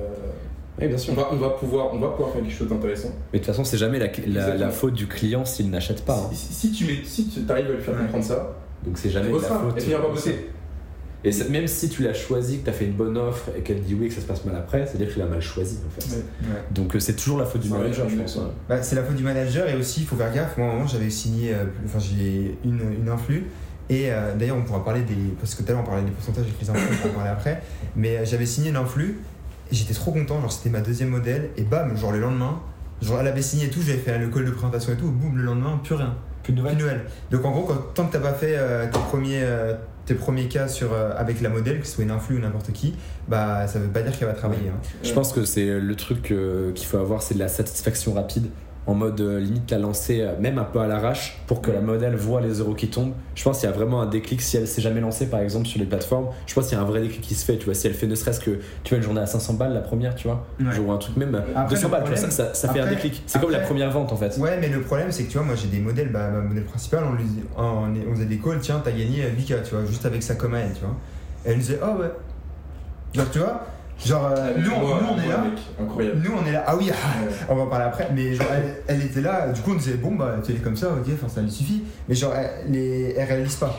Oui 0.82 0.88
bien 0.88 0.96
on, 0.96 1.00
sûr. 1.00 1.14
va, 1.14 1.30
on, 1.32 1.36
va 1.38 1.50
pouvoir, 1.52 1.94
on 1.94 2.00
va 2.00 2.10
pouvoir 2.10 2.32
faire 2.34 2.42
quelque 2.42 2.54
chose 2.54 2.70
d'intéressant. 2.70 3.10
Mais 3.34 3.40
de 3.40 3.44
toute 3.46 3.52
façon 3.54 3.64
c'est 3.64 3.78
jamais 3.78 4.00
la, 4.00 4.08
la, 4.08 4.12
Exactement. 4.18 4.58
la 4.60 4.70
faute 4.70 4.94
du 4.94 5.08
client 5.08 5.46
s'il 5.46 5.70
n'achète 5.70 6.04
pas. 6.04 6.16
hein. 6.18 6.30
Si, 6.34 6.54
si 6.54 6.72
tu 6.72 6.86
mets, 6.86 7.00
si 7.06 7.28
tu 7.28 7.40
arrives 7.50 7.68
à 7.68 7.74
lui 7.74 7.82
faire 7.82 7.94
Ouais. 7.94 8.02
comprendre 8.02 8.24
ça, 8.26 8.56
Donc 8.86 8.98
c'est 8.98 9.10
jamais 9.10 9.32
la 9.32 9.40
faute. 9.40 9.80
finira 9.82 10.02
par 10.02 10.12
bosser. 10.12 10.48
Et 11.24 11.32
c'est- 11.32 11.50
même 11.50 11.68
si 11.68 11.88
tu 11.88 12.02
l'as 12.02 12.16
choisi, 12.16 12.60
que 12.60 12.64
tu 12.64 12.70
as 12.72 12.74
fait 12.74 12.86
une 12.86 12.94
bonne 12.94 13.16
offre 13.16 13.50
et 13.56 13.62
qu'elle 13.62 13.82
dit 13.84 13.94
oui 13.94 14.06
et 14.06 14.10
que 14.10 14.16
ça 14.16 14.22
se 14.22 14.26
passe 14.26 14.44
mal 14.44 14.56
après, 14.56 14.88
c'est-à-dire 14.88 15.08
que 15.08 15.14
tu 15.14 15.20
l'as 15.20 15.28
mal 15.28 15.40
choisi 15.42 15.78
en 15.86 16.02
fait. 16.02 16.16
Ouais. 16.16 16.22
Ouais. 16.50 16.62
Donc 16.72 16.96
euh, 16.96 17.00
c'est 17.00 17.16
toujours 17.16 17.38
la 17.38 17.46
faute 17.46 17.62
du 17.62 17.70
manager, 17.70 18.10
je 18.10 18.16
pense. 18.16 18.36
ouais. 18.38 18.42
Bah, 18.68 18.82
c'est 18.82 18.96
la 18.96 19.04
faute 19.04 19.16
du 19.18 19.24
manager 19.24 19.70
et 19.70 19.76
aussi 19.76 20.02
il 20.02 20.08
faut 20.08 20.16
faire 20.16 20.34
gaffe. 20.34 20.58
Moi, 20.58 20.66
à 20.68 20.70
un 20.72 20.74
moment, 20.74 20.88
j'avais 20.88 21.12
signé, 21.12 21.54
euh, 21.54 21.66
enfin 21.86 22.00
j'ai 22.00 22.58
une, 22.66 22.82
une 23.00 23.08
influx. 23.10 23.46
Et 23.90 24.06
euh, 24.12 24.34
d'ailleurs, 24.36 24.56
on 24.58 24.64
pourra 24.64 24.84
parler 24.86 25.02
des. 25.02 25.14
Parce 25.40 25.54
que 25.54 25.62
tout 25.64 25.70
à 25.70 25.74
l'heure, 25.74 25.82
on 25.82 25.86
parlait 25.86 26.04
des 26.04 26.12
pourcentages 26.12 26.46
avec 26.46 26.60
les 26.60 26.70
influx, 26.70 26.88
on 27.04 27.08
va 27.08 27.12
en 27.12 27.16
parler 27.16 27.30
après. 27.30 27.62
Mais 27.96 28.18
euh, 28.18 28.26
j'avais 28.26 28.46
signé 28.48 28.70
une 28.70 28.78
influx 28.78 29.10
et 29.12 29.14
j'étais 29.72 29.94
trop 29.94 30.12
content. 30.12 30.40
Genre, 30.42 30.52
c'était 30.52 30.70
ma 30.70 30.82
deuxième 30.82 31.10
modèle. 31.10 31.50
Et 31.58 31.64
bam, 31.64 31.96
genre 31.98 32.12
le 32.12 32.20
lendemain, 32.20 32.62
genre 33.02 33.20
elle 33.20 33.28
avait 33.28 33.42
signé 33.42 33.66
et 33.66 33.70
tout, 33.70 33.82
j'avais 33.82 33.98
fait 33.98 34.18
le 34.18 34.28
call 34.30 34.46
de 34.46 34.52
présentation 34.52 34.94
et 34.94 34.98
tout. 34.98 35.10
Boum, 35.12 35.38
le 35.38 35.44
lendemain, 35.44 35.80
plus 35.84 35.96
rien. 35.96 36.16
Plus 36.44 36.54
de 36.54 36.62
Plus 36.62 36.72
de 36.76 36.80
nouvelles. 36.80 37.02
Donc 37.30 37.46
en 37.46 37.52
gros, 37.52 37.64
quand, 37.64 37.78
tant 37.94 38.08
que 38.08 38.14
t'as 38.14 38.20
pas 38.20 38.34
fait 38.34 38.56
euh, 38.58 38.86
tes, 38.92 38.98
premiers, 39.00 39.42
euh, 39.44 39.76
tes 40.08 40.16
premiers 40.16 40.48
cas 40.48 40.68
sur, 40.68 40.92
euh, 40.92 41.12
avec 41.16 41.40
la 41.40 41.50
modèle, 41.50 41.80
que 41.80 41.86
ce 41.86 41.94
soit 41.94 42.04
une 42.04 42.10
influx 42.12 42.38
ou 42.38 42.40
n'importe 42.40 42.72
qui, 42.72 42.96
bah 43.28 43.68
ça 43.68 43.78
veut 43.78 43.88
pas 43.90 44.02
dire 44.02 44.18
qu'elle 44.18 44.28
va 44.28 44.34
travailler. 44.34 44.70
hein. 44.70 44.80
Je 45.04 45.14
pense 45.14 45.34
que 45.34 45.46
c'est 45.46 45.80
le 45.80 45.96
truc 45.96 46.32
euh, 46.32 46.72
qu'il 46.74 46.88
faut 46.88 46.98
avoir, 46.98 47.22
c'est 47.22 47.36
de 47.36 47.40
la 47.40 47.48
satisfaction 47.48 48.14
rapide. 48.14 48.48
En 48.88 48.96
mode 48.96 49.22
euh, 49.22 49.40
limite 49.40 49.70
la 49.70 49.78
lancer 49.78 50.22
euh, 50.22 50.32
même 50.40 50.58
un 50.58 50.64
peu 50.64 50.80
à 50.80 50.88
l'arrache 50.88 51.40
pour 51.46 51.62
que 51.62 51.70
la 51.70 51.82
modèle 51.82 52.16
voit 52.16 52.42
les 52.42 52.54
euros 52.60 52.74
qui 52.74 52.88
tombent. 52.90 53.14
Je 53.36 53.44
pense 53.44 53.60
qu'il 53.60 53.70
y 53.70 53.72
a 53.72 53.76
vraiment 53.76 54.02
un 54.02 54.08
déclic 54.08 54.42
si 54.42 54.58
elle 54.58 54.68
s'est 54.68 54.82
jamais 54.82 55.02
lancée 55.02 55.28
par 55.28 55.40
exemple 55.40 55.68
sur 55.68 55.80
les 55.80 55.86
plateformes. 55.86 56.30
Je 56.48 56.54
pense 56.56 56.66
qu'il 56.68 56.76
y 56.76 56.82
a 56.82 56.84
un 56.84 56.88
vrai 56.88 57.00
déclic 57.02 57.22
qui 57.22 57.36
se 57.36 57.46
fait. 57.46 57.58
Tu 57.60 57.66
vois, 57.66 57.76
si 57.76 57.86
elle 57.86 57.94
fait 57.94 58.08
ne 58.08 58.16
serait-ce 58.16 58.40
que 58.40 58.60
tu 58.84 58.90
vois 58.90 58.98
une 58.98 59.04
journée 59.04 59.22
à 59.22 59.28
500 59.28 59.54
balles 59.54 59.76
la 59.76 59.82
première, 59.82 60.16
tu 60.16 60.28
vois, 60.28 60.48
Ouais. 60.60 60.72
genre 60.76 60.92
un 60.94 60.98
truc 60.98 61.16
même 61.16 61.36
euh, 61.36 61.42
Après, 61.56 61.76
200 61.76 61.88
le 61.88 61.92
balles, 61.92 62.04
tu 62.06 62.10
vois, 62.10 62.18
ça, 62.18 62.44
problème- 62.46 62.74
fait 62.74 62.80
un 62.80 62.90
déclic. 62.96 63.24
C'est 63.28 63.40
comme 63.40 63.52
la 63.52 63.60
première 63.60 63.92
vente 63.92 64.12
en 64.12 64.18
fait. 64.18 64.36
Ouais, 64.40 64.58
mais 64.60 64.68
le 64.70 64.82
problème, 64.82 65.12
c'est 65.12 65.26
que 65.26 65.32
tu 65.32 65.38
vois, 65.38 65.46
moi 65.46 65.56
j'ai 65.56 65.68
des 65.68 65.80
modèles, 65.80 66.10
bah, 66.12 66.30
ma 66.32 66.42
modèle 66.42 66.66
principale, 66.66 67.04
on, 67.08 67.14
lui, 67.14 67.26
on, 67.56 67.62
on 68.12 68.16
faisait 68.16 68.26
des 68.26 68.38
calls, 68.40 68.60
tiens, 68.62 68.82
t'as 68.84 68.90
gagné 68.92 69.22
8K, 69.38 69.62
tu 69.64 69.76
vois, 69.76 69.86
juste 69.86 70.08
avec 70.08 70.24
sa 70.24 70.34
com 70.34 70.56
à 70.56 70.60
elle, 70.60 70.74
tu 70.74 70.80
vois. 70.82 70.96
Et 71.46 71.50
elle 71.50 71.56
nous 71.58 71.62
disait, 71.62 71.80
oh 71.84 72.02
ouais. 72.02 72.12
Genre, 73.14 73.30
tu 73.32 73.38
vois, 73.40 73.64
genre, 74.06 74.32
euh, 74.38 74.54
nous, 74.58 74.72
on- 74.72 74.80
Moi, 74.88 75.00
nous, 75.02 75.08
on 75.10 75.24
est 75.24 75.28
là. 75.30 75.38
mec, 75.40 75.60
incroyable. 75.80 76.22
Nous 76.24 76.32
on 76.42 76.46
est 76.46 76.52
là, 76.52 76.64
ah 76.68 76.76
oui, 76.76 76.90
ah, 76.92 77.08
on 77.50 77.56
va 77.56 77.62
en 77.64 77.68
parler 77.68 77.86
après, 77.86 78.10
mais 78.16 78.34
genre, 78.34 78.48
elle, 78.56 78.76
elle 78.88 79.06
était 79.06 79.22
là, 79.22 79.50
du 79.50 79.62
coup 79.62 79.72
on 79.72 79.76
disait 79.76 79.94
bon 79.96 80.16
bah 80.16 80.38
tu 80.44 80.52
es 80.52 80.56
comme 80.56 80.76
ça, 80.76 80.90
ok, 80.90 81.08
enfin 81.14 81.30
ça 81.30 81.42
lui 81.42 81.52
suffit, 81.52 81.84
mais 82.10 82.16
genre 82.16 82.34
elle, 82.36 82.72
les, 82.72 83.14
elle 83.18 83.28
réalise 83.28 83.56
pas. 83.56 83.78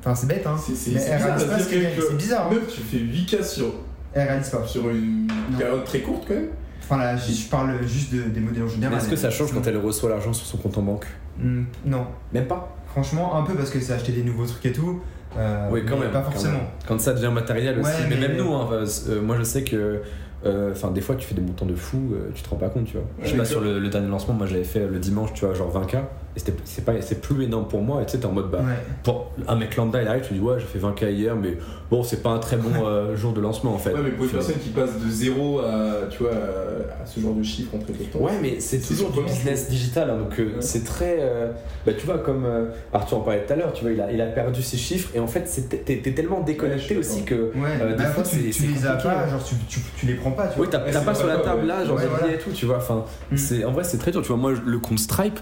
Enfin 0.00 0.14
c'est 0.14 0.26
bête 0.26 0.46
hein, 0.46 0.56
C'est 0.58 0.72
bizarre, 0.90 1.04
réalise 1.20 1.24
pas 1.26 1.38
c'est-à-dire 1.38 1.64
ce 1.64 1.70
qu'elle 1.70 1.82
gagne, 1.82 1.96
que- 1.96 2.02
c'est 2.08 2.16
bizarre, 2.16 2.46
hein. 2.50 2.54
Meuf, 2.54 2.66
tu 2.74 2.80
fais 2.80 2.98
8K 2.98 3.42
sur, 3.44 3.66
elle 4.12 4.28
réalise 4.28 4.48
pas. 4.48 4.66
sur 4.66 4.88
une 4.90 5.26
Non. 5.52 5.58
période 5.58 5.84
très 5.84 6.00
courte 6.00 6.24
quand 6.26 6.34
même. 6.34 6.48
Enfin 6.82 6.96
là 6.96 7.16
je, 7.16 7.30
je 7.32 7.48
parle 7.48 7.86
juste 7.86 8.14
de- 8.14 8.22
des 8.22 8.40
modèles 8.40 8.62
en 8.62 8.66
Mais 8.66 8.72
général. 8.72 8.98
est-ce 8.98 9.08
que 9.08 9.16
ça 9.16 9.30
change 9.30 9.52
quand 9.52 9.66
elle 9.66 9.76
reçoit 9.76 10.08
l'argent 10.10 10.32
sur 10.32 10.46
son 10.46 10.56
compte 10.56 10.78
en 10.78 10.82
banque? 10.82 11.06
Hmm, 11.38 11.64
Non, 11.84 12.06
Même 12.32 12.46
pas? 12.46 12.74
franchement 12.90 13.36
un 13.36 13.42
peu 13.42 13.54
parce 13.54 13.68
que 13.70 13.78
c'est 13.78 13.92
acheter 13.92 14.12
des 14.12 14.22
nouveaux 14.22 14.46
trucs 14.46 14.64
et 14.66 14.72
tout. 14.72 15.00
Euh, 15.36 15.68
Oui, 15.70 15.82
quand 15.86 15.96
mais 15.96 16.04
même. 16.04 16.12
Pas 16.12 16.20
quand 16.22 16.30
forcément. 16.30 16.60
Quand 16.86 17.00
ça 17.00 17.12
devient 17.12 17.30
matériel 17.32 17.78
aussi. 17.78 17.90
Mais, 18.08 18.16
mais- 18.16 18.28
même 18.28 18.36
nous, 18.38 18.52
hein, 18.54 18.68
euh, 18.72 19.20
moi 19.22 19.36
je 19.38 19.42
sais 19.44 19.62
que. 19.64 20.00
euh, 20.46 20.70
Enfin, 20.72 20.90
des 20.92 21.00
fois, 21.00 21.16
tu 21.16 21.26
fais 21.26 21.34
des 21.34 21.40
montants 21.42 21.66
de 21.66 21.74
fou, 21.74 21.98
euh, 22.12 22.30
tu 22.34 22.42
te 22.42 22.48
rends 22.48 22.56
pas 22.56 22.68
compte, 22.68 22.84
tu 22.86 22.92
vois. 22.96 23.06
Je 23.22 23.30
sais 23.30 23.36
pas, 23.36 23.44
sur 23.44 23.60
le, 23.60 23.80
le 23.80 23.88
dernier 23.88 24.08
lancement, 24.08 24.34
moi 24.34 24.46
j'avais 24.46 24.62
fait 24.64 24.86
le 24.86 24.98
dimanche, 25.00 25.32
tu 25.34 25.44
vois, 25.44 25.52
genre 25.54 25.68
20K, 25.70 25.96
et 25.96 25.98
c'était- 25.98 26.02
c'est 26.36 26.84
pas- 26.84 26.92
c'est 27.00 27.20
plus 27.20 27.44
énorme 27.44 27.66
pour 27.68 27.82
moi, 27.82 28.02
et 28.02 28.06
tu 28.06 28.12
sais, 28.12 28.18
t'es 28.18 28.26
en 28.26 28.32
mode, 28.32 28.50
bah, 28.50 28.58
Ouais. 28.58 28.74
pour 29.02 29.32
un 29.48 29.56
mec 29.56 29.74
lambda, 29.76 30.00
il 30.02 30.06
arrive, 30.08 30.22
tu 30.26 30.34
dis, 30.34 30.40
ouais, 30.40 30.54
j'ai 30.58 30.66
fait 30.66 30.78
20K 30.78 31.02
hier, 31.12 31.34
mais 31.34 31.56
bon, 31.90 32.02
c'est 32.04 32.22
pas 32.22 32.30
un 32.30 32.38
très 32.38 32.56
bon 32.56 32.70
euh, 32.86 33.16
jour 33.16 33.32
de 33.32 33.40
lancement 33.40 33.74
en 33.74 33.78
fait. 33.78 33.92
Ouais, 33.92 34.00
mais 34.04 34.10
pour 34.10 34.24
une 34.26 34.30
personne 34.30 34.54
qui 34.62 34.68
passe 34.68 34.90
de 35.04 35.10
0 35.10 35.60
à, 35.60 36.06
tu 36.10 36.22
vois, 36.22 36.30
à, 36.32 37.06
ce 37.06 37.18
genre 37.20 37.34
de 37.34 37.42
chiffre 37.42 37.74
en 37.74 37.78
très 37.78 37.92
peu 37.92 38.04
de 38.04 38.10
temps. 38.10 38.20
Ouais, 38.20 38.32
mais 38.40 38.60
c'est 38.60 38.78
toujours 38.78 39.10
du 39.10 39.22
business 39.22 39.68
digital, 39.68 40.10
hein, 40.10 40.18
donc 40.18 40.38
euh, 40.38 40.44
Ouais. 40.44 40.52
c'est 40.60 40.84
très. 40.84 41.16
euh, 41.20 41.50
bah, 41.84 41.92
tu 41.98 42.06
vois, 42.06 42.18
comme 42.18 42.44
euh, 42.44 42.66
Arthur 42.92 43.18
en 43.18 43.20
parlait 43.22 43.44
tout 43.44 43.52
à 43.52 43.56
l'heure, 43.56 43.72
tu 43.72 43.82
vois, 43.82 43.92
il 43.92 44.00
a, 44.00 44.12
il 44.12 44.20
a 44.20 44.26
perdu 44.26 44.62
ses 44.62 44.76
chiffres, 44.76 45.10
et 45.14 45.18
en 45.20 45.26
fait, 45.26 45.42
t'es 45.84 45.96
tellement 46.12 46.40
déconnecté 46.42 46.94
Ouais, 46.94 47.00
aussi 47.00 47.24
que. 47.24 47.34
Ouais, 47.34 47.50
Euh, 47.82 47.90
des 47.96 48.04
bah, 48.04 48.10
fois, 48.10 48.22
tu, 48.22 48.48
tu 48.50 48.62
les 48.66 48.86
as 48.86 48.92
pas, 48.94 49.24
ouais. 49.24 49.30
genre 49.30 49.42
tu, 49.42 49.54
tu, 49.68 49.80
tu 49.96 50.06
les 50.06 50.14
prends 50.14 50.30
pas, 50.30 50.46
tu 50.46 50.56
vois. 50.56 50.66
Oui, 50.66 50.70
t'as 50.70 50.78
Ouais, 50.84 50.90
t'as 50.92 51.00
c'est 51.00 51.04
pas 51.04 51.14
sur 51.14 51.26
la 51.26 51.38
table 51.38 51.66
là, 51.66 51.84
genre 51.84 51.98
et 52.00 52.38
tout, 52.38 52.50
tu 52.52 52.66
vois. 52.66 52.76
Enfin, 52.76 53.04
Mm. 53.32 53.36
c'est 53.36 53.64
en 53.64 53.72
vrai 53.72 53.82
c'est 53.84 53.98
très 53.98 54.10
dur. 54.12 54.22
Tu 54.22 54.28
vois, 54.28 54.36
moi 54.36 54.52
le 54.64 54.78
compte 54.78 54.98
Stripe, 54.98 55.38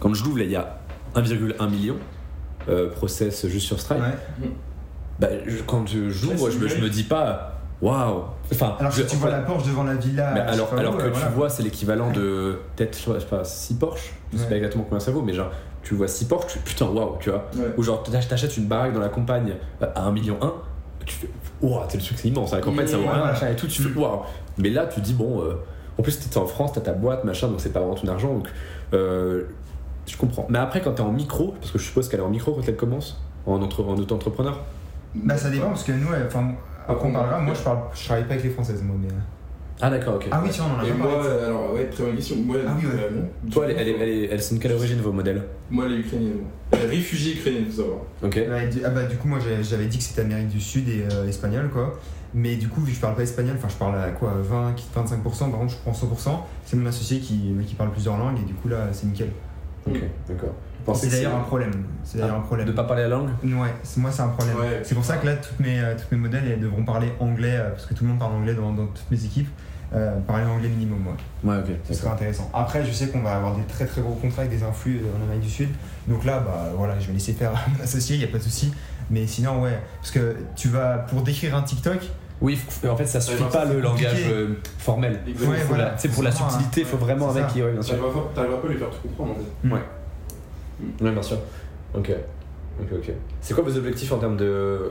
quand 0.00 0.12
je 0.14 0.24
l'ouvre 0.24 0.38
là, 0.38 0.44
il 0.44 0.50
y 0.50 0.56
a 0.56 0.78
1,1 1.14 1.68
million 1.70 1.96
euh, 2.68 2.90
process 2.90 3.46
juste 3.46 3.66
sur 3.66 3.80
Stripe. 3.80 4.00
Ouais. 4.00 4.48
Bah, 5.18 5.28
je- 5.46 5.62
quand 5.62 5.86
je- 5.88 6.10
j'ouvre, 6.10 6.44
Ouais, 6.44 6.50
je, 6.50 6.58
me- 6.58 6.68
je 6.68 6.76
me 6.80 6.88
dis 6.88 7.02
pas 7.04 7.54
waouh. 7.80 8.24
Enfin, 8.52 8.76
Alors 8.78 8.94
que 8.94 9.00
tu 9.02 9.16
vois 9.16 9.30
la 9.30 9.40
Porsche 9.40 9.66
devant 9.66 9.84
la 9.84 9.94
villa. 9.94 10.28
alors, 10.28 10.72
alors 10.74 10.94
où, 10.94 10.98
que 10.98 11.04
euh, 11.04 11.10
tu 11.10 11.34
vois, 11.34 11.48
c'est 11.48 11.62
l'équivalent 11.62 12.10
de 12.10 12.58
peut-être 12.76 12.96
je 12.98 13.18
sais 13.18 13.26
pas 13.26 13.44
6 13.44 13.74
Porsche. 13.74 14.12
Je 14.32 14.36
sais 14.36 14.44
Ouais. 14.44 14.48
pas 14.50 14.56
exactement 14.56 14.84
combien 14.84 15.00
ça 15.00 15.10
vaut, 15.10 15.22
mais 15.22 15.32
genre 15.34 15.50
tu 15.82 15.94
vois 15.94 16.08
6 16.08 16.26
Porsche, 16.26 16.46
tu 16.48 16.58
fais 16.58 16.64
putain 16.64 16.86
waouh, 16.86 17.16
tu 17.20 17.30
vois. 17.30 17.46
Ouais. 17.56 17.72
Ou 17.76 17.82
genre 17.82 18.02
t'ach- 18.02 18.28
t'achètes 18.28 18.56
une 18.56 18.66
baraque 18.66 18.92
dans 18.92 19.00
la 19.00 19.08
campagne 19.08 19.54
euh, 19.82 19.86
à 19.94 20.02
1 20.02 20.12
million 20.12 20.36
1, 20.42 20.52
tu 21.06 21.14
fais 21.14 21.28
waouh, 21.62 21.80
c'est 21.88 21.96
le 21.98 22.02
truc 22.04 22.18
c'est 22.18 22.28
immense, 22.28 22.52
à 22.52 22.56
la 22.56 22.62
campagne 22.62 22.86
ça 22.86 22.96
vaut 22.98 23.04
rien, 23.04 23.12
voilà. 23.12 23.32
machin 23.32 23.48
et 23.48 23.56
tout, 23.56 23.66
tu 23.66 23.82
fais 23.82 23.98
waouh. 23.98 24.20
Mais 24.58 24.70
là 24.70 24.86
tu 24.86 25.00
dis 25.00 25.14
bon, 25.14 25.42
euh, 25.42 25.54
en 25.98 26.02
plus 26.02 26.18
t'es 26.18 26.36
en 26.38 26.46
France, 26.46 26.72
t'as 26.74 26.80
ta 26.82 26.92
boîte, 26.92 27.24
machin, 27.24 27.48
donc 27.48 27.60
c'est 27.60 27.72
pas 27.72 27.80
vraiment 27.80 27.94
ton 27.94 28.08
argent, 28.08 28.34
donc 28.34 28.48
euh, 28.92 29.44
je 30.08 30.16
comprends. 30.16 30.46
Mais 30.48 30.58
après 30.58 30.80
quand 30.80 30.92
t'es 30.92 31.02
en 31.02 31.12
micro, 31.12 31.54
parce 31.60 31.70
que 31.72 31.78
je 31.78 31.84
suppose 31.84 32.08
qu'elle 32.08 32.20
est 32.20 32.24
en 32.24 32.30
micro 32.30 32.52
quand 32.52 32.62
elle 32.66 32.76
commence, 32.76 33.20
en, 33.46 33.60
entre, 33.62 33.84
en 33.84 33.96
auto-entrepreneur. 33.96 34.60
Bah 35.14 35.36
ça 35.36 35.50
dépend 35.50 35.68
parce 35.68 35.84
que 35.84 35.92
nous, 35.92 36.08
enfin, 36.26 36.52
après 36.86 37.08
on 37.08 37.12
parlera. 37.12 37.38
Moi 37.40 37.54
je 37.54 37.62
parle, 37.62 37.78
je 37.94 38.04
travaille 38.04 38.24
pas 38.24 38.32
avec 38.34 38.44
les 38.44 38.50
françaises 38.50 38.82
moi, 38.82 38.96
mais. 39.00 39.08
euh. 39.08 39.16
Ah 39.80 39.90
d'accord, 39.90 40.16
ok. 40.16 40.26
Ah 40.32 40.40
oui, 40.42 40.48
tiens, 40.50 40.64
on 40.68 40.76
en 40.80 40.84
a 40.84 40.88
Et 40.88 40.92
moi, 40.92 41.06
parlé. 41.22 41.28
alors, 41.44 41.72
ouais, 41.72 41.84
très 41.86 42.02
bonne 42.02 42.16
question. 42.16 42.34
Moi, 42.44 42.56
Ah 42.66 42.72
oui, 42.76 42.84
ouais. 42.86 42.92
euh, 43.00 43.10
non. 43.44 43.50
Toi, 43.50 43.66
elle, 43.68 43.76
elle, 43.78 43.88
est- 43.88 43.96
elle, 44.00 44.08
est- 44.08 44.24
elles 44.32 44.42
sont 44.42 44.56
de 44.56 44.60
quelle 44.60 44.72
origine 44.72 44.98
vos 45.00 45.12
modèles? 45.12 45.40
Moi, 45.70 45.84
elle 45.86 45.92
est 45.92 45.98
ukrainienne. 45.98 46.34
moi. 46.38 46.48
Elle 46.72 46.80
est 46.86 46.96
réfugiée 46.96 47.34
ukrainienne, 47.34 47.66
faut 47.66 47.82
savoir. 47.82 47.98
Ok. 48.24 48.34
Ouais, 48.34 48.66
du- 48.66 48.84
ah 48.84 48.90
bah 48.90 49.04
du 49.04 49.16
coup 49.16 49.28
moi 49.28 49.38
j'avais 49.38 49.62
j'avais 49.62 49.86
dit 49.86 49.98
que 49.98 50.02
c'était 50.02 50.22
Amérique 50.22 50.48
du 50.48 50.60
Sud 50.60 50.88
et 50.88 51.04
euh, 51.12 51.28
espagnol 51.28 51.70
quoi. 51.72 51.96
Mais 52.34 52.56
du 52.56 52.68
coup 52.68 52.80
vu 52.80 52.90
que 52.90 52.96
je 52.96 53.00
parle 53.00 53.14
pas 53.14 53.22
espagnol, 53.22 53.54
enfin 53.56 53.68
je 53.68 53.76
parle 53.76 53.94
à 53.96 54.08
quoi 54.10 54.32
20, 54.42 54.74
25%, 54.96 55.50
par 55.50 55.60
contre 55.60 55.72
je 55.72 55.76
prends 55.78 55.92
100%, 55.92 56.30
c'est 56.66 56.76
mon 56.76 56.84
associé 56.86 57.20
qui, 57.20 57.54
qui 57.66 57.74
parle 57.74 57.90
plusieurs 57.92 58.18
langues 58.18 58.38
et 58.42 58.44
du 58.44 58.52
coup 58.54 58.68
là 58.68 58.88
c'est 58.92 59.06
nickel. 59.06 59.28
Ok, 59.90 60.00
d'accord. 60.28 60.50
Vous 60.50 60.84
pensez 60.94 61.08
C'est 61.10 61.16
d'ailleurs 61.16 61.36
un 61.36 61.40
problème. 61.42 61.70
C'est 62.04 62.18
d'ailleurs 62.18 62.36
Ah, 62.36 62.38
un 62.38 62.42
problème. 62.42 62.66
De 62.66 62.72
pas 62.72 62.84
parler 62.84 63.02
la 63.02 63.08
langue? 63.08 63.28
Ouais, 63.44 63.74
moi 63.96 64.10
c'est 64.10 64.22
un 64.22 64.28
problème. 64.28 64.56
Ouais. 64.56 64.80
c'est 64.82 64.94
pour 64.94 65.04
ça 65.04 65.16
que 65.18 65.26
là 65.26 65.36
toutes 65.36 65.60
mes, 65.60 65.78
euh, 65.80 65.94
toutes 65.98 66.10
mes 66.12 66.18
modèles 66.18 66.44
elles 66.50 66.60
devront 66.60 66.84
parler 66.84 67.12
anglais 67.20 67.56
euh, 67.56 67.70
parce 67.70 67.86
que 67.86 67.94
tout 67.94 68.04
le 68.04 68.10
monde 68.10 68.18
parle 68.18 68.32
anglais 68.32 68.54
dans, 68.54 68.72
dans 68.72 68.86
toutes 68.86 69.10
mes 69.10 69.22
équipes. 69.24 69.48
Euh, 69.94 70.18
parler 70.20 70.44
anglais 70.44 70.68
minimum, 70.68 70.98
ouais. 71.06 71.50
Ouais, 71.50 71.56
ok. 71.60 71.74
Ce 71.88 71.94
serait 71.94 72.10
intéressant. 72.10 72.50
Après, 72.52 72.84
je 72.84 72.92
sais 72.92 73.08
qu'on 73.08 73.22
va 73.22 73.36
avoir 73.36 73.54
des 73.56 73.62
très 73.62 73.86
très 73.86 74.02
gros 74.02 74.12
contrats 74.14 74.42
avec 74.42 74.54
des 74.54 74.62
influx 74.62 75.00
en 75.18 75.22
Amérique 75.24 75.44
du 75.44 75.50
Sud. 75.50 75.68
Donc 76.06 76.24
là, 76.26 76.40
bah 76.40 76.72
voilà, 76.76 76.98
je 76.98 77.06
vais 77.06 77.14
laisser 77.14 77.32
faire 77.32 77.52
mon 77.78 77.82
associé, 77.82 78.16
il 78.16 78.18
n'y 78.18 78.24
a 78.26 78.28
pas 78.28 78.36
de 78.36 78.42
souci. 78.42 78.70
Mais 79.10 79.26
sinon, 79.26 79.62
ouais, 79.62 79.78
parce 80.00 80.10
que 80.10 80.36
tu 80.56 80.68
vas, 80.68 80.98
pour 80.98 81.22
décrire 81.22 81.56
un 81.56 81.62
TikTok, 81.62 82.00
Oui, 82.40 82.56
f- 82.56 82.88
en 82.88 82.96
fait, 82.96 83.06
ça 83.06 83.20
suffit 83.20 83.42
Ouais, 83.42 83.48
pas 83.50 83.66
c'est 83.66 83.72
le 83.74 83.80
langage 83.80 84.26
euh, 84.30 84.48
formel. 84.78 85.20
Exactement. 85.26 85.50
Ouais, 85.56 85.64
voilà. 85.68 85.94
C'est 85.98 86.08
pour 86.08 86.22
la 86.22 86.30
C'est 86.30 86.38
subtilité, 86.38 86.80
il 86.82 86.84
un- 86.84 86.86
faut 86.86 86.96
vraiment 86.96 87.32
c'est 87.32 87.38
un 87.38 87.42
mec 87.42 87.48
ça. 87.50 87.54
qui. 87.54 87.62
Ouais, 87.62 87.72
bien 87.72 87.82
sûr. 87.82 87.96
T'arrives 87.96 88.12
pas, 88.14 88.30
t'arrives 88.34 88.52
pas 88.60 88.66
à 88.66 88.70
lui 88.70 88.78
faire 88.78 88.90
tout 88.90 89.08
comprendre 89.08 89.32
en 89.32 89.68
fait. 89.68 91.04
Ouais, 91.04 91.10
bien 91.12 91.22
sûr. 91.22 91.38
Ok. 91.94 92.12
Ok, 92.80 92.88
ok. 92.92 93.10
C'est 93.40 93.54
quoi 93.54 93.64
vos 93.64 93.76
objectifs 93.76 94.12
en 94.12 94.18
termes 94.18 94.36
de. 94.36 94.44
euh, 94.44 94.88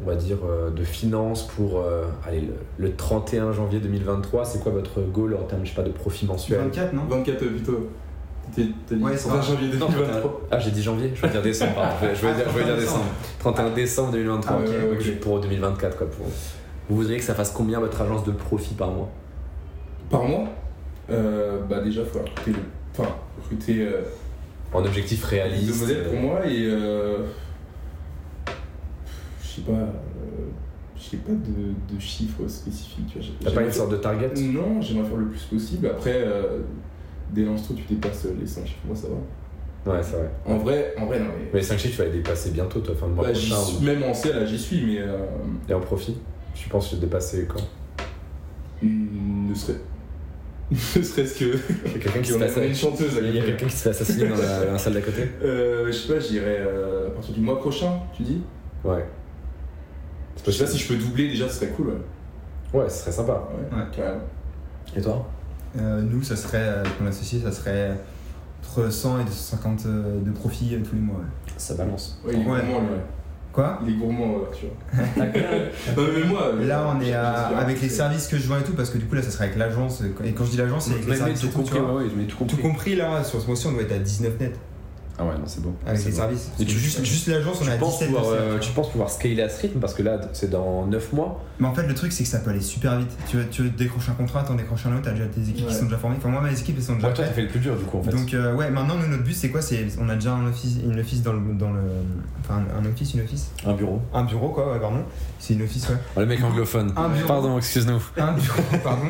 on 0.00 0.06
va 0.08 0.14
dire, 0.14 0.36
euh, 0.48 0.70
de 0.70 0.84
finances 0.84 1.48
pour 1.48 1.80
euh, 1.80 2.04
allez, 2.24 2.42
le, 2.42 2.54
le 2.78 2.94
31 2.94 3.50
janvier 3.52 3.80
2023 3.80 4.44
C'est 4.44 4.60
quoi 4.62 4.70
votre 4.70 5.00
goal 5.00 5.34
en 5.34 5.42
termes, 5.42 5.62
je 5.64 5.70
sais 5.70 5.74
pas, 5.74 5.82
de 5.82 5.90
profit 5.90 6.26
mensuel? 6.26 6.60
24, 6.60 6.92
non? 6.92 7.02
24 7.10 7.42
euh, 7.42 7.46
plutôt. 7.48 7.88
Dit 8.56 8.72
Ouais, 8.92 9.16
c'est 9.16 9.28
31 9.28 9.40
vrai. 9.40 9.46
janvier 9.56 9.68
Non, 9.78 9.86
2023. 9.88 10.40
Ah, 10.52 10.58
j'ai 10.60 10.70
dit 10.70 10.82
janvier, 10.82 11.10
je 11.14 11.20
veux 11.22 11.28
dire 11.28 11.42
décembre, 11.42 11.74
pardon. 11.74 11.90
Je 12.00 12.06
veux- 12.06 12.28
veux 12.32 12.36
dire, 12.36 12.44
je 12.52 12.58
veux 12.58 12.64
dire 12.64 12.76
décembre. 12.76 13.04
31 13.40 13.70
décembre 13.70 14.12
2023, 14.12 14.56
Ah, 14.56 14.60
ok, 14.60 14.90
donc 14.90 15.00
ok. 15.00 15.20
pour 15.20 15.40
2024, 15.40 15.96
quoi. 15.98 16.06
Pour... 16.08 16.26
Vous 16.88 16.96
voudriez 16.96 17.18
que 17.18 17.24
ça 17.24 17.34
fasse 17.34 17.50
combien 17.50 17.80
votre 17.80 18.00
agence 18.00 18.24
de 18.24 18.30
profit 18.32 18.74
par 18.74 18.90
mois 18.90 19.10
Par 20.10 20.24
mois 20.24 20.48
euh, 21.10 21.60
Bah 21.68 21.80
déjà, 21.80 22.00
il 22.02 22.06
faut 22.06 22.18
recruter, 22.20 22.52
le... 22.52 22.58
enfin, 22.98 23.10
recruter 23.42 23.82
euh, 23.86 24.02
En 24.72 24.84
objectif 24.84 25.20
deux 25.22 25.26
réaliste 25.28 25.80
modèles 25.80 26.04
pour 26.04 26.14
euh, 26.14 26.22
moi 26.22 26.46
et. 26.46 26.64
Euh... 26.66 27.18
Je 29.42 29.48
sais 29.48 29.60
pas. 29.62 29.72
Euh... 29.72 29.86
Je 30.96 31.02
sais 31.10 31.16
pas 31.18 31.32
de, 31.32 31.94
de 31.94 32.00
chiffres 32.00 32.46
spécifiques. 32.48 33.16
T'as 33.44 33.52
pas 33.52 33.62
une 33.62 33.70
sorte 33.72 33.92
de 33.92 33.96
target? 33.98 34.30
Non, 34.36 34.80
j'aimerais 34.82 35.06
faire 35.08 35.16
le 35.16 35.26
plus 35.28 35.42
possible. 35.44 35.86
Après, 35.86 36.22
euh, 36.24 36.58
dès 37.32 37.44
l'instru, 37.44 37.74
tu 37.74 37.94
dépasses 37.94 38.26
les 38.38 38.46
5 38.46 38.66
chiffres. 38.66 38.78
Moi, 38.84 38.96
ça 38.96 39.06
va. 39.06 39.92
Ouais, 39.94 40.02
c'est 40.02 40.16
vrai. 40.16 40.30
En 40.44 40.58
vrai, 40.58 40.94
en 40.98 41.06
vrai, 41.06 41.20
non. 41.20 41.26
Mais... 41.38 41.50
Mais 41.52 41.60
les 41.60 41.64
5 41.64 41.78
chiffres, 41.78 41.94
tu 41.94 42.02
vas 42.02 42.08
les 42.08 42.16
dépasser 42.16 42.50
bientôt, 42.50 42.80
toi, 42.80 42.96
fin 42.96 43.06
de 43.06 43.12
mois 43.12 43.26
Bah, 43.26 43.32
j'y 43.32 43.48
prochain. 43.48 43.62
suis- 43.64 43.76
ou- 43.78 43.82
Même 43.86 44.02
en 44.02 44.12
C, 44.12 44.32
là, 44.32 44.44
j'y 44.44 44.58
suis, 44.58 44.84
mais. 44.86 44.98
Euh... 44.98 45.18
Et 45.68 45.74
en 45.74 45.80
profit? 45.80 46.16
Tu 46.60 46.68
penses 46.68 46.88
que 46.90 46.94
tu 46.96 47.00
dépasser 47.00 47.46
quand 47.48 47.60
hmm, 48.82 49.48
Ne 49.48 49.54
serait. 49.54 49.78
ne 50.70 50.76
serait-ce 51.02 51.38
que. 51.38 51.58
Il 51.86 51.92
y 51.92 51.94
a 51.96 51.98
quelqu'un 51.98 52.20
qui 52.20 52.28
se 52.32 52.34
On 52.34 52.38
fait 52.40 52.44
a- 52.44 52.48
on 52.56 52.60
a 52.60 52.64
une 52.64 52.70
assassiner. 52.72 52.74
chanteuse 52.74 53.16
à 53.16 53.20
Il 53.20 53.26
y 53.26 53.28
a 53.28 53.32
côté. 53.40 53.46
quelqu'un 53.46 53.66
qui 53.66 53.76
se 53.76 53.82
fait 53.82 53.90
assassiner 53.90 54.28
dans 54.28 54.36
la, 54.36 54.64
dans 54.66 54.72
la 54.72 54.78
salle 54.78 54.92
d'à 54.94 55.00
côté 55.00 55.30
Euh, 55.42 55.86
je 55.86 55.92
sais 55.92 56.12
pas, 56.14 56.20
j'irai 56.20 56.56
euh, 56.58 57.08
à 57.08 57.10
partir 57.10 57.34
du 57.34 57.40
mois 57.40 57.58
prochain, 57.58 57.92
tu 58.16 58.22
dis 58.22 58.42
Ouais. 58.84 59.04
Je 60.44 60.50
sais 60.50 60.64
pas 60.64 60.70
si 60.70 60.78
je 60.78 60.88
peux 60.88 60.96
doubler 60.96 61.28
déjà, 61.28 61.48
ce 61.48 61.56
serait 61.60 61.68
cool. 61.72 61.88
Ouais, 61.88 62.80
Ouais, 62.82 62.88
ce 62.88 62.98
serait 63.00 63.12
sympa. 63.12 63.48
ouais, 63.50 63.76
Ouais. 63.78 63.84
carrément. 63.94 64.20
Et 64.96 65.00
toi 65.00 65.26
Euh, 65.78 66.00
Nous, 66.02 66.22
ça 66.22 66.36
serait, 66.36 66.58
euh, 66.62 66.80
avec 66.80 67.00
mon 67.00 67.06
associé, 67.08 67.40
ça 67.40 67.50
serait 67.52 67.92
entre 68.62 68.90
100 68.92 69.20
et 69.20 69.24
250 69.24 69.86
euh, 69.86 70.20
de 70.20 70.30
profit 70.32 70.74
euh, 70.74 70.80
tous 70.86 70.94
les 70.94 71.00
mois. 71.00 71.16
ouais. 71.16 71.52
Ça 71.56 71.74
balance. 71.74 72.20
Ouais, 72.24 72.32
il 72.34 72.40
est 72.40 72.44
Ouais. 72.44 72.44
gourmand, 72.60 72.80
lui, 72.80 72.88
ouais. 72.90 73.02
Quoi 73.58 73.80
Il 73.84 73.94
est 73.94 73.96
gourmand, 73.96 74.34
vois. 74.66 75.24
non, 75.26 76.08
mais 76.14 76.24
moi. 76.28 76.42
euh, 76.54 76.64
Là, 76.68 76.94
on 76.96 77.00
est 77.00 77.12
à- 77.12 77.48
avec 77.58 77.80
les 77.82 77.88
services 77.88 78.28
que 78.28 78.38
je 78.38 78.46
vois 78.46 78.60
et 78.60 78.62
tout, 78.62 78.74
parce 78.74 78.88
que 78.88 78.98
du 78.98 79.06
coup, 79.06 79.16
là, 79.16 79.22
ça 79.22 79.32
serait 79.32 79.46
avec 79.46 79.56
l'agence. 79.56 80.00
Et 80.24 80.30
quand 80.30 80.44
je 80.44 80.50
dis 80.50 80.56
l'agence, 80.58 80.84
c'est 80.84 80.92
avec 80.92 81.08
les 81.08 81.16
services 81.16 81.40
tout, 81.40 81.48
ouais, 81.48 82.04
tout 82.28 82.44
Tout 82.44 82.56
compris, 82.58 82.94
là, 82.94 83.24
sur 83.24 83.40
ce 83.40 83.46
mois-ci, 83.48 83.66
on 83.66 83.72
doit 83.72 83.82
être 83.82 83.90
à 83.90 83.98
19 83.98 84.38
net 84.38 84.54
Ah 85.18 85.24
ouais, 85.24 85.32
non, 85.34 85.44
c'est 85.46 85.62
bon. 85.62 85.74
avec 85.86 86.02
bon. 86.04 86.12
services. 86.12 86.50
Et 86.60 86.64
tu- 86.64 86.78
juste, 86.78 87.04
juste 87.04 87.26
l'agence, 87.28 87.58
on 87.62 87.66
est 87.66 87.70
à 87.72 87.74
Tu 87.74 87.80
penses, 87.80 87.98
17 87.98 88.08
pouvoir, 88.14 88.24
euh, 88.32 88.58
tu 88.60 88.70
penses 88.72 88.90
pouvoir 88.90 89.10
scaler 89.10 89.42
à 89.42 89.48
ce 89.48 89.60
rythme 89.62 89.80
parce 89.80 89.94
que 89.94 90.02
là 90.02 90.20
c'est 90.32 90.48
dans 90.50 90.86
9 90.86 91.12
mois 91.12 91.44
Mais 91.58 91.66
en 91.66 91.74
fait, 91.74 91.86
le 91.86 91.94
truc, 91.94 92.12
c'est 92.12 92.22
que 92.22 92.28
ça 92.28 92.38
peut 92.38 92.50
aller 92.50 92.60
super 92.60 92.96
vite. 92.98 93.10
Tu 93.28 93.36
veux, 93.36 93.46
tu 93.48 93.62
veux 93.62 93.70
décrocher 93.70 94.12
un 94.12 94.14
contrat, 94.14 94.42
t'en 94.44 94.54
décroches 94.54 94.86
un 94.86 94.92
autre, 94.92 95.02
t'as 95.04 95.10
déjà 95.12 95.26
tes 95.26 95.40
équipes 95.40 95.66
qui 95.66 95.74
sont 95.74 95.84
déjà 95.86 95.98
formées. 95.98 96.16
Enfin, 96.18 96.28
moi, 96.28 96.40
mes 96.40 96.52
équipes, 96.58 96.76
elles 96.78 96.84
sont 96.84 96.94
déjà 96.94 97.08
Ouais, 97.08 97.14
toi 97.14 97.24
t'as 97.24 97.32
fait 97.32 97.42
le 97.42 97.48
plus 97.48 97.58
dur 97.60 97.76
du 97.76 97.84
coup 97.84 97.98
en 97.98 98.02
fait. 98.02 98.10
Donc, 98.12 98.32
euh, 98.32 98.54
ouais, 98.54 98.70
maintenant, 98.70 98.94
nous, 98.94 99.08
notre 99.08 99.24
but, 99.24 99.34
c'est 99.34 99.48
quoi? 99.50 99.60
C'est 99.60 99.86
On 100.00 100.08
a 100.08 100.14
déjà 100.14 100.32
un 100.32 100.46
office, 100.46 100.76
une 100.84 100.98
office 101.00 101.22
dans 101.22 101.32
le. 101.32 101.40
Dans 101.54 101.72
le 101.72 101.80
enfin, 102.40 102.62
un 102.80 102.84
office, 102.88 103.14
une 103.14 103.22
office? 103.22 103.50
Un 103.66 103.72
bureau. 103.74 104.00
Un 104.14 104.22
bureau, 104.24 104.50
quoi, 104.50 104.72
ouais, 104.72 104.78
pardon. 104.78 105.02
C'est 105.40 105.54
une 105.54 105.62
office, 105.62 105.88
ouais. 105.88 105.96
Oh, 106.16 106.20
le 106.20 106.26
mec 106.26 106.42
anglophone. 106.44 106.92
Un 106.96 107.08
bureau. 107.08 107.26
Pardon, 107.26 107.56
excuse-nous. 107.58 108.00
un 108.18 108.32
bureau, 108.32 108.62
pardon, 108.84 109.06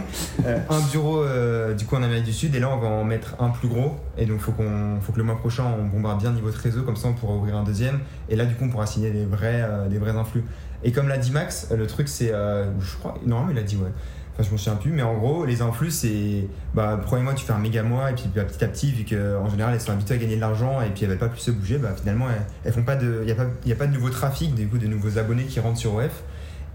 Euh, 0.46 0.58
un 0.70 0.80
bureau 0.90 1.22
euh, 1.22 1.74
du 1.74 1.84
coup 1.84 1.96
en 1.96 2.02
Amérique 2.02 2.24
du 2.24 2.32
Sud 2.32 2.54
et 2.54 2.60
là 2.60 2.68
on 2.70 2.78
va 2.78 2.86
en 2.88 3.04
mettre 3.04 3.34
un 3.40 3.48
plus 3.50 3.68
gros 3.68 3.96
et 4.16 4.24
donc 4.26 4.38
faut 4.40 4.52
qu'on 4.52 4.98
faut 5.00 5.12
que 5.12 5.18
le 5.18 5.24
mois 5.24 5.36
prochain 5.38 5.64
on 5.80 5.88
bombarde 5.98 6.20
bien 6.20 6.32
niveau 6.32 6.50
de 6.50 6.56
réseau 6.56 6.82
comme 6.82 6.96
ça 6.96 7.08
on 7.08 7.12
pourra 7.12 7.34
ouvrir 7.34 7.56
un 7.56 7.62
deuxième 7.62 8.00
et 8.28 8.36
là 8.36 8.44
du 8.44 8.54
coup 8.54 8.64
on 8.64 8.68
pourra 8.68 8.86
signer 8.86 9.10
des 9.10 9.24
vrais 9.24 9.62
euh, 9.62 9.88
des 9.88 9.98
vrais 9.98 10.16
influx 10.16 10.44
et 10.82 10.92
comme 10.92 11.08
l'a 11.08 11.18
dit 11.18 11.30
Max 11.30 11.68
le 11.76 11.86
truc 11.86 12.08
c'est 12.08 12.32
euh, 12.32 12.66
je 12.80 12.96
crois 12.96 13.14
normalement 13.26 13.52
il 13.52 13.58
a 13.58 13.62
dit 13.62 13.76
ouais 13.76 13.90
enfin 14.34 14.42
je 14.42 14.50
m'en 14.50 14.56
souviens 14.56 14.76
plus 14.76 14.92
mais 14.92 15.02
en 15.02 15.14
gros 15.14 15.44
les 15.44 15.62
influx 15.62 15.90
c'est 15.90 16.46
bah 16.74 16.96
le 16.96 17.02
premier 17.02 17.22
mois 17.22 17.34
tu 17.34 17.44
fais 17.44 17.52
un 17.52 17.58
méga 17.58 17.82
mois 17.82 18.10
et 18.10 18.14
puis 18.14 18.30
bah, 18.34 18.44
petit 18.44 18.64
à 18.64 18.68
petit 18.68 18.92
vu 18.92 19.04
qu'en 19.04 19.48
général 19.48 19.74
elles 19.74 19.80
sont 19.80 19.92
habituées 19.92 20.14
à 20.14 20.18
gagner 20.18 20.36
de 20.36 20.40
l'argent 20.40 20.80
et 20.80 20.90
puis 20.90 21.04
elles 21.04 21.10
veulent 21.10 21.18
pas 21.18 21.28
plus 21.28 21.40
se 21.40 21.50
bouger 21.50 21.78
bah 21.78 21.90
finalement 21.96 22.26
elles, 22.30 22.46
elles 22.64 22.72
font 22.72 22.84
pas 22.84 22.96
de 22.96 23.20
il 23.22 23.28
y 23.28 23.32
a 23.32 23.34
pas 23.34 23.46
il 23.64 23.68
y 23.68 23.72
a 23.72 23.76
pas 23.76 23.86
de 23.86 23.92
nouveau 23.92 24.10
trafic 24.10 24.54
du 24.54 24.66
coup 24.66 24.78
de 24.78 24.86
nouveaux 24.86 25.18
abonnés 25.18 25.44
qui 25.44 25.60
rentrent 25.60 25.78
sur 25.78 25.94
OF 25.94 26.22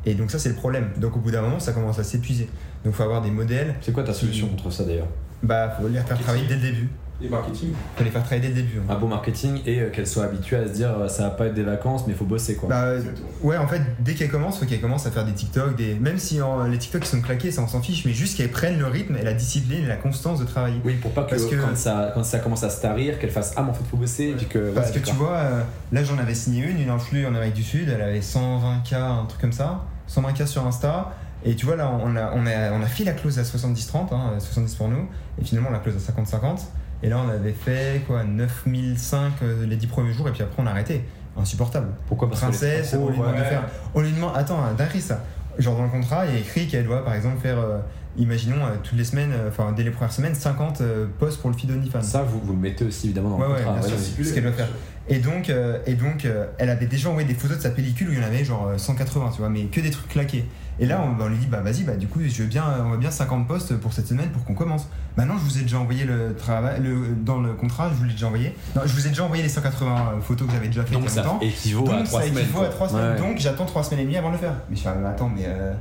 et 0.06 0.16
donc 0.16 0.32
ça 0.32 0.40
c'est 0.40 0.50
le 0.50 0.56
problème. 0.56 0.90
Donc 0.98 1.16
au 1.16 1.20
bout 1.20 1.32
d'un 1.32 1.42
moment 1.42 1.60
ça 1.60 1.72
commence 1.72 2.00
à 2.00 2.04
s'épuiser. 2.04 2.50
Donc 2.84 2.94
faut 2.94 3.04
avoir 3.04 3.22
des 3.22 3.32
modèles. 3.32 3.76
C'est 3.82 3.94
quoi 3.94 4.04
ta 4.04 4.14
solution 4.14 4.48
contre 4.48 4.72
ça 4.72 4.84
d'ailleurs? 4.84 5.08
Bah 5.42 5.70
faut 5.70 5.88
les 5.88 6.00
faire 6.00 6.20
travailler 6.20 6.46
dès 6.48 6.56
le 6.56 6.62
début. 6.62 6.90
Et 7.24 7.30
marketing 7.30 7.70
Faut 7.96 8.04
les 8.04 8.10
faire 8.10 8.22
travailler 8.24 8.42
dès 8.50 8.50
le 8.50 8.62
début. 8.68 8.80
hein. 8.80 8.94
Un 8.94 8.96
bon 9.00 9.08
marketing 9.08 9.62
et 9.66 9.80
euh, 9.80 9.90
qu'elle 9.90 10.06
soit 10.08 10.26
habituée 10.26 10.58
à 10.58 10.68
se 10.68 10.74
dire 10.74 10.90
euh, 11.00 11.08
ça 11.08 11.24
va 11.24 11.30
pas 11.30 11.46
être 11.46 11.54
des 11.54 11.64
vacances 11.64 12.04
mais 12.06 12.14
il 12.14 12.18
faut 12.18 12.26
bosser 12.26 12.56
quoi. 12.56 12.68
Bah 12.70 12.82
euh, 12.84 13.02
ouais 13.42 13.56
en 13.58 13.68
fait 13.68 13.82
dès 14.00 14.14
qu'elles 14.14 14.30
commencent 14.30 14.60
faut 14.60 14.66
qu'elles 14.66 14.82
commencent 14.82 15.06
à 15.06 15.12
faire 15.12 15.24
des 15.26 15.32
TikTok, 15.32 15.76
des 15.78 15.96
même 15.96 16.18
si 16.18 16.42
en- 16.42 16.66
les 16.66 16.78
TikTok 16.78 17.04
ils 17.06 17.08
sont 17.08 17.22
claqués 17.22 17.52
ça 17.52 17.62
on 17.62 17.68
s'en 17.68 17.82
fiche 17.82 18.04
mais 18.06 18.12
juste 18.14 18.36
qu'elles 18.38 18.52
prennent 18.52 18.78
le 18.78 18.88
rythme 18.88 19.16
et 19.16 19.24
la 19.24 19.34
discipline 19.34 19.84
et 19.86 19.88
la 19.88 19.96
constance 19.96 20.40
de 20.40 20.46
travailler. 20.46 20.82
oui, 20.84 20.96
pour 20.96 21.12
pas 21.12 21.24
que, 21.24 21.30
Parce 21.30 21.46
que- 21.46 21.56
Quand, 21.56 21.76
ça, 21.78 22.12
quand 22.14 22.24
ça 22.24 22.40
commence 22.40 22.64
à 22.64 22.70
se 22.70 22.82
tarir, 22.82 23.20
qu'elle 23.20 23.32
fasse 23.32 23.54
ah 23.56 23.62
mais 23.64 23.70
en 23.70 23.74
fait 23.74 23.86
faut 23.90 23.98
bosser 23.98 24.26
et 24.30 24.34
puis 24.34 24.48
que. 24.48 24.72
Parce 24.74 24.92
ouais, 24.92 25.00
que 25.00 25.06
tu 25.06 25.16
vois, 25.16 25.36
euh, 25.38 25.62
là 25.94 26.04
j'en 26.04 26.18
avais 26.18 26.36
signé 26.36 26.66
une, 26.68 26.80
une 26.82 26.90
influe 26.90 27.26
en 27.26 27.30
Amérique 27.36 27.54
du 27.54 27.64
Sud, 27.64 27.88
elle 27.90 28.02
avait 28.02 28.20
120K, 28.20 28.96
un 28.96 29.26
truc 29.28 29.40
comme 29.40 29.54
ça, 29.54 29.86
120K 30.10 30.46
sur 30.46 30.66
Insta, 30.68 31.14
et 31.46 31.56
tu 31.56 31.66
vois 31.66 31.76
là 31.76 31.90
on 32.04 32.16
a, 32.16 32.32
on 32.36 32.46
a, 32.46 32.72
on 32.74 32.82
a 32.82 32.86
fait 32.86 33.04
la 33.04 33.14
clause 33.14 33.40
à 33.40 33.44
70-30, 33.44 34.14
hein, 34.14 34.34
70 34.40 34.76
pour 34.76 34.88
nous, 34.90 35.08
et 35.42 35.46
finalement 35.46 35.70
la 35.70 35.80
clause 35.80 35.96
à 35.96 36.12
50-50, 36.22 36.60
et 37.04 37.10
là 37.10 37.20
on 37.24 37.30
avait 37.30 37.52
fait 37.54 38.02
quoi 38.08 38.24
9005 38.24 39.34
euh, 39.44 39.66
les 39.68 39.76
10 39.76 39.88
premiers 39.88 40.14
jours, 40.14 40.28
et 40.28 40.32
puis 40.32 40.42
après 40.42 40.62
on 40.64 40.66
a 40.66 40.72
arrêté. 40.72 41.04
Insupportable. 41.38 41.88
Pourquoi 42.08 42.30
Parce 42.30 42.42
que 42.42 42.46
Princesse, 42.46 42.96
on 43.00 43.10
lui 43.10 43.18
demande 43.18 43.36
de 43.36 43.42
faire. 43.44 43.64
On 43.96 44.02
lui 44.02 44.12
demande, 44.12 44.34
attends, 44.36 44.60
dinguerie 44.78 45.02
ça. 45.02 45.24
Genre 45.58 45.76
dans 45.76 45.84
le 45.84 45.90
contrat, 45.90 46.26
il 46.28 46.34
y 46.34 46.38
a 46.38 46.40
écrit 46.40 46.68
qu'elle 46.68 46.86
doit 46.86 47.04
par 47.04 47.16
exemple 47.16 47.40
faire, 47.42 47.58
euh, 47.58 47.80
imaginons 48.18 48.64
euh, 48.64 48.76
toutes 48.84 48.98
les 48.98 49.04
semaines, 49.04 49.32
euh, 49.34 49.50
enfin 49.50 49.72
dès 49.76 49.82
les 49.84 49.90
premières 49.90 50.14
semaines, 50.14 50.36
50 50.36 50.82
euh, 50.82 51.08
posts 51.20 51.42
pour 51.42 51.50
le 51.50 51.56
feed 51.58 51.72
OnlyFans. 51.72 52.02
Ça, 52.04 52.22
vous, 52.24 52.40
vous 52.40 52.54
le 52.54 52.60
mettez 52.60 52.86
aussi 52.86 53.08
évidemment 53.08 53.30
dans 53.32 53.38
Ouais, 53.40 53.48
le 53.48 53.54
ouais, 53.54 53.58
contrat. 53.64 53.74
bien 53.80 53.82
sûr, 53.88 53.98
ouais. 53.98 54.04
c'est 54.18 54.24
ce 54.24 54.34
qu'elle 54.34 54.44
doit 54.44 54.52
faire. 54.52 54.68
Et 55.10 55.20
donc, 55.20 55.50
euh, 55.50 55.80
et 55.86 55.96
donc 55.96 56.24
euh, 56.24 56.46
elle 56.58 56.70
avait 56.70 56.86
déjà 56.86 57.10
envoyé 57.10 57.28
des 57.28 57.34
photos 57.34 57.58
de 57.58 57.62
sa 57.62 57.70
pellicule 57.72 58.10
où 58.10 58.14
il 58.14 58.20
y 58.20 58.22
en 58.22 58.26
avait 58.26 58.46
genre 58.46 58.68
euh, 58.70 58.78
180, 58.78 59.32
tu 59.34 59.40
vois, 59.40 59.50
mais 59.50 59.66
que 59.66 59.82
des 59.82 59.90
trucs 59.92 60.08
claqués. 60.08 60.46
Et 60.80 60.86
là, 60.86 61.04
on, 61.06 61.12
bah, 61.12 61.26
on 61.28 61.30
lui 61.30 61.38
dit, 61.38 61.46
bah 61.46 61.60
vas-y, 61.60 61.84
bah 61.84 61.96
du 61.98 62.08
coup, 62.08 62.20
je 62.26 62.42
veux 62.42 62.48
bien, 62.48 62.64
on 62.86 62.92
veut 62.92 62.98
bien 62.98 63.12
50 63.12 63.46
postes 63.48 63.76
pour 63.78 63.92
cette 63.94 64.08
semaine 64.08 64.30
pour 64.30 64.44
qu'on 64.46 64.54
commence. 64.56 64.88
Bah 65.18 65.26
non, 65.26 65.36
je 65.38 65.44
vous 65.44 65.58
ai 65.60 65.62
déjà 65.64 65.78
envoyé 65.78 66.06
le 66.06 66.34
travail, 66.36 66.82
le, 66.82 67.16
dans 67.22 67.40
le 67.42 67.54
contrat, 67.54 67.90
je 67.90 67.96
vous 67.96 68.06
l'ai 68.06 68.14
déjà 68.14 68.28
envoyé. 68.28 68.56
Non, 68.76 68.82
je 68.86 68.94
vous 68.94 69.06
ai 69.06 69.10
déjà 69.10 69.24
envoyé 69.26 69.44
les 69.44 69.50
180 69.50 70.14
photos 70.22 70.48
que 70.48 70.54
j'avais 70.54 70.68
déjà 70.68 70.84
faites 70.84 70.94
Donc 70.98 71.10
ça 71.10 71.22
longtemps. 71.22 71.40
équivaut 71.42 71.86
Donc 71.86 71.94
à 72.00 72.04
3 72.04 72.22
ça 72.22 72.28
semaines. 72.28 72.44
équivaut 72.44 72.64
à 72.64 72.70
3 72.70 72.90
semaines. 72.90 73.12
Ouais. 73.12 73.18
Donc 73.20 73.38
j'attends 73.40 73.66
3 73.66 73.84
semaines 73.84 74.00
et 74.00 74.04
demie 74.06 74.18
avant 74.18 74.30
de 74.30 74.34
le 74.36 74.40
faire. 74.40 74.54
Mais 74.70 74.76
je 74.78 74.82
fais, 74.82 74.90
ah, 74.90 74.96
mais 75.00 75.10
attends, 75.10 75.30
mais 75.36 75.44
euh, 75.46 75.74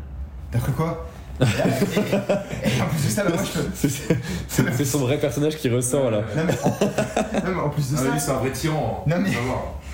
t'as 0.51 0.59
cru 0.59 0.73
quoi? 0.73 1.07
Et, 1.41 2.83
en 2.83 2.87
plus 2.87 3.05
de 3.05 3.11
ça, 3.11 3.25
moi 3.25 3.33
je 3.43 3.61
peux. 3.61 3.89
C'est- 4.49 4.85
son 4.85 4.99
vrai 5.01 5.19
personnage 5.19 5.57
qui 5.57 5.69
ressort 5.71 6.11
là. 6.11 6.23
Non 6.37 6.43
mais, 6.47 6.59
en, 6.63 6.69
non, 6.69 7.55
mais 7.55 7.61
en 7.63 7.69
plus 7.71 7.91
de 7.93 7.97
Ah, 7.97 8.03
ça. 8.05 8.11
lui, 8.11 8.21
c'est 8.21 8.31
un 8.31 8.35
vrai 8.39 8.51
tyran. 8.51 9.05
Non, 9.07 9.17
mais-. 9.21 9.31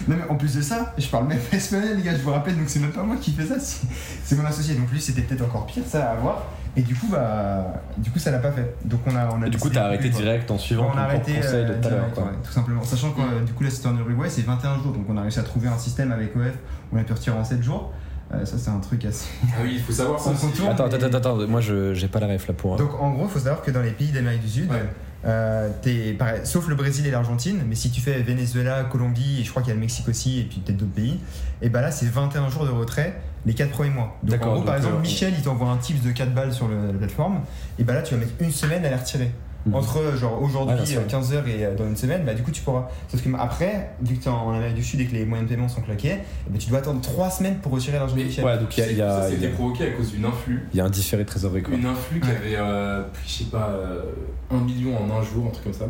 Non 0.06 0.14
mais 0.16 0.30
en 0.30 0.36
plus 0.36 0.54
de 0.56 0.62
ça, 0.62 0.94
je 0.96 1.06
parle 1.08 1.26
même 1.26 1.38
pas 1.40 1.56
espagnol 1.56 1.96
les 1.96 2.02
gars, 2.02 2.12
je 2.16 2.22
vous 2.22 2.30
rappelle, 2.30 2.56
donc 2.56 2.68
c'est 2.68 2.78
même 2.78 2.92
pas 2.92 3.02
moi 3.02 3.16
qui 3.20 3.32
fais 3.32 3.44
ça, 3.46 3.54
c'est- 3.58 4.36
mon 4.36 4.44
associé. 4.44 4.74
Donc 4.76 4.90
lui 4.92 5.00
c'était 5.00 5.22
peut-être 5.22 5.42
encore 5.44 5.66
pire 5.66 5.82
ça 5.88 6.10
à 6.10 6.12
avoir. 6.12 6.44
Et 6.76 6.82
du 6.82 6.94
coup 6.94 7.08
bah 7.10 7.66
du 7.96 8.10
coup 8.10 8.18
ça 8.20 8.30
l'a 8.30 8.38
pas 8.38 8.52
fait. 8.52 8.74
Donc 8.84 9.00
on 9.06 9.16
a 9.16 9.28
on 9.36 9.42
a 9.42 9.46
Et 9.48 9.50
du 9.50 9.58
coup, 9.58 9.68
t'as 9.68 9.86
arrêté 9.86 10.08
direct 10.10 10.48
en 10.50 10.58
suivant 10.58 10.86
On 10.86 10.90
a 10.90 10.92
ton 10.92 10.98
arrêté 10.98 11.34
conseil 11.34 11.64
de 11.64 11.70
euh, 11.72 11.80
tout 11.80 11.88
à 11.88 11.90
l'heure. 11.90 12.04
tout 12.44 12.52
simplement. 12.52 12.84
Sachant 12.84 13.10
que 13.10 13.20
euh, 13.20 13.42
du 13.44 13.52
coup 13.52 13.64
là 13.64 13.70
c'était 13.70 13.88
en 13.88 13.96
Uruguay, 13.96 14.28
c'est 14.30 14.42
21 14.42 14.74
jours, 14.82 14.92
donc 14.92 15.04
on 15.08 15.16
a 15.16 15.22
réussi 15.22 15.40
à 15.40 15.42
trouver 15.42 15.66
un 15.68 15.78
système 15.78 16.12
avec 16.12 16.36
OF 16.36 16.42
où 16.92 16.96
on 16.96 17.00
a 17.00 17.04
pu 17.04 17.12
retirer 17.14 17.36
en 17.36 17.42
7 17.44 17.62
jours. 17.62 17.92
Euh, 18.34 18.44
ça 18.44 18.58
c'est 18.58 18.68
un 18.70 18.78
truc 18.80 19.04
assez. 19.06 19.26
Ah 19.44 19.60
oui, 19.62 19.72
il 19.76 19.80
faut 19.80 19.92
savoir 19.92 20.20
ça. 20.20 20.30
Attends, 20.68 20.84
attends, 20.84 20.96
attends, 21.06 21.16
attends, 21.18 21.46
moi 21.48 21.60
je 21.62 21.94
j'ai 21.94 22.08
pas 22.08 22.20
la 22.20 22.26
ref 22.26 22.46
là 22.46 22.54
pour. 22.54 22.76
Donc 22.76 22.90
en 23.00 23.10
gros, 23.12 23.24
il 23.24 23.30
faut 23.30 23.38
savoir 23.38 23.62
que 23.62 23.70
dans 23.70 23.80
les 23.82 23.90
pays 23.92 24.08
d'Amérique 24.12 24.42
du 24.42 24.48
Sud, 24.48 24.70
Ouais. 24.70 24.82
euh, 25.24 25.70
pareil, 26.18 26.40
sauf 26.44 26.68
le 26.68 26.74
Brésil 26.74 27.06
et 27.06 27.10
l'Argentine, 27.10 27.62
mais 27.66 27.74
si 27.74 27.90
tu 27.90 28.00
fais 28.02 28.20
Venezuela, 28.22 28.84
Colombie, 28.84 29.40
et 29.40 29.44
je 29.44 29.50
crois 29.50 29.62
qu'il 29.62 29.70
y 29.70 29.72
a 29.72 29.74
le 29.76 29.80
Mexique 29.80 30.08
aussi, 30.08 30.40
et 30.40 30.44
puis 30.44 30.60
peut-être 30.60 30.76
d'autres 30.76 30.92
pays, 30.92 31.18
et 31.62 31.70
bah 31.70 31.80
là 31.80 31.90
c'est 31.90 32.06
21 32.06 32.50
jours 32.50 32.66
de 32.66 32.70
retrait 32.70 33.18
les 33.46 33.54
4 33.54 33.70
premiers 33.70 33.90
mois. 33.90 34.18
Donc 34.22 34.42
en 34.44 34.54
gros, 34.56 34.62
par 34.62 34.76
exemple, 34.76 34.96
euh, 34.96 35.00
Michel 35.00 35.32
il 35.36 35.42
t'envoie 35.42 35.70
un 35.70 35.78
tips 35.78 36.02
de 36.02 36.10
4 36.10 36.34
balles 36.34 36.52
sur 36.52 36.68
le- 36.68 36.88
la 36.92 36.98
plateforme, 36.98 37.40
et 37.78 37.84
bah 37.84 37.94
là 37.94 38.02
tu 38.02 38.12
vas 38.14 38.20
mettre 38.20 38.32
une 38.40 38.52
semaine 38.52 38.84
à 38.84 38.90
les 38.90 38.96
retirer. 38.96 39.30
Mhm. 39.66 39.74
Entre 39.74 39.98
euh, 39.98 40.16
genre 40.16 40.40
Ouais, 40.40 40.46
aujourd'hui 40.48 40.86
sûr. 40.86 41.00
15h 41.02 41.46
et 41.48 41.64
euh, 41.66 41.74
dans 41.74 41.86
une 41.86 41.96
semaine, 41.96 42.22
bah 42.24 42.32
du 42.32 42.42
coup 42.42 42.50
tu 42.52 42.62
pourras. 42.62 42.88
Sauf 43.08 43.22
que 43.22 43.28
après, 43.38 43.90
vu 44.00 44.14
que 44.16 44.22
t'es 44.22 44.30
en 44.30 44.50
Amérique 44.52 44.76
du 44.76 44.84
Sud 44.84 45.00
et 45.00 45.06
que 45.06 45.14
les 45.14 45.24
moyens 45.24 45.48
de 45.50 45.54
paiement 45.54 45.68
sont 45.68 45.80
claqués, 45.82 46.18
eh 46.46 46.50
ben, 46.50 46.58
tu 46.58 46.70
dois 46.70 46.78
attendre 46.78 47.00
3 47.00 47.28
semaines 47.30 47.56
pour 47.56 47.72
retirer 47.72 47.98
l'argent 47.98 48.14
Michel. 48.16 48.44
Ouais, 48.44 48.56
donc 48.58 48.76
il 48.76 48.80
y 48.80 48.82
a- 48.86 48.90
il 48.92 48.96
y 48.98 49.02
a- 49.02 49.22
Ça, 49.22 49.28
il 49.28 49.32
y 49.32 49.34
c'était 49.36 49.52
a- 49.52 49.54
provoqué 49.56 49.84
à 49.84 49.90
cause 49.90 50.12
d'une 50.12 50.24
influx. 50.24 50.62
il 50.72 50.76
y 50.78 50.80
a 50.80 50.84
un 50.84 50.90
différé 50.90 51.24
de 51.24 51.28
trésorerie 51.28 51.62
quoi. 51.62 51.74
Une 51.74 51.86
influx 51.86 52.20
qui 52.20 52.30
avait, 52.30 52.56
euh, 52.56 53.02
je 53.26 53.30
sais 53.30 53.44
pas, 53.44 53.68
euh, 53.70 54.02
un 54.50 54.58
million 54.60 54.96
en 54.96 55.18
un 55.18 55.22
jour, 55.22 55.46
un 55.46 55.50
truc 55.50 55.64
comme 55.64 55.72
ça. 55.74 55.86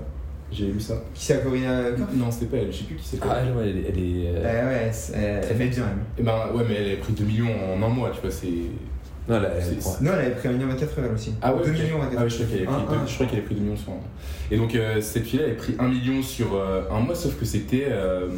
J'ai 0.50 0.66
lu 0.68 0.80
ça. 0.80 0.94
Qui 1.14 1.24
c'est 1.26 1.34
à 1.34 1.36
Corina 1.38 1.90
Non, 2.14 2.30
c'était 2.30 2.46
pas 2.46 2.56
elle, 2.56 2.72
je 2.72 2.78
sais 2.78 2.84
plus 2.84 2.96
qui 2.96 3.06
c'était. 3.06 3.26
Ah 3.30 3.42
ouais, 3.54 3.68
elle 3.68 3.76
est. 3.76 3.84
elle 3.90 3.98
est, 3.98 4.28
euh, 4.34 4.42
Ouais, 4.42 4.64
ouais, 4.86 4.88
c'est- 4.92 5.12
elle 5.12 5.44
elle 5.50 5.56
fait 5.58 5.66
bien 5.68 5.84
même. 5.84 5.98
Et 6.18 6.22
ben 6.22 6.32
ouais, 6.54 6.64
mais 6.66 6.74
elle 6.74 6.92
a 6.94 6.96
pris 6.96 7.12
2 7.12 7.24
millions 7.24 7.50
en 7.74 7.82
un 7.82 7.88
mois, 7.88 8.10
tu 8.14 8.22
vois, 8.22 8.30
c'est. 8.30 8.48
Non, 9.28 9.36
elle 9.44 9.62
C'est- 9.62 9.74
prend- 9.80 9.96
Non, 10.00 10.12
elle 10.14 10.26
avait 10.26 10.34
pris 10.36 10.48
un 10.48 10.52
million 10.52 10.68
24 10.68 10.98
heures 10.98 11.04
elle 11.08 11.14
aussi. 11.14 11.34
Ah 11.42 11.54
ouais, 11.54 11.62
2 11.64 11.70
ok. 11.70 11.78
millions 11.78 11.98
24 11.98 12.16
Ah 12.18 12.22
ouais, 12.24 12.30
je 12.30 12.34
croyais 12.36 12.50
qu'elle 12.58 12.68
avait, 12.68 12.76
Un, 12.76 12.80
pris 12.84 12.94
un. 12.96 12.98
deux- 13.00 13.06
je 13.06 13.14
croyais 13.14 13.30
qu'elle 13.30 13.38
avait 13.40 13.46
pris 13.46 13.54
2 13.56 13.60
millions 13.62 13.76
sur 13.76 13.92
un. 13.92 13.96
Et 14.50 14.56
donc 14.56 14.74
euh, 14.74 15.00
cette 15.00 15.24
fille-là, 15.26 15.44
elle 15.46 15.52
a 15.52 15.56
pris 15.56 15.74
1 15.78 15.88
million 15.88 16.22
sur 16.22 16.54
euh, 16.54 16.82
un 16.90 17.00
mois, 17.00 17.14
sauf 17.14 17.38
que 17.38 17.44
c'était. 17.44 17.86
euh, 17.90 18.28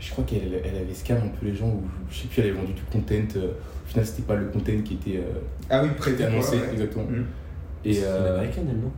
je 0.00 0.10
crois 0.12 0.24
qu'elle 0.24 0.62
elle 0.64 0.76
avait 0.82 0.94
scam 0.94 1.18
un 1.18 1.28
peu 1.28 1.44
les 1.46 1.54
gens, 1.56 1.66
ou 1.66 1.82
je 2.10 2.20
sais 2.20 2.28
plus, 2.28 2.40
elle 2.42 2.50
avait 2.50 2.58
vendu 2.58 2.72
du 2.72 2.82
content. 2.82 3.14
euh, 3.36 3.48
au 3.48 3.88
final, 3.90 4.06
c'était 4.06 4.22
pas 4.22 4.34
le 4.36 4.46
content 4.46 4.72
qui 4.84 4.94
était, 4.94 5.18
euh, 5.18 5.40
Ah 5.70 5.82
oui, 5.82 5.88
était 6.12 6.24
annoncé, 6.24 6.56
ouais, 6.56 6.62
ouais. 6.62 6.68
exactement. 6.72 7.04
Mm. 7.04 7.24
Et, 7.84 7.94
C'est 7.94 8.04
euh, 8.04 8.28
une 8.28 8.34
américaine, 8.38 8.66
elle, 8.70 8.80
non? 8.80 8.92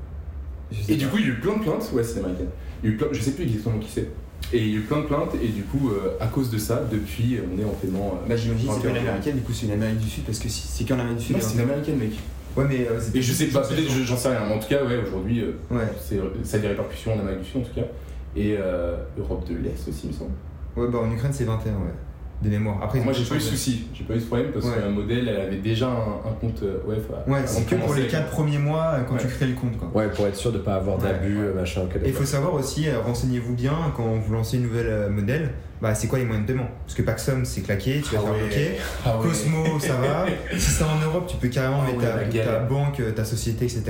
Et 0.88 0.96
du 0.96 1.06
coup, 1.08 1.18
il 1.18 1.22
y 1.26 1.26
a 1.26 1.32
eu 1.32 1.40
plein 1.40 1.56
de 1.56 1.62
plaintes, 1.62 1.90
ouais, 1.92 2.02
c'est 2.04 2.18
américain. 2.20 2.44
Il 2.82 2.88
y 2.88 2.92
a 2.92 2.94
eu 2.94 2.96
plein, 2.96 3.08
je 3.12 3.20
sais 3.20 3.32
plus 3.32 3.44
exactement 3.44 3.78
qui 3.78 3.88
c'est. 3.90 4.08
Et 4.52 4.58
il 4.58 4.68
y 4.70 4.74
a 4.74 4.78
eu 4.78 4.80
plein 4.80 4.98
de 4.98 5.04
plaintes, 5.06 5.34
et 5.42 5.48
du 5.48 5.62
coup, 5.62 5.90
euh, 5.90 6.16
à 6.20 6.26
cause 6.26 6.50
de 6.50 6.58
ça, 6.58 6.82
depuis, 6.90 7.38
on 7.54 7.60
est 7.60 7.64
en 7.64 7.68
paiement. 7.70 8.14
euh, 8.24 8.28
Bah 8.28 8.36
j'imagine 8.36 8.68
que 8.68 8.74
c'est 8.74 8.80
pas 8.82 8.88
une 8.90 8.96
américaine, 8.96 9.36
du 9.36 9.42
coup 9.42 9.52
c'est 9.52 9.66
une 9.66 9.72
Amérique 9.72 9.98
du 9.98 10.08
Sud 10.10 10.24
parce 10.24 10.38
que 10.40 10.48
si- 10.48 10.66
c'est 10.66 10.84
qu'en 10.84 10.98
Amérique 10.98 11.18
du 11.18 11.24
Sud. 11.26 11.36
Non, 11.36 11.42
c'est 11.42 11.54
une 11.54 11.60
américaine, 11.60 11.96
mec. 11.98 12.12
Ouais, 12.56 12.64
mais. 12.68 12.86
euh, 12.90 12.98
Et 13.14 13.22
je 13.22 13.32
sais 13.32 13.46
pas, 13.46 13.60
peut-être, 13.60 13.88
je- 13.88 14.02
j'en 14.02 14.16
sais 14.16 14.28
rien. 14.30 14.40
Mais 14.48 14.54
en 14.54 14.58
tout 14.58 14.68
cas, 14.68 14.84
ouais, 14.84 14.98
aujourd'hui, 15.06 15.40
euh, 15.40 15.52
Ouais. 15.70 15.86
c'est, 16.02 16.18
ça 16.42 16.56
a 16.56 16.60
des 16.60 16.68
répercussions 16.68 17.14
en 17.14 17.20
Amérique 17.20 17.42
du 17.42 17.48
Sud, 17.48 17.60
en 17.60 17.64
tout 17.64 17.74
cas. 17.74 17.86
Et 18.36 18.56
euh, 18.58 18.96
Europe 19.18 19.48
de 19.48 19.54
l'Est 19.56 19.88
aussi, 19.88 20.00
il 20.04 20.08
me 20.08 20.14
semble. 20.14 20.30
Ouais, 20.76 20.88
bah 20.88 20.98
en 20.98 21.10
Ukraine 21.12 21.32
c'est 21.32 21.44
21, 21.44 21.72
ouais. 21.74 21.94
De 22.42 22.48
mémoire. 22.48 22.78
Après, 22.82 23.00
Moi, 23.00 23.12
j'ai 23.12 23.24
pas 23.24 23.34
eu 23.34 23.38
de 23.38 23.42
soucis, 23.42 23.84
j'ai 23.92 24.02
pas 24.04 24.14
eu 24.14 24.18
de 24.18 24.24
problème 24.24 24.50
parce 24.50 24.64
Ouais. 24.64 24.72
qu'un 24.80 24.88
modèle, 24.88 25.28
elle 25.28 25.40
avait 25.42 25.58
déjà 25.58 25.88
un, 25.88 26.26
un 26.26 26.32
compte 26.40 26.62
euh, 26.62 26.78
web. 26.86 27.00
Ouais, 27.26 27.40
c'est 27.44 27.66
que 27.66 27.74
pour 27.74 27.92
les 27.94 28.06
4 28.06 28.30
premiers 28.30 28.56
mois 28.56 28.94
euh, 28.94 29.02
quand 29.06 29.16
Ouais. 29.16 29.20
tu 29.20 29.26
crées 29.26 29.46
le 29.48 29.52
compte, 29.54 29.76
quoi. 29.76 29.90
Ouais, 29.94 30.08
pour 30.08 30.26
être 30.26 30.36
sûr 30.36 30.50
de 30.50 30.56
pas 30.56 30.76
avoir 30.76 30.96
d'abus, 30.96 31.36
ouais. 31.36 31.48
euh, 31.48 31.54
machin. 31.54 31.82
Et 32.02 32.08
il 32.08 32.14
faut 32.14 32.24
savoir 32.24 32.54
aussi, 32.54 32.86
renseignez-vous 32.90 33.54
bien 33.54 33.74
quand 33.94 34.04
vous 34.14 34.32
lancez 34.32 34.56
une 34.56 34.62
nouvelle 34.62 35.10
modèle, 35.10 35.50
bah 35.82 35.94
c'est 35.94 36.06
quoi 36.08 36.18
les 36.18 36.24
moyens 36.24 36.46
de 36.46 36.52
paiement 36.52 36.68
Parce 36.84 36.94
que 36.94 37.02
Paxum 37.02 37.44
c'est 37.44 37.62
claqué, 37.62 38.02
tu 38.02 38.14
vas 38.14 38.20
Ah 38.20 38.24
faire 38.26 38.32
ouais. 38.32 38.38
bloquer. 38.40 38.70
Ah 39.04 39.18
ouais. 39.18 39.26
Cosmo 39.28 39.78
ça 39.80 39.94
va. 39.94 40.26
si 40.58 40.60
c'est 40.70 40.84
en 40.84 40.98
Europe, 41.00 41.26
tu 41.28 41.36
peux 41.38 41.48
carrément 41.48 41.82
Ah 41.82 41.86
mettre 41.86 41.98
ouais, 42.34 42.44
ta, 42.44 42.58
banque, 42.60 43.00
euh, 43.00 43.12
ta 43.12 43.24
société, 43.24 43.64
etc. 43.64 43.84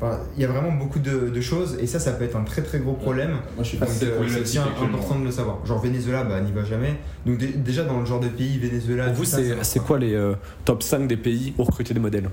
Enfin, 0.00 0.20
il 0.36 0.42
y 0.42 0.44
a 0.44 0.48
vraiment 0.48 0.72
beaucoup 0.72 0.98
de, 0.98 1.30
de 1.30 1.40
choses 1.40 1.78
et 1.80 1.86
ça, 1.86 1.98
ça 1.98 2.12
peut 2.12 2.24
être 2.24 2.36
un 2.36 2.44
très 2.44 2.62
très 2.62 2.78
gros 2.78 2.92
problème. 2.92 3.30
Moi, 3.30 3.62
je 3.62 3.64
suis 3.64 3.78
euh, 3.82 3.86
c'est 4.44 4.58
actuellement. 4.58 4.84
important 4.98 5.18
de 5.18 5.24
le 5.24 5.30
savoir. 5.30 5.64
Genre 5.66 5.80
Venezuela, 5.80 6.22
bah 6.24 6.40
n'y 6.40 6.52
va 6.52 6.64
jamais. 6.64 6.94
Donc 7.24 7.38
dé- 7.38 7.54
déjà 7.56 7.84
dans 7.84 7.98
le 8.00 8.06
genre 8.06 8.20
de 8.20 8.28
pays, 8.28 8.58
Venezuela. 8.58 9.06
Pour 9.06 9.14
vous, 9.14 9.24
c'est 9.24 9.48
ça 9.50 9.54
va 9.56 9.64
c'est 9.64 9.80
pas. 9.80 9.84
quoi 9.86 9.98
les 9.98 10.14
euh, 10.14 10.34
top 10.64 10.82
5 10.82 11.06
des 11.08 11.16
pays 11.16 11.54
où 11.58 11.64
recruter 11.64 11.94
des 11.94 12.00
modèles? 12.00 12.28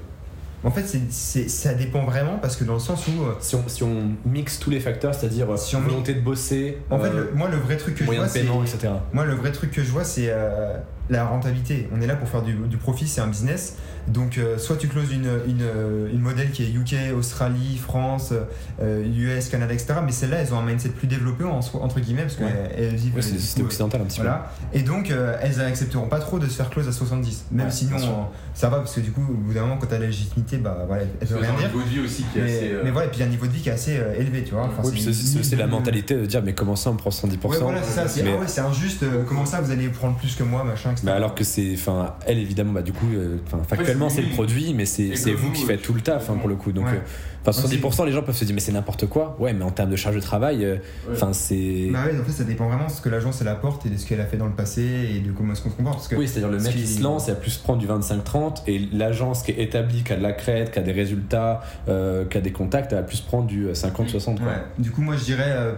En 0.64 0.72
fait, 0.72 0.86
ça 1.12 1.74
dépend 1.74 2.06
vraiment 2.06 2.38
parce 2.42 2.56
que 2.56 2.64
dans 2.64 2.74
le 2.76 2.80
sens 2.80 3.06
où. 3.08 3.24
euh, 3.24 3.34
si 3.40 3.56
on, 3.56 3.64
si 3.68 3.84
on 3.84 4.12
mixe 4.26 4.60
tous 4.60 4.70
les 4.70 4.80
facteurs, 4.80 5.14
c'est-à-dire 5.14 5.52
euh, 5.52 5.58
Si 5.58 5.76
on 5.76 5.82
volonté 5.82 6.14
de 6.14 6.22
bosser, 6.22 6.78
En 6.90 6.98
fait, 7.00 7.08
euh, 7.10 7.26
le- 7.26 7.32
moi 7.36 7.50
le 7.50 7.58
vrai 7.58 7.76
truc 7.78 7.96
que 7.96 8.06
je 8.06 8.10
vois, 8.12 8.28
paiement, 8.28 8.64
etc. 8.64 8.94
Moi, 9.12 9.26
le 9.26 9.34
vrai 9.36 9.52
truc 9.52 9.72
que 9.72 9.84
je 9.84 9.92
vois, 9.92 10.04
c'est 10.06 10.28
euh, 10.30 10.78
la 11.10 11.26
rentabilité. 11.26 11.90
On 11.96 12.02
est 12.02 12.08
là 12.08 12.16
pour 12.16 12.30
faire 12.30 12.42
du, 12.42 12.54
du 12.54 12.78
profit, 12.78 13.08
c'est 13.08 13.22
un 13.22 13.28
business. 13.28 13.76
Donc, 14.08 14.38
euh, 14.38 14.58
soit 14.58 14.76
tu 14.76 14.90
closes 14.90 15.14
une, 15.14 15.30
une, 15.48 15.62
euh, 15.62 16.10
une 16.12 16.20
modèle 16.20 16.52
qui 16.52 16.64
est 16.64 16.68
UK, 16.74 17.16
Australie, 17.18 17.78
France, 17.82 18.34
euh, 18.82 19.06
US, 19.16 19.48
Canada, 19.48 19.74
etc. 19.74 19.96
Mais 20.06 20.12
celles-là, 20.12 20.38
elles 20.38 20.54
ont 20.54 20.60
un 20.60 20.66
mindset 20.66 20.90
plus 20.90 21.08
développé, 21.08 21.46
en 21.46 21.60
entre 21.60 22.00
guillemets, 22.02 22.24
parce 22.24 22.38
Ouais. 22.38 22.48
qu'elles 22.76 22.86
elles 22.86 22.96
vivent. 22.96 23.16
Ouais, 23.16 23.22
c'est 23.22 23.38
système 23.40 23.66
occidental 23.66 24.02
un 24.02 24.06
petit 24.06 24.20
voilà. 24.20 24.52
Et 24.74 24.82
donc, 24.82 25.10
euh, 25.10 25.38
elles 25.42 25.62
accepteront 25.62 26.08
pas 26.08 26.20
trop 26.20 26.38
de 26.40 26.48
se 26.48 26.54
faire 26.56 26.70
close 26.70 26.88
à 26.88 26.92
70. 26.92 27.46
Même 27.52 27.68
Ouais, 27.68 27.72
sinon, 27.72 27.96
euh, 27.98 28.24
ça 28.54 28.68
va, 28.70 28.80
parce 28.80 28.94
que 28.96 29.00
du 29.00 29.12
coup, 29.12 29.22
au 29.30 29.34
bout 29.36 29.54
d'un 29.54 29.62
moment, 29.62 29.78
quand 29.78 29.88
t'as 29.88 30.00
la 30.00 30.08
légitimité, 30.08 30.58
bah 30.58 30.84
voilà, 30.86 31.04
elles 31.22 31.28
peuvent 31.28 31.40
rien 31.40 31.54
dire. 31.54 31.68
niveau 31.70 31.82
de 31.82 31.90
vie 31.90 32.00
aussi 32.02 32.24
qui 32.34 32.40
est 32.40 32.42
Mais, 32.42 32.58
assez. 32.58 32.72
euh, 32.74 32.82
mais 32.84 32.92
voilà, 32.92 33.08
et 33.08 33.10
puis 33.10 33.20
il 33.20 33.22
y 33.22 33.24
a 33.24 33.28
un 33.28 33.32
niveau 33.32 33.46
de 33.46 33.52
vie 33.52 33.62
qui 33.62 33.70
est 33.70 33.74
assez 33.74 33.98
euh, 33.98 34.20
élevé, 34.20 34.44
tu 34.44 34.54
vois. 34.54 34.64
Enfin, 34.66 34.82
Oui, 34.84 34.92
puis 34.92 35.02
c'est- 35.02 35.56
la 35.56 35.68
mentalité 35.68 36.16
de 36.16 36.26
dire 36.26 36.42
mais 36.44 36.54
comment 36.54 36.76
ça 36.76 36.90
on 36.90 36.96
prend 36.96 37.10
110% 37.12 37.48
Ouais, 37.52 37.58
voilà, 37.60 37.84
c'est 37.84 37.92
ça. 37.94 38.08
C'est 38.10 38.24
mais- 38.24 38.34
ah 38.36 38.40
ouais, 38.42 38.48
c'est 38.48 38.62
injuste. 38.62 39.04
euh, 39.04 39.24
comment 39.28 39.46
ça, 39.46 39.62
vous 39.62 39.72
allez 39.72 39.88
prendre 39.88 40.18
plus 40.18 40.36
que 40.36 40.44
moi, 40.44 40.64
machin, 40.64 40.93
etc. 40.94 41.06
Bah 41.08 41.16
alors 41.16 41.36
que 41.36 41.44
c'est, 41.44 41.74
enfin, 41.74 42.16
elle 42.26 42.40
évidemment, 42.40 42.74
bah 42.74 42.82
du 42.82 42.94
coup, 42.94 43.08
euh, 43.14 43.38
factuellement 43.68 44.10
c'est 44.10 44.22
le 44.22 44.30
produit, 44.30 44.74
mais 44.74 44.86
c'est 44.86 45.14
vous 45.34 45.52
qui 45.52 45.64
faites 45.66 45.82
tout 45.82 45.94
le 45.94 46.02
taf 46.02 46.30
hein, 46.30 46.38
pour 46.40 46.50
le 46.50 46.56
coup. 46.56 46.72
Donc, 46.72 46.86
Ouais. 46.86 46.94
euh, 46.94 47.50
enfin, 47.50 47.62
Ouais, 47.62 47.68
70% 47.78 48.06
les 48.06 48.12
gens 48.14 48.24
peuvent 48.24 48.36
se 48.36 48.46
dire 48.46 48.56
mais 48.56 48.62
c'est 48.62 48.72
n'importe 48.72 49.06
quoi. 49.08 49.36
Ouais, 49.40 49.52
mais 49.54 49.64
en 49.66 49.72
termes 49.72 49.90
de 49.90 49.96
charge 49.96 50.16
de 50.16 50.22
travail, 50.22 50.64
euh, 50.64 50.76
Ouais. 50.76 50.80
enfin 51.14 51.34
c'est. 51.34 51.90
Bah 51.92 52.06
ouais, 52.06 52.18
en 52.20 52.24
fait, 52.24 52.32
ça 52.32 52.44
dépend 52.46 52.68
vraiment 52.68 52.88
de 52.88 52.92
ce 52.92 53.02
que 53.02 53.10
l'agence 53.10 53.42
elle 53.42 53.48
apporte 53.50 53.86
et 53.86 53.90
de 53.90 53.98
ce 53.98 54.06
qu'elle 54.06 54.22
a 54.22 54.26
fait 54.26 54.38
dans 54.38 54.46
le 54.48 54.54
passé 54.54 54.82
et 55.16 55.20
de 55.20 55.32
comment 55.32 55.54
est-ce 55.54 55.62
qu'on 55.62 55.70
se 55.70 55.76
comporte. 55.76 55.96
Parce 55.98 56.08
que 56.08 56.16
Oui, 56.16 56.28
c'est-à-dire 56.28 56.50
le 56.50 56.60
mec 56.60 56.72
qui- 56.74 56.88
se 56.88 57.02
lance, 57.04 57.28
il 57.28 57.32
va 57.32 57.36
plus 57.38 57.58
prendre 57.58 57.80
du 57.80 57.88
25-30 57.88 58.64
et 58.68 58.80
l'agence 58.94 59.44
qui 59.44 59.52
est 59.52 59.62
établie, 59.62 60.04
qui 60.04 60.14
a 60.14 60.16
de 60.16 60.24
la 60.24 60.32
crête, 60.34 60.72
qui 60.72 60.80
a 60.80 60.84
des 60.84 60.92
résultats, 60.94 61.62
euh, 61.90 62.26
qui 62.26 62.38
a 62.38 62.42
des 62.42 62.52
contacts, 62.52 62.92
elle 62.94 63.00
va 63.00 63.04
plus 63.04 63.22
prendre 63.22 63.48
du 63.48 63.68
50-60. 63.74 64.40
quoi. 64.40 64.48
Ouais. 64.48 64.54
Du 64.80 64.92
coup, 64.92 65.02
moi 65.02 65.16
je 65.18 65.24
dirais 65.26 65.44
euh, 65.50 65.74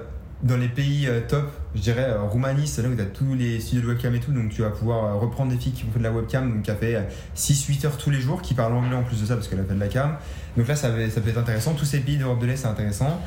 dans 0.46 0.58
les 0.58 0.70
pays 0.70 1.08
euh, 1.08 1.22
top, 1.28 1.52
je 1.74 1.82
dirais 1.82 2.06
euh, 2.08 2.22
Roumanie, 2.22 2.68
c'est 2.68 2.84
là 2.84 2.90
où 2.90 2.96
tu 2.96 3.02
as 3.02 3.06
tous 3.06 3.34
les 3.34 3.60
studios 3.60 3.82
de 3.82 3.88
webcam 3.88 4.14
et 4.16 4.20
tout, 4.20 4.32
donc 4.32 4.50
tu 4.50 4.62
vas 4.62 4.70
pouvoir 4.70 5.04
euh, 5.04 5.14
reprendre 5.16 5.52
des 5.52 5.58
filles 5.58 5.74
qui 5.74 5.82
font 5.82 5.98
de 5.98 6.04
la 6.04 6.12
webcam, 6.12 6.50
donc 6.50 6.62
qui 6.62 6.72
a 6.72 6.76
fait 6.76 7.04
6-8 7.36 7.88
heures 7.88 7.98
tous 7.98 8.12
les 8.12 8.22
jours, 8.22 8.42
qui 8.42 8.54
parlent 8.54 8.74
anglais 8.74 8.96
en 8.96 9.04
plus 9.04 9.20
de 9.20 9.26
ça 9.26 9.36
parce 9.36 9.48
qu'elle 9.48 9.60
a 9.60 9.64
fait 9.64 9.74
de 9.74 9.80
la 9.80 9.88
cam. 9.88 10.18
Donc 10.56 10.68
là, 10.68 10.76
ça, 10.76 10.90
peut 10.90 11.02
être 11.02 11.38
intéressant. 11.38 11.74
Tous 11.74 11.86
ces 11.86 12.00
pays 12.00 12.18
d'Europe 12.18 12.40
de 12.40 12.46
l'Est, 12.46 12.58
c'est 12.58 12.68
intéressant. 12.68 13.20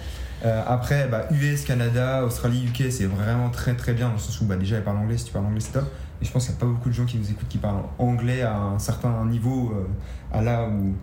Euh, 0.45 0.63
après, 0.67 1.09
bah, 1.09 1.27
US, 1.33 1.65
Canada, 1.65 2.25
Australie, 2.25 2.69
UK, 2.69 2.91
c'est 2.91 3.07
vraiment 3.07 3.51
très 3.51 3.75
très 3.75 3.93
bien 3.93 4.07
dans 4.07 4.15
le 4.15 4.19
sens 4.21 4.41
où 4.41 4.45
bah, 4.45 4.57
déjà 4.57 4.77
elle 4.77 4.85
parle 4.85 4.99
anglais, 4.99 5.19
si 5.19 5.25
tu 5.25 5.33
parles 5.33 5.47
anglais, 5.47 5.61
c'est 5.61 5.73
top. 5.73 5.91
Et 6.23 6.25
je 6.25 6.31
pense 6.31 6.45
qu'il 6.47 6.55
n'y 6.55 6.59
a 6.59 6.61
pas 6.61 6.67
beaucoup 6.67 6.89
de 6.89 6.95
gens 6.95 7.05
qui 7.05 7.19
nous 7.19 7.29
écoutent 7.31 7.49
qui 7.49 7.59
parlent 7.59 7.83
anglais 7.99 8.43
à 8.43 8.57
un 8.57 8.79
certain 8.79 9.25
niveau, 9.25 9.73
euh, 9.75 10.37
à 10.37 10.43
là 10.43 10.69
où. 10.69 10.95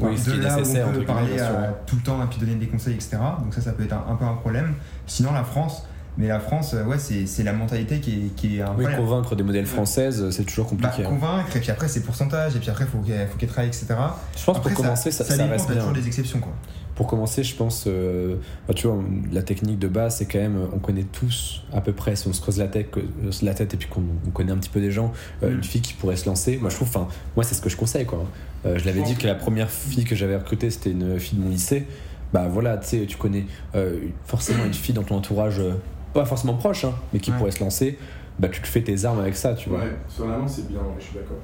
Oui, 0.00 0.14
de 0.14 0.42
là 0.42 0.58
où 0.58 0.60
on 0.60 0.92
peut 0.92 1.04
parler 1.04 1.40
à- 1.40 1.74
tout 1.86 1.96
le 1.96 2.02
temps 2.02 2.22
et 2.22 2.26
puis 2.26 2.38
donner 2.38 2.54
des 2.54 2.66
conseils, 2.66 2.94
etc. 2.94 3.16
Donc 3.42 3.54
ça, 3.54 3.60
ça 3.60 3.72
peut 3.72 3.82
être 3.82 3.94
un, 3.94 4.04
un 4.12 4.14
peu 4.14 4.24
un 4.24 4.34
problème. 4.34 4.74
Sinon, 5.08 5.32
la 5.32 5.42
France, 5.44 5.82
mais 6.16 6.28
la 6.28 6.38
France, 6.40 6.74
euh, 6.74 6.84
ouais, 6.84 6.98
c'est 6.98 7.42
la 7.42 7.52
mentalité 7.52 7.98
qui 8.00 8.12
est, 8.12 8.34
qui 8.36 8.58
est 8.58 8.62
un 8.62 8.68
Oui, 8.76 8.84
problème. 8.84 8.96
convaincre 9.00 9.34
des 9.36 9.42
modèles 9.42 9.66
françaises, 9.66 10.30
c'est 10.30 10.44
toujours 10.44 10.66
Bah, 10.72 10.88
compliqué. 10.88 11.04
hein. 11.06 11.10
convaincre, 11.10 11.56
et 11.56 11.60
puis 11.60 11.70
après, 11.70 11.88
c'est 11.88 12.00
pourcentage, 12.02 12.54
et 12.56 12.58
puis 12.60 12.70
après, 12.70 12.84
il 12.84 12.90
faut 12.90 12.98
qu'elle 12.98 13.26
faut 13.28 13.36
qu'elle 13.38 13.48
travaille, 13.48 13.68
etc. 13.68 13.86
Je 14.36 14.44
pense 14.44 14.56
Après, 14.56 14.70
pour 14.72 14.82
commencer, 14.82 15.10
ça, 15.10 15.24
ça, 15.24 15.36
ça 15.36 15.46
reste 15.46 15.66
bien. 15.66 15.76
toujours 15.76 15.92
des 15.92 16.06
exceptions, 16.06 16.38
quoi. 16.40 16.52
Pour 16.96 17.06
commencer, 17.06 17.44
je 17.44 17.54
pense, 17.54 17.84
euh, 17.86 18.34
bah, 18.66 18.74
tu 18.74 18.88
vois, 18.88 18.98
la 19.30 19.42
technique 19.44 19.78
de 19.78 19.86
base, 19.86 20.16
c'est 20.16 20.26
quand 20.26 20.40
même, 20.40 20.56
euh, 20.56 20.66
on 20.74 20.80
connaît 20.80 21.04
tous 21.04 21.62
à 21.72 21.80
peu 21.80 21.92
près, 21.92 22.16
si 22.16 22.26
on 22.26 22.32
se 22.32 22.40
creuse 22.40 22.58
la 22.58 22.66
tête, 22.66 22.88
euh, 22.96 23.30
la 23.42 23.54
tête 23.54 23.72
et 23.72 23.76
puis 23.76 23.86
qu'on 23.88 24.02
on 24.26 24.30
connaît 24.30 24.50
un 24.50 24.56
petit 24.56 24.68
peu 24.70 24.80
des 24.80 24.90
gens, 24.90 25.12
euh, 25.44 25.50
Mm. 25.50 25.54
une 25.58 25.62
fille 25.64 25.80
qui 25.80 25.92
pourrait 25.94 26.16
se 26.16 26.26
lancer. 26.26 26.58
Moi, 26.60 26.70
je 26.70 26.74
trouve, 26.74 26.88
enfin, 26.88 27.06
moi, 27.36 27.44
c'est 27.44 27.54
ce 27.54 27.60
que 27.62 27.68
je 27.68 27.76
conseille, 27.76 28.04
quoi. 28.04 28.24
Euh, 28.66 28.76
je 28.76 28.84
l'avais 28.84 29.02
dit 29.02 29.14
que 29.14 29.28
la 29.28 29.36
première 29.36 29.70
fille 29.70 30.02
que 30.04 30.16
j'avais 30.16 30.36
recrutée, 30.36 30.70
c'était 30.70 30.90
une 30.90 31.20
fille 31.20 31.38
de 31.38 31.44
mon 31.44 31.50
lycée. 31.50 31.86
Bah 32.32 32.46
voilà, 32.50 32.76
tu 32.76 32.86
sais, 32.88 33.06
tu 33.06 33.16
connais 33.16 33.46
euh, 33.74 33.98
forcément 34.24 34.64
une 34.64 34.74
fille 34.74 34.94
dans 34.94 35.02
ton 35.02 35.16
entourage, 35.16 35.58
euh, 35.60 35.72
pas 36.12 36.24
forcément 36.24 36.54
proche, 36.54 36.84
hein, 36.84 36.94
mais 37.12 37.20
qui 37.20 37.30
Ouais. 37.30 37.36
pourrait 37.38 37.50
se 37.50 37.60
lancer. 37.60 37.98
Bah, 38.38 38.48
tu 38.48 38.60
te 38.60 38.66
fais 38.68 38.82
tes 38.82 39.04
armes 39.04 39.20
avec 39.20 39.34
ça, 39.34 39.54
tu 39.54 39.68
vois. 39.68 39.78
Ouais, 39.80 39.96
sur 40.08 40.26
la 40.28 40.36
main, 40.38 40.46
c'est 40.46 40.68
bien, 40.68 40.80
je 40.98 41.04
suis 41.04 41.14
d'accord. 41.14 41.38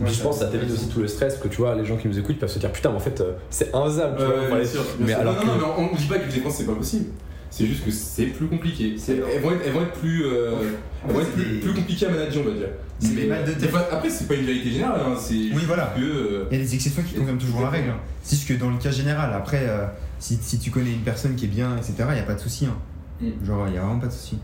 Ouais, 0.00 0.08
je 0.10 0.22
pense 0.22 0.38
que 0.38 0.44
ça 0.44 0.50
t'évite 0.50 0.70
aussi 0.72 0.88
tout 0.88 1.00
le 1.00 1.06
stress, 1.06 1.34
parce 1.34 1.46
que 1.46 1.54
tu 1.54 1.58
vois, 1.58 1.74
les 1.76 1.84
gens 1.84 1.96
qui 1.96 2.08
nous 2.08 2.18
écoutent 2.18 2.38
peuvent 2.38 2.48
se 2.50 2.58
dire 2.58 2.72
putain, 2.72 2.90
mais 2.90 2.96
en 2.96 3.00
fait, 3.00 3.20
euh, 3.20 3.34
c'est 3.50 3.72
infaisable, 3.74 4.16
tu 4.18 4.24
vois. 4.24 4.56
bien 4.58 4.64
sûr, 4.66 4.82
bien 4.98 5.06
mais 5.06 5.12
sûr. 5.12 5.20
alors 5.20 5.34
non, 5.34 5.40
que- 5.40 5.46
non, 5.46 5.52
mais 5.78 5.84
on 5.90 5.92
ne 5.92 5.96
dit 5.98 6.06
pas 6.06 6.18
que 6.18 6.26
les 6.26 6.32
dépenses 6.34 6.54
c'est 6.56 6.66
pas 6.66 6.74
possible. 6.74 7.06
C'est 7.50 7.66
juste 7.66 7.84
que 7.84 7.90
c'est 7.90 8.24
plus 8.26 8.46
compliqué. 8.46 8.94
C'est- 8.96 9.18
Elles 9.32 9.42
vont 9.42 9.50
être, 9.52 9.60
elles 9.66 9.72
vont 9.72 9.82
être 9.82 9.92
plus, 9.92 10.24
euh, 10.24 10.52
elles 11.06 11.14
vont 11.14 11.20
être 11.20 11.32
plus, 11.32 11.42
C'est 11.44 11.50
des- 11.50 11.58
plus 11.60 11.74
compliquées 11.74 12.06
à 12.06 12.10
manager, 12.10 12.42
on 12.46 12.48
va 12.50 12.56
dire. 12.56 12.68
C'est 12.98 13.14
des 13.14 13.26
balles 13.26 13.44
de 13.44 13.52
tête. 13.52 13.70
fois- 13.70 13.86
après, 13.92 14.08
c'est 14.08 14.26
pas 14.26 14.34
une 14.34 14.46
vérité 14.46 14.70
générale. 14.70 15.00
Hein, 15.06 15.14
c'est 15.20 15.34
Oui, 15.34 15.62
voilà. 15.66 15.92
que. 15.94 16.00
euh, 16.00 16.44
Il 16.50 16.56
y 16.56 16.60
a 16.60 16.64
des 16.64 16.74
exceptions 16.74 17.02
qui 17.02 17.14
confirment 17.14 17.38
toujours 17.38 17.60
la 17.60 17.68
règle. 17.68 17.90
hein. 17.90 17.96
C'est 18.22 18.36
juste 18.36 18.48
que 18.48 18.54
dans 18.54 18.70
le 18.70 18.78
cas 18.78 18.90
général, 18.90 19.30
après, 19.34 19.66
euh, 19.68 19.84
si, 20.22 20.38
si 20.40 20.58
tu 20.58 20.70
connais 20.70 20.92
une 20.92 21.00
personne 21.00 21.34
qui 21.34 21.46
est 21.46 21.48
bien, 21.48 21.76
etc., 21.76 21.94
il 22.10 22.14
n'y 22.14 22.20
a 22.20 22.24
pas 22.24 22.34
de 22.34 22.40
souci. 22.40 22.66
hein. 22.66 22.76
Mm. 23.20 23.44
Genre, 23.44 23.66
il 23.66 23.72
n'y 23.72 23.78
a 23.78 23.82
vraiment 23.82 23.98
pas 23.98 24.06
de 24.06 24.12
souci. 24.12 24.38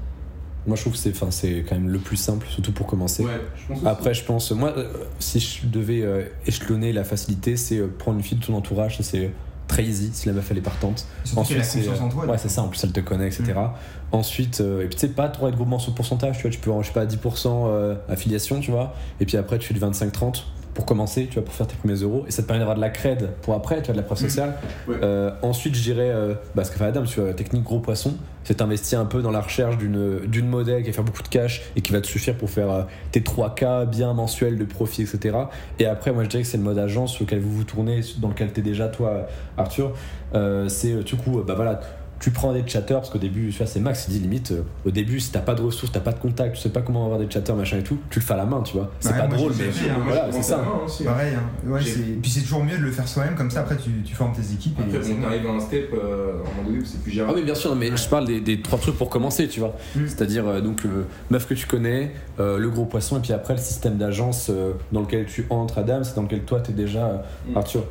Moi, 0.66 0.76
je 0.76 0.82
trouve 0.82 0.92
que 0.94 0.98
c'est, 0.98 1.10
enfin, 1.10 1.30
c'est 1.30 1.64
quand 1.66 1.76
même 1.76 1.88
le 1.88 1.98
plus 1.98 2.16
simple, 2.16 2.46
surtout 2.48 2.72
pour 2.72 2.86
commencer. 2.86 3.24
ouais, 3.24 3.40
je 3.56 3.66
pense 3.68 3.78
aussi. 3.78 3.86
Après, 3.86 4.14
je 4.14 4.24
pense, 4.24 4.50
moi, 4.50 4.74
euh, 4.76 4.92
si 5.20 5.40
je 5.40 5.66
devais 5.66 6.02
euh, 6.02 6.24
échelonner 6.46 6.92
la 6.92 7.04
facilité, 7.04 7.56
c'est 7.56 7.78
euh, 7.78 7.86
prendre 7.86 8.18
une 8.18 8.24
fille 8.24 8.38
de 8.38 8.44
ton 8.44 8.54
entourage, 8.54 8.96
ça, 8.96 9.02
c'est 9.02 9.30
très 9.68 9.84
easy 9.84 10.10
si 10.12 10.26
la 10.26 10.34
meuf 10.34 10.50
elle 10.50 10.58
est 10.58 10.62
partante. 10.62 11.06
Surtout 11.24 11.52
a 11.52 11.62
c'est, 11.62 11.78
confiance 11.80 12.00
en 12.00 12.08
toi. 12.08 12.26
ouais, 12.26 12.38
c'est 12.38 12.48
ça, 12.48 12.62
en 12.62 12.68
plus 12.68 12.82
elle 12.82 12.92
te 12.92 13.00
connaît, 13.00 13.28
etc. 13.28 13.52
Mm. 13.54 13.70
Ensuite, 14.12 14.60
euh, 14.60 14.82
et 14.82 14.86
puis 14.86 14.96
tu 14.96 15.06
sais, 15.06 15.12
pas 15.12 15.28
trop 15.28 15.46
être 15.48 15.56
gourmand 15.56 15.78
sur 15.78 15.94
pourcentage, 15.94 16.36
tu 16.36 16.42
vois, 16.42 16.50
tu 16.50 16.58
peux, 16.58 16.70
avoir, 16.70 16.82
je 16.82 16.88
sais 16.88 16.94
pas, 16.94 17.06
10% 17.06 17.46
euh, 17.46 17.94
affiliation, 18.08 18.60
tu 18.60 18.70
vois, 18.70 18.94
et 19.20 19.26
puis 19.26 19.36
après 19.36 19.58
tu 19.58 19.68
fais 19.68 19.74
du 19.74 19.80
25-30 19.80 20.42
pour 20.74 20.86
commencer, 20.86 21.26
tu 21.26 21.34
vois, 21.34 21.44
pour 21.44 21.54
faire 21.54 21.66
tes 21.66 21.76
premiers 21.76 21.96
euros, 21.96 22.24
et 22.28 22.30
ça 22.30 22.42
te 22.42 22.46
permet 22.46 22.60
d'avoir 22.60 22.76
de 22.76 22.80
la 22.80 22.90
cred 22.90 23.30
pour 23.42 23.54
après, 23.54 23.76
tu 23.80 23.86
vois, 23.86 23.94
de 23.94 23.98
la 23.98 24.04
preuve 24.04 24.18
Mm. 24.18 24.28
sociale. 24.28 24.54
Ouais. 24.86 24.96
Euh, 25.02 25.30
ensuite, 25.42 25.74
je 25.74 25.82
dirais, 25.82 26.10
euh, 26.10 26.34
bah, 26.54 26.64
ce 26.64 26.70
qu'a 26.70 26.78
fait 26.78 26.84
Adam, 26.84 27.02
tu 27.04 27.20
vois, 27.20 27.32
technique 27.34 27.64
gros 27.64 27.80
poisson, 27.80 28.14
c'est 28.44 28.62
investir 28.62 28.98
un 29.00 29.04
peu 29.04 29.20
dans 29.20 29.30
la 29.30 29.40
recherche 29.40 29.76
d'une, 29.76 30.48
modèle 30.48 30.82
qui 30.82 30.88
va 30.88 30.94
faire 30.94 31.04
beaucoup 31.04 31.22
de 31.22 31.28
cash 31.28 31.62
et 31.76 31.82
qui 31.82 31.92
va 31.92 32.00
te 32.00 32.06
suffire 32.06 32.34
pour 32.34 32.48
faire 32.48 32.70
euh, 32.70 32.82
tes 33.12 33.20
3K 33.20 33.86
bien 33.86 34.14
mensuels 34.14 34.56
de 34.56 34.64
profit, 34.64 35.02
etc. 35.02 35.36
Et 35.78 35.86
après, 35.86 36.12
moi 36.12 36.24
je 36.24 36.28
dirais 36.28 36.42
que 36.44 36.48
c'est 36.48 36.56
le 36.56 36.62
mode 36.62 36.78
agence 36.78 37.12
sur 37.12 37.24
lequel 37.24 37.40
vous 37.40 37.52
vous 37.54 37.64
tournez, 37.64 38.00
dans 38.20 38.28
lequel 38.28 38.52
tu 38.52 38.60
es 38.60 38.62
déjà, 38.62 38.88
toi, 38.88 39.26
Arthur. 39.58 39.92
Euh, 40.34 40.68
c'est 40.68 40.94
du 41.04 41.16
coup, 41.16 41.42
bah 41.46 41.54
voilà, 41.54 41.80
tu 42.20 42.30
prends 42.30 42.52
des 42.52 42.62
chatters 42.66 42.96
parce 42.98 43.10
qu'au 43.10 43.18
début, 43.18 43.50
tu 43.50 43.58
vois, 43.58 43.66
c'est 43.66 43.80
max, 43.80 44.06
il 44.08 44.14
dit 44.14 44.18
limite, 44.20 44.50
euh, 44.52 44.62
au 44.84 44.90
début, 44.90 45.20
si 45.20 45.30
t'as 45.30 45.38
pas 45.40 45.54
de 45.54 45.62
ressources, 45.62 45.92
t'as 45.92 46.00
pas 46.00 46.12
de 46.12 46.18
contact, 46.18 46.56
tu 46.56 46.60
sais 46.62 46.68
pas 46.70 46.80
comment 46.82 47.04
avoir 47.04 47.18
des 47.20 47.30
chatters, 47.30 47.54
machin 47.54 47.78
et 47.78 47.82
tout, 47.82 47.98
tu 48.10 48.18
le 48.18 48.24
fais 48.24 48.34
à 48.34 48.38
la 48.38 48.44
main, 48.46 48.60
tu 48.62 48.76
vois. 48.76 48.90
C'est 49.00 49.12
Ouais, 49.12 49.18
pas 49.18 49.26
drôle, 49.28 49.52
mais 49.58 49.64
hein, 49.66 49.94
voilà, 50.04 50.28
c'est 50.32 50.42
ça. 50.42 50.64
aussi. 50.84 51.04
Pareil, 51.04 51.34
hein. 51.36 51.70
ouais, 51.70 51.80
puis 52.22 52.30
c'est 52.30 52.40
toujours 52.42 52.64
mieux 52.64 52.76
de 52.76 52.82
le 52.82 52.90
faire 52.90 53.06
soi-même, 53.06 53.34
comme 53.34 53.50
ça 53.50 53.60
après 53.60 53.76
tu, 53.76 53.90
tu 54.04 54.14
formes 54.14 54.32
tes 54.32 54.52
équipes. 54.52 54.78
Après, 54.80 54.98
et 55.10 55.16
on 55.20 55.24
arrive 55.26 55.46
à 55.46 55.50
un 55.50 55.60
step, 55.60 55.90
euh, 55.94 56.32
à 56.32 56.50
un 56.50 56.54
moment 56.56 56.68
donné 56.68 56.78
où 56.78 56.84
c'est 56.84 57.00
plus 57.02 57.12
Ah 57.12 57.14
gérable. 57.14 57.38
oui 57.38 57.44
bien 57.44 57.54
sûr 57.54 57.74
mais 57.76 57.96
je 57.96 58.08
parle 58.08 58.26
des, 58.26 58.40
des 58.40 58.60
trois 58.62 58.78
trucs 58.78 58.96
pour 58.96 59.08
commencer 59.10 59.46
tu 59.48 59.60
vois 59.60 59.74
Mm. 59.94 60.00
c'est-à-dire 60.06 60.46
euh, 60.48 60.60
donc 60.60 60.84
euh, 60.84 61.04
meuf 61.30 61.46
que 61.46 61.54
tu 61.54 61.66
connais 61.66 62.12
euh, 62.40 62.58
le 62.58 62.68
gros 62.70 62.84
poisson 62.84 63.16
et 63.18 63.20
puis 63.20 63.32
après 63.32 63.54
le 63.54 63.60
système 63.60 63.96
d'agence 63.96 64.48
euh, 64.50 64.72
dans 64.92 65.00
lequel 65.00 65.26
tu 65.26 65.46
entres 65.50 65.78
Adam 65.78 66.02
c'est 66.04 66.14
dans 66.16 66.22
lequel 66.22 66.40
toi 66.42 66.60
t'es 66.60 66.72
déjà 66.72 67.06
euh, 67.06 67.16
Mm. 67.52 67.56
Arthur 67.56 67.84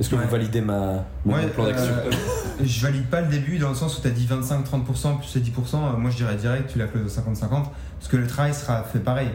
Est-ce 0.00 0.08
que 0.10 0.16
Ouais. 0.16 0.24
vous 0.24 0.30
validez 0.30 0.60
ma, 0.60 1.04
mon 1.24 1.34
Ouais, 1.34 1.46
plan 1.48 1.64
d'action 1.66 1.86
euh, 1.92 2.10
je 2.64 2.80
valide 2.82 3.06
pas 3.06 3.20
le 3.20 3.28
début 3.28 3.58
dans 3.58 3.68
le 3.68 3.74
sens 3.74 3.98
où 3.98 4.02
tu 4.02 4.08
as 4.08 4.10
dit 4.10 4.26
25-30% 4.26 5.18
plus 5.18 5.34
les 5.36 5.40
10%. 5.40 5.46
euh, 5.74 5.96
Moi 5.96 6.10
je 6.10 6.16
dirais 6.16 6.34
direct, 6.36 6.70
tu 6.72 6.78
la 6.78 6.86
close 6.86 7.04
au 7.04 7.20
50-50 7.32 7.48
parce 7.48 8.08
que 8.10 8.16
le 8.16 8.26
travail 8.26 8.54
sera 8.54 8.82
fait 8.82 8.98
pareil. 8.98 9.28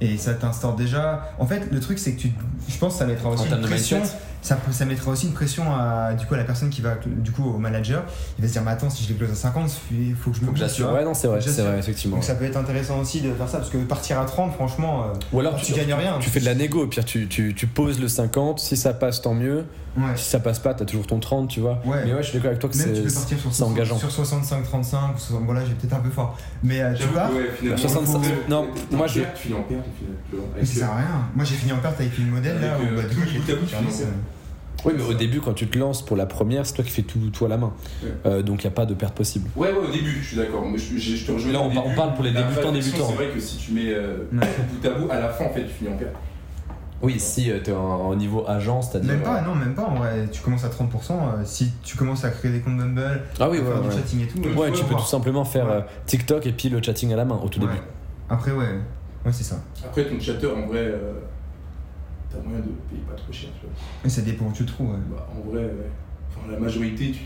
Et 0.00 0.16
ça 0.16 0.34
t'instaure 0.34 0.74
déjà. 0.74 1.30
En 1.38 1.46
fait, 1.46 1.70
le 1.70 1.80
truc 1.80 1.98
c'est 1.98 2.12
que 2.14 2.20
tu. 2.20 2.32
Je 2.68 2.78
pense 2.78 2.94
que 2.94 2.98
ça 2.98 3.06
mettra 3.06 3.28
En 3.28 3.32
aussi 3.34 3.48
termes 3.48 3.60
une 3.60 3.66
pression. 3.66 4.02
Ça, 4.44 4.58
ça 4.72 4.84
mettra 4.84 5.10
aussi 5.10 5.26
une 5.26 5.32
pression 5.32 5.64
à, 5.74 6.12
du 6.12 6.26
coup, 6.26 6.34
à 6.34 6.36
la 6.36 6.44
personne 6.44 6.68
qui 6.68 6.82
va. 6.82 6.96
Du 7.06 7.32
coup, 7.32 7.42
au 7.44 7.56
manager. 7.58 8.04
Il 8.38 8.42
va 8.42 8.48
se 8.48 8.52
dire, 8.52 8.62
mais 8.62 8.72
attends, 8.72 8.90
si 8.90 9.02
je 9.02 9.08
les 9.08 9.14
close 9.14 9.30
à 9.30 9.34
50, 9.34 9.70
il 9.90 10.14
faut 10.14 10.30
que 10.30 10.36
je 10.36 10.42
me 10.42 10.46
Faut 10.46 10.52
que 10.52 10.58
bouge, 10.58 10.68
j'assure. 10.68 10.88
vois. 10.90 10.98
Ouais, 10.98 11.04
non, 11.04 11.14
c'est 11.14 11.28
vrai, 11.28 11.40
c'est 11.40 11.62
vrai, 11.62 11.78
effectivement. 11.78 12.16
Donc 12.16 12.24
ça 12.24 12.34
peut 12.34 12.44
être 12.44 12.58
intéressant 12.58 12.98
aussi 13.00 13.22
de 13.22 13.32
faire 13.32 13.48
ça 13.48 13.56
parce 13.56 13.70
que 13.70 13.78
partir 13.78 14.20
à 14.20 14.26
30, 14.26 14.52
franchement, 14.52 15.04
euh, 15.04 15.18
Ou 15.32 15.40
alors 15.40 15.56
tu, 15.56 15.72
gagnes 15.72 15.94
rien. 15.94 16.18
Tu 16.20 16.28
fais 16.28 16.40
de 16.40 16.44
la 16.44 16.54
négo, 16.54 16.82
au 16.82 16.86
pire 16.86 17.06
tu, 17.06 17.26
tu, 17.26 17.54
tu 17.54 17.66
poses 17.66 17.98
le 17.98 18.06
50, 18.08 18.60
si 18.60 18.76
ça 18.76 18.92
passe 18.92 19.22
tant 19.22 19.32
mieux, 19.34 19.64
Ouais. 19.96 20.02
si 20.16 20.24
ça 20.28 20.40
passe 20.40 20.58
pas 20.58 20.74
t'as 20.74 20.84
toujours 20.84 21.06
ton 21.06 21.20
30 21.20 21.48
tu 21.48 21.60
vois. 21.60 21.80
Ouais. 21.86 22.02
Mais 22.04 22.12
ouais 22.12 22.20
je 22.20 22.30
suis 22.30 22.32
d'accord 22.34 22.48
avec 22.48 22.58
toi 22.58 22.68
que 22.68 22.74
c'est 22.74 22.88
peux 23.04 23.12
partir 23.12 23.38
sur, 23.38 23.54
c'est 23.54 23.62
engageant. 23.62 23.96
sur 23.96 24.08
65-35, 24.08 25.14
ou 25.14 25.18
60 25.18 25.46
bon 25.46 25.52
là 25.52 25.60
j'ai 25.64 25.72
peut-être 25.74 25.92
un 25.92 26.00
peu 26.00 26.10
fort. 26.10 26.36
Mais 26.64 26.80
euh, 26.82 26.92
tu 26.94 27.04
que, 27.06 27.30
ouais, 27.32 27.48
finalement, 27.60 27.78
65, 27.78 28.24
faut- 28.24 28.30
non, 28.50 28.66
moi, 28.90 29.06
je- 29.06 29.20
Tu 29.20 29.26
finis 29.36 29.54
en 29.54 29.62
perte, 29.62 29.84
tu 29.84 30.04
finis 30.04 30.16
en 30.42 30.58
mais 30.58 30.66
ça 30.66 30.74
sert 30.80 30.90
à 30.90 30.96
rien. 30.96 31.06
Moi 31.36 31.44
j'ai 31.44 31.54
fini 31.54 31.70
en 31.72 31.78
perte 31.78 32.00
avec 32.00 32.18
une 32.18 32.28
modèle 32.28 32.60
là 32.60 32.76
où 32.76 32.82
euh, 32.82 32.96
bah, 32.96 33.08
du 33.08 33.14
tout 33.14 33.20
coup 33.22 33.66
Oui 34.84 34.92
mais 34.96 35.02
au 35.04 35.14
début 35.14 35.40
quand 35.40 35.54
tu 35.54 35.66
te 35.66 35.78
lances 35.78 36.02
pour 36.04 36.16
la 36.16 36.26
première 36.26 36.66
c'est 36.66 36.74
toi 36.74 36.84
qui 36.84 36.90
fais 36.90 37.02
tout, 37.02 37.18
tout 37.32 37.44
à 37.44 37.48
la 37.48 37.56
main. 37.56 37.72
Ouais. 38.02 38.10
Euh, 38.26 38.42
donc 38.42 38.62
il 38.62 38.66
n'y 38.66 38.72
a 38.72 38.76
pas 38.76 38.86
de 38.86 38.94
perte 38.94 39.14
possible. 39.14 39.48
Ouais, 39.56 39.70
ouais, 39.72 39.78
au 39.88 39.90
début, 39.90 40.18
je 40.22 40.26
suis 40.28 40.36
d'accord. 40.36 40.64
Je, 40.74 40.98
je- 40.98 41.16
je 41.16 41.26
te 41.26 41.32
rejoins. 41.32 41.52
Là, 41.52 41.60
on 41.60 41.94
parle 41.94 42.14
pour 42.14 42.24
les 42.24 42.30
débutants, 42.32 42.72
débutants. 42.72 43.06
C'est 43.08 43.14
vrai 43.14 43.28
que 43.28 43.40
si 43.40 43.56
tu 43.58 43.72
mets 43.72 43.92
euh, 43.92 44.18
Ouais. 44.32 44.46
bout 44.82 44.88
à 44.88 44.90
bout, 44.92 45.10
à 45.10 45.20
la 45.20 45.28
fin, 45.30 45.44
en 45.46 45.50
fait, 45.50 45.62
tu 45.64 45.70
finis 45.70 45.90
en 45.90 45.96
perte. 45.96 46.14
Oui 47.02 47.18
si 47.20 47.44
tu 47.44 47.62
t'es 47.62 47.72
en, 47.72 48.14
niveau 48.14 48.44
agent 48.48 48.80
c'est-à-dire... 48.80 49.12
Même 49.12 49.22
pas, 49.22 49.38
euh, 49.38 49.44
non, 49.44 49.54
même 49.54 49.74
pas 49.74 49.82
en 49.82 49.96
vrai. 49.96 50.26
Tu 50.32 50.40
commences 50.40 50.64
à 50.64 50.68
30%. 50.68 51.10
euh, 51.12 51.42
si 51.44 51.70
tu 51.82 51.96
commences 51.98 52.24
à 52.24 52.30
créer 52.30 52.50
des 52.50 52.60
comptes 52.60 52.78
Bumble, 52.78 53.20
Ah 53.38 53.50
oui 53.50 53.58
à 53.58 53.60
ouais, 53.60 53.66
faire 53.66 53.80
du 53.82 53.88
ouais. 53.88 53.94
chatting 53.94 54.22
et 54.22 54.26
tout, 54.26 54.38
Ouais, 54.58 54.68
euh, 54.68 54.72
tu 54.72 54.84
peux 54.84 54.94
tout 54.94 55.02
simplement 55.04 55.44
faire 55.44 55.66
Ouais. 55.66 55.72
euh, 55.72 55.80
TikTok 56.06 56.46
et 56.46 56.52
puis 56.52 56.70
le 56.70 56.80
chatting 56.82 57.12
à 57.12 57.16
la 57.16 57.26
main 57.26 57.38
au 57.44 57.48
tout 57.48 57.60
Ouais. 57.60 57.66
début. 57.66 57.80
Après, 58.30 58.52
ouais, 58.52 58.64
ouais, 59.26 59.32
c'est 59.32 59.44
ça. 59.44 59.56
Après, 59.84 60.04
ton 60.06 60.18
chatter, 60.18 60.46
en 60.46 60.66
vrai, 60.66 60.78
euh, 60.78 61.12
t'as 62.34 62.42
moyen 62.42 62.60
de 62.60 62.70
payer 62.90 63.02
pas 63.08 63.14
trop 63.14 63.32
cher, 63.32 63.50
tu 63.60 63.66
vois. 63.66 63.74
Mais 64.02 64.10
ça 64.10 64.22
dépend 64.22 64.46
où 64.46 64.52
tu 64.52 64.64
trouves. 64.64 64.90
ouais. 64.90 64.98
Bah, 65.10 65.28
en 65.30 65.48
vrai, 65.50 65.64
ouais. 65.64 65.90
Enfin, 66.30 66.50
la 66.52 66.58
majorité, 66.58 67.12
tu, 67.12 67.20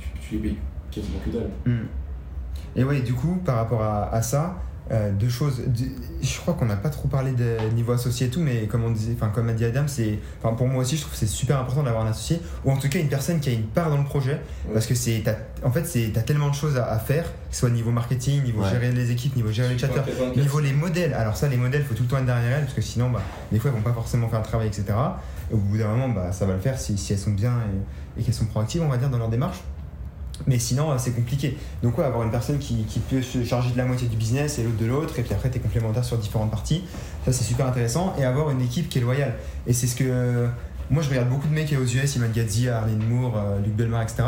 tu, 0.00 0.08
tu 0.20 0.34
les 0.36 0.40
payes 0.40 0.58
quasiment 0.90 1.18
que 1.24 1.30
dalle. 1.30 1.50
Hmm. 1.66 1.86
Et 2.74 2.84
ouais, 2.84 3.00
du 3.00 3.12
coup, 3.14 3.36
par 3.44 3.56
rapport 3.56 3.82
à, 3.82 4.08
à 4.14 4.22
ça, 4.22 4.56
euh, 4.90 5.12
deux 5.12 5.28
choses. 5.28 5.62
Je 6.22 6.38
crois 6.40 6.54
qu'on 6.54 6.66
n'a 6.66 6.76
pas 6.76 6.90
trop 6.90 7.08
parlé 7.08 7.32
de 7.32 7.56
niveau 7.74 7.92
associé 7.92 8.26
et 8.26 8.30
tout, 8.30 8.40
mais 8.40 8.66
comme 8.66 8.84
on 8.84 8.90
disait, 8.90 9.12
enfin 9.16 9.28
comme 9.28 9.48
a 9.48 9.52
dit 9.52 9.64
Adam, 9.64 9.84
c'est, 9.86 10.18
enfin 10.42 10.54
pour 10.54 10.66
moi 10.66 10.82
aussi, 10.82 10.96
je 10.96 11.02
trouve 11.02 11.12
que 11.12 11.18
c'est 11.18 11.26
super 11.26 11.58
important 11.60 11.82
d'avoir 11.84 12.04
un 12.04 12.10
associé 12.10 12.40
ou 12.64 12.72
en 12.72 12.76
tout 12.76 12.88
cas 12.88 12.98
une 12.98 13.08
personne 13.08 13.40
qui 13.40 13.48
a 13.48 13.52
une 13.52 13.62
part 13.66 13.90
dans 13.90 13.98
le 13.98 14.04
projet, 14.04 14.40
Ouais. 14.66 14.74
parce 14.74 14.86
que 14.86 14.94
c'est, 14.94 15.22
t'as- 15.24 15.36
en 15.66 15.70
fait, 15.70 15.86
c'est, 15.86 16.10
t'as 16.12 16.22
tellement 16.22 16.48
de 16.50 16.54
choses 16.54 16.76
à, 16.76 16.86
à 16.90 16.98
faire, 16.98 17.24
que 17.24 17.30
ce 17.52 17.60
soit 17.60 17.70
niveau 17.70 17.90
marketing, 17.90 18.42
niveau 18.42 18.62
Ouais. 18.62 18.70
gérer 18.70 18.90
les 18.92 19.10
équipes, 19.10 19.36
niveau 19.36 19.50
gérer 19.52 19.68
les 19.70 19.78
chatters, 19.78 20.02
Niveau 20.36 20.60
les 20.60 20.72
modèles, 20.72 21.14
alors 21.14 21.36
ça 21.36 21.48
les 21.48 21.56
modèles 21.56 21.84
faut 21.84 21.94
tout 21.94 22.02
le 22.02 22.08
temps 22.08 22.18
être 22.18 22.26
derrière 22.26 22.58
elles 22.58 22.64
parce 22.64 22.74
que 22.74 22.82
sinon 22.82 23.10
bah, 23.10 23.22
des 23.50 23.58
fois 23.58 23.70
elles 23.70 23.76
vont 23.76 23.82
pas 23.82 23.92
forcément 23.94 24.28
faire 24.28 24.40
le 24.40 24.44
travail 24.46 24.66
etc. 24.68 24.84
Et 25.50 25.54
au 25.54 25.58
bout 25.58 25.78
d'un 25.78 25.88
moment 25.88 26.08
bah, 26.08 26.32
ça 26.32 26.44
va 26.46 26.54
le 26.54 26.60
faire 26.60 26.78
si, 26.78 26.96
si 26.98 27.12
elles 27.12 27.18
sont 27.18 27.30
bien 27.30 27.52
et, 28.16 28.20
et 28.20 28.24
qu'elles 28.24 28.34
sont 28.34 28.46
proactives 28.46 28.82
on 28.82 28.88
va 28.88 28.96
dire 28.96 29.10
dans 29.10 29.18
leur 29.18 29.28
démarche. 29.28 29.58
Mais 30.46 30.58
sinon 30.58 30.90
euh, 30.90 30.96
c'est 30.98 31.12
compliqué. 31.12 31.56
Donc 31.82 31.98
ouais 31.98 32.04
avoir 32.04 32.22
une 32.22 32.30
personne 32.30 32.58
qui, 32.58 32.84
peut 33.10 33.22
se 33.22 33.44
charger 33.44 33.70
de 33.72 33.78
la 33.78 33.84
moitié 33.84 34.08
du 34.08 34.16
business 34.16 34.58
et 34.58 34.62
l'autre 34.62 34.76
de 34.78 34.86
l'autre 34.86 35.18
et 35.18 35.22
puis 35.22 35.34
après 35.34 35.50
t'es 35.50 35.58
complémentaire 35.58 36.04
sur 36.04 36.18
différentes 36.18 36.50
parties, 36.50 36.84
ça 37.24 37.32
c'est 37.32 37.44
super 37.44 37.66
intéressant 37.66 38.14
et 38.18 38.24
avoir 38.24 38.50
une 38.50 38.60
équipe 38.60 38.88
qui 38.88 38.98
est 38.98 39.02
loyale. 39.02 39.34
Et 39.66 39.72
c'est 39.72 39.86
ce 39.86 39.96
que 39.96 40.48
moi 40.90 41.02
je 41.02 41.08
regarde 41.08 41.28
beaucoup 41.28 41.48
de 41.48 41.54
mecs 41.54 41.72
aux 41.72 41.84
US, 41.86 42.16
Iman 42.16 42.30
Gadzi, 42.34 42.68
Arlene 42.68 43.02
Moore, 43.08 43.34
euh, 43.36 43.60
Luc 43.60 43.74
Belmar 43.74 44.02
etc. 44.02 44.22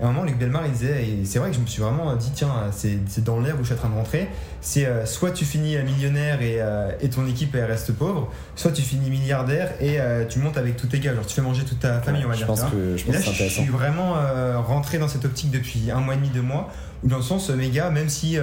Et 0.00 0.04
à 0.04 0.06
un 0.06 0.12
moment 0.12 0.24
Luc 0.24 0.38
Belmar 0.38 0.62
il 0.66 0.72
disait 0.72 1.04
et 1.04 1.24
c'est 1.24 1.38
vrai 1.38 1.50
que 1.50 1.56
je 1.56 1.60
me 1.60 1.66
suis 1.66 1.80
vraiment 1.82 2.14
dit 2.16 2.30
tiens 2.34 2.50
c'est 2.72 2.98
c'est 3.06 3.24
dans 3.24 3.40
l'air 3.40 3.54
où 3.56 3.60
je 3.60 3.66
suis 3.66 3.74
en 3.74 3.78
train 3.78 3.88
de 3.88 3.94
rentrer 3.94 4.28
c'est 4.60 4.84
euh, 4.86 5.06
soit 5.06 5.30
tu 5.30 5.44
finis 5.46 5.76
euh, 5.76 5.82
millionnaire 5.84 6.42
et, 6.42 6.56
euh, 6.60 6.90
et 7.00 7.08
ton 7.08 7.26
équipe 7.26 7.54
elle 7.54 7.64
reste 7.64 7.92
pauvre, 7.92 8.30
soit 8.56 8.72
tu 8.72 8.82
finis 8.82 9.08
milliardaire 9.08 9.70
et 9.80 10.00
euh, 10.00 10.26
tu 10.26 10.38
montes 10.38 10.58
avec 10.58 10.76
tous 10.76 10.86
tes 10.88 10.98
gars, 11.00 11.14
genre 11.14 11.24
tu 11.26 11.34
fais 11.34 11.40
manger 11.42 11.64
toute 11.64 11.80
ta 11.80 12.00
famille, 12.00 12.24
on 12.24 12.28
va 12.28 12.34
je 12.34 12.38
dire. 12.38 12.46
pense 12.46 12.62
que, 12.64 12.96
je 12.96 13.02
Et 13.02 13.06
pense 13.06 13.14
là, 13.14 13.20
que 13.20 13.24
c'est 13.36 13.44
je 13.48 13.48
suis 13.48 13.66
vraiment 13.68 14.14
rentré 14.66 14.98
dans 14.98 15.08
cette 15.08 15.24
optique 15.24 15.50
depuis 15.50 15.90
un 15.90 16.00
mois 16.00 16.14
et 16.14 16.16
demi, 16.18 16.28
deux 16.28 16.42
mois, 16.42 16.70
où 17.02 17.08
dans 17.08 17.16
le 17.16 17.22
sens, 17.22 17.48
mes 17.50 17.70
gars, 17.70 17.90
même 17.90 18.08
si, 18.08 18.36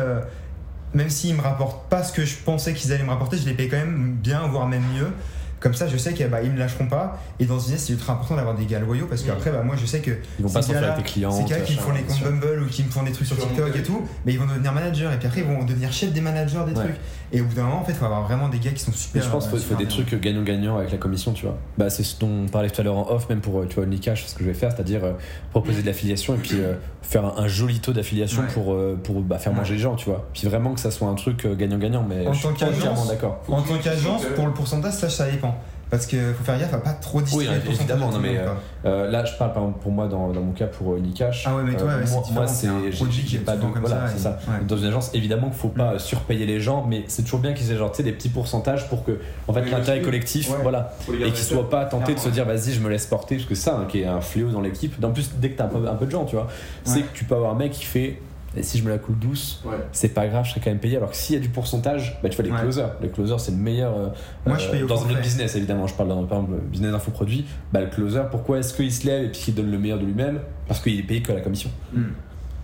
même 0.93 1.09
s'ils 1.09 1.36
me 1.36 1.41
rapportent 1.41 1.88
pas 1.89 2.03
ce 2.03 2.11
que 2.13 2.26
je 2.26 2.36
pensais 2.38 2.74
qu'ils 2.74 2.91
allaient 2.93 3.03
me 3.03 3.09
rapporter, 3.11 3.38
je 3.38 3.45
les 3.45 3.53
paye 3.53 3.70
quand 3.70 3.78
même 3.78 4.15
bien, 4.22 4.47
voire 4.47 4.68
même 4.68 4.84
mieux. 4.95 5.11
Comme 5.60 5.74
ça, 5.74 5.88
je 5.88 5.97
sais 5.97 6.14
qu'ils 6.14 6.28
bah, 6.28 6.41
me 6.41 6.58
lâcheront 6.58 6.88
pas. 6.88 7.20
Et 7.39 7.45
dans 7.45 7.58
ce 7.58 7.66
business, 7.66 7.86
c'est 7.86 7.93
ultra 7.93 8.14
important 8.14 8.36
d'avoir 8.36 8.55
des 8.55 8.66
gars 8.66 8.80
loyaux 8.80 9.08
parce 9.08 9.24
qu'après, 9.24 9.51
bah, 9.51 9.64
moi, 9.64 9.76
je 9.80 9.86
sais 9.86 9.99
que 9.99 10.12
Ils 10.39 10.45
vont 10.45 10.51
pas 10.51 10.62
s'en 10.62 10.74
faire 10.74 10.95
tes 10.95 11.03
clients. 11.03 11.32
ces 11.32 11.45
gars 11.45 11.60
qui 11.62 11.74
me 11.76 11.80
font 11.80 11.91
les 11.91 12.03
comptes 12.03 12.24
Bumble 12.24 12.64
ou 12.64 12.68
qui 12.68 12.84
me 12.84 12.89
font 12.89 13.03
des 13.03 13.12
trucs 13.12 13.28
sur 13.28 13.38
TikTok 13.38 13.76
et 13.76 13.84
tout, 13.84 14.08
mais 14.26 14.34
ils 14.34 14.39
vont 14.39 14.45
devenir 14.45 14.72
managers 14.72 15.10
et 15.14 15.18
puis 15.18 15.28
après, 15.28 15.41
ils 15.41 15.47
vont 15.47 15.64
devenir 15.64 15.91
chefs 15.91 16.12
des 16.12 16.22
managers 16.22 16.64
des 16.68 16.74
trucs. 16.74 16.95
Et 17.34 17.41
au 17.41 17.45
bout 17.45 17.55
d'un 17.55 17.63
moment, 17.63 17.82
en 17.82 17.84
fait, 17.84 17.91
il 17.91 17.97
faut 17.97 18.05
avoir 18.05 18.23
vraiment 18.23 18.47
des 18.47 18.57
gars 18.59 18.71
qui 18.71 18.80
sont 18.82 18.93
super. 18.93 19.21
je 19.21 19.30
pense 19.30 19.47
qu'il 19.49 19.57
faut, 19.59 19.65
euh, 19.73 19.75
faut 19.75 19.84
des 19.84 19.88
trucs 19.88 20.15
gagnant-gagnant 20.21 20.78
avec 20.78 20.91
la 20.91 20.97
commission, 20.97 21.34
tu 21.34 21.45
vois. 21.45 21.57
Bah, 21.78 21.89
c'est 21.89 22.03
ce 22.03 22.17
dont 22.19 22.30
on 22.45 22.47
parlait 22.47 22.69
tout 22.69 22.80
à 22.80 22.84
l'heure 22.86 22.95
en 22.97 23.09
off, 23.11 23.28
même 23.30 23.41
pour 23.41 23.59
euh, 23.59 23.65
tu 23.67 23.75
vois, 23.75 23.84
Onlycash, 23.84 24.25
ce 24.25 24.34
que 24.36 24.43
je 24.45 24.47
vais 24.49 24.53
faire, 24.53 24.71
c'est-à-dire 24.71 25.03
euh, 25.03 25.11
proposer 25.51 25.82
de 25.82 25.88
l'affiliation 25.88 26.36
et 26.36 26.38
puis 26.38 26.61
euh, 26.61 26.75
faire 27.01 27.25
un, 27.25 27.34
un 27.43 27.47
joli 27.47 27.80
taux 27.82 27.91
d'affiliation 27.91 28.43
Ouais. 28.43 28.47
pour, 28.53 28.73
euh, 28.73 28.97
pour 29.03 29.19
bah, 29.21 29.39
faire 29.39 29.51
Ouais. 29.51 29.57
manger 29.59 29.73
les 29.73 29.80
gens, 29.82 29.95
tu 29.95 30.09
vois. 30.09 30.25
Puis 30.34 30.47
vraiment 30.47 30.73
que 30.73 30.80
ça 30.80 30.89
soit 30.91 31.09
un 31.09 31.15
truc 31.15 31.45
gagnant-gagnant, 31.45 32.05
mais 32.07 32.25
En 32.28 32.32
je 32.34 32.39
suis 32.39 32.47
tant 32.57 32.65
d'accord. 33.09 33.41
En 33.49 33.61
tant 33.61 33.78
qu'agence, 33.78 34.23
pour 34.36 34.45
le 34.47 34.53
pourcentage, 34.53 34.93
ça, 34.93 35.09
ça 35.09 35.30
dépend. 35.30 35.57
Parce 35.89 36.05
qu'il 36.05 36.19
faut 36.38 36.43
faire 36.43 36.59
gaffe 36.59 36.73
à 36.73 36.79
pas 36.79 36.91
trop 36.93 37.21
distiller 37.21 37.47
Oui, 37.65 37.73
évidemment, 37.75 38.11
non, 38.11 38.19
mais, 38.19 38.35
quoi. 38.35 38.57
Euh, 38.85 39.09
là, 39.09 39.23
je 39.23 39.35
parle 39.38 39.53
par 39.53 39.63
exemple 39.63 39.79
pour 39.81 39.91
moi, 39.91 40.07
dans, 40.07 40.29
dans 40.33 40.41
mon 40.41 40.51
cas, 40.51 40.67
pour 40.67 40.91
euh, 40.93 40.97
Onlycash. 40.97 41.45
Ah 41.47 41.55
ouais, 41.55 41.63
mais 41.63 41.75
toi, 41.77 41.83
euh, 41.88 42.03
ouais, 42.03 42.09
moi, 42.11 42.21
différent, 42.21 42.33
moi, 42.33 42.47
c'est 42.47 42.67
un 42.67 42.81
produit 42.93 43.23
qui 43.23 43.35
est 43.38 43.39
pas 43.39 43.55
comme 43.55 43.71
Voilà, 43.79 44.01
ça, 44.01 44.07
c'est 44.09 44.17
et- 44.17 44.21
ça. 44.23 44.39
ouais. 44.49 44.65
Dans 44.67 44.75
une 44.77 44.88
agence, 44.88 45.11
évidemment 45.13 45.47
qu'il 45.47 45.57
faut 45.57 45.69
pas 45.69 45.93
euh, 45.93 45.99
surpayer 45.99 46.45
les 46.45 46.59
gens, 46.59 46.85
mais 46.88 47.05
c'est 47.07 47.21
toujours 47.23 47.39
bien 47.39 47.53
qu'ils 47.53 47.71
aient 47.71 47.77
genre, 47.77 47.91
tu 47.91 47.97
sais, 47.97 48.03
des 48.03 48.11
petits 48.11 48.27
pourcentages 48.29 48.89
pour 48.89 49.05
que, 49.05 49.19
en 49.47 49.53
fait, 49.53 49.63
l'intérêt 49.69 50.01
collectif, 50.01 50.49
Ouais. 50.51 50.57
voilà. 50.61 50.93
et 51.13 51.31
qu'ils 51.31 51.35
soient 51.38 51.69
pas 51.69 51.85
tentés 51.85 52.13
de 52.13 52.19
se 52.19 52.29
dire 52.29 52.45
vas-y 52.45 52.71
je 52.73 52.79
me 52.81 52.89
laisse 52.89 53.05
porter 53.05 53.35
parce 53.38 53.47
que 53.47 53.55
ça 53.55 53.77
hein, 53.77 53.85
qui 53.89 54.01
est 54.01 54.05
un 54.05 54.21
fléau 54.21 54.49
dans 54.49 54.61
l'équipe 54.61 55.01
en 55.03 55.11
plus 55.11 55.31
dès 55.38 55.51
que 55.51 55.57
t'as 55.57 55.65
un 55.65 55.67
peu, 55.67 55.88
un 55.88 55.95
peu 55.95 56.05
de 56.05 56.11
gens 56.11 56.25
tu 56.25 56.35
vois 56.35 56.47
c'est 56.83 57.01
que 57.01 57.13
tu 57.13 57.23
peux 57.25 57.35
avoir 57.35 57.51
un 57.51 57.55
mec 57.55 57.71
qui 57.71 57.85
fait 57.85 58.19
et 58.55 58.63
si 58.63 58.77
je 58.77 58.83
me 58.83 58.89
la 58.89 58.97
coule 58.97 59.17
douce 59.19 59.61
Ouais. 59.65 59.75
c'est 59.91 60.09
pas 60.09 60.27
grave 60.27 60.45
je 60.45 60.51
serai 60.51 60.61
quand 60.61 60.69
même 60.69 60.79
payé 60.79 60.97
alors 60.97 61.11
que 61.11 61.15
s'il 61.17 61.35
y 61.35 61.37
a 61.37 61.41
du 61.41 61.49
pourcentage 61.49 62.17
bah 62.23 62.29
tu 62.29 62.35
vois 62.37 62.45
les 62.45 62.51
Ouais. 62.51 62.59
closers 62.61 62.91
les 63.01 63.09
closers 63.09 63.39
c'est 63.39 63.51
le 63.51 63.57
meilleur 63.57 63.95
euh, 63.97 64.07
Moi, 64.45 64.57
je 64.57 64.69
paye 64.69 64.83
au 64.83 64.87
dans 64.87 64.95
un 64.95 64.97
forfait. 64.99 65.13
autre 65.13 65.21
business 65.21 65.55
évidemment 65.55 65.85
je 65.87 65.93
parle 65.93 66.09
dans 66.09 66.23
par 66.25 66.39
exemple 66.39 66.59
business 66.71 66.93
infoproduit 66.93 67.45
bah 67.73 67.81
le 67.81 67.87
closer 67.87 68.21
pourquoi 68.31 68.59
est-ce 68.59 68.73
qu'il 68.73 68.91
se 68.91 69.05
lève 69.05 69.25
et 69.25 69.29
puis 69.31 69.41
qu'il 69.41 69.55
donne 69.55 69.69
le 69.71 69.77
meilleur 69.77 69.99
de 69.99 70.05
lui-même? 70.05 70.39
Parce 70.67 70.79
qu'il 70.81 70.97
est 70.99 71.03
payé 71.03 71.21
que 71.21 71.31
à 71.31 71.35
la 71.35 71.41
commission 71.41 71.69
Hmm. 71.93 72.03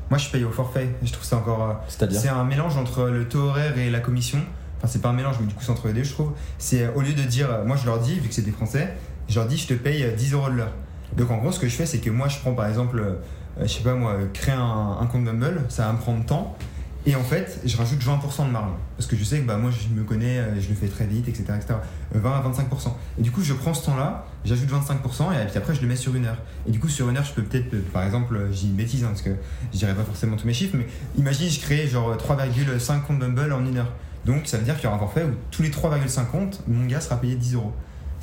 Moi, 0.10 0.18
je 0.20 0.30
paye 0.30 0.44
au 0.44 0.52
forfait. 0.52 0.90
Je 1.02 1.12
trouve 1.12 1.24
ça 1.24 1.38
encore. 1.38 1.64
euh, 1.64 1.74
c'est-à-dire 1.88 2.20
C'est 2.20 2.28
un 2.30 2.44
mélange 2.44 2.78
entre 2.78 3.06
le 3.06 3.28
taux 3.28 3.40
horaire 3.40 3.78
et 3.80 3.90
la 3.90 4.00
commission. 4.00 4.38
Enfin, 4.78 4.88
c'est 4.88 5.02
pas 5.02 5.10
un 5.10 5.14
mélange, 5.14 5.38
mais 5.40 5.48
du 5.48 5.54
coup, 5.56 5.64
c'est 5.64 5.72
entre 5.72 5.88
les 5.88 5.94
deux, 5.94 6.04
je 6.04 6.12
trouve. 6.14 6.34
C'est 6.60 6.84
euh, 6.84 6.92
au 6.96 7.02
lieu 7.02 7.14
de 7.14 7.22
dire, 7.24 7.50
euh, 7.52 7.66
moi, 7.66 7.78
je 7.78 7.86
leur 7.86 7.98
dis, 8.00 8.20
vu 8.20 8.28
que 8.28 8.34
c'est 8.36 8.42
des 8.44 8.52
Français, 8.52 8.94
je 9.30 9.40
leur 9.40 9.48
dis, 9.48 9.58
je 9.58 9.66
te 9.68 9.74
paye 9.74 10.04
euh, 10.04 10.12
10 10.14 10.34
euros 10.34 10.50
de 10.50 10.56
l'heure. 10.56 10.74
Donc, 11.18 11.32
en 11.32 11.38
gros, 11.38 11.52
ce 11.52 11.60
que 11.60 11.68
je 11.68 11.76
fais, 11.76 11.86
c'est 11.88 11.98
que 12.00 12.10
moi, 12.12 12.28
je 12.28 12.38
prends 12.40 12.54
par 12.54 12.68
exemple, 12.68 13.00
euh, 13.00 13.14
je 13.62 13.68
sais 13.68 13.84
pas 13.84 13.94
moi, 13.94 14.14
euh, 14.14 14.28
créer 14.34 14.56
un, 14.56 15.08
compte 15.12 15.26
Bumble, 15.26 15.62
ça 15.70 15.88
va 15.88 15.94
me 15.94 15.98
prendre 15.98 16.26
temps. 16.26 16.58
Et 17.06 17.16
en 17.16 17.24
fait, 17.24 17.60
je 17.66 17.76
rajoute 17.76 18.02
20% 18.02 18.48
de 18.48 18.52
marge. 18.52 18.72
Parce 18.96 19.08
que 19.08 19.18
je 19.18 19.24
sais 19.26 19.42
que 19.42 19.46
bah, 19.46 19.58
moi, 19.58 19.72
je 19.72 19.94
me 19.94 20.06
connais, 20.06 20.38
euh, 20.38 20.60
je 20.62 20.70
le 20.70 20.76
fais 20.76 20.88
très 20.88 21.06
vite, 21.06 21.28
etc. 21.28 21.44
etc. 21.58 21.76
Euh, 22.16 22.20
20 22.20 22.32
à 22.32 22.42
25%. 22.42 22.94
Et 23.20 23.22
du 23.22 23.30
coup, 23.30 23.42
je 23.42 23.54
prends 23.54 23.74
ce 23.74 23.86
temps-là, 23.88 24.26
j'ajoute 24.46 24.70
25%, 24.70 25.34
et 25.34 25.46
puis 25.48 25.58
après, 25.58 25.76
je 25.76 25.82
le 25.82 25.88
mets 25.88 25.98
sur 25.98 26.16
une 26.16 26.26
heure. 26.26 26.38
Et 26.66 26.72
du 26.72 26.80
coup, 26.80 26.88
sur 26.88 27.10
une 27.10 27.18
heure, 27.18 27.26
je 27.26 27.34
peux 27.34 27.44
peut-être, 27.44 27.74
euh, 27.74 27.82
par 27.92 28.04
exemple, 28.04 28.38
euh, 28.38 28.48
dis 28.48 28.68
une 28.68 28.76
bêtise, 28.76 29.04
hein, 29.04 29.08
parce 29.10 29.22
que 29.22 29.32
je 29.74 29.78
dirais 29.78 29.94
pas 29.94 30.04
forcément 30.04 30.38
tous 30.38 30.48
mes 30.48 30.54
chiffres, 30.54 30.78
mais 30.78 30.88
imagine, 31.18 31.50
je 31.50 31.60
crée 31.60 31.88
genre 31.88 32.16
3,5 32.16 33.02
comptes 33.02 33.20
Bumble 33.20 33.52
en 33.52 33.66
une 33.66 33.78
heure. 33.78 33.92
Donc, 34.26 34.48
ça 34.48 34.58
veut 34.58 34.64
dire 34.64 34.76
qu'il 34.76 34.86
y 34.86 34.88
aura 34.88 34.96
un 34.96 35.00
forfait 35.00 35.26
où 35.26 35.34
tous 35.52 35.62
les 35.62 35.72
3,5 35.72 36.28
comptes, 36.28 36.62
mon 36.68 36.86
gars 36.86 37.02
sera 37.02 37.18
payé 37.18 37.36
10 37.36 37.56
euros. 37.56 37.74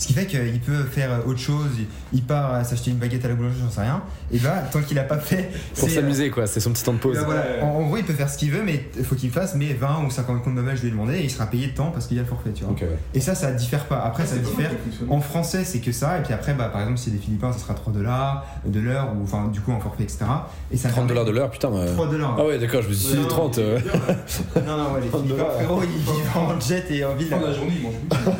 Ce 0.00 0.06
qui 0.06 0.14
fait 0.14 0.24
qu'il 0.24 0.60
peut 0.60 0.84
faire 0.84 1.10
autre 1.26 1.38
chose, 1.38 1.68
il 2.14 2.22
part 2.22 2.64
s'acheter 2.64 2.90
une 2.90 2.96
baguette 2.96 3.22
à 3.26 3.28
la 3.28 3.34
boulangerie, 3.34 3.60
j'en 3.60 3.70
sais 3.70 3.82
rien. 3.82 4.02
Et 4.32 4.38
bah, 4.38 4.62
tant 4.72 4.80
qu'il 4.80 4.98
a 4.98 5.02
pas 5.02 5.18
fait. 5.18 5.50
pour 5.76 5.90
s'amuser 5.90 6.30
quoi 6.30 6.46
c'est 6.46 6.58
son 6.58 6.72
petit 6.72 6.82
temps 6.82 6.94
de 6.94 6.96
euh, 6.96 7.02
pause 7.02 7.18
bah, 7.18 7.24
voilà. 7.26 7.62
En, 7.62 7.80
en 7.80 7.86
gros, 7.86 7.98
il 7.98 8.04
peut 8.04 8.14
faire 8.14 8.30
ce 8.30 8.38
qu'il 8.38 8.50
veut, 8.50 8.62
mais 8.64 8.86
il 8.96 9.04
faut 9.04 9.14
qu'il 9.14 9.30
fasse 9.30 9.54
mais 9.54 9.74
20 9.74 10.06
ou 10.06 10.10
50 10.10 10.42
comptes 10.42 10.54
Bumble, 10.54 10.74
je 10.74 10.80
lui 10.80 10.88
ai 10.88 10.90
demandé, 10.90 11.18
et 11.18 11.24
il 11.24 11.30
sera 11.30 11.44
payé 11.44 11.66
de 11.66 11.74
temps 11.74 11.90
parce 11.90 12.06
qu'il 12.06 12.16
y 12.16 12.20
a 12.20 12.22
le 12.22 12.28
forfait, 12.28 12.52
tu 12.52 12.64
vois. 12.64 12.72
Ouais. 12.72 12.96
Et 13.12 13.20
ça, 13.20 13.34
ça 13.34 13.52
diffère 13.52 13.84
pas. 13.84 14.00
Après, 14.00 14.24
ça 14.24 14.36
diffère. 14.36 14.70
En 15.10 15.20
français, 15.20 15.64
c'est 15.64 15.80
que 15.80 15.92
ça, 15.92 16.18
et 16.18 16.22
puis 16.22 16.32
après, 16.32 16.54
bah, 16.54 16.70
par 16.72 16.80
exemple, 16.80 16.98
si 16.98 17.04
c'est 17.04 17.10
des 17.10 17.22
Philippins, 17.22 17.52
ça 17.52 17.58
sera 17.58 17.74
3 17.74 17.92
dollars 17.92 18.46
de 18.64 18.80
l'heure, 18.80 19.12
ou 19.14 19.22
enfin, 19.22 19.48
du 19.48 19.60
coup, 19.60 19.72
en 19.72 19.80
forfait, 19.80 20.04
etc. 20.04 20.24
Et 20.72 20.78
ça 20.78 20.88
30 20.88 21.08
dollars 21.08 21.26
de 21.26 21.30
l'heure 21.30 21.50
putain 21.50 21.70
euh. 21.74 21.92
3 21.92 22.06
dollars. 22.08 22.36
ah 22.38 22.44
ouais 22.46 22.58
d'accord 22.58 22.80
je 22.80 22.88
me 22.88 22.94
suis 22.94 23.08
dit 23.08 23.16
Ouais, 23.16 23.22
non, 23.24 23.28
30 23.28 23.56
il 23.56 23.60
est 23.60 23.64
euh. 23.64 23.78
bien, 23.78 23.92
là. 23.92 24.62
Non, 24.66 24.76
non, 24.78 24.94
ouais, 24.94 25.00
les 25.02 25.08
30 25.08 25.22
Philippins, 25.24 25.44
frérot, 25.56 25.82
ils 25.82 26.12
vivent 26.12 26.36
en 26.36 26.60
jet 26.60 26.90
et 26.90 27.04
en 27.04 27.14
ville. 27.14 27.28
De 27.28 27.34
la 27.34 27.52
journée, 27.52 27.72
il 27.76 27.82
mange 27.82 27.94
plus. 28.08 28.32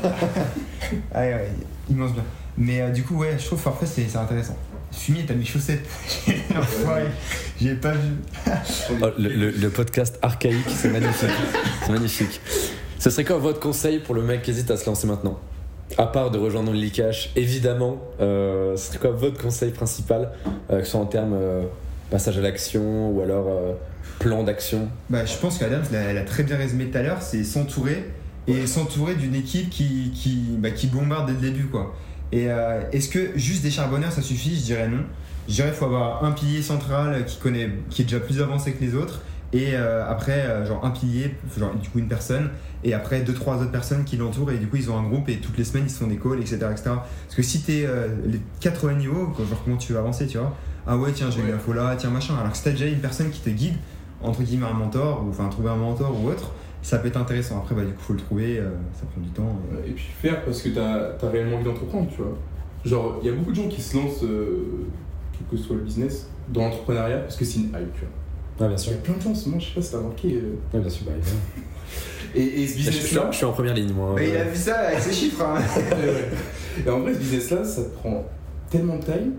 Ah 1.15 1.21
ouais, 1.21 1.35
ouais, 1.35 1.50
mangent 1.97 2.15
bien. 2.15 2.25
Mais 2.59 2.81
euh, 2.83 2.91
du 2.91 3.03
coup, 3.03 3.17
ouais, 3.19 3.37
je 3.39 3.47
trouve 3.47 3.59
forfait, 3.61 3.87
c'est 3.87 4.07
c'est 4.09 4.19
intéressant. 4.19 4.57
Fumier, 4.93 5.25
t'as 5.27 5.35
mes 5.35 5.45
chaussettes. 5.45 5.85
J'ai 7.61 7.75
pas 7.75 7.93
vu. 7.93 8.11
Oh, 9.03 9.07
le, 9.19 9.29
le- 9.29 9.51
le 9.51 9.69
podcast 9.71 10.19
archaïque, 10.23 10.67
c'est 10.69 10.89
magnifique. 10.89 11.31
c'est 11.85 11.93
magnifique. 11.93 12.41
Ce 12.99 13.09
serait 13.11 13.25
quoi 13.25 13.39
votre 13.39 13.61
conseil 13.61 13.99
pour 14.01 14.15
le 14.15 14.23
mec 14.23 14.43
qui 14.43 14.51
hésite 14.51 14.71
à 14.71 14.77
se 14.77 14.87
lancer 14.87 15.07
maintenant? 15.07 15.39
À 15.97 16.07
part 16.07 16.31
de 16.31 16.39
rejoindre 16.39 16.71
Only 16.73 16.91
Cash, 16.91 17.31
évidemment, 17.37 18.01
euh, 18.21 18.77
ce 18.77 18.89
serait 18.89 18.99
quoi 18.99 19.11
votre 19.11 19.41
conseil 19.41 19.71
principal, 19.71 20.33
euh, 20.71 20.81
que 20.81 20.85
ce 20.85 20.91
soit 20.93 21.01
en 21.01 21.07
termes 21.07 21.37
passage 22.11 22.39
à 22.39 22.41
l'action 22.41 23.11
ou 23.11 23.21
alors 23.23 23.47
plan 24.19 24.43
d'action? 24.43 24.89
Bah, 25.09 25.25
je 25.25 25.37
pense 25.37 25.59
qu'Adams 25.59 25.85
l'a 25.93 26.01
elle 26.01 26.19
a 26.19 26.25
très 26.25 26.43
bien 26.43 26.57
résumé 26.57 26.87
tout 26.87 26.99
à 26.99 27.03
l'heure, 27.03 27.23
c'est 27.23 27.45
s'entourer 27.45 28.11
et 28.47 28.67
s'entourer 28.67 29.15
d'une 29.15 29.35
équipe 29.35 29.71
qui, 29.71 30.11
qui, 30.15 30.57
bah, 30.59 30.71
qui 30.71 30.87
bombarde 30.87 31.27
dès 31.27 31.33
le 31.35 31.53
début. 31.53 31.67
quoi. 31.67 31.95
Et 32.33 32.51
euh, 32.51 32.81
est-ce 32.93 33.09
que 33.09 33.31
juste 33.37 33.63
des 33.63 33.71
charbonneurs 33.71 34.13
ça 34.13 34.23
suffit? 34.23 34.57
Je 34.57 34.63
dirais 34.65 34.89
non. 34.89 35.03
Je 35.49 35.55
dirais 35.55 35.69
qu'il 35.69 35.79
faut 35.79 35.87
avoir 35.87 36.25
un 36.25 36.33
pilier 36.33 36.63
central 36.63 37.25
qui, 37.27 37.39
connaît, 37.39 37.71
qui 37.91 38.03
est 38.03 38.05
déjà 38.05 38.21
plus 38.21 38.41
avancé 38.41 38.73
que 38.73 38.85
les 38.85 38.95
autres 38.95 39.23
et 39.53 39.71
euh, 39.75 40.09
après 40.09 40.43
euh, 40.47 40.65
genre 40.65 40.85
un 40.85 40.91
pilier, 40.91 41.35
genre 41.59 41.75
du 41.75 41.89
coup 41.89 41.99
une 41.99 42.07
personne 42.07 42.51
et 42.85 42.95
après 42.95 43.23
deux 43.23 43.35
trois 43.35 43.57
autres 43.57 43.73
personnes 43.73 44.05
qui 44.05 44.17
l'entourent 44.17 44.53
et 44.53 44.59
du 44.59 44.69
coup 44.69 44.77
ils 44.77 44.89
ont 44.93 44.97
un 44.97 45.03
groupe 45.03 45.29
et 45.29 45.39
toutes 45.39 45.59
les 45.59 45.65
semaines 45.65 45.85
ils 45.87 45.91
se 45.91 45.99
font 45.99 46.07
des 46.07 46.19
calls 46.19 46.39
etc. 46.39 46.57
etc. 46.71 46.83
Parce 46.85 47.35
que 47.37 47.43
si 47.43 47.63
t'es 47.63 47.83
euh, 47.85 48.07
les 48.27 48.41
80 48.61 48.95
niveaux, 48.95 49.35
genre 49.39 49.61
comment 49.65 49.77
tu 49.77 49.93
vas 49.93 49.99
avancer 49.99 50.29
tu 50.29 50.39
vois? 50.39 50.57
Ah 50.87 50.97
ouais 50.97 51.11
tiens 51.13 51.31
j'ai 51.33 51.41
eu 51.41 51.45
Ouais. 51.47 51.51
l'info 51.51 51.73
là, 51.73 51.97
tiens 51.99 52.11
machin. 52.11 52.35
Alors 52.39 52.53
que 52.53 52.57
si 52.57 52.63
t'as 52.63 52.71
déjà 52.71 52.87
une 52.87 53.01
personne 53.01 53.31
qui 53.31 53.41
te 53.41 53.51
guide, 53.51 53.75
entre 54.23 54.43
guillemets 54.43 54.67
un 54.71 54.75
mentor 54.75 55.25
ou 55.27 55.31
enfin 55.31 55.49
trouver 55.49 55.71
un 55.71 55.77
mentor 55.77 56.15
ou 56.23 56.29
autre, 56.29 56.53
ça 56.83 56.99
peut 56.99 57.09
être 57.09 57.17
intéressant. 57.17 57.59
Après 57.59 57.75
bah 57.75 57.83
du 57.85 57.93
coup 57.93 58.01
faut 58.03 58.13
le 58.15 58.19
trouver, 58.21 58.59
euh, 58.59 58.71
ça 58.95 59.07
prend 59.13 59.21
du 59.21 59.31
temps. 59.31 59.59
euh. 59.73 59.87
Et 59.87 59.91
puis 59.93 60.07
faire 60.23 60.45
parce 60.45 60.63
que 60.63 60.71
t'as 60.71 61.13
as 61.27 61.31
réellement 61.31 61.57
envie 61.57 61.65
d'entreprendre, 61.65 62.09
tu 62.15 62.23
vois. 62.23 62.37
Genre, 62.85 63.19
il 63.23 63.27
y 63.27 63.31
a 63.31 63.35
beaucoup 63.35 63.51
de 63.51 63.57
gens 63.57 63.69
qui 63.69 63.81
se 63.83 63.97
lancent, 63.97 64.25
euh, 64.25 64.87
quel 65.33 65.47
que 65.59 65.63
soit 65.63 65.77
le 65.77 65.83
business, 65.83 66.29
dans 66.49 66.63
l'entrepreneuriat 66.65 67.19
parce 67.19 67.37
que 67.37 67.45
c'est 67.45 67.59
une 67.61 67.67
hype, 67.67 67.93
tu 67.95 68.01
vois. 68.01 68.09
Ah, 68.63 68.69
bien 68.69 68.77
Il 68.77 68.91
y 68.91 68.95
a 68.95 68.97
plein 68.99 69.15
de 69.15 69.21
gens 69.21 69.31
en 69.31 69.35
ce 69.35 69.49
moment, 69.49 69.61
je 69.61 69.67
sais 69.69 69.75
pas 69.75 69.83
si 69.83 69.93
t'as 69.93 69.99
remarqué. 69.99 70.35
euh, 70.75 70.79
bien 70.81 70.89
sûr, 70.91 71.07
bah. 71.07 71.13
Et, 72.35 72.43
et 72.63 72.67
ce 72.69 72.79
Je, 72.79 72.83
suis, 72.83 72.91
business-là. 72.93 73.29
je 73.33 73.37
suis 73.39 73.45
en 73.47 73.53
première 73.53 73.75
ligne, 73.75 73.93
moi. 73.93 74.13
Mais 74.15 74.29
il 74.31 74.37
a 74.37 74.45
vu 74.45 74.55
ça 74.57 74.77
avec 74.79 75.01
ses 75.01 75.13
chiffres. 75.13 75.43
hein. 75.45 75.59
Et 76.87 76.89
en 76.89 77.01
vrai, 77.01 77.13
ce 77.13 77.19
business-là, 77.19 77.65
ça 77.65 77.83
te 77.83 77.89
prend 77.97 78.25
tellement 78.71 78.97
de 78.99 79.03
taille 79.03 79.31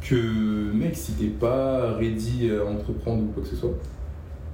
que, 0.00 0.72
mec, 0.72 0.96
si 0.96 1.12
t'es 1.12 1.26
pas 1.26 1.92
ready 1.96 2.50
à 2.50 2.64
entreprendre 2.64 3.24
ou 3.24 3.26
quoi 3.26 3.42
que 3.42 3.48
ce 3.50 3.56
soit, 3.56 3.74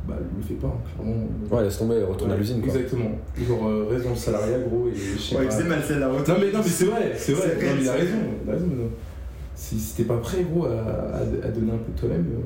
bah, 0.07 0.15
le 0.19 0.43
fais 0.43 0.55
pas, 0.55 0.77
clairement. 0.97 1.27
Ouais, 1.51 1.63
laisse 1.65 1.79
tomber, 1.79 2.03
retourne 2.03 2.33
à 2.33 2.37
l'usine. 2.37 2.61
Exactement. 2.63 3.11
Genre, 3.49 3.67
euh, 3.69 3.99
le 4.11 4.17
salariat, 4.17 4.59
gros, 4.59 4.89
et 4.89 4.95
je 4.95 5.19
sais 5.19 5.37
Ouais, 5.37 5.47
pas. 5.47 5.51
c'est 5.51 5.65
mal 5.65 5.83
celle-là. 5.87 6.09
Non 6.09 6.35
mais, 6.41 6.53
non 6.53 6.59
mais 6.63 6.69
c'est 6.69 6.85
vrai, 6.87 7.13
c'est 7.17 7.33
vrai, 7.33 7.49
Non, 7.55 7.71
mais 7.77 7.83
il 7.83 7.89
a 7.89 7.93
raison, 7.93 8.17
il 8.45 8.51
a 8.51 8.53
raison. 8.53 8.67
non. 8.67 8.89
Si, 9.55 9.79
si 9.79 9.97
t'es 9.97 10.03
pas 10.05 10.19
prêt 10.19 10.43
gros 10.43 10.67
à, 10.67 10.71
à, 10.73 11.19
à 11.21 11.49
donner 11.51 11.73
un 11.73 11.79
peu 11.79 11.93
de 11.95 11.99
toi-même, 11.99 12.27
euh, 12.35 12.41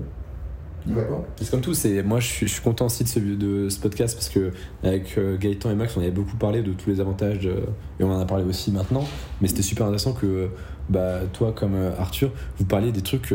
il 0.87 0.95
va 0.95 1.01
Ouais. 1.03 1.07
pas. 1.09 1.25
C'est 1.41 1.51
comme 1.51 1.61
tout, 1.61 1.75
c'est 1.75 2.03
moi 2.03 2.21
je 2.21 2.27
suis, 2.29 2.47
je 2.47 2.53
suis 2.53 2.63
content 2.63 2.87
aussi 2.87 3.03
de 3.05 3.09
ce, 3.09 3.19
de 3.19 3.69
ce 3.69 3.81
podcast 3.81 4.15
parce 4.15 4.29
que 4.29 4.53
avec 4.85 5.19
euh, 5.19 5.37
Gaëtan 5.37 5.71
et 5.71 5.75
Max 5.75 5.97
on 5.97 6.01
avait 6.01 6.11
beaucoup 6.13 6.37
parlé 6.37 6.63
de 6.63 6.73
tous 6.73 6.89
les 6.91 7.01
avantages 7.01 7.41
de- 7.41 7.63
et 7.99 8.05
on 8.05 8.13
en 8.13 8.21
a 8.21 8.25
parlé 8.25 8.45
aussi 8.45 8.71
maintenant 8.71 9.05
mais 9.41 9.49
c'était 9.49 9.63
super 9.63 9.87
intéressant 9.87 10.13
que 10.13 10.49
bah, 10.89 11.21
toi 11.33 11.53
comme 11.55 11.75
Arthur 11.99 12.31
vous 12.59 12.65
parliez 12.65 12.93
des 12.93 13.03
trucs 13.03 13.35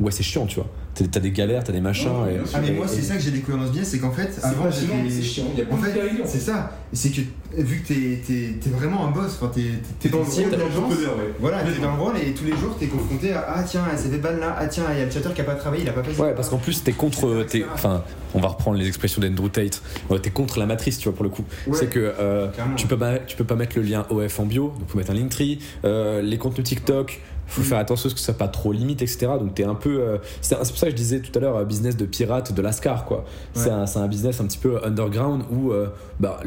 ouais 0.00 0.10
c'est 0.10 0.22
chiant 0.24 0.44
tu 0.46 0.56
vois 0.56 0.68
T'as- 1.08 1.20
des 1.20 1.30
galères 1.30 1.62
t'as 1.64 1.72
des 1.72 1.80
machins 1.80 2.08
Ouais, 2.10 2.34
et. 2.34 2.38
Ah 2.54 2.58
mais 2.62 2.72
moi 2.72 2.86
c'est 2.88 3.02
ça 3.02 3.14
que 3.16 3.20
j'ai 3.20 3.30
découvert 3.30 3.58
dans 3.60 3.66
ce 3.66 3.70
business, 3.70 3.88
c'est 3.90 3.98
qu'en 3.98 4.10
fait 4.10 4.30
C'est 4.32 4.44
avant 4.44 4.70
c'est 4.70 4.86
chiant, 5.22 5.44
il 5.54 5.58
y 5.58 5.62
a 5.62 5.72
En 5.72 5.76
fait, 5.76 5.92
c'est 6.26 6.38
ça. 6.40 6.72
C'est 6.92 7.10
que 7.10 7.20
vu 7.56 7.82
que 7.82 7.88
t'es 7.92 8.70
vraiment 8.70 9.06
un 9.06 9.10
boss, 9.10 9.38
enfin 9.40 9.50
t'es 9.54 10.08
dans 10.08 10.18
le 10.18 10.24
rôle 10.24 10.44
de 10.50 10.50
l'agence. 10.56 10.74
d'entrepreneur, 10.74 11.16
ouais. 11.18 11.34
Voilà, 11.40 11.58
t'es 11.62 11.80
dans 11.80 11.94
le 11.96 12.02
rôle 12.02 12.16
et 12.16 12.32
tous 12.32 12.44
les 12.44 12.56
jours 12.56 12.76
t'es 12.78 12.86
confronté 12.86 13.32
à 13.32 13.44
ah 13.56 13.62
tiens 13.62 13.82
elle 13.92 13.98
s'est 13.98 14.08
fait 14.08 14.18
ban 14.18 14.32
là, 14.40 14.56
ah 14.58 14.66
tiens 14.66 14.84
il 14.92 14.98
y 14.98 15.02
a 15.02 15.04
le 15.04 15.10
chatter 15.10 15.28
qui 15.34 15.40
a 15.40 15.44
pas 15.44 15.54
travaillé, 15.54 15.82
il 15.84 15.88
a 15.88 15.92
pas 15.92 16.02
fait 16.02 16.14
ça. 16.14 16.22
Ouais, 16.22 16.34
parce 16.34 16.48
qu'en 16.48 16.58
plus, 16.58 16.82
t'es 16.82 16.92
contre. 16.92 17.44
t'es- 17.48 17.64
Enfin, 17.72 18.02
on 18.34 18.40
va 18.40 18.48
reprendre 18.48 18.76
les 18.78 18.86
expressions 18.86 19.20
d'Andrew 19.20 19.48
Tate. 19.48 19.82
T'es 20.22 20.30
contre 20.30 20.58
la 20.58 20.66
matrice, 20.66 20.98
tu 20.98 21.08
vois, 21.08 21.14
pour 21.14 21.24
le 21.24 21.30
coup. 21.30 21.44
C'est 21.72 21.88
que 21.88 21.98
euh, 22.18 22.48
tu, 22.76 22.86
peux 22.86 22.96
pas, 22.98 23.18
tu 23.18 23.36
peux 23.36 23.44
pas 23.44 23.56
mettre 23.56 23.76
le 23.76 23.82
lien 23.82 24.06
OF 24.10 24.40
en 24.40 24.46
bio, 24.46 24.72
donc 24.78 24.88
faut 24.88 24.98
mettre 24.98 25.10
un 25.10 25.14
Linktree. 25.14 25.58
Euh, 25.84 26.22
les 26.22 26.38
contenus 26.38 26.64
TikTok, 26.66 27.20
faut 27.50 27.62
faire 27.62 27.78
attention 27.78 28.06
à 28.06 28.10
ce 28.10 28.14
que 28.14 28.20
ça 28.20 28.26
soit 28.26 28.38
pas 28.38 28.48
trop 28.48 28.72
limite, 28.72 29.02
etc. 29.02 29.26
Donc 29.38 29.54
t'es 29.54 29.64
un 29.64 29.74
peu. 29.74 30.00
euh, 30.00 30.18
c'est 30.40 30.56
pour 30.56 30.66
ça 30.66 30.86
que 30.86 30.92
je 30.92 30.96
disais 30.96 31.20
tout 31.20 31.36
à 31.36 31.40
l'heure, 31.42 31.56
euh, 31.56 31.64
business 31.64 31.96
de 31.96 32.06
pirate 32.06 32.52
de 32.52 32.62
l'Ascar, 32.62 33.04
quoi. 33.04 33.24
C'est 33.54 33.66
Ouais. 33.66 33.70
un, 33.72 33.86
c'est 33.86 33.98
un 33.98 34.06
business 34.08 34.40
un 34.40 34.44
petit 34.46 34.58
peu 34.58 34.84
underground 34.84 35.42
où, 35.50 35.72
euh, 35.72 35.88
bah, 36.18 36.40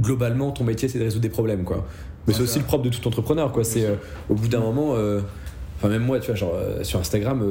globalement, 0.00 0.50
ton 0.50 0.64
métier, 0.64 0.88
c'est 0.88 0.98
de 0.98 1.04
résoudre 1.04 1.22
des 1.22 1.28
problèmes, 1.28 1.64
quoi. 1.64 1.84
Mais 2.26 2.32
Ouais, 2.32 2.36
c'est 2.38 2.42
aussi 2.44 2.58
le 2.58 2.64
propre 2.64 2.84
de 2.84 2.90
tout 2.90 3.06
entrepreneur, 3.06 3.50
quoi. 3.52 3.64
C'est 3.64 3.84
euh, 3.86 3.94
au 4.28 4.34
bout 4.34 4.48
d'un 4.48 4.60
moment. 4.60 4.94
Enfin, 5.78 5.88
même 5.88 6.02
moi, 6.02 6.18
tu 6.20 6.26
vois, 6.26 6.34
genre 6.34 6.54
sur 6.82 7.00
Instagram, 7.00 7.42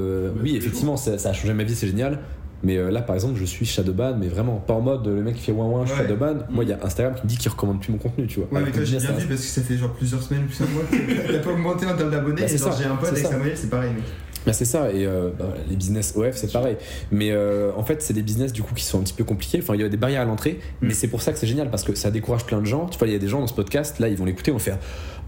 oui, 0.44 0.56
effectivement, 0.56 0.98
ça, 0.98 1.18
ça 1.18 1.30
a 1.30 1.34
changé 1.34 1.54
ma 1.54 1.64
vie, 1.64 1.74
c'est 1.76 1.88
génial. 1.88 2.20
Mais 2.64 2.78
euh, 2.78 2.92
là, 2.92 3.02
par 3.02 3.16
exemple, 3.16 3.36
je 3.40 3.46
suis 3.46 3.66
Shadowban, 3.66 4.16
mais 4.20 4.28
vraiment 4.28 4.58
pas 4.58 4.74
en 4.74 4.82
mode 4.82 5.08
le 5.08 5.22
mec 5.22 5.36
qui 5.36 5.44
fait 5.44 5.52
ouin 5.52 5.66
ouin, 5.66 5.86
je 5.86 5.92
suis 5.92 6.02
Ouais. 6.02 6.08
Shadowban. 6.08 6.46
Moi, 6.50 6.64
il 6.66 6.70
y 6.70 6.74
a 6.74 6.80
Instagram 6.84 7.16
qui 7.16 7.24
me 7.24 7.28
dit 7.30 7.38
qu'il 7.38 7.50
recommande 7.52 7.80
plus 7.82 7.92
mon 7.92 7.98
contenu, 7.98 8.28
tu 8.28 8.40
vois. 8.40 8.50
Ouais, 8.50 8.58
Alors 8.58 8.68
mais 8.68 8.74
toi, 8.74 8.84
j'ai 8.84 8.98
bien 8.98 9.12
vu 9.14 9.28
parce 9.28 9.42
que 9.42 9.48
ça 9.48 9.62
fait 9.62 9.78
genre 9.78 9.94
plusieurs 9.94 10.22
semaines, 10.22 10.46
plusieurs 10.46 10.70
mois 10.70 10.84
t'as 11.32 11.40
pas 11.40 11.52
augmenté 11.52 11.86
en 11.86 11.96
termes 11.96 12.12
d'abonnés. 12.12 12.42
Bah, 12.42 12.48
et 12.52 12.58
genre, 12.58 12.76
j'ai 12.78 12.86
un 12.86 12.96
pote 12.96 13.10
avec. 13.10 13.26
Samuel, 13.26 13.52
c'est 13.56 13.70
pareil, 13.70 13.92
mec. 13.94 14.04
Bah, 14.46 14.54
c'est 14.54 14.66
ça, 14.66 14.92
et 14.92 15.06
euh, 15.06 15.30
bah, 15.38 15.46
les 15.70 15.76
business 15.76 16.14
OF, 16.16 16.36
c'est 16.36 16.52
pareil. 16.52 16.78
Mais 17.12 17.32
euh, 17.32 17.72
en 17.76 17.84
fait, 17.84 18.02
c'est 18.02 18.14
des 18.14 18.22
business 18.22 18.54
du 18.54 18.62
coup 18.64 18.74
qui 18.74 18.84
sont 18.84 19.00
un 19.00 19.04
petit 19.04 19.14
peu 19.14 19.24
compliqués. 19.24 19.60
Enfin, 19.62 19.76
il 19.76 19.82
y 19.82 19.84
a 19.84 19.90
des 19.90 19.98
barrières 19.98 20.22
à 20.22 20.26
l'entrée, 20.26 20.60
Mm. 20.82 20.88
mais 20.88 20.94
c'est 20.94 21.08
pour 21.10 21.22
ça 21.22 21.32
que 21.34 21.38
c'est 21.40 21.48
génial 21.48 21.70
parce 21.70 21.84
que 21.84 21.94
ça 21.96 22.10
décourage 22.12 22.46
plein 22.46 22.60
de 22.60 22.66
gens. 22.66 22.86
Tu 22.88 22.98
vois, 22.98 23.08
il 23.08 23.14
y 23.14 23.16
a 23.16 23.20
des 23.20 23.28
gens 23.28 23.40
dans 23.42 23.48
ce 23.48 23.54
podcast, 23.54 24.00
là, 24.00 24.08
ils 24.08 24.16
vont 24.18 24.26
l'écouter, 24.26 24.52
ils 24.52 24.54
vont 24.54 24.60
faire 24.60 24.78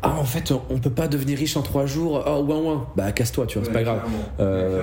Ah, 0.01 0.16
en 0.18 0.24
fait, 0.24 0.51
on 0.70 0.80
peut 0.80 0.89
pas 0.89 1.07
devenir 1.07 1.38
riche 1.38 1.55
en 1.57 1.62
trois 1.62 1.86
jours. 1.86 2.24
Oh, 2.26 2.43
ouin 2.47 2.57
ouin. 2.57 2.88
Bah, 2.95 3.12
casse-toi, 3.12 3.45
tu 3.47 3.57
vois, 3.59 3.66
c'est 3.68 3.74
pas 3.74 3.84
grave. 3.84 3.99
Euh, 4.39 4.82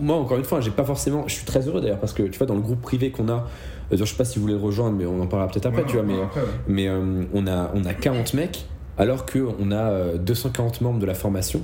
moi, 0.00 0.16
encore 0.16 0.38
une 0.38 0.44
fois, 0.44 0.60
j'ai 0.60 0.70
pas 0.70 0.84
forcément. 0.84 1.24
Je 1.26 1.34
suis 1.34 1.44
très 1.44 1.66
heureux 1.68 1.80
d'ailleurs 1.80 1.98
parce 2.00 2.12
que 2.12 2.22
tu 2.22 2.38
vois, 2.38 2.46
dans 2.46 2.54
le 2.54 2.60
groupe 2.62 2.80
privé 2.80 3.10
qu'on 3.10 3.28
a, 3.28 3.46
je 3.92 4.02
sais 4.04 4.14
pas 4.16 4.24
si 4.24 4.36
vous 4.38 4.42
voulez 4.42 4.54
le 4.54 4.60
rejoindre, 4.60 4.96
mais 4.96 5.04
on 5.06 5.20
en 5.20 5.26
parlera 5.26 5.50
peut-être 5.50 5.66
après, 5.66 5.82
Ouais, 5.82 5.88
tu 5.88 5.94
vois, 5.96 6.02
mais, 6.04 6.22
après, 6.22 6.40
ouais. 6.40 6.46
mais 6.68 6.88
on, 6.90 7.46
a, 7.46 7.70
on 7.74 7.84
a 7.84 7.92
40 7.92 8.32
mecs 8.34 8.64
alors 8.96 9.26
qu'on 9.26 9.70
a 9.72 9.76
euh, 9.90 10.16
240 10.18 10.80
membres 10.80 11.00
de 11.00 11.06
la 11.06 11.14
formation, 11.14 11.60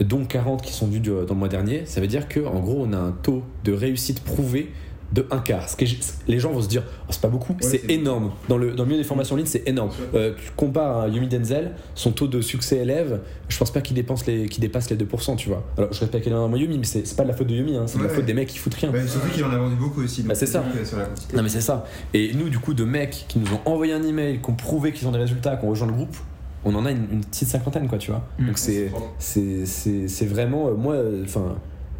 dont 0.00 0.24
40 0.24 0.62
qui 0.62 0.72
sont 0.72 0.86
dus 0.88 1.00
du- 1.00 1.10
dans 1.10 1.26
le 1.28 1.34
mois 1.34 1.48
dernier. 1.48 1.82
Ça 1.86 2.00
veut 2.00 2.06
dire 2.06 2.28
qu'en 2.28 2.60
gros, 2.60 2.84
on 2.86 2.92
a 2.92 2.98
un 2.98 3.12
taux 3.12 3.42
de 3.64 3.72
réussite 3.72 4.20
prouvé 4.22 4.70
de 5.12 5.26
un 5.32 5.38
quart. 5.40 5.68
Ce 5.68 5.74
que 5.74 5.84
les 6.28 6.38
gens 6.38 6.52
vont 6.52 6.62
se 6.62 6.68
dire, 6.68 6.84
Oh, 6.86 7.06
c'est 7.10 7.20
pas 7.20 7.26
beaucoup, 7.26 7.56
c'est 7.58 7.78
c'est 7.84 7.90
énorme. 7.90 8.30
Dans 8.48 8.56
le, 8.56 8.70
dans 8.74 8.84
le 8.84 8.88
milieu 8.90 9.02
des 9.02 9.06
formations 9.06 9.34
en 9.34 9.38
ligne, 9.38 9.46
c'est 9.48 9.68
énorme. 9.68 9.90
Euh, 10.14 10.34
tu 10.36 10.52
compares 10.54 10.98
à 11.00 11.08
Yumi 11.08 11.26
Denzel, 11.26 11.72
son 11.96 12.12
taux 12.12 12.28
de 12.28 12.40
succès 12.40 12.76
élève, 12.76 13.20
je 13.48 13.58
pense 13.58 13.72
pas 13.72 13.80
qu'il 13.80 13.96
dépense 13.96 14.24
les, 14.26 14.48
qu'il 14.48 14.60
dépasse 14.60 14.88
les 14.88 14.96
2%, 14.96 15.34
tu 15.34 15.48
vois. 15.48 15.64
Alors, 15.76 15.92
je 15.92 15.98
respecte 15.98 16.28
énormément 16.28 16.56
Yumi, 16.56 16.78
mais 16.78 16.84
c'est 16.84 17.16
pas 17.16 17.24
de 17.24 17.28
la 17.28 17.34
faute 17.34 17.48
de 17.48 17.56
Yumi, 17.56 17.76
hein, 17.76 17.86
c'est 17.88 17.98
de 17.98 18.04
la 18.04 18.08
faute 18.08 18.18
ouais. 18.20 18.24
des 18.26 18.34
mecs 18.34 18.46
qui 18.48 18.58
foutent 18.58 18.74
rien. 18.74 18.92
Ouais, 18.92 19.04
surtout 19.04 19.28
qu'il 19.30 19.42
en 19.42 19.50
a 19.50 19.58
vendu 19.58 19.74
beaucoup 19.74 20.00
aussi. 20.00 20.22
Bah, 20.22 20.36
c'est 20.36 20.46
ça. 20.46 20.60
euh, 20.80 20.84
sur 20.84 20.96
la 20.98 21.06
quantité. 21.06 21.36
Non 21.36 21.42
mais 21.42 21.48
c'est 21.48 21.60
ça. 21.60 21.84
Et 22.14 22.32
nous 22.34 22.48
du 22.48 22.60
coup 22.60 22.72
de 22.74 22.84
mecs 22.84 23.24
qui 23.26 23.40
nous 23.40 23.48
ont 23.52 23.60
envoyé 23.64 23.92
un 23.92 24.02
email, 24.04 24.38
qui 24.40 24.48
ont 24.48 24.54
prouvé 24.54 24.92
qu'ils 24.92 25.08
ont 25.08 25.12
des 25.12 25.18
résultats, 25.18 25.56
qui 25.56 25.64
ont 25.66 25.70
rejoint 25.70 25.88
le 25.88 25.92
groupe, 25.94 26.16
on 26.64 26.74
en 26.74 26.84
a 26.86 26.90
une, 26.90 27.06
une 27.12 27.24
petite 27.24 27.48
cinquantaine 27.48 27.88
quoi 27.88 27.98
tu 27.98 28.10
vois. 28.10 28.22
Mm. 28.38 28.46
Donc 28.46 28.58
c'est 28.58 28.90
c'est 29.18 29.66
c'est 29.66 30.08
c'est 30.08 30.26
vraiment 30.26 30.68
euh, 30.68 30.74
moi 30.74 30.94
euh, 30.94 31.22
enfin 31.24 31.56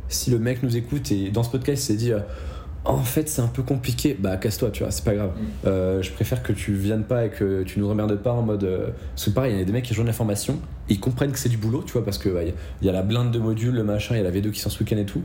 si 0.09 0.31
le 0.31 0.39
mec 0.39 0.63
nous 0.63 0.77
écoute 0.77 1.11
et 1.13 1.31
dans 1.31 1.43
ce 1.43 1.51
podcast 1.51 1.83
il 1.85 1.87
s'est 1.87 1.95
dit 1.99 2.13
euh, 2.13 2.19
en 2.85 2.99
fait 2.99 3.29
c'est 3.29 3.43
un 3.43 3.47
peu 3.47 3.63
compliqué 3.63 4.17
bah 4.19 4.37
casse-toi 4.37 4.71
tu 4.71 4.83
vois 4.83 4.91
c'est 4.91 5.05
pas 5.05 5.15
grave. 5.15 5.31
Mm. 5.65 6.03
Je 6.03 6.11
préfère 6.13 6.43
que 6.43 6.53
tu 6.53 6.73
viennes 6.73 7.05
pas 7.05 7.27
et 7.27 7.31
que 7.31 7.63
tu 7.63 7.79
nous 7.79 7.89
remerdes 7.89 8.17
pas 8.17 8.33
en 8.33 8.43
mode 8.43 8.95
parce 9.15 9.27
que 9.27 9.31
pareil 9.31 9.55
il 9.55 9.59
y 9.59 9.63
a 9.63 9.65
des 9.65 9.73
mecs 9.73 9.85
qui 9.85 9.91
rejoignent 9.93 10.07
la 10.09 10.13
formation 10.13 10.59
ils 10.89 10.99
comprennent 11.01 11.33
que 11.33 11.39
c'est 11.39 11.49
du 11.49 11.57
boulot 11.59 11.83
tu 11.87 11.93
vois 11.93 12.05
parce 12.05 12.19
que 12.19 12.29
bah, 12.29 12.43
il 12.43 12.49
y 12.49 12.51
a- 12.51 12.55
il 12.83 12.87
y, 12.87 12.91
a 12.91 12.93
la 12.93 13.03
blinde 13.03 13.31
de 13.31 13.39
modules 13.39 13.75
le 13.75 13.85
machin 13.85 14.15
il 14.17 14.19
y 14.19 14.21
a 14.21 14.25
la 14.25 14.31
V2 14.31 14.51
qui 14.51 14.61
sort 14.61 14.73
ce 14.73 14.81
week-end 14.81 14.97
et 14.97 15.05
tout 15.07 15.23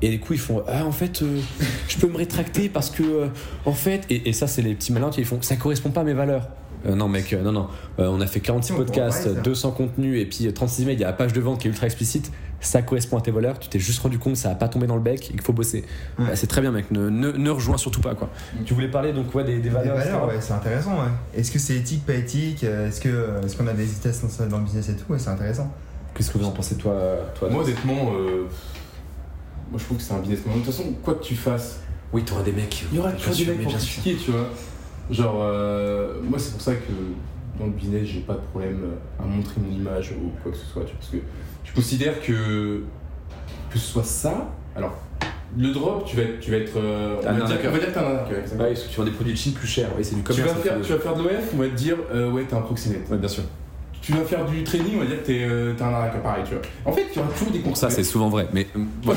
et 0.00 0.08
du 0.10 0.18
coup 0.20 0.32
ils 0.32 0.38
font 0.38 0.62
ah 0.66 0.84
en 0.86 0.92
fait 0.92 1.22
euh, 1.22 1.38
je 1.88 1.98
peux 1.98 2.08
me 2.08 2.16
rétracter 2.16 2.68
parce 2.68 2.88
que 2.90 3.02
euh, 3.02 3.26
en 3.66 3.72
fait 3.72 4.04
et, 4.10 4.28
et 4.28 4.32
ça 4.32 4.46
c'est 4.46 4.62
les 4.62 4.74
petits 4.74 4.92
malins 4.92 5.10
qui 5.10 5.22
font 5.24 5.40
ça 5.42 5.56
correspond 5.56 5.90
pas 5.90 6.00
à 6.00 6.04
mes 6.04 6.14
valeurs 6.14 6.48
Euh, 6.86 6.94
non 6.94 7.08
mec 7.08 7.32
euh, 7.32 7.42
non 7.42 7.52
non. 7.52 7.68
Euh, 7.98 8.08
on 8.08 8.20
a 8.20 8.26
fait 8.26 8.40
46 8.40 8.72
On 8.72 8.74
pourra 8.76 8.86
podcasts 8.86 9.28
pas, 9.28 9.34
ça. 9.34 9.40
200 9.40 9.70
contenus 9.72 10.20
et 10.20 10.26
puis 10.26 10.46
euh, 10.46 10.52
36 10.52 10.82
emails. 10.82 10.94
Il 10.94 11.00
y 11.00 11.04
a 11.04 11.08
la 11.08 11.12
page 11.12 11.32
de 11.32 11.40
vente 11.40 11.60
qui 11.60 11.68
est 11.68 11.70
ultra 11.70 11.86
explicite. 11.86 12.32
Ça 12.60 12.80
correspond 12.82 13.18
à 13.18 13.20
tes 13.20 13.32
valeurs. 13.32 13.58
Tu 13.58 13.68
t'es 13.68 13.80
juste 13.80 14.00
rendu 14.00 14.18
compte 14.20 14.34
que 14.34 14.38
ça 14.38 14.50
a 14.50 14.54
pas 14.54 14.68
tombé 14.68 14.86
dans 14.86 14.94
le 14.94 15.02
bec. 15.02 15.30
Et 15.30 15.32
qu'il 15.32 15.40
faut 15.42 15.52
bosser. 15.52 15.84
Ouais. 16.18 16.26
Bah, 16.26 16.36
c'est 16.36 16.46
très 16.46 16.60
bien 16.60 16.70
mec. 16.70 16.90
Ne, 16.92 17.08
ne, 17.10 17.32
ne 17.32 17.50
rejoins 17.50 17.76
surtout 17.76 18.00
pas 18.00 18.14
quoi. 18.14 18.28
Mm. 18.54 18.64
tu 18.64 18.74
voulais 18.74 18.88
parler 18.88 19.12
donc 19.12 19.34
ouais 19.34 19.42
des, 19.44 19.54
des 19.56 19.62
Des 19.62 19.68
valeurs, 19.70 19.96
valeurs, 19.96 20.28
ouais, 20.28 20.36
c'est 20.40 20.52
intéressant, 20.52 20.92
ouais. 20.92 21.10
Est-ce 21.36 21.50
que 21.50 21.58
c'est 21.58 21.74
éthique, 21.76 22.06
pas 22.06 22.14
éthique? 22.14 22.62
Euh, 22.64 22.88
Est-ce 22.88 23.00
que 23.00 23.08
euh, 23.08 23.42
est-ce 23.42 23.56
qu'on 23.56 23.66
a 23.66 23.72
des 23.72 23.86
tests 23.86 24.24
dans 24.48 24.58
le 24.58 24.64
business 24.64 24.88
et 24.88 24.96
tout? 24.96 25.12
Ouais, 25.12 25.18
c'est 25.18 25.30
intéressant. 25.30 25.72
qu'est-ce 26.14 26.30
que 26.30 26.38
vous 26.38 26.46
en 26.46 26.52
pensez 26.52 26.76
toi 26.76 26.94
toi 27.34 27.48
Moi, 27.50 27.64
honnêtement, 27.64 28.12
euh, 28.14 28.46
moi 29.70 29.78
je 29.78 29.84
trouve 29.84 29.96
que 29.98 30.02
c'est 30.04 30.14
un 30.14 30.18
business. 30.18 30.40
De 30.44 30.52
toute 30.52 30.64
façon, 30.66 30.84
quoi 31.02 31.14
que 31.14 31.24
tu 31.24 31.34
fasses, 31.34 31.80
oui 32.12 32.22
t'auras 32.24 32.42
des 32.42 32.52
mecs. 32.52 32.84
Il 32.92 32.96
y 32.96 33.00
aura 33.00 33.10
toujours 33.12 33.34
des 33.34 33.46
mecs 33.54 33.62
pour 33.64 33.72
critiquer, 33.72 34.16
tu 34.16 34.30
vois. 34.30 34.48
Genre, 35.10 35.36
euh, 35.42 36.14
moi, 36.22 36.38
c'est 36.38 36.52
pour 36.52 36.60
ça 36.60 36.74
que 36.74 36.92
dans 37.58 37.66
le 37.66 37.72
business, 37.72 38.06
j'ai 38.06 38.20
pas 38.20 38.34
de 38.34 38.38
problème 38.50 38.80
à 39.20 39.24
montrer 39.24 39.60
mon 39.60 39.70
image 39.74 40.12
ou 40.12 40.30
quoi 40.42 40.52
que 40.52 40.58
ce 40.58 40.64
soit, 40.66 40.82
tu 40.84 40.92
vois, 40.92 40.98
parce 41.00 41.10
que 41.10 41.18
je 41.64 41.72
considère 41.74 42.20
que 42.22 42.82
que 43.70 43.78
ce 43.78 43.92
soit 43.92 44.04
ça. 44.04 44.48
Alors, 44.76 44.94
le 45.58 45.70
drop, 45.72 46.04
tu 46.06 46.16
vas 46.16 46.22
être, 46.22 46.40
tu 46.40 46.50
vas 46.50 46.56
être, 46.58 46.72
euh, 46.76 47.16
on, 47.22 47.26
Un 47.26 47.32
va 47.32 47.34
dire, 47.34 47.44
arnaqueur. 47.44 47.70
on 47.70 47.74
va 47.74 47.78
dire 47.78 47.88
que 47.88 47.92
t'es 47.94 47.98
un 48.00 48.04
arnaqueur. 48.04 48.38
exactement. 48.38 48.62
Ouais, 48.62 48.68
parce 48.70 48.82
que 48.84 48.88
tu 48.90 48.96
vends 48.98 49.04
des 49.04 49.10
produits 49.10 49.32
de 49.32 49.38
Chine 49.38 49.52
plus 49.52 49.66
chers, 49.68 49.88
oui, 49.96 50.04
c'est 50.04 50.14
du 50.14 50.22
Tu 50.22 50.26
commerce. 50.32 50.48
vas, 50.48 50.54
faire, 50.62 50.80
tu 50.80 50.92
vas 50.92 50.98
faire 50.98 51.14
de 51.14 51.22
l'OF, 51.22 51.50
on 51.54 51.58
va 51.58 51.68
te 51.68 51.74
dire, 51.74 51.96
euh, 52.14 52.30
ouais, 52.30 52.44
t'es 52.44 52.54
un 52.54 52.60
proxénète. 52.62 53.08
Ouais, 53.10 53.18
bien 53.18 53.28
sûr. 53.28 53.44
Tu 54.02 54.12
vas 54.12 54.24
faire 54.24 54.44
du 54.44 54.64
training, 54.64 54.96
on 54.96 55.00
va 55.00 55.06
dire 55.06 55.22
que 55.22 55.26
t'es 55.26 55.44
euh, 55.48 55.74
t'es 55.74 55.82
un 55.84 55.94
arnaqueur, 55.94 56.20
pareil, 56.22 56.42
tu 56.44 56.54
vois. 56.54 56.62
En 56.84 56.92
fait, 56.92 57.06
il 57.12 57.16
y 57.16 57.18
aura 57.20 57.28
toujours 57.30 57.52
des 57.52 57.60
Bon, 57.60 57.74
ça, 57.74 57.88
c'est 57.88 58.02
souvent 58.02 58.28
vrai, 58.28 58.48
mais. 58.52 58.66
euh, 58.76 58.78
non, 59.06 59.12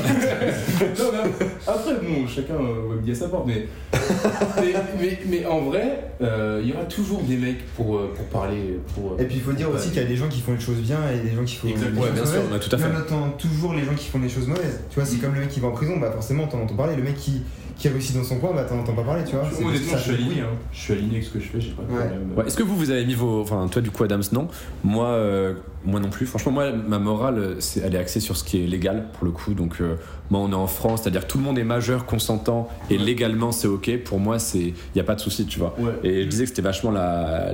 mais 1.12 1.46
après, 1.66 1.92
nous, 2.02 2.28
chacun 2.28 2.54
euh, 2.54 2.88
va 2.90 2.94
midi 2.96 3.10
à 3.10 3.14
sa 3.16 3.28
porte. 3.28 3.46
Mais, 3.46 3.66
mais, 4.60 4.74
mais, 5.00 5.18
mais 5.26 5.44
en 5.46 5.60
vrai, 5.62 6.10
euh, 6.22 6.60
il 6.62 6.70
y 6.70 6.72
aura 6.72 6.84
toujours 6.84 7.20
des 7.22 7.36
mecs 7.36 7.66
pour, 7.74 7.96
euh, 7.96 8.12
pour 8.14 8.26
parler. 8.26 8.78
Pour, 8.94 9.12
euh, 9.12 9.16
Et 9.22 9.24
puis 9.24 9.36
il 9.36 9.42
faut 9.42 9.52
dire 9.52 9.70
aussi 9.70 9.88
qu'il 9.88 10.00
y 10.00 10.04
a 10.04 10.08
des 10.08 10.16
gens 10.16 10.28
qui 10.28 10.40
font 10.40 10.52
les 10.52 10.60
choses 10.60 10.76
bien 10.78 10.98
et 11.12 11.18
des 11.28 11.34
gens 11.34 11.44
qui 11.44 11.56
font 11.56 11.68
Exactement. 11.68 12.02
les 12.04 12.10
Ouais, 12.10 12.16
choses 12.16 12.22
bien 12.22 12.26
sûr, 12.32 12.42
mauvaises. 12.42 12.52
ouais, 12.52 12.68
tout 12.68 12.76
à 12.76 12.78
fait. 12.78 12.88
Mais 12.88 12.94
on 12.94 12.98
attend 13.00 13.30
toujours 13.38 13.74
les 13.74 13.84
gens 13.84 13.94
qui 13.96 14.08
font 14.08 14.20
les 14.20 14.28
choses 14.28 14.46
mauvaises. 14.46 14.80
Tu 14.90 15.00
vois, 15.00 15.04
c'est 15.04 15.16
Mm. 15.16 15.20
comme 15.20 15.34
le 15.34 15.40
mec 15.40 15.48
qui 15.48 15.60
va 15.60 15.68
en 15.68 15.72
prison, 15.72 15.96
bah 15.98 16.10
forcément 16.12 16.46
t'en 16.46 16.60
entends 16.62 16.76
parler. 16.76 16.94
Le 16.96 17.02
mec 17.02 17.16
qui, 17.16 17.42
qui 17.76 17.88
réussit 17.88 18.16
dans 18.16 18.24
son 18.24 18.38
coin, 18.38 18.52
bah 18.54 18.64
t'en 18.64 18.78
entends 18.78 18.94
pas 18.94 19.02
parler, 19.02 19.22
tu 19.24 19.36
vois. 19.36 19.44
Moi, 19.60 19.70
honnêtement, 19.70 19.96
je 19.98 20.02
suis 20.02 20.14
aligné. 20.14 20.40
Hein. 20.40 20.46
Je 20.72 20.78
suis 20.80 20.92
aligné 20.94 21.12
avec 21.16 21.24
ce 21.24 21.30
que 21.30 21.40
je 21.40 21.44
fais, 21.44 21.60
j'ai 21.60 21.70
pas 21.72 21.82
de 21.82 21.88
Ouais. 21.92 21.98
problème. 22.06 22.32
Ouais, 22.36 22.46
Est-ce 22.46 22.56
que 22.56 22.62
vous, 22.62 22.74
vous 22.76 22.90
avez 22.90 23.04
mis 23.04 23.14
vos. 23.14 23.42
Enfin, 23.42 23.68
toi, 23.68 23.82
du 23.82 23.90
coup, 23.90 24.02
Adams, 24.04 24.22
non? 24.32 24.48
Moi, 24.82 25.06
euh, 25.08 25.54
moi 25.84 26.00
non 26.00 26.08
plus. 26.08 26.24
Franchement, 26.26 26.52
moi, 26.52 26.72
ma 26.72 26.98
morale, 26.98 27.38
euh, 27.38 27.60
elle 27.84 27.94
est 27.94 27.98
axée 27.98 28.20
sur 28.20 28.36
ce 28.36 28.44
qui 28.44 28.62
est 28.62 28.66
légal, 28.66 29.08
pour 29.12 29.26
le 29.26 29.30
coup. 29.30 29.52
Donc, 29.52 29.76
euh, 29.80 29.96
moi, 30.30 30.40
on 30.40 30.50
est 30.52 30.54
en 30.54 30.66
France, 30.66 31.02
c'est-à-dire 31.02 31.26
que 31.26 31.30
tout 31.30 31.36
le 31.38 31.44
monde 31.44 31.58
est 31.58 31.64
majeur, 31.64 32.06
consentant, 32.06 32.68
et 32.90 32.96
Ouais. 32.96 33.04
légalement, 33.04 33.52
c'est 33.52 33.68
OK. 33.68 33.90
Pour 34.04 34.20
moi, 34.20 34.38
il 34.54 34.72
n'y 34.94 35.00
a 35.00 35.04
pas 35.04 35.14
de 35.14 35.20
souci, 35.20 35.44
tu 35.44 35.58
vois. 35.58 35.74
Ouais. 35.78 35.92
Et 36.02 36.22
je 36.22 36.28
disais 36.28 36.44
que 36.44 36.48
c'était 36.50 36.62
vachement 36.62 36.90
la, 36.92 37.52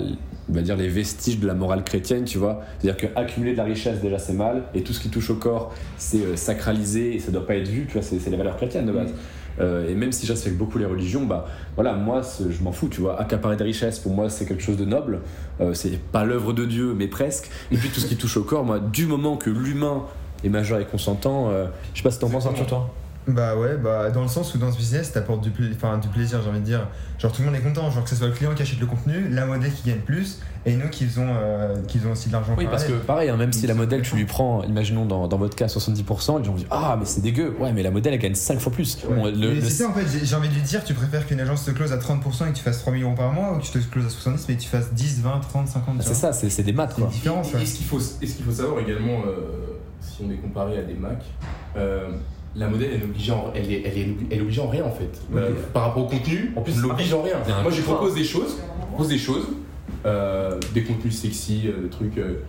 on 0.49 0.53
va 0.55 0.63
dire 0.63 0.77
les 0.77 0.89
vestiges 0.89 1.41
de 1.41 1.49
la 1.49 1.55
morale 1.55 1.83
chrétienne, 1.83 2.25
tu 2.27 2.39
vois. 2.39 2.61
C'est-à-dire 2.79 2.97
que 3.11 3.19
accumuler 3.19 3.53
de 3.53 3.57
la 3.59 3.65
richesse 3.65 4.01
déjà 4.01 4.19
c'est 4.21 4.33
mal, 4.35 4.63
et 4.75 4.83
tout 4.83 4.93
ce 4.93 5.01
qui 5.01 5.09
touche 5.09 5.31
au 5.31 5.35
corps 5.37 5.73
c'est 5.97 6.19
euh, 6.19 6.37
sacralisé 6.37 7.15
et 7.15 7.19
ça 7.21 7.31
doit 7.33 7.47
pas 7.47 7.55
être 7.57 7.69
vu, 7.69 7.87
tu 7.87 7.95
vois. 7.95 8.03
C'est, 8.03 8.19
c'est 8.19 8.31
les 8.31 8.37
valeurs 8.37 8.57
chrétiennes 8.57 8.87
de 8.87 8.93
base. 8.93 9.13
Euh, 9.61 9.89
et 9.89 9.95
même 9.95 10.13
si 10.13 10.27
je 10.27 10.33
respecte 10.33 10.57
beaucoup 10.57 10.79
les 10.79 10.87
religions, 10.87 11.25
bah 11.25 11.47
voilà, 11.75 11.95
moi 11.95 12.23
je 12.23 12.63
m'en 12.63 12.73
fous, 12.73 12.89
tu 12.89 13.01
vois. 13.01 13.21
Accaparer 13.21 13.57
des 13.57 13.65
richesses 13.65 13.99
pour 13.99 14.13
moi 14.15 14.31
c'est 14.31 14.47
quelque 14.47 14.63
chose 14.63 14.77
de 14.77 14.85
noble. 14.85 15.21
Euh, 15.61 15.75
c'est 15.75 15.99
pas 15.99 16.25
l'œuvre 16.25 16.53
de 16.53 16.65
Dieu, 16.65 16.95
mais 16.97 17.09
presque. 17.09 17.51
Et 17.71 17.77
puis 17.77 17.89
tout 17.89 18.01
ce 18.01 18.07
qui 18.07 18.17
touche 18.17 18.37
au 18.37 18.45
corps, 18.45 18.65
moi, 18.65 18.79
du 18.79 19.07
moment 19.07 19.37
que 19.37 19.51
l'humain 19.51 20.05
est 20.45 20.49
majeur 20.49 20.81
et 20.81 20.85
consentant, 20.85 21.51
euh, 21.51 21.67
je 21.93 21.99
sais 21.99 22.03
pas 22.03 22.11
si 22.11 22.19
t'en 22.19 22.29
penses 22.29 22.47
Arthur 22.47 22.67
toi. 22.67 22.91
Bah 23.29 23.57
ouais, 23.57 23.77
bah 23.77 24.11
dans 24.11 24.23
le 24.23 24.29
sens 24.29 24.53
où 24.53 24.59
dans 24.59 24.73
ce 24.73 24.77
business 24.77 25.13
t'apportes 25.13 25.43
du, 25.43 25.51
pla- 25.51 25.97
du 25.97 26.09
plaisir, 26.09 26.41
j'ai 26.43 26.51
envie 26.51 26.59
de 26.59 26.65
dire. 26.65 26.89
Genre 27.21 27.31
tout 27.31 27.43
le 27.43 27.47
monde 27.47 27.55
est 27.57 27.61
content, 27.63 27.89
genre 27.89 28.03
que 28.03 28.11
ce 28.11 28.17
soit 28.17 28.27
le 28.27 28.33
client 28.33 28.53
qui 28.53 28.63
achète 28.63 28.81
le 28.81 28.87
contenu, 28.87 29.29
la 29.29 29.47
modèle 29.47 29.73
qui 29.73 29.89
gagne 29.91 30.01
plus, 30.01 30.41
et 30.67 30.75
nous 30.75 30.89
qui 30.89 31.05
faisons, 31.07 31.29
euh, 31.29 31.77
qui 31.87 31.99
faisons 31.99 32.11
aussi 32.13 32.27
de 32.29 32.33
l'argent 32.33 32.57
Oui, 32.59 32.67
parce 32.69 32.83
que 32.83 32.95
pareil, 32.95 33.29
hein, 33.31 33.37
même 33.37 33.53
si 33.53 33.65
la 33.69 33.75
modèle, 33.75 34.03
tu 34.03 34.17
lui 34.17 34.25
prends, 34.25 34.65
imaginons 34.65 35.07
dans, 35.07 35.29
dans 35.29 35.37
votre 35.37 35.55
cas 35.55 35.67
70%, 35.67 36.39
les 36.41 36.45
gens 36.45 36.51
vont 36.51 36.59
dire 36.59 36.67
Ah, 36.73 36.97
mais 36.99 37.05
c'est 37.05 37.21
dégueu. 37.21 37.55
Ouais, 37.61 37.73
mais 37.73 37.85
la 37.85 37.93
modèle, 37.93 38.15
elle 38.15 38.19
gagne 38.19 38.35
5 38.35 38.59
fois 38.59 38.73
plus. 38.73 38.99
Bon, 39.09 39.27
le- 39.27 39.31
Mais 39.31 39.55
le- 39.55 39.61
c'est 39.61 39.71
ça 39.85 39.89
en 39.89 39.93
fait, 39.93 40.05
j'ai- 40.25 40.35
envie 40.35 40.49
de 40.49 40.55
lui 40.55 40.63
dire, 40.63 40.83
tu 40.83 40.93
préfères 40.95 41.25
qu'une 41.25 41.39
agence 41.39 41.65
te 41.65 41.71
close 41.71 41.93
à 41.93 41.99
30% 41.99 42.47
et 42.47 42.51
que 42.51 42.57
tu 42.57 42.63
fasses 42.65 42.81
3 42.81 42.93
millions 42.93 43.15
par 43.15 43.33
mois 43.33 43.53
ou 43.53 43.59
que 43.59 43.63
tu 43.63 43.71
te 43.71 43.79
closes 43.93 44.07
à 44.07 44.11
70 44.11 44.47
mais 44.49 44.57
que 44.57 44.63
tu 44.63 44.69
fasses 44.69 44.93
10, 44.93 45.21
20, 45.21 45.39
30, 45.49 45.69
50 45.69 45.99
tu 46.01 46.07
c'est 46.09 46.15
ça, 46.15 46.33
c'est 46.33 46.51
c'est 46.51 46.65
des 46.65 46.73
maths, 46.73 46.95
quoi. 46.97 47.07
différence. 47.07 47.53
Et, 47.53 47.57
ouais. 47.57 47.63
et 47.63 47.67
ce 47.67 47.77
qu'il 47.77 47.87
faut, 47.87 47.99
qu'il 47.99 48.29
faut 48.45 48.51
savoir 48.51 48.81
également, 48.81 49.21
euh, 49.29 49.79
si 50.01 50.23
on 50.27 50.31
est 50.33 50.37
comparé 50.39 50.77
à 50.79 50.83
des 50.83 50.95
Mac, 50.95 51.23
euh, 51.77 52.09
la 52.55 52.69
modèle 52.69 52.91
elle 52.95 53.01
est 53.01 53.05
obligée 53.05 53.33
en, 53.33 53.53
elle 53.55 53.73
est, 53.73 53.83
elle 53.85 53.99
est, 53.99 54.09
elle 54.31 54.39
est 54.39 54.41
obligée 54.43 54.61
en 54.61 54.69
rien 54.69 54.85
en 54.85 54.91
fait. 54.91 55.21
Par 55.73 55.85
rapport 55.85 56.05
au 56.05 56.09
contenu, 56.09 56.53
En 56.57 56.61
plus, 56.63 56.75
on 56.79 56.89
l'oblige 56.89 57.13
en 57.15 57.23
rien. 57.23 57.37
Moi 57.63 57.71
je 57.71 57.83
propose 57.83 58.15
des 58.15 58.25
choses, 58.25 58.59
propose 58.89 59.09
des 59.09 59.19
choses, 59.19 59.47
euh, 60.07 60.59
des 60.75 60.83
contenus 60.85 61.17
sexy, 61.19 61.63
euh, 61.67 61.83
des 61.85 61.89
trucs. 61.89 62.19
euh, 62.19 62.43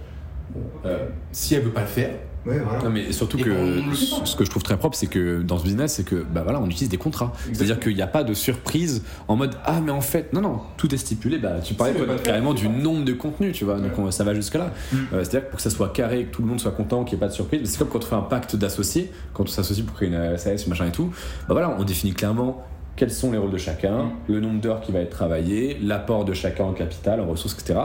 euh, 0.85 1.07
si 1.31 1.55
elle 1.55 1.63
veut 1.63 1.71
pas 1.71 1.81
le 1.81 1.87
faire, 1.87 2.11
Ouais, 2.45 2.59
voilà. 2.59 2.83
Non, 2.83 2.89
mais 2.89 3.11
surtout 3.13 3.37
Et 3.37 3.41
que 3.43 3.81
ce 4.25 4.35
que 4.35 4.43
je 4.43 4.49
trouve 4.49 4.63
très 4.63 4.75
propre, 4.77 4.97
c'est 4.97 5.07
que 5.07 5.41
dans 5.41 5.57
ce 5.57 5.63
business, 5.63 5.93
c'est 5.93 6.03
que 6.03 6.15
bah 6.29 6.41
voilà, 6.43 6.59
on 6.59 6.65
utilise 6.65 6.89
des 6.89 6.97
contrats. 6.97 7.31
C'est-à-dire 7.53 7.79
qu'il 7.79 7.95
n'y 7.95 8.01
a 8.01 8.07
pas 8.07 8.23
de 8.23 8.33
surprise 8.33 9.03
en 9.27 9.35
mode 9.37 9.55
ah 9.65 9.79
mais 9.79 9.91
en 9.91 10.01
fait 10.01 10.33
non 10.33 10.41
non 10.41 10.59
tout 10.77 10.93
est 10.93 10.97
stipulé. 10.97 11.37
Bah 11.37 11.59
tu 11.63 11.73
parlais 11.73 11.93
carrément 12.23 12.53
du 12.53 12.67
nombre 12.67 13.05
de 13.05 13.13
contenus, 13.13 13.55
tu 13.55 13.63
vois. 13.65 13.79
Donc 13.79 13.97
on- 13.97 14.11
ça 14.11 14.23
va 14.25 14.33
jusque 14.33 14.55
là. 14.55 14.71
Mm. 14.91 14.97
C'est-à-dire 15.11 15.45
que 15.45 15.49
pour 15.51 15.57
que 15.57 15.61
ça 15.63 15.69
soit 15.69 15.89
carré, 15.93 16.25
que 16.25 16.31
tout 16.35 16.41
le 16.41 16.47
monde 16.49 16.59
soit 16.59 16.71
content, 16.71 17.03
qu'il 17.05 17.17
n'y 17.17 17.19
ait 17.19 17.25
pas 17.25 17.29
de 17.29 17.33
surprise. 17.33 17.61
C'est 17.63 17.77
comme 17.79 17.87
quand 17.87 18.03
on 18.03 18.07
fait 18.07 18.15
un 18.15 18.21
pacte 18.21 18.55
d'associés, 18.57 19.09
quand 19.33 19.43
on 19.43 19.47
s'associe 19.47 19.85
pour 19.85 19.95
créer 19.95 20.09
une 20.09 20.37
SAS, 20.37 20.67
machin 20.67 20.87
et 20.87 20.91
tout. 20.91 21.11
Bah 21.47 21.53
voilà, 21.53 21.75
on 21.79 21.83
définit 21.85 22.13
clairement. 22.13 22.65
Quels 22.95 23.09
sont 23.11 23.31
les 23.31 23.37
rôles 23.37 23.51
de 23.51 23.57
chacun, 23.57 24.03
Mm. 24.03 24.11
le 24.27 24.39
nombre 24.41 24.59
d'heures 24.61 24.81
qui 24.81 24.91
va 24.91 24.99
être 24.99 25.09
travaillé, 25.11 25.77
l'apport 25.81 26.25
de 26.25 26.33
chacun 26.33 26.65
en 26.65 26.73
capital, 26.73 27.21
en 27.21 27.25
ressources, 27.27 27.53
etc. 27.53 27.79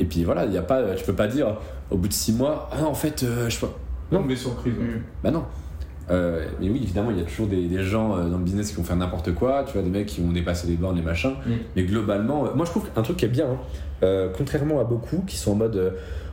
Et 0.00 0.04
puis 0.04 0.24
voilà, 0.24 0.46
il 0.46 0.52
y 0.52 0.58
a 0.58 0.62
pas, 0.62 0.82
tu 0.96 1.04
peux 1.04 1.14
pas 1.14 1.28
dire 1.28 1.56
au 1.90 1.96
bout 1.96 2.08
de 2.08 2.12
six 2.12 2.32
mois, 2.32 2.68
ah 2.72 2.84
en 2.84 2.94
fait, 2.94 3.22
euh, 3.22 3.48
je 3.48 3.54
sais 3.54 3.60
pas, 3.66 3.72
non 4.12 4.22
mais 4.22 4.36
surprise. 4.36 4.74
ouais. 4.78 4.84
Mm. 4.84 5.02
bah 5.22 5.30
non. 5.30 5.44
Euh, 6.10 6.44
mais 6.60 6.68
oui, 6.68 6.80
évidemment, 6.82 7.12
il 7.12 7.18
y 7.18 7.20
a 7.20 7.24
toujours 7.24 7.46
des, 7.46 7.68
des 7.68 7.84
gens 7.84 8.16
euh, 8.16 8.28
dans 8.28 8.38
le 8.38 8.42
business 8.42 8.70
qui 8.70 8.76
vont 8.76 8.82
faire 8.82 8.96
n'importe 8.96 9.32
quoi, 9.32 9.62
tu 9.64 9.74
vois, 9.74 9.82
des 9.82 9.90
mecs 9.90 10.06
qui 10.06 10.20
vont 10.20 10.32
dépasser 10.32 10.66
les 10.66 10.74
bornes, 10.74 10.96
les 10.96 11.02
machins. 11.02 11.34
Mm. 11.46 11.50
Mais 11.76 11.84
globalement, 11.84 12.46
euh, 12.46 12.48
moi 12.56 12.66
je 12.66 12.70
trouve 12.72 12.88
un 12.96 13.02
truc 13.02 13.16
qui 13.18 13.26
est 13.26 13.28
bien, 13.28 13.46
hein. 13.46 13.58
Euh, 14.02 14.28
contrairement 14.36 14.80
à 14.80 14.84
beaucoup 14.84 15.22
qui 15.26 15.36
sont 15.36 15.52
en 15.52 15.56
mode 15.56 15.76
euh, 15.76 15.90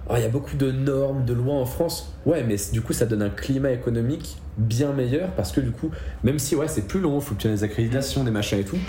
Ah, 0.10 0.18
il 0.18 0.24
y 0.24 0.26
a 0.26 0.30
beaucoup 0.30 0.56
de 0.56 0.72
normes, 0.72 1.26
de 1.26 1.34
lois 1.34 1.56
en 1.56 1.66
France. 1.66 2.14
Ouais, 2.26 2.44
mais 2.48 2.56
du 2.72 2.82
coup, 2.82 2.94
ça 2.94 3.06
donne 3.06 3.22
un 3.22 3.30
climat 3.30 3.72
économique 3.72 4.38
bien 4.58 4.94
meilleur 4.94 5.30
parce 5.32 5.52
que 5.52 5.62
du 5.62 5.72
coup, 5.72 5.91
même 6.24 6.40
si 6.40 6.56
ouais, 6.56 6.68
c'est 6.68 6.88
plus 6.88 6.99
long, 7.02 7.20
faut 7.20 7.36
que 7.36 7.41
tu 7.41 7.48
aies 7.48 7.52
des 7.52 7.64
accréditations, 7.64 8.24
des 8.24 8.32
machins 8.32 8.58
et 8.58 8.64
tout. 8.64 8.80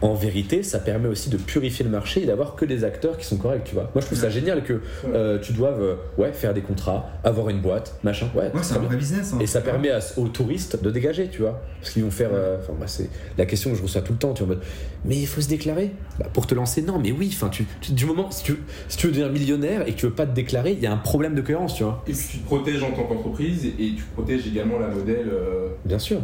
En 0.00 0.14
vérité, 0.14 0.62
ça 0.62 0.78
permet 0.78 1.08
aussi 1.08 1.28
de 1.28 1.36
purifier 1.36 1.84
le 1.84 1.90
marché 1.90 2.22
et 2.22 2.26
d'avoir 2.26 2.54
que 2.54 2.64
des 2.64 2.84
acteurs 2.84 3.16
qui 3.18 3.24
sont 3.26 3.36
corrects, 3.36 3.64
tu 3.64 3.74
vois. 3.74 3.90
Moi, 3.94 4.00
je 4.00 4.06
trouve 4.06 4.18
ça 4.18 4.30
génial 4.30 4.62
que 4.62 4.80
euh, 5.12 5.40
tu 5.40 5.52
doives 5.52 5.82
euh, 5.82 5.94
ouais, 6.16 6.32
faire 6.32 6.54
des 6.54 6.60
contrats, 6.60 7.08
avoir 7.24 7.48
une 7.48 7.60
boîte, 7.60 7.98
machin. 8.04 8.28
Ouais, 8.36 8.44
Ouais, 8.44 8.50
c'est 8.62 8.74
un 8.76 8.78
vrai 8.78 8.96
business. 8.96 9.32
hein. 9.34 9.38
Et 9.40 9.46
ça 9.48 9.60
permet 9.60 9.90
à- 9.90 9.98
aux 10.16 10.28
touristes 10.28 10.80
de 10.80 10.90
dégager, 10.92 11.28
tu 11.28 11.42
vois. 11.42 11.60
Parce 11.80 11.92
qu'ils 11.92 12.04
vont 12.04 12.12
faire. 12.12 12.30
euh, 12.32 12.58
c'est 12.86 13.10
la 13.36 13.44
question 13.46 13.70
que 13.70 13.76
je 13.76 13.82
reçois 13.82 14.02
tout 14.02 14.12
le 14.12 14.18
temps, 14.20 14.34
tu 14.34 14.44
vois. 14.44 14.54
en 14.54 14.58
mode, 14.58 14.64
Mais 15.04 15.16
il 15.16 15.26
faut 15.26 15.40
se 15.40 15.48
déclarer 15.48 15.90
Bah, 16.20 16.26
Pour 16.32 16.46
te 16.46 16.54
lancer, 16.54 16.80
non, 16.82 17.00
mais 17.00 17.10
oui. 17.10 17.30
Enfin, 17.34 17.48
tu, 17.48 17.66
tu- 17.80 17.90
du 17.92 18.06
moment. 18.06 18.30
Si 18.30 18.44
tu, 18.44 18.56
si 18.88 18.96
tu 18.98 19.06
veux 19.08 19.12
devenir 19.12 19.32
millionnaire 19.32 19.88
et 19.88 19.92
que 19.94 19.98
tu 19.98 20.06
veux 20.06 20.12
pas 20.14 20.26
te 20.26 20.34
déclarer, 20.34 20.72
il 20.72 20.80
y 20.80 20.86
a 20.86 20.92
un 20.92 20.96
problème 20.96 21.34
de 21.34 21.40
cohérence, 21.40 21.74
tu 21.74 21.82
vois. 21.82 22.04
Et 22.06 22.12
puis 22.12 22.26
tu 22.30 22.38
te 22.38 22.44
protèges 22.46 22.82
en 22.84 22.92
tant 22.92 23.02
qu'entreprise 23.02 23.64
et, 23.66 23.94
tu 23.96 24.04
protèges 24.14 24.46
également 24.46 24.78
la 24.78 24.88
modèle. 24.88 25.28
euh, 25.32 25.68
Bien 25.84 25.98
sûr. 25.98 26.18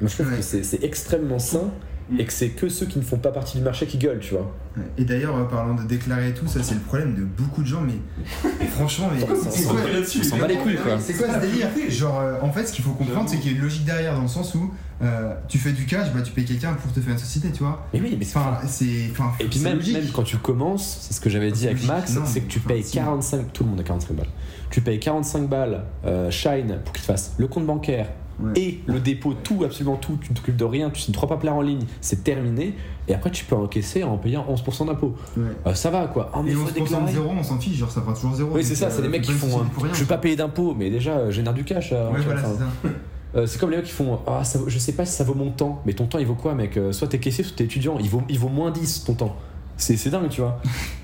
Moi, 0.00 0.08
je 0.10 0.14
trouve 0.14 0.28
Ouais. 0.32 0.38
que 0.38 0.42
c'est 0.42 0.64
c'est 0.64 0.82
extrêmement 0.82 1.38
sain 1.38 1.70
Mm. 2.10 2.20
et 2.20 2.24
que 2.26 2.32
c'est 2.32 2.50
que 2.50 2.68
ceux 2.68 2.86
qui 2.86 2.98
ne 2.98 3.04
font 3.04 3.16
pas 3.16 3.30
partie 3.30 3.56
du 3.58 3.64
marché 3.64 3.86
qui 3.86 3.96
gueulent, 3.98 4.20
tu 4.20 4.34
vois. 4.34 4.54
Et 4.98 5.04
d'ailleurs, 5.04 5.36
euh, 5.36 5.44
parlant 5.44 5.74
de 5.74 5.84
déclarer 5.84 6.30
et 6.30 6.34
tout, 6.34 6.46
ça 6.46 6.62
c'est 6.62 6.74
le 6.74 6.80
problème 6.80 7.14
de 7.14 7.24
beaucoup 7.24 7.62
de 7.62 7.66
gens, 7.66 7.80
mais 7.80 8.66
franchement, 8.68 9.10
mais 9.12 9.20
c'est 9.20 9.26
quoi 9.26 9.36
s'en 9.36 9.74
va 9.74 9.90
là-dessus, 9.90 10.20
on 10.20 10.24
s'en 10.24 10.36
les 10.36 10.42
bat 10.42 10.48
les 10.48 10.56
couilles, 10.56 10.76
quoi. 10.76 10.98
C'est 11.00 11.14
quoi 11.14 11.28
ce 11.32 11.40
délire 11.40 11.68
Genre, 11.88 12.20
euh, 12.20 12.34
en 12.42 12.52
fait, 12.52 12.66
ce 12.66 12.72
qu'il 12.72 12.84
faut 12.84 12.92
comprendre, 12.92 13.28
c'est 13.28 13.38
qu'il 13.38 13.52
y 13.52 13.54
a 13.54 13.56
une 13.56 13.62
logique 13.62 13.84
derrière, 13.84 14.14
dans 14.14 14.22
le 14.22 14.28
sens 14.28 14.54
où 14.54 14.70
euh, 15.02 15.34
tu 15.48 15.58
fais 15.58 15.72
du 15.72 15.86
cash, 15.86 16.12
bah 16.12 16.22
tu 16.22 16.32
payes 16.32 16.44
quelqu'un 16.44 16.74
pour 16.74 16.92
te 16.92 17.00
faire 17.00 17.12
une 17.12 17.18
société, 17.18 17.50
tu 17.50 17.62
vois. 17.62 17.86
Mais 17.92 18.00
oui, 18.00 18.16
mais 18.18 18.24
c'est 18.24 18.38
Enfin, 18.38 18.58
c'est. 18.66 19.10
Enfin, 19.10 19.32
Et 19.40 19.44
puis 19.44 19.60
même, 19.60 19.80
quand 20.12 20.22
tu 20.22 20.36
commences, 20.36 20.98
c'est 21.00 21.14
ce 21.14 21.20
que 21.20 21.30
j'avais 21.30 21.50
dit 21.50 21.66
avec 21.66 21.84
Max, 21.84 22.18
c'est 22.26 22.40
que 22.40 22.48
tu 22.48 22.58
enfin, 22.58 22.68
payes 22.68 22.84
si. 22.84 22.94
45, 22.94 23.52
tout 23.52 23.64
le 23.64 23.70
monde 23.70 23.80
a 23.80 23.82
45 23.82 24.14
balles. 24.14 24.28
Tu 24.70 24.80
payes 24.80 24.98
45 24.98 25.48
balles 25.48 25.84
euh, 26.04 26.30
Shine 26.30 26.78
pour 26.84 26.92
qu'il 26.92 27.02
te 27.02 27.06
fasse 27.06 27.32
le 27.38 27.46
compte 27.46 27.66
bancaire 27.66 28.08
Ouais. 28.42 28.52
et 28.56 28.80
le 28.86 28.98
dépôt, 29.00 29.32
tout, 29.34 29.62
absolument 29.64 29.96
tout, 29.96 30.18
tu 30.20 30.30
ne 30.32 30.36
t'occupes 30.36 30.56
de 30.56 30.64
rien, 30.64 30.90
tu 30.90 31.00
signes 31.00 31.14
trois 31.14 31.28
papiers 31.28 31.50
en 31.50 31.60
ligne, 31.60 31.84
c'est 32.00 32.24
terminé, 32.24 32.74
et 33.06 33.14
après 33.14 33.30
tu 33.30 33.44
peux 33.44 33.54
encaisser 33.54 34.02
en 34.02 34.16
payant 34.18 34.44
11% 34.50 34.86
d'impôt. 34.86 35.14
Ouais. 35.36 35.44
Euh, 35.66 35.74
ça 35.74 35.90
va 35.90 36.06
quoi. 36.08 36.30
Ah, 36.34 36.40
mais 36.44 36.50
Et 36.50 36.54
faut 36.54 36.64
11% 36.68 36.74
de 36.74 36.80
déclarer. 36.80 37.12
zéro, 37.12 37.30
on 37.30 37.42
s'en 37.42 37.58
fiche, 37.58 37.76
genre 37.76 37.90
ça 37.90 38.00
fera 38.00 38.12
toujours 38.12 38.34
zéro. 38.34 38.50
Oui, 38.52 38.64
c'est 38.64 38.74
ça, 38.74 38.86
euh, 38.86 38.90
c'est 38.90 39.02
les 39.02 39.08
mecs 39.08 39.24
faut 39.24 39.32
qui 39.32 39.38
font. 39.38 39.60
euh, 39.60 39.64
pour 39.72 39.84
rien. 39.84 39.92
je 39.94 40.00
vais 40.00 40.06
pas 40.06 40.18
payer 40.18 40.34
d'impôts, 40.36 40.74
mais 40.76 40.90
déjà, 40.90 41.12
euh, 41.18 41.30
génère 41.30 41.54
du 41.54 41.64
cash. 41.64 41.90
euh, 41.92 42.10
Ouais, 42.10 42.20
voilà, 42.24 42.42
c'est 42.42 43.36
euh, 43.38 43.46
comme 43.60 43.70
les 43.70 43.76
mecs 43.78 43.86
qui 43.86 43.92
font 43.92 44.18
Ah, 44.26 44.42
ça 44.44 44.58
je 44.66 44.78
sais 44.78 44.92
pas 44.92 45.04
si 45.06 45.12
ça 45.16 45.24
vaut 45.24 45.34
mon 45.34 45.50
temps, 45.50 45.82
mais 45.86 45.92
ton 45.92 46.06
temps 46.06 46.18
il 46.18 46.26
vaut 46.26 46.34
quoi, 46.34 46.54
mec 46.54 46.76
Euh, 46.76 46.92
Soit 46.92 47.08
t'es 47.08 47.18
caissier, 47.18 47.42
soit 47.44 47.56
t'es 47.56 47.64
étudiant, 47.64 47.98
il 48.00 48.08
vaut, 48.08 48.22
il 48.28 48.38
vaut 48.38 48.48
moins 48.48 48.70
10 48.70 49.04
ton 49.04 49.14
temps. 49.14 49.36
C'est 49.76 49.96
c'est 49.96 50.10
dingue, 50.10 50.28
tu 50.28 50.40
vois. 50.40 50.60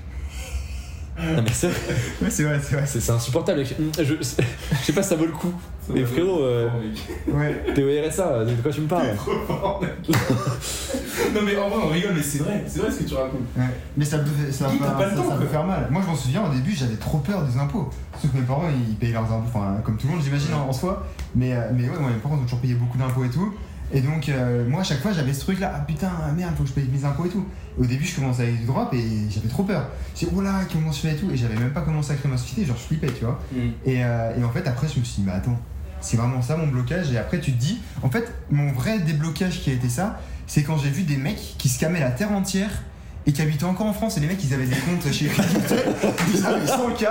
non, 1.35 1.41
mais 1.43 1.51
c'est 1.53 1.67
Ouais, 1.67 2.29
c'est 2.29 2.43
vrai, 2.43 2.59
c'est 2.61 2.75
vrai. 2.75 2.85
c'est- 2.85 3.09
insupportable. 3.11 3.63
Je, 3.65 4.03
je 4.03 4.23
sais 4.23 4.93
pas 4.93 5.03
si 5.03 5.09
ça 5.09 5.15
vaut 5.15 5.25
le 5.25 5.31
coup. 5.31 5.53
Ça 5.85 5.93
Mais 5.95 6.05
frérot, 6.05 6.41
euh. 6.43 6.69
Ouais. 7.27 7.63
t'es 7.73 7.83
au 7.83 7.87
RSA, 8.09 8.45
de 8.45 8.53
quoi 8.61 8.71
tu 8.71 8.81
me 8.81 8.87
parles 8.87 9.15
Trop 9.15 9.31
fort, 9.47 9.81
mec. 9.81 9.91
non 11.33 11.41
mais 11.45 11.57
en 11.57 11.69
vrai 11.69 11.79
on 11.83 11.89
rigole 11.89 12.13
mais 12.15 12.21
c'est 12.23 12.39
vrai, 12.39 12.63
c'est 12.67 12.79
vrai 12.79 12.91
ce 12.91 12.97
que 12.99 13.03
tu 13.09 13.13
racontes. 13.15 13.41
Ouais. 13.57 13.63
Mais 13.97 14.05
ça 14.05 14.19
peut, 14.19 14.29
ça, 14.51 14.67
Guy, 14.69 14.77
pas 14.77 15.05
le 15.05 15.09
ça- 15.11 15.15
temps, 15.17 15.29
ça 15.29 15.35
peut 15.37 15.45
faire 15.47 15.65
mal. 15.65 15.87
Moi, 15.89 16.01
je 16.03 16.07
m'en 16.07 16.15
souviens, 16.15 16.43
au 16.45 16.53
début, 16.53 16.71
j'avais 16.75 16.95
trop 16.95 17.17
peur 17.19 17.43
des 17.43 17.57
impôts. 17.57 17.89
Sauf 18.21 18.31
que 18.31 18.37
mes 18.37 18.43
parents, 18.43 18.69
ils 18.89 18.95
payaient 18.95 19.13
leurs 19.13 19.23
impôts, 19.31 19.47
enfin, 19.53 19.77
comme 19.83 19.97
tout 19.97 20.07
le 20.07 20.13
monde, 20.13 20.21
j'imagine, 20.23 20.53
en 20.53 20.69
en 20.69 20.73
soi. 20.73 21.05
Mais, 21.35 21.53
euh, 21.53 21.61
mais 21.73 21.83
ouais, 21.89 21.99
moi, 21.99 22.09
mes 22.09 22.19
parents 22.21 22.35
ont 22.35 22.43
toujours 22.43 22.59
payé 22.59 22.73
beaucoup 22.75 22.97
d'impôts 22.97 23.23
et 23.25 23.29
tout. 23.29 23.53
Et 23.93 23.99
donc, 24.01 24.29
euh, 24.29 24.65
moi, 24.69 24.81
à 24.81 24.83
chaque 24.83 25.01
fois, 25.01 25.11
j'avais 25.11 25.33
ce 25.33 25.41
truc-là, 25.41 25.73
ah 25.75 25.79
putain, 25.85 26.09
merde, 26.37 26.53
faut 26.57 26.63
que 26.63 26.69
je 26.69 26.73
paye 26.73 26.87
mes 26.93 27.03
impôts 27.03 27.25
et 27.25 27.29
tout. 27.29 27.45
Au 27.77 27.85
début, 27.85 28.05
je 28.05 28.15
commençais 28.15 28.43
avec 28.43 28.59
du 28.59 28.65
drop 28.65 28.93
et 28.93 29.03
j'avais 29.29 29.47
trop 29.47 29.63
peur. 29.63 29.87
J'ai 30.15 30.25
dit, 30.25 30.31
oh 30.35 30.41
là, 30.41 30.61
comment 30.71 30.91
je 30.91 30.99
fais 30.99 31.13
et 31.13 31.15
tout. 31.15 31.29
Et 31.31 31.37
j'avais 31.37 31.55
même 31.55 31.71
pas 31.71 31.81
commencé 31.81 32.11
à 32.11 32.15
créer 32.15 32.29
ma 32.31 32.37
société, 32.37 32.65
genre, 32.65 32.77
je 32.77 32.83
flippais, 32.83 33.07
tu 33.11 33.23
vois. 33.23 33.39
Et, 33.85 34.03
euh, 34.03 34.37
et 34.37 34.43
en 34.43 34.49
fait, 34.51 34.67
après, 34.67 34.87
je 34.93 34.99
me 34.99 35.05
suis 35.05 35.21
dit, 35.21 35.23
mais 35.25 35.31
attends, 35.31 35.59
c'est 36.01 36.17
vraiment 36.17 36.41
ça 36.41 36.57
mon 36.57 36.67
blocage. 36.67 37.11
Et 37.11 37.17
après, 37.17 37.39
tu 37.39 37.53
te 37.53 37.59
dis, 37.59 37.79
en 38.01 38.09
fait, 38.09 38.33
mon 38.49 38.71
vrai 38.71 38.99
déblocage 38.99 39.61
qui 39.61 39.69
a 39.69 39.73
été 39.73 39.87
ça, 39.89 40.19
c'est 40.47 40.63
quand 40.63 40.77
j'ai 40.77 40.89
vu 40.89 41.03
des 41.03 41.17
mecs 41.17 41.55
qui 41.57 41.69
scamaient 41.69 41.99
la 41.99 42.11
terre 42.11 42.31
entière 42.31 42.71
et 43.25 43.31
qui 43.31 43.41
habitaient 43.41 43.63
encore 43.63 43.85
en 43.87 43.93
France. 43.93 44.17
Et 44.17 44.19
les 44.19 44.27
mecs, 44.27 44.43
ils 44.43 44.53
avaient 44.53 44.65
des 44.65 44.75
comptes 44.75 45.11
chez 45.11 45.25
Ils 46.33 46.45
avaient 46.45 46.65
100K, 46.65 47.07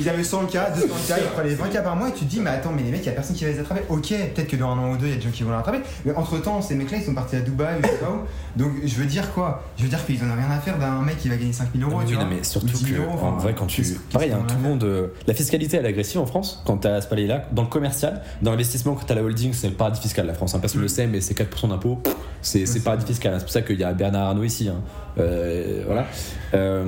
ils 0.00 0.08
avaient 0.08 0.22
100K, 0.22 0.50
200K, 0.74 1.14
ils 1.18 1.28
prenaient 1.34 1.54
20K 1.54 1.82
par 1.82 1.96
mois. 1.96 2.08
Et 2.08 2.12
tu 2.12 2.24
te 2.24 2.30
dis, 2.30 2.40
mais 2.40 2.50
attends, 2.50 2.72
mais 2.74 2.82
les 2.82 2.90
mecs, 2.90 3.02
il 3.02 3.06
y 3.06 3.10
a 3.10 3.12
personne 3.12 3.36
qui 3.36 3.44
va 3.44 3.50
les 3.50 3.58
attraper. 3.60 3.82
Ok, 3.88 4.08
peut-être 4.08 4.48
que 4.48 4.56
dans 4.56 4.70
un 4.70 4.78
an 4.78 4.90
ou 4.92 4.96
deux, 4.96 5.06
il 5.06 5.10
y 5.10 5.12
a 5.12 5.16
des 5.16 5.22
gens 5.22 5.30
qui 5.30 5.42
vont 5.42 5.50
les 5.50 5.56
attraper. 5.58 5.80
Mais 6.04 6.14
entre 6.14 6.38
temps, 6.40 6.60
ces 6.62 6.74
mecs-là, 6.74 6.98
ils 6.98 7.04
sont 7.04 7.14
partis 7.14 7.36
à 7.36 7.40
Dubaï 7.40 7.78
ou 7.78 7.82
je 7.82 7.88
sais 7.88 7.96
pas 7.98 8.10
où. 8.10 8.58
Donc, 8.58 8.72
je 8.84 8.94
veux 8.96 9.06
dire 9.06 9.32
quoi? 9.32 9.62
Je 9.76 9.82
veux 9.84 9.88
dire 9.88 10.04
qu'ils 10.04 10.20
en 10.22 10.30
ont 10.30 10.34
rien 10.36 10.50
à 10.50 10.58
faire 10.60 10.78
d'un 10.78 11.00
mec 11.02 11.18
qui 11.18 11.28
va 11.28 11.36
gagner 11.36 11.52
5000 11.52 11.82
euros. 11.84 11.96
Oui, 11.98 12.04
tu 12.06 12.14
non, 12.14 12.20
vois, 12.20 12.28
mais 12.28 12.42
surtout 12.42 12.66
ou 12.68 12.70
10 12.70 12.84
000 12.94 12.96
que, 13.02 13.08
euros, 13.08 13.18
en 13.26 13.36
vrai, 13.36 13.54
quand 13.56 13.66
tu. 13.66 13.84
Pareil, 14.12 14.32
hein, 14.32 14.42
tout 14.48 14.54
le 14.56 14.62
monde. 14.62 14.84
euh, 14.84 15.08
la 15.26 15.34
fiscalité, 15.34 15.76
elle 15.76 15.84
est 15.86 15.90
agressive 15.90 16.20
en 16.20 16.26
France 16.26 16.62
quand 16.66 16.78
t'as 16.78 17.00
ce 17.00 17.06
palier-là. 17.08 17.44
Dans 17.52 17.62
le 17.62 17.68
commercial, 17.68 18.22
dans 18.42 18.50
l'investissement, 18.50 18.94
quand 18.94 19.04
t'as 19.06 19.14
la 19.14 19.22
holding, 19.22 19.52
c'est 19.52 19.68
le 19.68 19.74
paradis 19.74 20.00
fiscal, 20.00 20.26
la 20.26 20.34
France. 20.34 20.54
Hein, 20.54 20.58
personne 20.60 20.78
ne 20.80 20.84
le 20.84 20.88
sait, 20.88 21.06
mais 21.06 21.20
c'est 21.20 21.34
4% 21.38 21.68
d'impôts. 21.68 22.00
C'est 22.42 22.64
c'est 22.66 22.80
paradis 22.80 23.04
fiscal. 23.06 23.32
hein. 23.34 23.36
C'est 23.38 23.44
pour 23.44 23.52
ça 23.52 23.62
qu'il 23.62 23.78
y 23.78 23.84
a 23.84 23.92
Bernard 23.92 24.28
Arnault 24.28 24.44
ici. 24.44 24.68
hein. 24.68 24.80
Euh, 25.18 25.82
voilà. 25.86 26.06
Euh, 26.54 26.84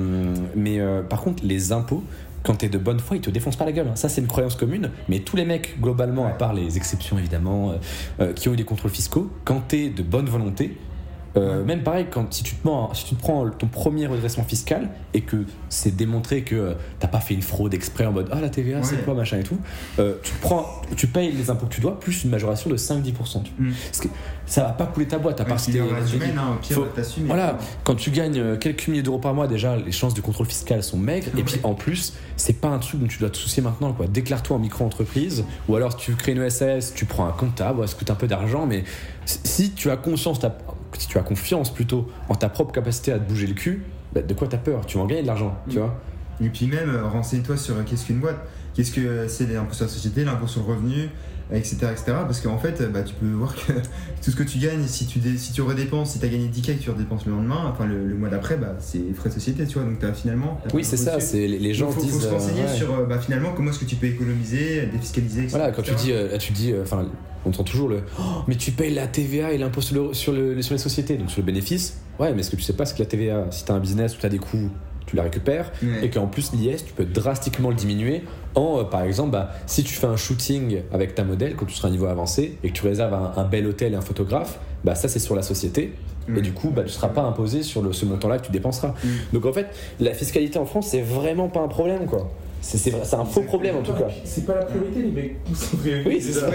mais 0.55 0.79
euh, 0.79 1.01
par 1.03 1.21
contre, 1.21 1.43
les 1.45 1.71
impôts. 1.71 2.03
Quand 2.43 2.55
t'es 2.55 2.69
de 2.69 2.77
bonne 2.77 2.99
foi, 2.99 3.17
ils 3.17 3.21
te 3.21 3.29
défoncent 3.29 3.55
pas 3.55 3.65
la 3.65 3.71
gueule. 3.71 3.87
hein. 3.87 3.95
Ça, 3.95 4.09
c'est 4.09 4.19
une 4.21 4.27
croyance 4.27 4.55
commune. 4.55 4.91
Mais 5.07 5.19
tous 5.19 5.35
les 5.37 5.45
mecs, 5.45 5.79
globalement, 5.79 6.25
à 6.27 6.31
part 6.31 6.53
les 6.53 6.75
exceptions 6.77 7.17
évidemment, 7.17 7.71
euh, 7.71 7.75
euh, 8.19 8.33
qui 8.33 8.49
ont 8.49 8.53
eu 8.53 8.57
des 8.57 8.65
contrôles 8.65 8.91
fiscaux, 8.91 9.31
quand 9.45 9.61
t'es 9.67 9.89
de 9.89 10.03
bonne 10.03 10.25
volonté, 10.25 10.77
euh, 11.35 11.63
même 11.63 11.81
pareil, 11.83 12.05
quand, 12.11 12.31
si, 12.33 12.43
tu 12.43 12.55
te 12.55 12.67
mens- 12.67 12.93
si 12.93 13.05
tu 13.05 13.15
te 13.15 13.19
prends 13.19 13.49
ton 13.49 13.67
premier 13.67 14.05
redressement 14.07 14.43
fiscal 14.43 14.89
et 15.13 15.21
que 15.21 15.37
c'est 15.69 15.95
démontré 15.95 16.43
que 16.43 16.55
euh, 16.55 16.73
t'as 16.99 17.07
pas 17.07 17.19
fait 17.19 17.33
une 17.33 17.41
fraude 17.41 17.73
exprès 17.73 18.05
en 18.05 18.11
mode 18.11 18.29
ah 18.31 18.39
la 18.39 18.49
TVA 18.49 18.83
c'est 18.83 19.03
quoi 19.03 19.13
machin 19.15 19.39
et 19.39 19.43
tout, 19.43 19.57
euh, 19.99 20.15
tu, 20.23 20.31
prends, 20.41 20.67
tu 20.95 21.07
payes 21.07 21.31
les 21.31 21.49
impôts 21.49 21.65
que 21.65 21.73
tu 21.73 21.81
dois 21.81 21.99
plus 21.99 22.23
une 22.23 22.29
majoration 22.29 22.69
de 22.69 22.77
5-10%. 22.77 23.03
tu 23.03 23.13
vois. 23.13 23.67
Mm. 23.69 23.73
Parce 23.87 23.99
que 24.01 24.07
ça 24.45 24.63
va 24.63 24.69
pas 24.73 24.85
couler 24.85 25.07
ta 25.07 25.17
boîte 25.17 25.39
à 25.41 25.45
part 25.45 25.59
si 25.59 25.71
t'es- 25.71 25.79
hein, 25.79 25.85
Voilà, 27.27 27.57
quand 27.83 27.95
tu 27.95 28.11
gagnes 28.11 28.39
euh, 28.39 28.57
quelques 28.57 28.87
milliers 28.87 29.01
d'euros 29.03 29.17
par 29.19 29.33
mois, 29.33 29.47
déjà, 29.47 29.75
les 29.77 29.91
chances 29.91 30.13
du 30.13 30.21
contrôle 30.21 30.45
fiscal 30.47 30.83
sont 30.83 30.97
maigres. 30.97 31.27
Et 31.39 31.43
puis 31.43 31.59
en 31.63 31.73
plus, 31.73 32.13
c'est 32.37 32.59
pas 32.61 32.67
un 32.67 32.77
truc 32.79 32.99
dont 33.01 33.07
tu 33.07 33.17
dois 33.19 33.29
te 33.29 33.37
soucier 33.37 33.63
maintenant. 33.63 33.93
quoi. 33.93 34.05
Déclare-toi 34.07 34.57
en 34.57 34.59
micro-entreprise, 34.59 35.45
ou 35.67 35.75
alors 35.75 35.95
tu 35.95 36.13
crées 36.15 36.33
une 36.33 36.47
SAS, 36.49 36.93
tu 36.93 37.05
prends 37.05 37.25
un 37.25 37.31
comptable, 37.31 37.87
ça 37.87 37.95
coûte 37.95 38.11
un 38.11 38.15
peu 38.15 38.27
d'argent, 38.27 38.65
mais 38.65 38.83
si- 39.25 39.71
tu 39.71 39.89
as 39.89 39.97
conscience, 39.97 40.39
si 41.01 41.07
tu 41.07 41.17
as 41.17 41.21
confiance 41.21 41.73
plutôt 41.73 42.07
en 42.29 42.35
ta 42.35 42.49
propre 42.49 42.71
capacité 42.71 43.11
à 43.11 43.19
te 43.19 43.27
bouger 43.27 43.47
le 43.47 43.53
cul, 43.53 43.83
bah, 44.13 44.21
de 44.21 44.33
quoi 44.33 44.47
t'as 44.47 44.57
peur? 44.57 44.85
Tu 44.85 44.97
vas 44.97 45.03
en 45.03 45.07
gagner 45.07 45.21
de 45.23 45.27
l'argent, 45.27 45.57
tu 45.69 45.77
vois 45.79 45.99
Et 46.41 46.49
puis 46.49 46.67
même, 46.67 46.89
euh, 46.89 47.07
renseigne-toi 47.07 47.57
sur 47.57 47.75
euh, 47.75 47.81
qu'est-ce 47.85 48.05
qu'une 48.05 48.19
boîte, 48.19 48.37
qu'est-ce 48.75 48.91
que 48.91 49.01
euh, 49.01 49.27
c'est 49.27 49.47
l'impôt 49.51 49.73
sur 49.73 49.85
la 49.85 49.91
société, 49.91 50.23
l'impôt 50.23 50.47
sur 50.47 50.61
le 50.61 50.67
revenu, 50.73 51.09
etc. 51.51 51.75
etc. 51.91 52.03
parce 52.25 52.39
qu'en 52.39 52.57
fait, 52.57 52.81
bah, 52.91 53.01
tu 53.03 53.13
peux 53.15 53.25
voir 53.31 53.55
que 53.55 53.73
tout 54.23 54.31
ce 54.31 54.35
que 54.35 54.43
tu 54.43 54.57
gagnes, 54.59 54.85
si 54.87 55.05
tu, 55.07 55.19
dé- 55.19 55.37
si 55.37 55.51
tu 55.51 55.61
redépenses, 55.61 56.11
si 56.11 56.19
tu 56.19 56.25
as 56.25 56.29
gagné 56.29 56.47
10K 56.47 56.71
et 56.71 56.75
que 56.75 56.83
tu 56.83 56.89
redépenses 56.91 57.25
le 57.25 57.31
lendemain, 57.33 57.69
enfin 57.71 57.85
le, 57.85 58.07
le 58.07 58.15
mois 58.15 58.29
d'après, 58.29 58.55
bah, 58.57 58.75
c'est 58.79 59.01
frais 59.13 59.29
de 59.29 59.33
société, 59.35 59.65
tu 59.65 59.77
vois. 59.79 59.83
Donc 59.89 60.03
as, 60.03 60.13
finalement. 60.13 60.59
Oui, 60.73 60.83
c'est 60.83 60.97
ça, 60.97 61.19
c'est 61.19 61.47
les, 61.47 61.73
gens 61.73 61.89
Il 61.89 61.93
faut, 61.95 62.01
disent. 62.01 62.13
faut 62.13 62.19
se 62.21 62.27
renseigner 62.27 62.61
ouais. 62.63 62.67
sur 62.75 63.05
bah, 63.07 63.19
finalement 63.19 63.51
comment 63.55 63.71
est-ce 63.71 63.79
que 63.79 63.85
tu 63.85 63.95
peux 63.97 64.07
économiser, 64.07 64.85
défiscaliser, 64.91 65.41
etc. 65.41 65.57
Voilà, 65.57 65.71
quand 65.71 65.81
tu 65.83 65.93
dis, 65.95 66.11
euh, 66.11 66.31
là, 66.31 66.37
tu 66.37 66.53
dis, 66.53 66.73
enfin, 66.81 67.05
on 67.45 67.49
entend 67.49 67.63
toujours 67.63 67.89
le, 67.89 68.03
Oh, 68.19 68.21
mais 68.47 68.55
tu 68.55 68.71
payes 68.71 68.93
la 68.93 69.07
TVA 69.07 69.51
et 69.51 69.57
l'impôt 69.57 69.81
sur, 69.81 69.95
le- 70.07 70.13
sur, 70.13 70.31
le- 70.33 70.61
sur 70.61 70.73
les 70.73 70.79
sociétés, 70.79 71.17
donc 71.17 71.29
sur 71.31 71.41
le 71.41 71.45
bénéfice. 71.45 71.99
Ouais, 72.19 72.33
mais 72.33 72.43
ce 72.43 72.51
que 72.51 72.55
tu 72.55 72.61
sais 72.61 72.73
pas, 72.73 72.85
c'est 72.85 72.95
que 72.95 72.99
la 73.01 73.05
TVA, 73.07 73.47
si 73.51 73.65
t'as 73.65 73.73
un 73.73 73.79
business 73.79 74.15
où 74.15 74.19
t'as 74.21 74.29
des 74.29 74.37
coûts, 74.39 74.69
tu 75.05 75.15
la 75.15 75.23
récupères, 75.23 75.71
Ouais. 75.83 76.05
et 76.05 76.09
qu'en 76.09 76.27
plus 76.27 76.53
l'IS, 76.53 76.85
tu 76.85 76.93
peux 76.93 77.05
drastiquement 77.05 77.69
le 77.69 77.75
diminuer 77.75 78.23
en, 78.55 78.79
euh, 78.79 78.83
par 78.83 79.01
exemple, 79.03 79.31
bah, 79.31 79.51
si 79.65 79.83
tu 79.83 79.93
fais 79.93 80.07
un 80.07 80.15
shooting 80.15 80.79
avec 80.93 81.15
ta 81.15 81.23
modèle 81.23 81.55
quand 81.55 81.65
tu 81.65 81.75
seras 81.75 81.87
à 81.87 81.91
un 81.91 81.93
niveau 81.93 82.05
avancé 82.05 82.57
et 82.63 82.69
que 82.69 82.73
tu 82.73 82.83
réserves 82.87 83.13
un, 83.13 83.33
un 83.35 83.43
bel 83.43 83.67
hôtel 83.67 83.93
et 83.93 83.95
un 83.95 84.01
photographe, 84.01 84.59
bah 84.83 84.95
ça 84.95 85.07
c'est 85.07 85.19
sur 85.19 85.35
la 85.35 85.41
société. 85.41 85.93
Et 86.37 86.39
du 86.39 86.53
coup, 86.53 86.69
bah, 86.69 86.83
tu 86.83 86.89
seras 86.89 87.09
pas 87.09 87.21
imposé 87.23 87.63
sur 87.63 87.81
le, 87.81 87.91
ce 87.91 88.05
montant-là 88.05 88.39
que 88.39 88.45
tu 88.45 88.51
dépenseras. 88.53 88.93
Donc 89.33 89.45
en 89.45 89.51
fait, 89.51 89.67
la 89.99 90.13
fiscalité 90.13 90.57
en 90.57 90.65
France, 90.65 90.87
c'est 90.91 91.01
vraiment 91.01 91.49
pas 91.49 91.59
un 91.59 91.67
problème, 91.67 92.05
quoi. 92.05 92.31
C'est 92.65 93.13
un 93.13 93.25
faux 93.25 93.41
problème 93.41 93.75
en 93.77 93.81
tout 93.81 93.91
cas. 93.93 94.07
C'est 94.23 94.45
pas 94.45 94.55
la 94.55 94.65
priorité, 94.65 95.01
les 95.01 95.11
mecs. 95.11 95.43
Concentrez-vous. 95.43 96.09
Oui, 96.09 96.21
c'est 96.21 96.31
ça. 96.31 96.49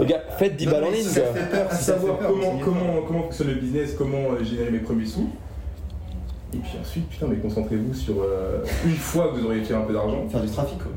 Les 0.00 0.06
gars, 0.06 0.22
faites 0.38 0.56
10 0.56 0.66
Non, 0.66 0.72
balles 0.72 0.84
en 0.84 0.90
ligne, 0.90 1.02
ça 1.04 1.20
fait 1.22 1.50
peur, 1.50 1.66
à 1.70 1.74
savoir 1.74 2.18
comment, 2.18 2.34
renseignez-vous. 2.34 2.64
comment, 2.64 3.02
comment 3.06 3.22
fonctionne 3.22 3.48
le 3.48 3.54
business, 3.54 3.94
comment 3.96 4.32
euh, 4.32 4.42
générer 4.44 4.70
mes 4.72 4.80
premiers 4.80 5.06
sous. 5.06 5.28
Et 6.52 6.58
puis 6.58 6.70
ensuite, 6.80 7.08
putain, 7.08 7.26
mais 7.30 7.36
concentrez-vous 7.36 7.94
sur 7.94 8.14
euh, 8.22 8.58
une 8.84 8.96
fois 8.96 9.28
que 9.32 9.38
vous 9.38 9.46
aurez 9.46 9.62
fait 9.62 9.74
un 9.74 9.82
peu 9.82 9.92
d'argent. 9.92 10.28
Faire 10.28 10.40
du 10.42 10.48
trafic, 10.50 10.78
quoi. 10.78 10.92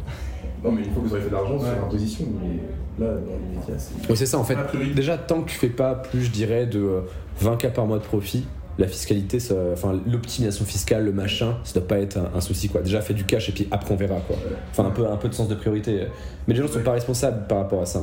Non, 0.64 0.72
mais 0.72 0.82
une 0.84 0.92
fois 0.92 1.04
que 1.04 1.08
vous 1.08 1.14
aurez 1.14 1.22
fait 1.24 1.30
de 1.30 1.34
l'argent 1.36 1.54
Ouais. 1.54 1.60
sur 1.70 1.76
l'imposition. 1.82 2.26
Mais 2.42 3.06
là, 3.06 3.14
dans 3.14 3.20
les 3.20 3.56
médias, 3.60 3.76
c'est. 3.78 4.10
Oui, 4.10 4.18
c'est 4.18 4.26
ça 4.26 4.40
en 4.40 4.44
fait. 4.44 4.58
Déjà, 4.96 5.18
tant 5.18 5.42
que 5.42 5.50
tu 5.52 5.58
fais 5.58 5.70
pas 5.70 5.94
plus, 5.96 6.24
je 6.24 6.32
dirais, 6.32 6.66
de 6.66 6.80
euh, 6.80 7.02
20K 7.44 7.72
par 7.72 7.86
mois 7.86 8.00
de 8.00 8.04
profit, 8.04 8.46
la 8.80 8.88
fiscalité, 8.88 9.40
enfin 9.74 10.00
l'optimisation 10.10 10.64
fiscale, 10.66 11.04
le 11.04 11.12
machin, 11.12 11.58
ça 11.66 11.80
doit 11.80 11.88
pas 11.88 12.00
être 12.00 12.18
un, 12.18 12.42
souci 12.42 12.70
quoi. 12.70 12.82
Déjà, 12.82 13.02
fais 13.02 13.14
du 13.14 13.26
cash 13.26 13.50
et 13.50 13.52
puis 13.52 13.68
après 13.72 13.94
on 13.94 13.98
verra 13.98 14.22
quoi. 14.26 14.38
Enfin, 14.72 14.86
un 14.86 15.18
peu, 15.18 15.28
de 15.28 15.34
sens 15.34 15.50
de 15.50 15.56
priorité. 15.56 16.08
Mais 16.48 16.54
les 16.54 16.62
gens 16.62 16.68
sont 16.68 16.80
pas 16.80 16.94
responsables 16.94 17.46
par 17.48 17.60
rapport 17.60 17.82
à 17.82 17.86
ça. 17.86 18.02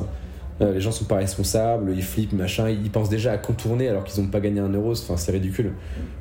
Euh, 0.61 0.73
les 0.73 0.81
gens 0.81 0.91
sont 0.91 1.05
pas 1.05 1.17
responsables, 1.17 1.93
ils 1.95 2.03
flippent, 2.03 2.33
machin, 2.33 2.69
ils 2.69 2.89
pensent 2.89 3.09
déjà 3.09 3.31
à 3.31 3.37
contourner 3.37 3.89
alors 3.89 4.03
qu'ils 4.03 4.21
ont 4.23 4.27
pas 4.27 4.39
gagné 4.39 4.59
un 4.59 4.69
euro, 4.69 4.91
enfin 4.91 5.17
c'est 5.17 5.31
ridicule. 5.31 5.73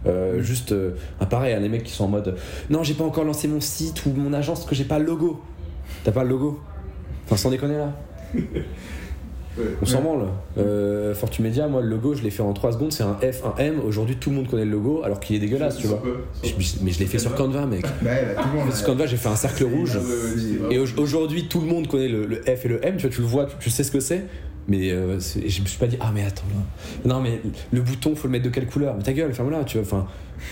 Euh, 0.06 0.40
juste, 0.42 0.72
euh, 0.72 0.96
pareil, 1.30 1.54
hein, 1.54 1.60
les 1.60 1.68
mecs 1.68 1.84
qui 1.84 1.92
sont 1.92 2.04
en 2.04 2.08
mode 2.08 2.36
non, 2.68 2.82
j'ai 2.82 2.94
pas 2.94 3.04
encore 3.04 3.24
lancé 3.24 3.48
mon 3.48 3.60
site 3.60 4.04
ou 4.06 4.10
mon 4.10 4.32
agence 4.32 4.60
parce 4.60 4.70
que 4.70 4.74
j'ai 4.74 4.84
pas 4.84 4.98
le 4.98 5.06
logo. 5.06 5.40
T'as 6.04 6.12
pas 6.12 6.22
le 6.22 6.30
logo? 6.30 6.60
Enfin, 7.24 7.36
sans 7.36 7.50
déconner 7.50 7.76
là. 7.76 7.92
Ouais. 9.58 9.64
On 9.82 9.86
s'en 9.86 10.02
branle. 10.02 10.26
Euh, 10.58 11.14
Fortumedia, 11.14 11.66
moi, 11.68 11.80
le 11.80 11.88
logo, 11.88 12.14
je 12.14 12.22
l'ai 12.22 12.30
fait 12.30 12.42
en 12.42 12.52
3 12.52 12.72
secondes. 12.72 12.92
C'est 12.92 13.02
un 13.02 13.14
F, 13.20 13.42
un 13.44 13.54
M. 13.58 13.80
Aujourd'hui, 13.86 14.16
tout 14.16 14.30
le 14.30 14.36
monde 14.36 14.48
connaît 14.48 14.64
le 14.64 14.70
logo, 14.72 15.02
alors 15.04 15.18
qu'il 15.20 15.36
est 15.36 15.38
dégueulasse, 15.38 15.76
tu 15.78 15.86
vois. 15.86 16.02
Je- 16.44 16.50
mais 16.82 16.90
je 16.92 16.98
l'ai 16.98 17.06
fait 17.06 17.18
sur 17.18 17.34
Canva, 17.34 17.66
mec. 17.66 17.84
Ouais, 18.02 18.34
bah, 18.36 18.42
tout 18.42 18.48
le 18.54 18.58
monde. 18.64 18.72
Sur 18.74 18.86
Canva, 18.86 19.06
j'ai 19.06 19.16
fait 19.16 19.28
un 19.28 19.36
cercle 19.36 19.64
rouge. 19.64 19.98
Et 20.70 20.74
Et 20.74 20.78
au- 20.78 20.86
aujourd'hui, 20.98 21.48
tout 21.48 21.60
le 21.60 21.66
monde 21.66 21.86
connaît 21.88 22.08
le, 22.08 22.26
le 22.26 22.36
F 22.42 22.64
et 22.64 22.68
le 22.68 22.84
M. 22.84 22.96
Tu 22.98 23.02
vois, 23.06 23.10
tu 23.14 23.20
le 23.22 23.26
vois, 23.26 23.46
tu, 23.46 23.56
tu 23.60 23.70
sais 23.70 23.82
ce 23.84 23.90
que 23.90 24.00
c'est. 24.00 24.24
Mais 24.68 24.90
euh, 24.90 25.20
c'est- 25.20 25.48
je 25.48 25.62
me 25.62 25.66
suis 25.66 25.78
pas 25.78 25.86
dit, 25.86 25.96
ah, 26.00 26.10
mais 26.12 26.24
attends, 26.24 26.42
là. 26.54 27.08
Non, 27.14 27.20
mais 27.20 27.40
le 27.72 27.80
bouton, 27.80 28.14
faut 28.16 28.26
le 28.26 28.32
mettre 28.32 28.44
de 28.44 28.50
quelle 28.50 28.66
couleur? 28.66 28.94
Mais 28.96 29.02
ta 29.04 29.12
gueule, 29.12 29.32
ferme-la, 29.32 29.62
tu 29.64 29.78
vois. 29.78 29.86
Enfin, 29.86 30.06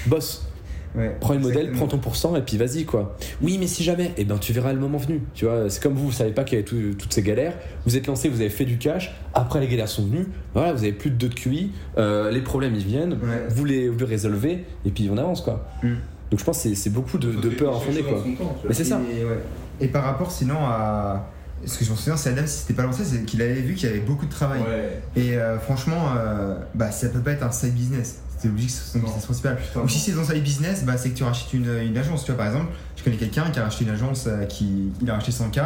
boss. 0.07 0.47
Ouais, 0.95 1.17
Prends 1.21 1.35
une 1.35 1.41
modèle, 1.41 1.73
prends 1.73 1.89
ton 1.89 1.99
pourcent 1.99 2.37
et 2.37 2.43
puis 2.43 2.57
vas-y 2.57 2.85
quoi. 2.85 3.17
Oui, 3.43 3.57
mais 3.59 3.67
si 3.67 3.83
jamais, 3.83 4.13
eh 4.17 4.25
ben 4.25 4.39
tu 4.39 4.53
verras 4.53 4.73
le 4.73 4.79
moment 4.79 4.99
venu. 4.99 5.23
Tu 5.35 5.45
vois, 5.45 5.69
c'est 5.69 5.83
comme 5.83 5.95
vous, 5.95 6.07
vous 6.07 6.13
savez 6.13 6.31
pas 6.33 6.45
qu'il 6.45 6.57
y 6.57 6.63
avait 6.63 6.69
tout- 6.69 6.95
toutes 6.97 7.13
ces 7.13 7.23
galères. 7.23 7.55
Vous 7.85 7.97
êtes 7.97 8.07
lancé, 8.07 8.29
vous 8.29 8.41
avez 8.41 8.51
fait 8.51 8.65
du 8.65 8.79
cash. 8.79 9.13
Après 9.35 9.61
les 9.61 9.67
galères 9.67 9.89
sont 9.89 10.05
venues. 10.07 10.27
Voilà, 10.55 10.73
vous 10.73 10.83
avez 10.85 10.93
plus 10.93 11.11
de 11.11 11.17
2 11.17 11.29
de 11.29 11.35
QI. 11.35 11.73
euh, 11.99 12.31
les 12.31 12.43
problèmes 12.43 12.75
ils 12.77 12.85
viennent. 12.85 13.15
Ouais. 13.15 13.47
Vous 13.49 13.65
les, 13.65 13.89
vous 13.89 13.99
les 13.99 14.05
résolvez 14.05 14.65
et 14.85 14.91
puis 14.91 15.09
on 15.13 15.19
avance 15.19 15.41
quoi. 15.41 15.67
Mm. 15.83 15.95
Donc 16.31 16.41
je 16.41 16.45
pense 16.45 16.63
que 16.63 16.75
c'est- 16.75 16.91
beaucoup 16.91 17.19
de, 17.19 17.33
de 17.33 17.49
peur 17.49 17.77
infondée 17.77 18.03
quoi. 18.03 18.25
Mais 18.69 18.75
c'est 18.75 18.85
ça. 18.85 19.01
Et, 19.19 19.25
ouais. 19.25 19.39
Et 19.81 19.89
par 19.89 20.05
rapport 20.05 20.31
sinon 20.31 20.59
à. 20.61 21.29
Ce 21.67 21.79
que 21.79 21.85
je 21.87 21.91
me 21.93 21.97
souviens, 21.97 22.17
c'est 22.19 22.29
Adam, 22.29 22.43
si 22.45 22.59
c'était 22.59 22.75
pas 22.75 22.83
lancé, 22.83 23.05
c'est 23.05 23.25
qu'il 23.25 23.41
avait 23.41 23.55
vu 23.55 23.73
qu'il 23.75 23.89
y 23.89 23.91
avait 23.91 24.01
beaucoup 24.03 24.27
de 24.27 24.31
travail. 24.31 24.61
Ouais. 24.61 25.01
Et 25.17 25.35
euh, 25.39 25.59
franchement, 25.59 26.11
euh, 26.15 26.57
bah, 26.75 26.91
ça 26.91 27.09
peut 27.09 27.21
pas 27.21 27.31
être 27.31 27.43
un 27.43 27.51
side 27.51 27.73
business. 27.73 28.21
C'était 28.45 28.49
obligé 28.53 28.67
que 28.67 28.73
ce 28.73 28.79
soit 28.83 28.93
son 28.93 28.99
Non. 28.99 29.05
business 29.05 29.25
principal. 29.25 29.59
Ou 29.83 29.89
si 29.89 29.99
c'est 29.99 30.13
ton 30.13 30.25
side 30.25 30.43
business, 30.43 30.85
bah, 30.85 30.97
c'est 30.99 31.11
que 31.11 31.17
tu 31.17 31.25
rachètes 31.25 31.53
une, 31.55 31.79
une 31.79 31.97
agence. 31.97 32.25
Tu 32.25 32.33
vois, 32.33 32.39
par 32.39 32.47
exemple, 32.49 32.73
je 32.97 33.03
connais 33.03 33.17
quelqu'un 33.17 33.45
qui 33.51 33.59
a 33.59 33.65
racheté 33.65 33.85
une 33.85 33.91
agence 33.91 34.25
euh, 34.27 34.45
qui 34.45 34.93
il 35.01 35.11
a 35.11 35.15
racheté 35.15 35.33
100K. 35.33 35.63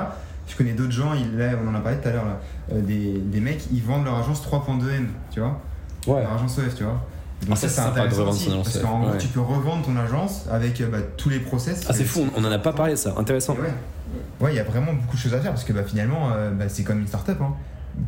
Je 0.48 0.56
connais 0.56 0.72
d'autres 0.72 0.92
gens, 0.92 1.12
il, 1.12 1.36
là, 1.36 1.50
on 1.62 1.68
en 1.68 1.74
a 1.74 1.80
parlé 1.80 1.98
tout 1.98 2.08
à 2.08 2.12
l'heure, 2.12 2.24
là, 2.24 2.40
euh, 2.72 2.80
des, 2.80 3.18
des 3.18 3.40
mecs, 3.40 3.64
ils 3.72 3.82
vendent 3.82 4.04
leur 4.04 4.16
agence 4.18 4.40
3.2M, 4.46 5.06
tu 5.30 5.40
vois. 5.40 5.60
Ouais. 6.06 6.22
Leur 6.22 6.32
agence 6.34 6.56
OF, 6.58 6.74
tu 6.74 6.84
vois. 6.84 7.04
Donc 7.42 7.50
Ah, 7.52 7.56
ça, 7.56 7.68
c'est 7.68 7.74
sympa 7.74 7.88
de 7.90 8.06
intéressant 8.06 8.20
revendre 8.20 8.30
aussi, 8.36 8.44
son 8.46 8.50
agence 8.52 8.64
Parce 8.72 8.84
qu'en 8.84 9.00
gros, 9.00 9.10
ouais. 9.10 9.18
tu 9.18 9.28
peux 9.28 9.40
revendre 9.40 9.84
ton 9.84 9.96
agence 9.96 10.44
avec 10.50 10.80
euh, 10.80 10.88
bah, 10.88 10.98
tous 11.16 11.28
les 11.28 11.40
process. 11.40 11.80
Ah 11.88 11.92
c'est 11.92 12.04
fou, 12.04 12.26
on, 12.36 12.42
on 12.42 12.44
en 12.46 12.50
a 12.52 12.58
pas 12.58 12.72
parlé 12.72 12.96
ça. 12.96 13.14
Intéressant. 13.16 13.54
Et 13.56 13.60
Ouais, 13.60 13.74
Ouais, 14.40 14.52
il 14.54 14.56
y 14.56 14.60
a 14.60 14.64
vraiment 14.64 14.92
beaucoup 14.94 15.16
de 15.16 15.20
choses 15.20 15.34
à 15.34 15.40
faire 15.40 15.50
parce 15.50 15.64
que 15.64 15.72
bah, 15.72 15.82
finalement, 15.86 16.30
euh, 16.32 16.50
bah, 16.52 16.64
c'est 16.68 16.82
comme 16.84 17.00
une 17.00 17.06
start-up. 17.08 17.38
Hein. 17.42 17.52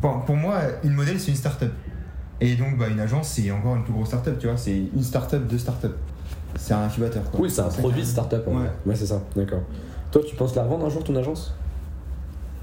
Pour, 0.01 0.23
pour 0.25 0.35
moi, 0.35 0.61
une 0.83 0.93
modèle, 0.93 1.19
c'est 1.19 1.29
une 1.31 1.37
start-up. 1.37 1.71
Et 2.41 2.55
donc, 2.55 2.77
bah, 2.77 2.87
une 2.87 2.99
agence, 2.99 3.29
c'est 3.29 3.51
encore 3.51 3.75
une 3.75 3.83
plus 3.83 3.93
grosse 3.93 4.07
start-up, 4.07 4.37
tu 4.39 4.47
vois. 4.47 4.57
C'est 4.57 4.75
une 4.75 5.03
start-up 5.03 5.47
de 5.47 5.57
start-up. 5.57 5.95
C'est 6.57 6.73
un 6.73 6.83
incubateur, 6.83 7.23
quoi. 7.29 7.39
Oui, 7.39 7.49
c'est 7.49 7.61
un 7.61 7.69
produit 7.69 8.01
de 8.01 8.07
start-up. 8.07 8.45
Ouais. 8.47 8.65
Ouais, 8.85 8.95
c'est 8.95 9.05
ça. 9.05 9.21
D'accord. 9.35 9.61
Toi, 10.11 10.21
tu 10.27 10.35
penses 10.35 10.55
la 10.55 10.63
revendre 10.63 10.85
un 10.85 10.89
jour 10.89 11.03
ton 11.03 11.15
agence? 11.15 11.53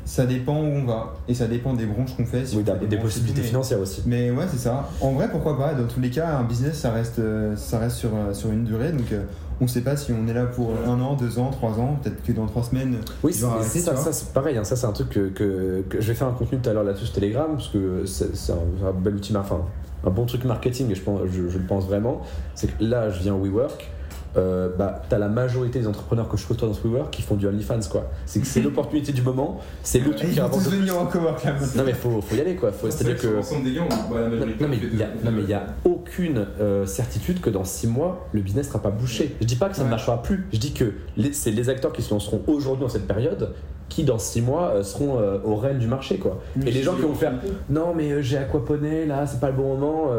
Ça 0.08 0.24
dépend 0.24 0.54
où 0.58 0.64
on 0.64 0.84
va 0.86 1.12
et 1.28 1.34
ça 1.34 1.46
dépend 1.46 1.74
des 1.74 1.84
branches 1.84 2.16
qu'on 2.16 2.24
fait. 2.24 2.46
si 2.46 2.56
Oui, 2.56 2.64
des 2.88 2.96
possibilités 2.96 3.42
mais- 3.42 3.46
financières 3.46 3.78
aussi. 3.78 4.02
Mais 4.06 4.30
ouais, 4.30 4.46
c'est 4.50 4.56
ça. 4.56 4.88
En 5.02 5.12
vrai, 5.12 5.28
pourquoi 5.30 5.58
pas 5.58 5.74
Dans 5.74 5.86
tous 5.86 6.00
les 6.00 6.08
cas, 6.08 6.38
un 6.38 6.44
business, 6.44 6.76
ça 6.78 6.92
reste, 6.92 7.18
euh, 7.18 7.54
ça 7.56 7.78
reste 7.78 7.96
sur, 7.98 8.08
euh, 8.14 8.32
sur 8.32 8.50
une 8.50 8.64
durée. 8.64 8.90
Donc, 8.92 9.12
euh, 9.12 9.24
on 9.60 9.66
sait 9.68 9.82
pas 9.82 9.98
si 9.98 10.12
on 10.12 10.26
est 10.26 10.32
là 10.32 10.46
pour 10.46 10.70
un 10.86 10.98
an, 11.02 11.14
deux 11.14 11.38
ans, 11.38 11.50
trois 11.50 11.72
ans. 11.78 11.98
Peut-être 12.02 12.22
que 12.24 12.32
dans 12.32 12.46
trois 12.46 12.62
semaines. 12.62 12.96
Oui, 13.22 13.34
c'est 13.34 13.80
ça, 13.80 13.96
ça, 13.96 14.12
c'est 14.14 14.32
pareil. 14.32 14.56
hein, 14.56 14.64
ça, 14.64 14.76
c'est 14.76 14.86
un 14.86 14.92
truc 14.92 15.10
que, 15.10 15.28
que- 15.28 15.84
que- 15.90 16.00
je 16.00 16.08
vais 16.08 16.14
faire 16.14 16.28
un 16.28 16.32
contenu 16.32 16.58
tout 16.58 16.70
à 16.70 16.72
l'heure 16.72 16.84
là-dessus 16.84 17.04
sur 17.04 17.14
Telegram 17.16 17.48
parce 17.52 17.68
que 17.68 18.06
c'est 18.06 18.24
un, 18.52 18.86
un 18.88 18.92
bel 18.92 19.14
outil, 19.14 19.36
enfin, 19.36 19.60
un 20.06 20.10
bon 20.10 20.24
truc 20.24 20.42
marketing 20.46 20.90
et 20.90 20.94
je, 20.94 21.02
pense, 21.02 21.20
je, 21.30 21.48
je 21.50 21.58
le 21.58 21.64
pense 21.66 21.84
vraiment. 21.84 22.22
C'est 22.54 22.68
que 22.68 22.82
là, 22.82 23.10
je 23.10 23.20
viens 23.20 23.34
WeWork. 23.36 23.90
Euh, 24.36 24.68
bah, 24.78 25.02
t'as 25.08 25.18
la 25.18 25.28
majorité 25.28 25.78
des 25.80 25.86
entrepreneurs 25.86 26.28
que 26.28 26.36
je 26.36 26.46
côtoie 26.46 26.68
dans 26.68 26.74
ce 26.74 26.82
WeWork 26.86 27.10
qui 27.10 27.22
font 27.22 27.34
du 27.34 27.46
OnlyFans, 27.46 27.80
quoi. 27.90 28.10
C'est 28.26 28.40
que 28.40 28.46
c'est 28.46 28.60
l'opportunité 28.62 29.12
du 29.12 29.22
moment, 29.22 29.58
c'est 29.82 30.00
le 30.00 30.10
truc 30.14 30.30
qui 30.32 30.40
rapporte 30.40 30.64
le 30.70 30.78
plus. 30.78 30.90
en 30.90 31.06
cowork 31.06 31.44
là. 31.44 31.54
Non 31.76 31.82
mais 31.84 31.94
faut, 31.94 32.20
faut 32.20 32.36
y 32.36 32.40
aller 32.40 32.54
quoi, 32.54 32.70
Faut- 32.72 32.90
c'est-à-dire 32.90 33.16
que... 33.20 33.26
Des 33.62 33.78
bah, 33.78 34.20
la 34.20 34.28
Non 34.28 34.68
mais 34.68 34.76
il 34.76 34.98
y 34.98 35.02
a, 35.02 35.06
de- 35.06 35.24
non, 35.24 35.30
mais 35.32 35.42
il 35.42 35.48
y 35.48 35.54
a 35.54 35.66
aucune 35.84 36.46
euh, 36.60 36.84
certitude 36.86 37.40
que 37.40 37.50
dans 37.50 37.64
6 37.64 37.86
mois 37.86 38.28
le 38.32 38.40
business 38.42 38.68
sera 38.68 38.80
pas 38.80 38.90
bouché. 38.90 39.34
Je 39.40 39.46
dis 39.46 39.56
pas 39.56 39.68
que 39.68 39.76
ça 39.76 39.84
ne 39.84 39.90
marchera 39.90 40.22
plus. 40.22 40.46
Je 40.52 40.58
dis 40.58 40.72
que 40.72 40.92
c'est 41.32 41.50
les 41.50 41.68
acteurs 41.68 41.92
qui 41.92 42.02
se 42.02 42.10
lanceront 42.12 42.42
aujourd'hui 42.46 42.82
dans 42.84 42.90
cette 42.90 43.06
période 43.06 43.54
qui 43.88 44.04
dans 44.04 44.18
6 44.18 44.42
mois 44.42 44.72
euh, 44.74 44.82
seront 44.82 45.18
aux 45.44 45.56
rênes 45.56 45.78
du 45.78 45.86
marché 45.86 46.18
quoi. 46.18 46.40
Et 46.66 46.70
les 46.70 46.82
gens 46.82 46.94
qui 46.94 47.02
vont 47.02 47.14
faire 47.14 47.32
non 47.70 47.94
mais 47.94 48.22
j'ai 48.22 48.36
aquaponé 48.36 49.06
là 49.06 49.26
c'est 49.26 49.40
pas 49.40 49.48
le 49.50 49.56
bon 49.56 49.76
moment. 49.76 50.10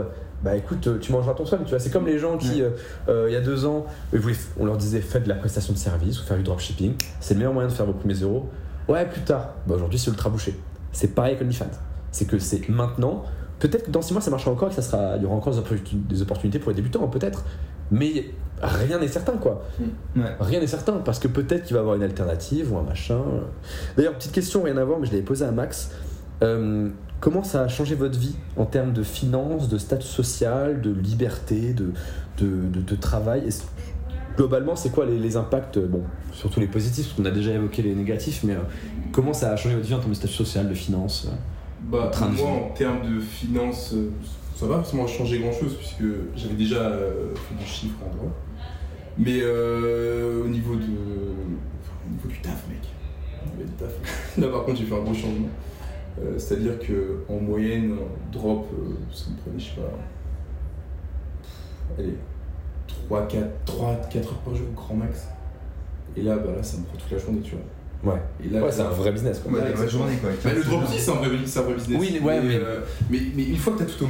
Bah 0.44 0.56
écoute, 0.56 0.88
euh, 0.88 0.98
tu 1.00 1.12
mangeras 1.12 1.34
ton 1.34 1.46
soin, 1.46 1.58
tu 1.60 1.70
vois. 1.70 1.80
C'est 1.80 1.90
comme 1.92 2.06
les 2.06 2.18
gens 2.20 2.38
qui, 2.38 2.62
euh, 2.62 2.70
euh, 3.10 3.26
il 3.30 3.34
y 3.34 3.36
a 3.36 3.42
deux 3.42 3.66
ans, 3.66 3.86
on 4.60 4.66
leur 4.66 4.78
disait 4.78 5.02
faites 5.02 5.24
de 5.24 5.30
la 5.30 5.36
prestation 5.36 5.74
de 5.74 5.78
service 5.78 6.22
ou 6.22 6.26
faire 6.26 6.38
du 6.38 6.44
dropshipping, 6.44 6.94
c'est 7.20 7.34
le 7.34 7.40
meilleur 7.40 7.54
moyen 7.54 7.68
de 7.68 7.74
faire 7.74 7.86
vos 7.86 7.94
premiers 7.94 8.16
euros. 8.22 8.48
Ouais, 8.88 9.06
plus 9.06 9.22
tard. 9.22 9.54
Bah 9.68 9.76
aujourd'hui, 9.76 10.00
c'est 10.00 10.10
ultra 10.10 10.30
bouché. 10.30 10.56
C'est 10.92 11.14
pareil 11.14 11.34
avec 11.36 11.44
OnlyFans. 11.44 11.66
C'est 12.12 12.26
que 12.26 12.40
c'est 12.40 12.68
maintenant. 12.70 13.24
Peut-être 13.60 13.86
que 13.88 13.92
dans 13.92 14.02
six 14.02 14.14
mois, 14.14 14.22
ça 14.22 14.32
marchera 14.32 14.52
encore 14.52 14.70
et 14.70 14.72
que 14.76 14.82
ça 14.82 14.90
sera, 14.90 15.18
il 15.18 15.24
y 15.24 15.26
aura 15.26 15.36
encore 15.36 15.54
des 15.54 15.60
opportun- 15.60 15.98
des 16.08 16.22
opportunités 16.22 16.60
pour 16.60 16.72
les 16.72 16.76
débutants, 16.76 17.08
peut-être. 17.10 17.44
Mais 17.92 18.32
rien 18.62 19.00
n'est 19.00 19.08
certain, 19.10 19.34
quoi. 19.34 19.66
Ouais. 20.16 20.24
Rien 20.40 20.60
n'est 20.62 20.68
certain, 20.68 20.94
parce 20.94 21.20
que 21.20 21.28
peut-être 21.28 21.64
qu'il 21.66 21.74
va 21.74 21.80
y 21.80 21.82
avoir 21.82 21.96
une 21.96 22.04
alternative 22.04 22.72
ou 22.74 22.78
un 22.78 22.84
machin. 22.84 23.20
D'ailleurs, 23.98 24.14
petite 24.16 24.32
question, 24.32 24.64
rien 24.64 24.78
à 24.78 24.84
voir, 24.86 25.00
mais 25.00 25.06
je 25.08 25.12
l'avais 25.12 25.24
posée 25.24 25.46
à 25.46 25.52
Max. 25.52 25.92
Euh, 26.42 26.90
comment 27.20 27.44
ça 27.44 27.62
a 27.64 27.68
changé 27.68 27.96
votre 27.96 28.18
vie 28.18 28.36
en 28.58 28.66
termes 28.66 28.94
de 28.94 29.04
finances, 29.04 29.70
de 29.70 29.78
statut 29.78 30.08
social, 30.08 30.82
de 30.82 30.92
liberté, 30.92 31.74
de, 31.74 31.92
de, 32.38 32.48
de- 32.70 32.82
de 32.82 32.96
travail? 32.96 33.44
Globalement, 34.38 34.76
c'est 34.76 34.90
quoi 34.92 35.06
les, 35.06 35.20
les 35.20 35.36
impacts 35.36 35.78
euh, 35.78 35.88
Bon, 35.88 36.04
surtout 36.32 36.60
les 36.62 36.68
positifs, 36.68 37.08
parce 37.08 37.18
qu'on 37.18 37.26
a 37.26 37.32
déjà 37.32 37.52
évoqué 37.52 37.82
les 37.82 37.94
négatifs, 37.94 38.42
mais 38.44 38.54
euh, 38.54 38.60
comment 39.12 39.34
ça 39.34 39.52
a 39.52 39.56
changé 39.58 39.76
votre 39.76 39.88
vie 39.88 39.94
en 39.94 40.00
termes 40.00 40.12
de 40.12 40.16
statut 40.16 40.34
social, 40.34 40.70
de 40.70 40.74
finances 40.74 41.28
euh 41.30 41.36
Bah, 41.92 42.10
train 42.12 42.30
moi, 42.30 42.50
en 42.50 42.70
termes 42.74 43.02
de 43.16 43.20
finances, 43.20 43.92
euh, 43.94 44.10
ça 44.56 44.66
va 44.68 44.76
forcément 44.78 45.08
changer 45.08 45.40
grand 45.40 45.52
chose 45.52 45.74
puisque 45.76 46.04
j'avais 46.36 46.54
déjà 46.54 46.90
fait 47.36 47.56
du 47.56 47.66
chiffre 47.70 47.96
en 48.10 48.16
droit. 48.16 48.32
Mais 49.18 49.42
au, 49.44 50.48
niveau 50.48 50.76
de, 50.76 50.82
au 50.84 52.10
niveau 52.12 52.28
du 52.30 52.40
taf, 52.42 52.64
mec, 52.70 52.80
du 53.58 53.72
taf, 53.74 53.90
là 54.38 54.48
par 54.48 54.64
contre, 54.64 54.78
j'ai 54.80 54.86
fait 54.86 54.96
un 54.96 55.00
gros 55.02 55.14
changement. 55.14 55.48
Euh, 56.22 56.38
C'est-à-dire 56.38 56.78
que 56.80 57.24
en 57.30 57.40
moyenne, 57.40 57.94
un 57.94 58.32
drop, 58.32 58.68
euh, 58.74 58.94
ça 59.14 59.30
me 59.32 59.38
prenait, 59.38 59.60
je 59.60 59.66
sais 59.70 59.76
pas, 59.82 59.98
allez, 61.98 62.16
3, 62.88 63.28
4, 63.28 63.48
3, 63.66 63.96
4 64.10 64.28
heures 64.28 64.38
par 64.40 64.56
jour, 64.56 64.68
grand 64.76 64.96
max. 64.96 65.28
Et 66.18 66.22
là, 66.24 66.38
bah, 66.38 66.52
là, 66.56 66.64
ça 66.64 66.78
me 66.78 66.84
prend 66.84 66.98
toute 66.98 67.12
la 67.12 67.18
journée, 67.18 67.42
tu 67.42 67.52
vois. 67.56 68.14
Ouais. 68.14 68.22
Et 68.44 68.50
là, 68.50 68.64
Ouais, 68.64 68.72
c'est 68.72 68.82
un 68.82 68.90
vrai 68.90 69.12
business, 69.12 69.40
quoi. 69.40 69.52
Ouais, 69.52 69.60
Ouais, 69.78 69.88
journée 69.90 70.16
quoi. 70.22 70.30
bah, 70.44 70.52
le 70.56 70.64
drop 70.64 70.84
aussi, 70.84 71.00
c'est 71.00 71.12
un 71.12 71.16
vrai, 71.16 71.30
c'est 71.46 71.60
un 71.60 71.64
vrai 71.64 71.74
business. 71.76 71.98
Oui, 72.00 72.20
ouais, 72.24 72.42
mais- 72.42 72.56
euh, 72.56 72.80
mais, 73.10 73.20
mais 73.36 73.44
une, 73.44 73.58
fois 73.58 73.74
que 73.74 73.84
as 73.84 73.86
tout, 73.86 74.08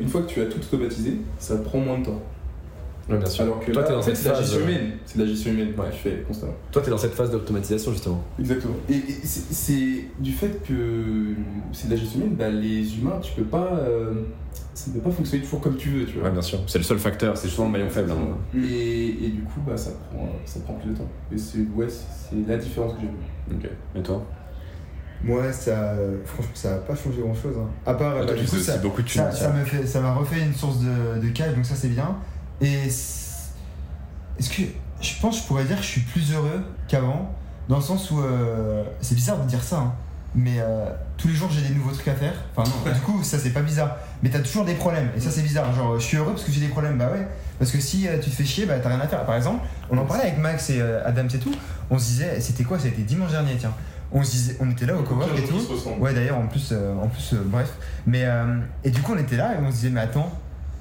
une 0.00 0.08
fois 0.08 0.22
que 0.22 0.26
tu 0.28 0.40
as 0.42 0.46
tout 0.46 0.58
automatisé, 0.58 1.18
ça 1.38 1.56
prend 1.58 1.78
moins 1.78 1.98
de 1.98 2.04
temps. 2.06 2.20
Ouais, 3.08 3.18
bien 3.18 3.26
sûr. 3.26 3.44
Alors 3.44 3.60
que 3.60 3.70
Toi, 3.70 3.82
là, 3.82 3.86
t'es 3.88 3.92
dans 3.94 3.98
en 4.00 4.02
fait, 4.02 4.14
cette 4.14 4.24
c'est 4.24 4.28
la 4.30 4.34
phase, 4.34 4.44
gestion 4.44 4.60
euh, 4.60 4.68
humaine. 4.70 4.90
C'est 5.06 5.18
de 5.18 5.22
la 5.22 5.28
gestion 5.28 5.52
humaine 5.52 5.68
Ouais. 5.78 5.84
tu 5.92 5.98
fais 5.98 6.24
constamment. 6.26 6.54
Toi, 6.72 6.82
t'es 6.82 6.90
dans 6.90 6.98
cette 6.98 7.14
phase 7.14 7.30
d'automatisation, 7.30 7.92
justement. 7.92 8.24
Exactement. 8.38 8.74
Et, 8.88 8.94
et 8.96 9.02
c'est 9.24 9.52
c'est 9.54 10.04
du 10.18 10.32
fait 10.32 10.60
que 10.66 11.34
c'est 11.72 11.86
de 11.88 11.92
la 11.94 12.00
gestion 12.00 12.20
humaine, 12.20 12.34
bah, 12.36 12.48
les 12.48 12.98
humains, 12.98 13.18
tu 13.22 13.32
peux 13.34 13.44
pas. 13.44 13.70
euh, 13.78 14.12
ça 14.74 14.90
ne 14.90 14.94
peut 14.96 15.00
pas 15.08 15.10
fonctionner 15.10 15.42
toujours 15.44 15.60
comme 15.60 15.76
tu 15.76 15.88
veux, 15.90 16.04
tu 16.04 16.14
vois. 16.18 16.24
Ouais, 16.24 16.32
bien 16.32 16.42
sûr. 16.42 16.58
C'est 16.66 16.78
le 16.78 16.84
seul 16.84 16.98
facteur, 16.98 17.36
c'est 17.36 17.48
souvent 17.48 17.66
le 17.68 17.72
maillon 17.72 17.88
faible. 17.88 18.10
hein. 18.10 18.36
Et, 18.58 19.08
et 19.24 19.28
du 19.30 19.42
coup, 19.42 19.60
bah, 19.66 19.76
ça, 19.76 19.90
prend, 20.10 20.28
ça 20.44 20.60
prend 20.60 20.74
plus 20.74 20.90
de 20.90 20.96
temps. 20.96 21.08
Et 21.32 21.38
c'est 21.38 21.60
ouais, 21.74 21.88
c'est 21.88 22.04
c'est 22.30 22.48
la 22.48 22.56
différence 22.58 22.92
que 22.94 23.00
j'ai 23.02 23.06
vue. 23.06 23.64
Ok. 23.64 23.70
Et 23.94 24.02
toi? 24.02 24.22
Moi, 25.24 25.50
ça, 25.52 25.94
franchement, 26.24 26.50
ça 26.54 26.74
a 26.74 26.78
pas 26.78 26.94
changé 26.94 27.22
grand 27.22 27.34
chose. 27.34 27.54
À 27.86 27.94
part, 27.94 28.16
Ah, 28.20 28.24
bah, 28.26 28.32
du 28.34 28.40
tu 28.40 28.46
coup, 28.50 28.56
fais 28.56 28.62
ça, 28.62 28.72
aussi 28.74 28.82
beaucoup 28.82 29.02
de 29.02 29.06
thunes. 29.06 29.22
ça, 29.22 29.32
ça 29.32 29.52
me 29.52 29.64
fait, 29.64 29.86
ça 29.86 30.00
m'a 30.00 30.12
refait 30.14 30.40
une 30.40 30.52
source 30.54 30.78
de, 30.80 31.20
de 31.26 31.28
cash, 31.32 31.54
donc 31.54 31.64
ça 31.64 31.74
c'est 31.74 31.88
bien. 31.88 32.16
Et 32.60 32.84
est-ce 32.84 34.50
que 34.50 34.62
je 35.00 35.20
pense 35.20 35.36
que 35.36 35.42
je 35.42 35.46
pourrais 35.46 35.64
dire 35.64 35.76
que 35.76 35.82
je 35.82 35.88
suis 35.88 36.00
plus 36.00 36.32
heureux 36.32 36.62
qu'avant, 36.88 37.34
dans 37.68 37.76
le 37.76 37.82
sens 37.82 38.10
où 38.10 38.20
euh, 38.20 38.84
c'est 39.00 39.14
bizarre 39.14 39.38
de 39.38 39.46
dire 39.46 39.62
ça, 39.62 39.78
hein, 39.78 39.94
mais 40.34 40.56
euh, 40.58 40.90
tous 41.16 41.28
les 41.28 41.34
jours 41.34 41.50
j'ai 41.50 41.62
des 41.62 41.74
nouveaux 41.74 41.92
trucs 41.92 42.08
à 42.08 42.14
faire. 42.14 42.34
Enfin 42.54 42.70
non, 42.70 42.92
du 42.92 43.00
coup 43.00 43.22
ça 43.22 43.38
c'est 43.38 43.50
pas 43.50 43.62
bizarre, 43.62 43.96
mais 44.22 44.30
t'as 44.30 44.40
toujours 44.40 44.64
des 44.64 44.74
problèmes 44.74 45.10
et 45.16 45.20
ça 45.20 45.30
c'est 45.30 45.42
bizarre. 45.42 45.72
Genre 45.74 45.98
je 45.98 46.04
suis 46.04 46.16
heureux 46.16 46.32
parce 46.32 46.44
que 46.44 46.52
j'ai 46.52 46.60
des 46.60 46.68
problèmes, 46.68 46.96
bah 46.96 47.10
ouais, 47.12 47.26
parce 47.58 47.70
que 47.70 47.80
si 47.80 48.08
euh, 48.08 48.18
tu 48.18 48.30
te 48.30 48.36
fais 48.36 48.44
chier, 48.44 48.66
bah 48.66 48.78
t'as 48.82 48.88
rien 48.88 49.00
à 49.00 49.08
faire. 49.08 49.24
Par 49.26 49.36
exemple, 49.36 49.66
on 49.90 49.98
en 49.98 50.04
parlait 50.04 50.24
avec 50.24 50.38
Max 50.38 50.70
et 50.70 50.80
Adam 50.80 51.24
c'est 51.28 51.38
tout. 51.38 51.54
On 51.90 51.98
se 51.98 52.04
disait, 52.04 52.40
c'était 52.40 52.64
quoi? 52.64 52.78
Été 52.78 53.02
dimanche 53.02 53.30
dernier, 53.30 53.56
tiens. 53.58 53.72
On 54.12 54.22
se 54.22 54.30
disait, 54.30 54.56
on 54.60 54.70
était 54.70 54.86
là 54.86 54.96
au 54.96 55.02
cowork 55.02 55.38
et 55.38 55.42
tout. 55.42 55.60
Ouais, 55.98 56.14
d'ailleurs, 56.14 56.38
en 56.38 56.46
plus, 56.46 56.72
en 56.72 57.08
plus 57.08 57.34
bref. 57.44 57.74
Mais, 58.06 58.24
et 58.84 58.90
du 58.90 59.02
coup, 59.02 59.12
on 59.14 59.18
était 59.18 59.36
là 59.36 59.54
et 59.54 59.58
on 59.62 59.70
se 59.70 59.76
disait, 59.76 59.90
mais 59.90 60.00
attends, 60.00 60.32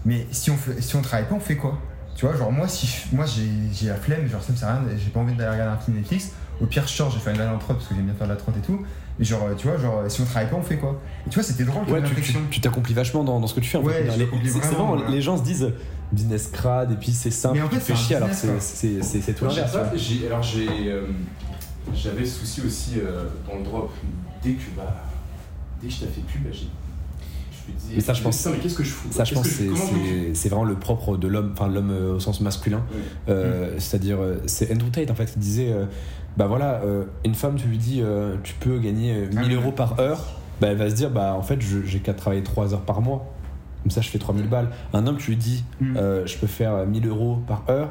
mais 0.06 0.26
si 0.32 0.52
on, 0.52 0.58
fait, 0.58 0.82
si 0.82 0.96
on 0.96 1.02
travaille 1.02 1.28
pas, 1.28 1.36
on 1.36 1.40
fait 1.40 1.56
quoi? 1.58 1.80
Tu 2.16 2.26
vois, 2.26 2.36
genre, 2.38 2.52
moi, 2.52 2.68
si 2.68 2.88
je- 2.88 3.16
moi 3.16 3.26
j'ai 3.26 3.88
la 3.88 3.96
flemme, 3.96 4.28
genre, 4.28 4.42
ça 4.42 4.52
me 4.54 4.58
sert 4.58 4.70
à 4.70 4.74
rien, 4.76 4.84
j'ai 4.98 5.10
pas 5.10 5.20
envie 5.20 5.34
d'aller 5.34 5.52
regarder 5.52 5.74
un 5.78 5.84
film 5.84 5.98
Netflix. 5.98 6.32
Au 6.62 6.66
pire, 6.66 6.88
je 6.88 6.94
sors, 6.94 7.12
j'ai 7.12 7.20
fait 7.20 7.34
une 7.34 7.42
année 7.42 7.54
en 7.54 7.58
parce 7.58 7.86
que 7.88 7.94
j'aime 7.96 8.06
bien 8.06 8.14
faire 8.14 8.28
de 8.28 8.32
la 8.32 8.38
trotte 8.38 8.56
et 8.58 8.62
tout. 8.62 8.80
Mais 9.20 9.26
genre, 9.26 9.48
tu 9.58 9.68
vois, 9.68 9.78
genre, 9.78 10.04
si 10.08 10.22
on 10.22 10.26
travaille 10.26 10.50
pas, 10.50 10.56
on 10.56 10.62
fait 10.62 10.78
quoi? 10.78 11.02
Et 11.26 11.30
tu 11.30 11.36
vois, 11.36 11.44
c'était 11.44 11.64
drôle 11.66 11.84
Ouais, 11.90 12.02
tu- 12.04 12.22
tu 12.22 12.34
tu 12.52 12.62
t'accomplis 12.62 12.94
vachement 12.94 13.24
dans, 13.26 13.40
dans 13.42 13.48
ce 13.48 13.54
que 13.54 13.60
tu 13.60 13.70
fais. 13.70 13.78
En 13.78 13.82
Ouais, 13.84 13.94
fait. 14.06 14.18
Les- 14.18 14.50
vraiment, 14.50 14.96
les 14.96 15.22
gens 15.22 15.38
se 15.38 15.44
disent 15.44 15.72
business 16.12 16.48
crade 16.48 16.92
et 16.92 16.96
puis 16.96 17.12
c'est 17.12 17.32
simple, 17.32 17.56
Mais 17.56 17.62
en 17.64 17.68
tu 17.68 17.76
fait, 17.76 17.80
te 17.82 17.86
fais 17.86 17.96
chier 17.96 18.16
alors 18.16 18.30
c'est- 18.32 18.48
quoi. 18.48 18.56
c'est 18.60 19.02
c'est- 19.02 19.22
c'est 19.22 19.34
tout 19.34 19.46
Moi, 19.46 19.54
j'ai 19.54 20.20
tu 20.20 20.28
alors 20.28 20.44
j'ai 20.44 20.92
euh, 20.92 21.08
j'avais 21.94 22.26
ce 22.26 22.40
souci 22.40 22.62
aussi 22.62 22.92
euh, 23.00 23.26
dans 23.48 23.58
le 23.58 23.64
drop 23.64 23.92
dès 24.44 24.54
que 24.54 24.64
bah 24.78 25.04
dès 25.82 25.88
que 25.88 25.94
je 25.94 26.00
t'ai 26.02 26.06
fait 26.06 26.22
pub 26.22 26.44
bah, 26.44 26.50
j'ai 26.54 26.68
me 27.72 27.78
disais 27.78 27.96
Mais 27.96 28.02
ça, 28.02 28.14
je 28.14 28.22
pense- 28.24 28.46
mais 28.48 28.58
qu'est-ce 28.58 28.76
que 28.76 28.84
je 28.84 28.90
fous 28.92 29.08
Ça, 29.12 29.24
je 29.24 29.34
pense, 29.34 29.48
c'est 30.34 30.50
vraiment 30.50 30.64
le 30.66 30.76
propre 30.76 31.18
de 31.18 31.28
l'homme, 31.28 31.52
enfin 31.54 31.68
l'homme 31.68 31.92
euh, 31.92 32.16
au 32.16 32.20
sens 32.20 32.42
masculin. 32.42 32.82
Euh, 33.30 33.76
C'est-à-dire, 33.78 34.18
euh, 34.22 34.38
c'est 34.46 34.72
Andrew 34.74 34.90
Tate 34.92 35.12
en 35.12 35.16
fait 35.16 35.32
qui 35.32 35.40
disait, 35.40 35.72
euh, 35.72 35.86
bah 36.38 36.48
voilà, 36.48 36.82
euh, 36.84 37.06
une 37.24 37.36
femme, 37.36 37.56
tu 37.56 37.68
lui 37.68 37.78
dis, 37.78 38.02
tu 38.44 38.54
peux 38.60 38.80
gagner 38.80 39.14
euh, 39.14 39.28
1000 39.28 39.38
Ah 39.38 39.44
oui. 39.48 39.54
euros 39.56 39.72
par 39.72 40.00
heure, 40.00 40.20
bah 40.62 40.68
elle 40.68 40.78
va 40.78 40.90
se 40.90 40.96
dire, 40.96 41.10
bah 41.10 41.34
en 41.34 41.42
fait, 41.44 41.60
j'ai 41.62 42.00
qu'à 42.00 42.14
travailler 42.14 42.44
3 42.44 42.74
heures 42.74 42.82
par 42.82 43.02
mois. 43.02 43.32
Comme 43.84 43.92
ça, 43.92 44.02
je 44.02 44.10
fais 44.10 44.18
3000 44.20 44.50
balles. 44.50 44.70
Un 44.94 45.06
homme, 45.06 45.18
tu 45.18 45.30
lui 45.32 45.38
dis, 45.38 45.64
Mm. 45.80 45.98
je 46.26 46.38
peux 46.38 46.48
faire 46.48 46.86
1000 46.88 47.08
euros 47.08 47.38
par 47.48 47.64
heure, 47.70 47.90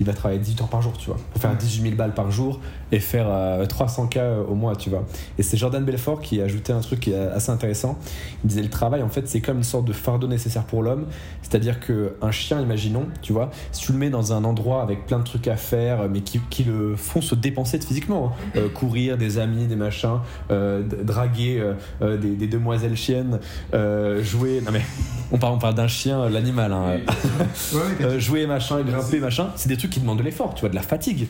il 0.00 0.06
va 0.06 0.12
travailler 0.12 0.40
18 0.40 0.62
heures 0.62 0.68
par 0.68 0.82
jour, 0.82 0.92
tu 0.98 1.06
vois, 1.06 1.16
pour 1.32 1.40
faire 1.40 1.50
Ouais. 1.50 1.56
18 1.58 1.82
000 1.82 1.94
balles 1.94 2.14
par 2.14 2.30
jour 2.30 2.60
et 2.92 3.00
faire 3.00 3.26
euh, 3.28 3.64
300K 3.66 4.44
au 4.48 4.54
mois, 4.54 4.74
tu 4.76 4.90
vois. 4.90 5.04
Et 5.38 5.42
c'est 5.42 5.56
Jordan 5.56 5.84
Belfort 5.84 6.20
qui 6.20 6.40
a 6.40 6.44
ajouté 6.44 6.72
un 6.72 6.80
truc 6.80 7.00
qui 7.00 7.12
est 7.12 7.16
assez 7.16 7.50
intéressant. 7.50 7.98
Il 8.44 8.48
disait 8.48 8.62
le 8.62 8.70
travail, 8.70 9.02
en 9.02 9.08
fait, 9.08 9.28
c'est 9.28 9.40
comme 9.40 9.58
une 9.58 9.62
sorte 9.64 9.84
de 9.84 9.92
fardeau 9.92 10.26
nécessaire 10.26 10.64
pour 10.64 10.82
l'homme. 10.82 11.06
C'est-à-dire 11.42 11.78
qu'un 11.80 12.30
chien, 12.30 12.60
imaginons, 12.60 13.06
tu 13.22 13.32
vois, 13.32 13.50
si 13.72 13.82
tu 13.86 13.92
le 13.92 13.98
mets 13.98 14.10
dans 14.10 14.32
un 14.32 14.44
endroit 14.44 14.82
avec 14.82 15.06
plein 15.06 15.18
de 15.18 15.24
trucs 15.24 15.48
à 15.48 15.56
faire, 15.56 16.08
mais 16.10 16.20
qui, 16.20 16.40
qui 16.50 16.64
le 16.64 16.96
font 16.96 17.20
se 17.20 17.34
dépenser 17.34 17.78
physiquement, 17.80 18.32
hein. 18.34 18.50
Euh, 18.56 18.68
courir, 18.68 19.16
des 19.18 19.38
amis, 19.38 19.66
des 19.66 19.76
machins, 19.76 20.18
euh, 20.50 20.82
draguer 20.82 21.58
euh, 21.60 21.74
euh, 22.02 22.16
des, 22.16 22.30
des 22.36 22.46
demoiselles 22.46 22.96
chiennes, 22.96 23.38
euh, 23.74 24.22
jouer. 24.22 24.60
Non 24.64 24.72
mais, 24.72 24.82
on 25.32 25.38
parle, 25.38 25.54
on 25.54 25.58
parle 25.58 25.74
d'un 25.74 25.88
chien, 25.88 26.20
euh, 26.22 26.28
l'animal, 26.28 26.72
hein. 26.72 26.98
Euh, 28.00 28.18
jouer 28.18 28.46
machin, 28.46 28.80
grimper 28.82 29.18
machin, 29.20 29.48
c'est 29.56 29.68
des 29.68 29.76
trucs 29.76 29.83
qui 29.90 30.00
demandent 30.00 30.18
de 30.18 30.22
l'effort, 30.22 30.54
tu 30.54 30.60
vois, 30.60 30.68
de 30.70 30.74
la 30.74 30.82
fatigue. 30.82 31.26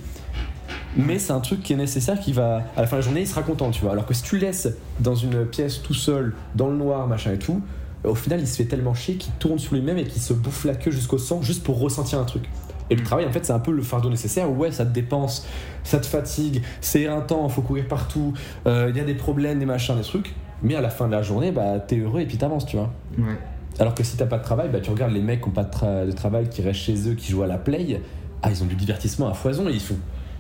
Mais 0.97 1.19
c'est 1.19 1.33
un 1.33 1.41
truc 1.41 1.63
qui 1.63 1.73
est 1.73 1.77
nécessaire 1.77 2.21
qui 2.21 2.33
va, 2.33 2.63
à 2.77 2.81
la 2.81 2.87
fin 2.87 2.97
de 2.97 3.01
la 3.01 3.05
journée, 3.05 3.21
il 3.23 3.27
sera 3.27 3.43
content, 3.43 3.71
tu 3.71 3.81
vois. 3.83 3.93
Alors 3.93 4.07
que 4.07 4.15
si 4.15 4.23
tu 4.23 4.37
le 4.39 4.47
laisses 4.47 4.69
dans 5.01 5.15
une 5.17 5.45
pièce 5.45 5.83
tout 5.83 5.95
seul, 5.95 6.35
dans 6.55 6.69
le 6.69 6.77
noir, 6.77 7.07
machin 7.09 7.33
et 7.33 7.39
tout, 7.39 7.61
au 8.05 8.15
final, 8.15 8.39
il 8.41 8.47
se 8.47 8.57
fait 8.57 8.67
tellement 8.67 8.95
chier 8.95 9.17
qu'il 9.17 9.33
tourne 9.35 9.59
sur 9.59 9.75
lui-même 9.75 9.99
et 9.99 10.05
qu'il 10.05 10.23
se 10.23 10.33
bouffe 10.33 10.65
la 10.65 10.75
queue 10.75 10.91
jusqu'au 10.93 11.19
sang 11.19 11.43
juste 11.43 11.65
pour 11.65 11.81
ressentir 11.81 12.21
un 12.21 12.25
truc. 12.25 12.45
Et 12.91 12.97
le 12.97 13.03
travail, 13.03 13.25
en 13.27 13.33
fait, 13.33 13.45
c'est 13.45 13.53
un 13.53 13.59
peu 13.59 13.73
le 13.73 13.83
fardeau 13.83 14.11
nécessaire. 14.11 14.51
Ouais, 14.53 14.71
ça 14.71 14.85
te 14.85 14.93
dépense, 14.93 15.47
ça 15.85 15.99
te 15.99 16.07
fatigue, 16.07 16.63
c'est 16.83 17.01
éreintant, 17.01 17.49
faut 17.49 17.63
courir 17.63 17.89
partout, 17.89 18.35
euh, 18.67 18.89
il 18.91 18.97
y 18.97 19.01
a 19.01 19.05
des 19.05 19.15
problèmes, 19.15 19.59
des 19.59 19.65
machins, 19.67 19.97
des 19.97 20.03
trucs. 20.03 20.35
Mais 20.63 20.77
à 20.77 20.81
la 20.81 20.91
fin 20.91 21.07
de 21.07 21.13
la 21.13 21.23
journée, 21.23 21.51
bah, 21.51 21.81
t'es 21.81 21.99
heureux 21.99 22.21
et 22.21 22.27
puis 22.27 22.37
t'avances, 22.37 22.67
tu 22.67 22.77
vois. 22.77 22.93
ouais. 23.19 23.39
Alors 23.81 23.95
que 23.95 24.05
si 24.05 24.17
t'as 24.17 24.27
pas 24.27 24.39
de 24.39 24.45
travail, 24.45 24.69
bah, 24.73 24.79
tu 24.81 24.91
regardes 24.91 25.13
les 25.13 25.21
mecs 25.21 25.41
qui 25.41 25.49
ont 25.49 25.53
pas 25.53 25.65
de, 25.65 25.71
tra- 25.73 26.07
de 26.07 26.13
travail, 26.13 26.49
qui 26.49 26.63
restent 26.63 26.79
chez 26.83 27.09
eux, 27.09 27.15
qui 27.15 27.33
jouent 27.33 27.43
à 27.43 27.49
la 27.49 27.59
play, 27.59 28.01
ah, 28.47 28.51
ils 28.51 28.63
ont 28.63 28.67
du 28.67 28.75
divertissement 28.75 29.29
à 29.29 29.35
foison, 29.35 29.67
ils 29.69 29.81
font. 29.81 29.97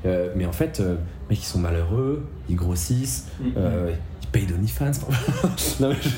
Euh, 0.07 0.31
mais 0.37 0.45
en 0.47 0.53
fait, 0.53 0.81
euh, 0.81 0.97
mec, 1.31 1.39
ils 1.41 1.47
sont 1.47 1.59
malheureux, 1.59 2.27
ils 2.49 2.57
grossissent, 2.57 3.29
euh, 3.57 3.93
ils 4.23 4.29
payent 4.29 4.47
d'OnlyFans. 4.47 4.91
non, 5.81 5.89
mais 5.89 5.97
je- 6.03 6.09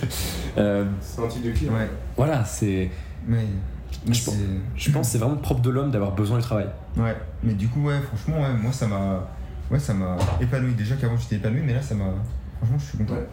euh, 0.59 0.85
c'est 1.01 1.23
un 1.23 1.29
type 1.29 1.45
de 1.45 1.53
client 1.53 1.73
Ouais, 1.73 1.89
voilà, 2.17 2.45
c'est. 2.45 2.91
mais. 3.27 3.45
mais 4.07 4.13
Je 4.15 4.25
pense- 4.25 4.35
Je 4.77 4.91
pense 4.91 5.07
que 5.07 5.13
c'est 5.13 5.19
vraiment 5.19 5.37
propre 5.37 5.61
de 5.63 5.71
l'homme 5.71 5.91
d'avoir 5.93 6.13
besoin 6.13 6.39
du 6.39 6.43
travail. 6.45 6.67
Ouais, 6.97 7.17
mais 7.45 7.55
du 7.55 7.69
coup, 7.69 7.85
ouais, 7.87 8.01
franchement, 8.01 8.43
ouais, 8.43 8.53
moi 8.61 8.73
ça 8.73 8.87
m'a. 8.89 9.29
Ouais, 9.71 9.79
ça 9.79 9.95
m'a 9.95 10.17
épanoui. 10.41 10.75
Déjà 10.75 10.95
qu'avant 10.97 11.17
j'étais 11.17 11.37
épanoui, 11.37 11.61
mais 11.65 11.75
là 11.75 11.83
ça 11.83 11.95
m'a. 11.95 12.05
Franchement, 12.59 12.79
je 12.79 12.85
suis 12.85 12.99
content. 12.99 13.15
Ouais. 13.15 13.27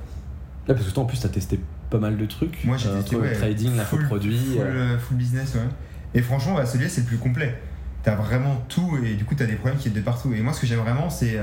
Là, 0.68 0.74
parce 0.76 0.86
que 0.88 0.92
toi, 0.94 1.04
en 1.04 1.06
plus, 1.06 1.20
t'as 1.20 1.30
testé 1.30 1.60
pas 1.90 1.98
mal 2.00 2.16
de 2.18 2.26
trucs. 2.26 2.64
Moi 2.66 2.78
j'ai 2.78 2.90
testé 2.90 3.16
le 3.16 3.22
ouais, 3.24 3.34
trading, 3.34 3.70
full- 3.70 3.78
l'infoproduit. 3.78 4.38
Full, 4.38 4.62
euh, 4.62 4.98
full 5.00 5.18
business, 5.18 5.56
ouais. 5.56 5.62
Et 6.16 6.22
franchement, 6.22 6.54
bah, 6.56 6.66
celui-là 6.66 6.90
c'est 6.90 7.02
le 7.02 7.08
plus 7.08 7.18
complet. 7.18 7.60
T'as 8.04 8.16
vraiment 8.16 8.64
tout 8.68 8.98
et 9.04 9.14
du 9.16 9.26
coup 9.26 9.36
t'as 9.36 9.46
des 9.46 9.56
problèmes 9.56 9.78
qui 9.78 9.90
viennent 9.90 10.00
de 10.00 10.06
partout. 10.06 10.34
Et 10.34 10.42
moi 10.42 10.54
ce 10.54 10.62
que 10.62 10.68
j'aime 10.68 10.80
vraiment 10.80 11.10
c'est 11.10 11.40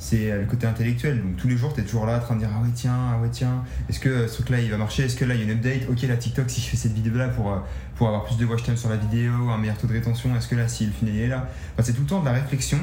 c'est 0.00 0.34
le 0.34 0.46
côté 0.46 0.66
intellectuel. 0.66 1.22
Donc 1.22 1.36
tous 1.36 1.46
les 1.46 1.58
jours, 1.58 1.74
tu 1.74 1.82
es 1.82 1.84
toujours 1.84 2.06
là 2.06 2.16
en 2.16 2.20
train 2.20 2.34
de 2.34 2.40
dire 2.40 2.48
Ah 2.52 2.62
ouais, 2.62 2.70
tiens, 2.74 2.96
ah 3.12 3.20
ouais, 3.20 3.28
tiens, 3.30 3.62
est-ce 3.88 4.00
que 4.00 4.26
ce 4.26 4.36
truc-là 4.36 4.60
il 4.60 4.70
va 4.70 4.78
marcher? 4.78 5.04
Est-ce 5.04 5.14
que 5.14 5.26
là 5.26 5.34
il 5.34 5.40
y 5.40 5.42
a 5.42 5.44
une 5.44 5.58
update? 5.58 5.90
Ok, 5.90 6.02
la 6.08 6.16
TikTok, 6.16 6.48
si 6.48 6.62
je 6.62 6.68
fais 6.68 6.76
cette 6.78 6.94
vidéo-là 6.94 7.28
pour, 7.28 7.52
euh, 7.52 7.58
pour 7.96 8.06
avoir 8.08 8.24
plus 8.24 8.38
de 8.38 8.46
watch 8.46 8.62
time 8.62 8.78
sur 8.78 8.88
la 8.88 8.96
vidéo, 8.96 9.32
un 9.50 9.58
meilleur 9.58 9.76
taux 9.76 9.86
de 9.86 9.92
rétention, 9.92 10.34
est-ce 10.34 10.48
que 10.48 10.54
là, 10.54 10.68
si 10.68 10.86
le 10.86 10.92
final 10.92 11.16
est 11.16 11.28
là? 11.28 11.46
Enfin, 11.74 11.82
C'est 11.82 11.92
tout 11.92 12.00
le 12.00 12.06
temps 12.06 12.20
de 12.20 12.24
la 12.24 12.32
réflexion 12.32 12.78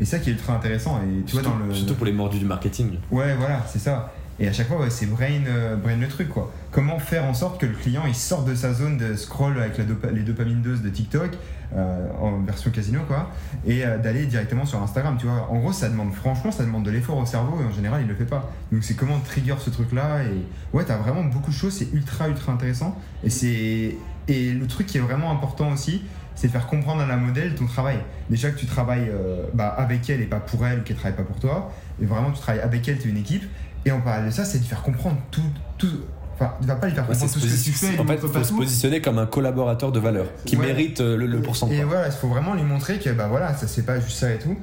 et 0.00 0.06
ça 0.06 0.18
qui 0.18 0.30
est 0.30 0.32
ultra 0.32 0.54
intéressant. 0.54 0.98
Et 1.02 1.22
tu 1.24 1.32
surtout, 1.32 1.50
vois, 1.50 1.58
dans 1.58 1.66
le. 1.66 1.74
surtout 1.74 1.94
pour 1.94 2.06
les 2.06 2.12
mordus 2.12 2.38
du 2.38 2.46
marketing. 2.46 2.92
Ouais, 3.10 3.34
voilà, 3.36 3.62
c'est 3.68 3.78
ça. 3.78 4.10
Et 4.40 4.48
à 4.48 4.52
chaque 4.52 4.68
fois, 4.68 4.78
ouais, 4.80 4.90
c'est 4.90 5.06
brain, 5.06 5.44
euh, 5.46 5.76
brain 5.76 5.96
le 5.96 6.08
truc, 6.08 6.28
quoi. 6.28 6.52
Comment 6.70 6.98
faire 6.98 7.24
en 7.24 7.34
sorte 7.34 7.60
que 7.60 7.66
le 7.66 7.74
client 7.74 8.02
il 8.06 8.14
sorte 8.14 8.48
de 8.48 8.54
sa 8.54 8.72
zone 8.72 8.96
de 8.96 9.14
scroll 9.14 9.58
avec 9.58 9.78
la 9.78 9.84
les 10.10 10.22
dopamines 10.22 10.62
doses 10.62 10.82
de 10.82 10.88
TikTok 10.88 11.32
euh, 11.74 12.08
en 12.20 12.40
version 12.40 12.70
casino, 12.70 13.00
quoi, 13.06 13.30
et 13.66 13.84
euh, 13.84 13.98
d'aller 13.98 14.26
directement 14.26 14.64
sur 14.64 14.82
Instagram, 14.82 15.16
tu 15.18 15.26
vois. 15.26 15.48
En 15.50 15.58
gros, 15.58 15.72
ça 15.72 15.88
demande, 15.88 16.12
franchement, 16.12 16.50
ça 16.50 16.64
demande 16.64 16.84
de 16.84 16.90
l'effort 16.90 17.18
au 17.18 17.26
cerveau 17.26 17.60
et 17.62 17.64
en 17.64 17.72
général, 17.72 18.02
il 18.02 18.08
le 18.08 18.14
fait 18.14 18.24
pas. 18.24 18.50
Donc, 18.70 18.84
c'est 18.84 18.94
comment 18.94 19.18
trigger 19.20 19.56
ce 19.58 19.70
truc-là. 19.70 20.22
Et 20.24 20.76
ouais, 20.76 20.84
t'as 20.84 20.96
vraiment 20.96 21.24
beaucoup 21.24 21.50
de 21.50 21.56
choses, 21.56 21.74
c'est 21.74 21.92
ultra, 21.92 22.28
ultra 22.28 22.52
intéressant. 22.52 22.98
Et 23.24 23.30
c'est. 23.30 23.96
Et 24.28 24.52
le 24.52 24.66
truc 24.68 24.86
qui 24.86 24.98
est 24.98 25.00
vraiment 25.00 25.32
important 25.32 25.72
aussi, 25.72 26.02
c'est 26.34 26.46
de 26.46 26.52
faire 26.52 26.66
comprendre 26.66 27.02
à 27.02 27.06
la 27.06 27.16
modèle 27.16 27.54
ton 27.54 27.66
travail. 27.66 27.98
Déjà 28.30 28.50
que 28.50 28.58
tu 28.58 28.66
travailles 28.66 29.08
euh, 29.10 29.46
bah, 29.54 29.68
avec 29.68 30.08
elle 30.10 30.20
et 30.20 30.26
pas 30.26 30.40
pour 30.40 30.66
elle, 30.66 30.80
ou 30.80 30.82
qu'elle 30.82 30.96
travaille 30.96 31.16
pas 31.16 31.24
pour 31.24 31.38
toi, 31.38 31.72
et 32.00 32.06
vraiment 32.06 32.30
tu 32.30 32.40
travailles 32.40 32.62
avec 32.62 32.86
elle, 32.88 32.98
tu 32.98 33.08
es 33.08 33.10
une 33.10 33.16
équipe, 33.16 33.44
et 33.84 33.92
en 33.92 34.00
parallèle 34.00 34.26
de 34.30 34.34
ça, 34.34 34.44
c'est 34.44 34.58
de 34.58 34.64
faire 34.64 34.82
comprendre 34.82 35.16
tout, 35.30 35.40
tout. 35.78 35.88
Enfin, 36.34 36.54
tu 36.60 36.66
vas 36.66 36.76
pas 36.76 36.86
lui 36.88 36.94
faire 36.94 37.06
comprendre 37.06 37.32
tout 37.32 37.38
se 37.40 37.46
ce 37.48 37.56
que 37.58 37.64
tu 37.64 37.72
fais. 37.72 37.98
en 37.98 38.06
fait, 38.06 38.14
il 38.14 38.20
pas 38.20 38.38
faut 38.38 38.44
se 38.44 38.48
tout. 38.50 38.56
positionner 38.56 39.00
comme 39.00 39.18
un 39.18 39.26
collaborateur 39.26 39.92
de 39.92 40.00
valeur 40.00 40.26
qui 40.44 40.56
Ouais. 40.56 40.66
mérite 40.66 41.00
euh, 41.00 41.16
le, 41.16 41.26
le 41.26 41.40
pourcent. 41.42 41.68
Et 41.70 41.82
voilà, 41.84 42.06
il 42.06 42.12
faut 42.12 42.28
vraiment 42.28 42.54
lui 42.54 42.62
montrer 42.64 42.98
que 42.98 43.10
bah 43.10 43.26
voilà, 43.28 43.54
ça 43.54 43.66
c'est 43.66 43.84
pas 43.86 44.00
juste 44.00 44.18
ça 44.18 44.32
et 44.32 44.38
tout. 44.38 44.56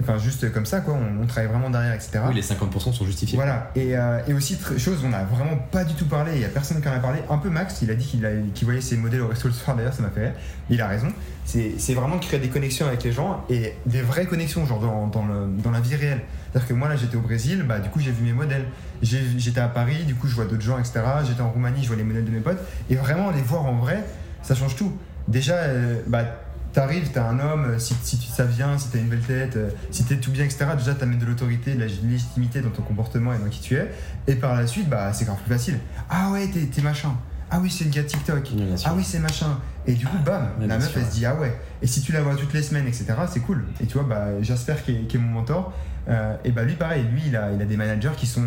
Enfin, 0.00 0.16
juste 0.18 0.50
comme 0.52 0.64
ça, 0.66 0.80
quoi, 0.80 0.94
on, 0.94 1.22
on 1.22 1.26
travaille 1.26 1.50
vraiment 1.50 1.68
derrière, 1.70 1.92
etc. 1.94 2.20
Oui, 2.28 2.34
les 2.34 2.42
50% 2.42 2.92
sont 2.92 3.04
justifiés. 3.04 3.36
Voilà, 3.36 3.70
et, 3.74 3.96
euh, 3.96 4.18
et 4.26 4.32
aussi, 4.32 4.58
chose 4.78 4.98
on 5.04 5.12
a 5.12 5.24
vraiment 5.24 5.56
pas 5.70 5.84
du 5.84 5.94
tout 5.94 6.06
parlé, 6.06 6.32
il 6.36 6.40
y 6.40 6.44
a 6.44 6.48
personne 6.48 6.80
qui 6.80 6.88
en 6.88 6.92
a 6.92 6.98
parlé. 7.00 7.20
Un 7.28 7.38
peu 7.38 7.50
Max, 7.50 7.80
il 7.82 7.90
a 7.90 7.94
dit 7.94 8.06
qu'il 8.54 8.64
voyait 8.64 8.80
ses 8.80 8.96
modèles 8.96 9.20
au 9.20 9.28
resto 9.28 9.48
le 9.48 9.54
soir, 9.54 9.76
d'ailleurs, 9.76 9.92
ça 9.94 10.02
m'a 10.02 10.10
fait 10.10 10.22
rire. 10.26 10.32
Il 10.70 10.80
a 10.80 10.88
raison. 10.88 11.08
C'est 11.44 11.94
vraiment 11.94 12.16
de 12.16 12.24
créer 12.24 12.38
des 12.40 12.48
connexions 12.48 12.86
avec 12.86 13.02
les 13.02 13.10
gens 13.12 13.44
et 13.50 13.74
des 13.86 14.02
vraies 14.02 14.26
connexions, 14.26 14.64
genre 14.66 14.78
dans, 14.80 15.08
dans, 15.08 15.26
le- 15.26 15.48
dans 15.62 15.72
la 15.72 15.80
vie 15.80 15.96
réelle. 15.96 16.20
C'est-à-dire 16.52 16.68
que 16.68 16.74
moi, 16.74 16.88
là, 16.88 16.96
j'étais 16.96 17.16
au 17.16 17.20
Brésil, 17.20 17.64
bah, 17.68 17.80
du 17.80 17.88
coup, 17.90 17.98
j'ai 18.00 18.12
vu 18.12 18.24
mes 18.24 18.32
modèles. 18.32 18.64
J'étais 19.02 19.60
à 19.60 19.68
Paris, 19.68 20.04
du 20.04 20.14
coup, 20.14 20.26
je 20.28 20.34
vois 20.34 20.44
d'autres 20.44 20.62
gens, 20.62 20.78
etc. 20.78 21.00
J'étais 21.26 21.40
en 21.40 21.50
Roumanie, 21.50 21.82
je 21.82 21.88
vois 21.88 21.96
les 21.96 22.04
modèles 22.04 22.24
de 22.24 22.30
mes 22.30 22.40
potes. 22.40 22.60
Et 22.88 22.94
vraiment, 22.94 23.30
les 23.30 23.42
voir 23.42 23.66
en 23.66 23.74
vrai, 23.76 24.04
ça 24.42 24.54
change 24.54 24.76
tout. 24.76 24.92
Déjà, 25.28 25.54
euh, 25.54 26.00
bah, 26.06 26.24
T'arrives, 26.72 27.10
t'as 27.12 27.24
un 27.28 27.38
homme, 27.40 27.64
euh, 27.64 27.78
si, 27.78 27.94
si 28.02 28.16
ça 28.16 28.44
vient, 28.44 28.78
si 28.78 28.88
t'as 28.90 28.98
une 28.98 29.08
belle 29.08 29.20
tête, 29.20 29.56
euh, 29.56 29.70
si 29.90 30.04
t'es 30.04 30.16
tout 30.16 30.30
bien, 30.30 30.44
etc. 30.44 30.66
Déjà, 30.78 30.94
t'amènes 30.94 31.18
de 31.18 31.26
l'autorité, 31.26 31.74
de 31.74 31.80
la 31.80 31.86
légitimité 31.86 32.60
dans 32.60 32.70
ton 32.70 32.82
comportement 32.82 33.32
et 33.34 33.38
dans 33.38 33.48
qui 33.48 33.60
tu 33.60 33.74
es. 33.76 33.90
Et 34.28 34.36
par 34.36 34.54
la 34.54 34.66
suite, 34.68 34.88
bah, 34.88 35.12
c'est 35.12 35.24
grave 35.24 35.38
plus 35.44 35.52
facile. 35.52 35.78
Ah 36.08 36.30
ouais, 36.30 36.46
t'es 36.48 36.60
t'es 36.66 36.80
machin. 36.82 37.10
Ah 37.50 37.58
oui, 37.60 37.68
c'est 37.68 37.82
le 37.82 37.90
gars 37.90 38.02
de 38.02 38.06
TikTok. 38.06 38.48
Oui. 38.54 38.62
Ah 38.84 38.92
oui, 38.96 39.02
c'est 39.04 39.18
machin. 39.18 39.58
Et 39.84 39.94
du 39.94 40.06
coup, 40.06 40.16
bam, 40.24 40.50
Ouais, 40.60 40.68
la 40.68 40.78
meuf, 40.78 40.90
sûr. 40.92 41.00
elle 41.00 41.06
se 41.06 41.12
dit 41.12 41.26
ah 41.26 41.34
ouais. 41.34 41.58
Et 41.82 41.88
si 41.88 42.00
tu 42.00 42.12
la 42.12 42.22
vois 42.22 42.36
toutes 42.36 42.52
les 42.52 42.62
semaines, 42.62 42.86
etc., 42.86 43.06
c'est 43.28 43.40
cool. 43.40 43.64
Et 43.80 43.86
tu 43.86 43.94
vois, 43.98 44.04
bah, 44.08 44.40
Jasper, 44.40 44.74
qui 44.84 44.92
est, 44.92 45.00
qui 45.08 45.16
est 45.16 45.20
mon 45.20 45.32
mentor, 45.40 45.72
euh, 46.08 46.36
et 46.44 46.52
bah 46.52 46.62
lui, 46.62 46.74
pareil, 46.74 47.04
lui, 47.12 47.22
il 47.26 47.34
a, 47.36 47.50
il 47.52 47.60
a 47.60 47.64
des 47.64 47.76
managers 47.76 48.12
qui 48.16 48.26
sont 48.28 48.44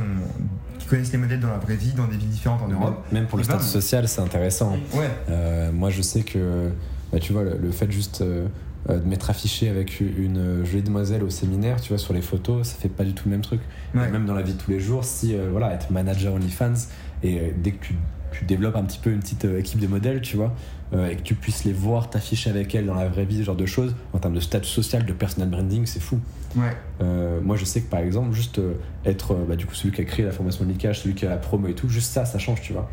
qui 0.79 0.87
connaissent 0.87 1.11
les 1.11 1.17
modèles 1.17 1.39
dans 1.41 1.51
la 1.51 1.57
vraie 1.59 1.75
vie, 1.75 1.91
dans 1.91 2.07
des 2.07 2.15
villes 2.17 2.29
différentes 2.29 2.61
en 2.61 2.67
Europe. 2.69 3.05
Même 3.11 3.25
pour 3.27 3.37
le 3.37 3.43
bam. 3.43 3.59
statut 3.59 3.69
social, 3.71 4.07
c'est 4.07 4.21
intéressant. 4.21 4.77
Ouais. 4.93 5.09
Euh, 5.29 5.71
moi, 5.73 5.89
je 5.89 6.01
sais 6.01 6.21
que, 6.23 6.71
bah, 7.13 7.19
tu 7.19 7.31
vois, 7.31 7.43
le, 7.43 7.57
le 7.57 7.71
fait 7.71 7.89
juste 7.89 8.21
euh, 8.21 8.47
euh, 8.89 8.99
de 8.99 9.07
m'être 9.07 9.29
affiché 9.29 9.69
avec 9.69 10.01
une 10.01 10.65
jolie 10.65 10.83
demoiselle 10.83 11.23
au 11.23 11.29
séminaire, 11.29 11.79
tu 11.79 11.89
vois, 11.89 11.97
sur 11.97 12.13
les 12.13 12.21
photos, 12.21 12.67
ça 12.67 12.75
fait 12.75 12.89
pas 12.89 13.05
du 13.05 13.13
tout 13.13 13.29
le 13.29 13.31
même 13.31 13.41
truc. 13.41 13.61
Ouais. 13.95 14.09
Même 14.09 14.25
dans 14.25 14.33
la 14.33 14.41
vie 14.41 14.53
de 14.53 14.57
tous 14.57 14.71
les 14.71 14.79
jours, 14.81 15.05
si, 15.05 15.33
euh, 15.35 15.47
voilà, 15.51 15.73
être 15.73 15.91
manager 15.91 16.33
OnlyFans, 16.33 16.73
et 17.21 17.39
euh, 17.39 17.51
dès 17.55 17.71
que 17.71 17.85
tu, 17.85 17.95
tu 18.31 18.45
développes 18.45 18.75
un 18.75 18.83
petit 18.83 18.99
peu 18.99 19.11
une 19.11 19.19
petite 19.19 19.45
euh, 19.45 19.59
équipe 19.59 19.79
de 19.79 19.87
modèles, 19.87 20.21
tu 20.21 20.35
vois, 20.35 20.53
euh, 20.93 21.09
et 21.09 21.15
que 21.15 21.21
tu 21.21 21.35
puisses 21.35 21.63
les 21.63 21.71
voir 21.71 22.09
t'afficher 22.09 22.49
avec 22.49 22.75
elles 22.75 22.87
dans 22.87 22.95
la 22.95 23.07
vraie 23.07 23.25
vie, 23.25 23.37
ce 23.37 23.43
genre 23.43 23.55
de 23.55 23.65
choses, 23.65 23.95
en 24.11 24.19
termes 24.19 24.33
de 24.33 24.39
statut 24.39 24.67
social, 24.69 25.05
de 25.05 25.13
personal 25.13 25.49
branding, 25.49 25.85
c'est 25.85 26.01
fou. 26.01 26.19
Ouais. 26.55 26.63
Euh, 27.01 27.41
moi, 27.41 27.55
je 27.55 27.65
sais 27.65 27.81
que 27.81 27.89
par 27.89 28.01
exemple, 28.01 28.33
juste 28.33 28.59
euh, 28.59 28.73
être 29.05 29.31
euh, 29.31 29.45
bah, 29.47 29.55
du 29.55 29.65
coup 29.65 29.73
celui 29.75 29.91
qui 29.93 30.01
a 30.01 30.03
créé 30.03 30.25
la 30.25 30.31
formation 30.31 30.65
de 30.65 30.93
celui 30.93 31.15
qui 31.15 31.25
a 31.25 31.29
la 31.29 31.37
promo 31.37 31.67
et 31.67 31.73
tout, 31.73 31.89
juste 31.89 32.11
ça, 32.11 32.25
ça 32.25 32.37
change, 32.37 32.61
tu 32.61 32.73
vois. 32.73 32.89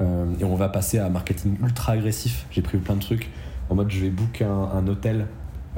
Euh, 0.00 0.24
et 0.40 0.44
on 0.44 0.56
va 0.56 0.68
passer 0.68 0.98
à 0.98 1.06
un 1.06 1.10
marketing 1.10 1.56
ultra 1.62 1.92
agressif. 1.92 2.46
J'ai 2.50 2.62
pris 2.62 2.78
plein 2.78 2.94
de 2.94 3.00
trucs 3.00 3.28
en 3.70 3.74
mode 3.74 3.90
je 3.90 4.00
vais 4.00 4.10
book 4.10 4.42
un, 4.42 4.48
un 4.76 4.86
hôtel 4.88 5.26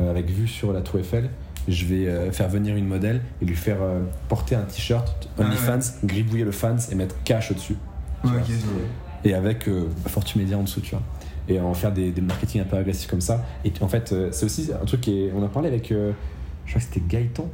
euh, 0.01 0.11
avec 0.11 0.31
vue 0.31 0.48
sur 0.48 0.73
la 0.73 0.81
Tour 0.81 1.01
Eiffel. 1.01 1.31
Je 1.69 1.86
vais 1.86 2.06
euh, 2.09 2.31
faire 2.32 2.48
venir 2.48 2.77
une 2.77 2.86
modèle 2.86 3.23
et 3.40 3.44
lui 3.47 3.56
faire 3.56 3.78
euh, 3.81 4.01
porter 4.28 4.55
un 4.55 4.62
t-shirt 4.62 5.28
Ah 5.39 5.43
OnlyFans, 5.43 5.78
gribouiller 6.05 6.44
le 6.44 6.52
fans 6.52 6.77
et 6.90 6.94
mettre 6.94 7.15
cash 7.24 7.51
au-dessus. 7.52 7.77
Ouais, 8.24 8.31
vois. 8.31 8.40
ok, 8.40 8.47
je- 8.48 9.28
Et 9.31 9.35
avec 9.35 9.66
euh, 9.69 9.89
Fortune 10.06 10.43
Media 10.43 10.59
en 10.59 10.62
dessous, 10.65 10.81
tu 10.82 10.90
vois. 10.94 11.02
Et 11.48 11.59
en 11.61 11.73
faire 11.74 11.93
des, 11.93 12.11
des 12.11 12.20
marketing 12.20 12.61
un 12.62 12.65
peu 12.65 12.77
agressifs 12.77 13.09
comme 13.09 13.20
ça. 13.20 13.44
Et 13.65 13.73
en 13.81 13.89
fait, 13.89 14.15
c'est 14.31 14.44
aussi 14.47 14.70
un 14.81 14.85
truc 14.85 15.02
qui 15.02 15.24
est. 15.24 15.32
On 15.36 15.43
a 15.44 15.48
parlé 15.48 15.69
avec. 15.69 15.89
je 15.90 15.94
crois 16.70 16.81
que 16.81 16.81
c'était 16.81 17.02
Gaëtan. 17.06 17.48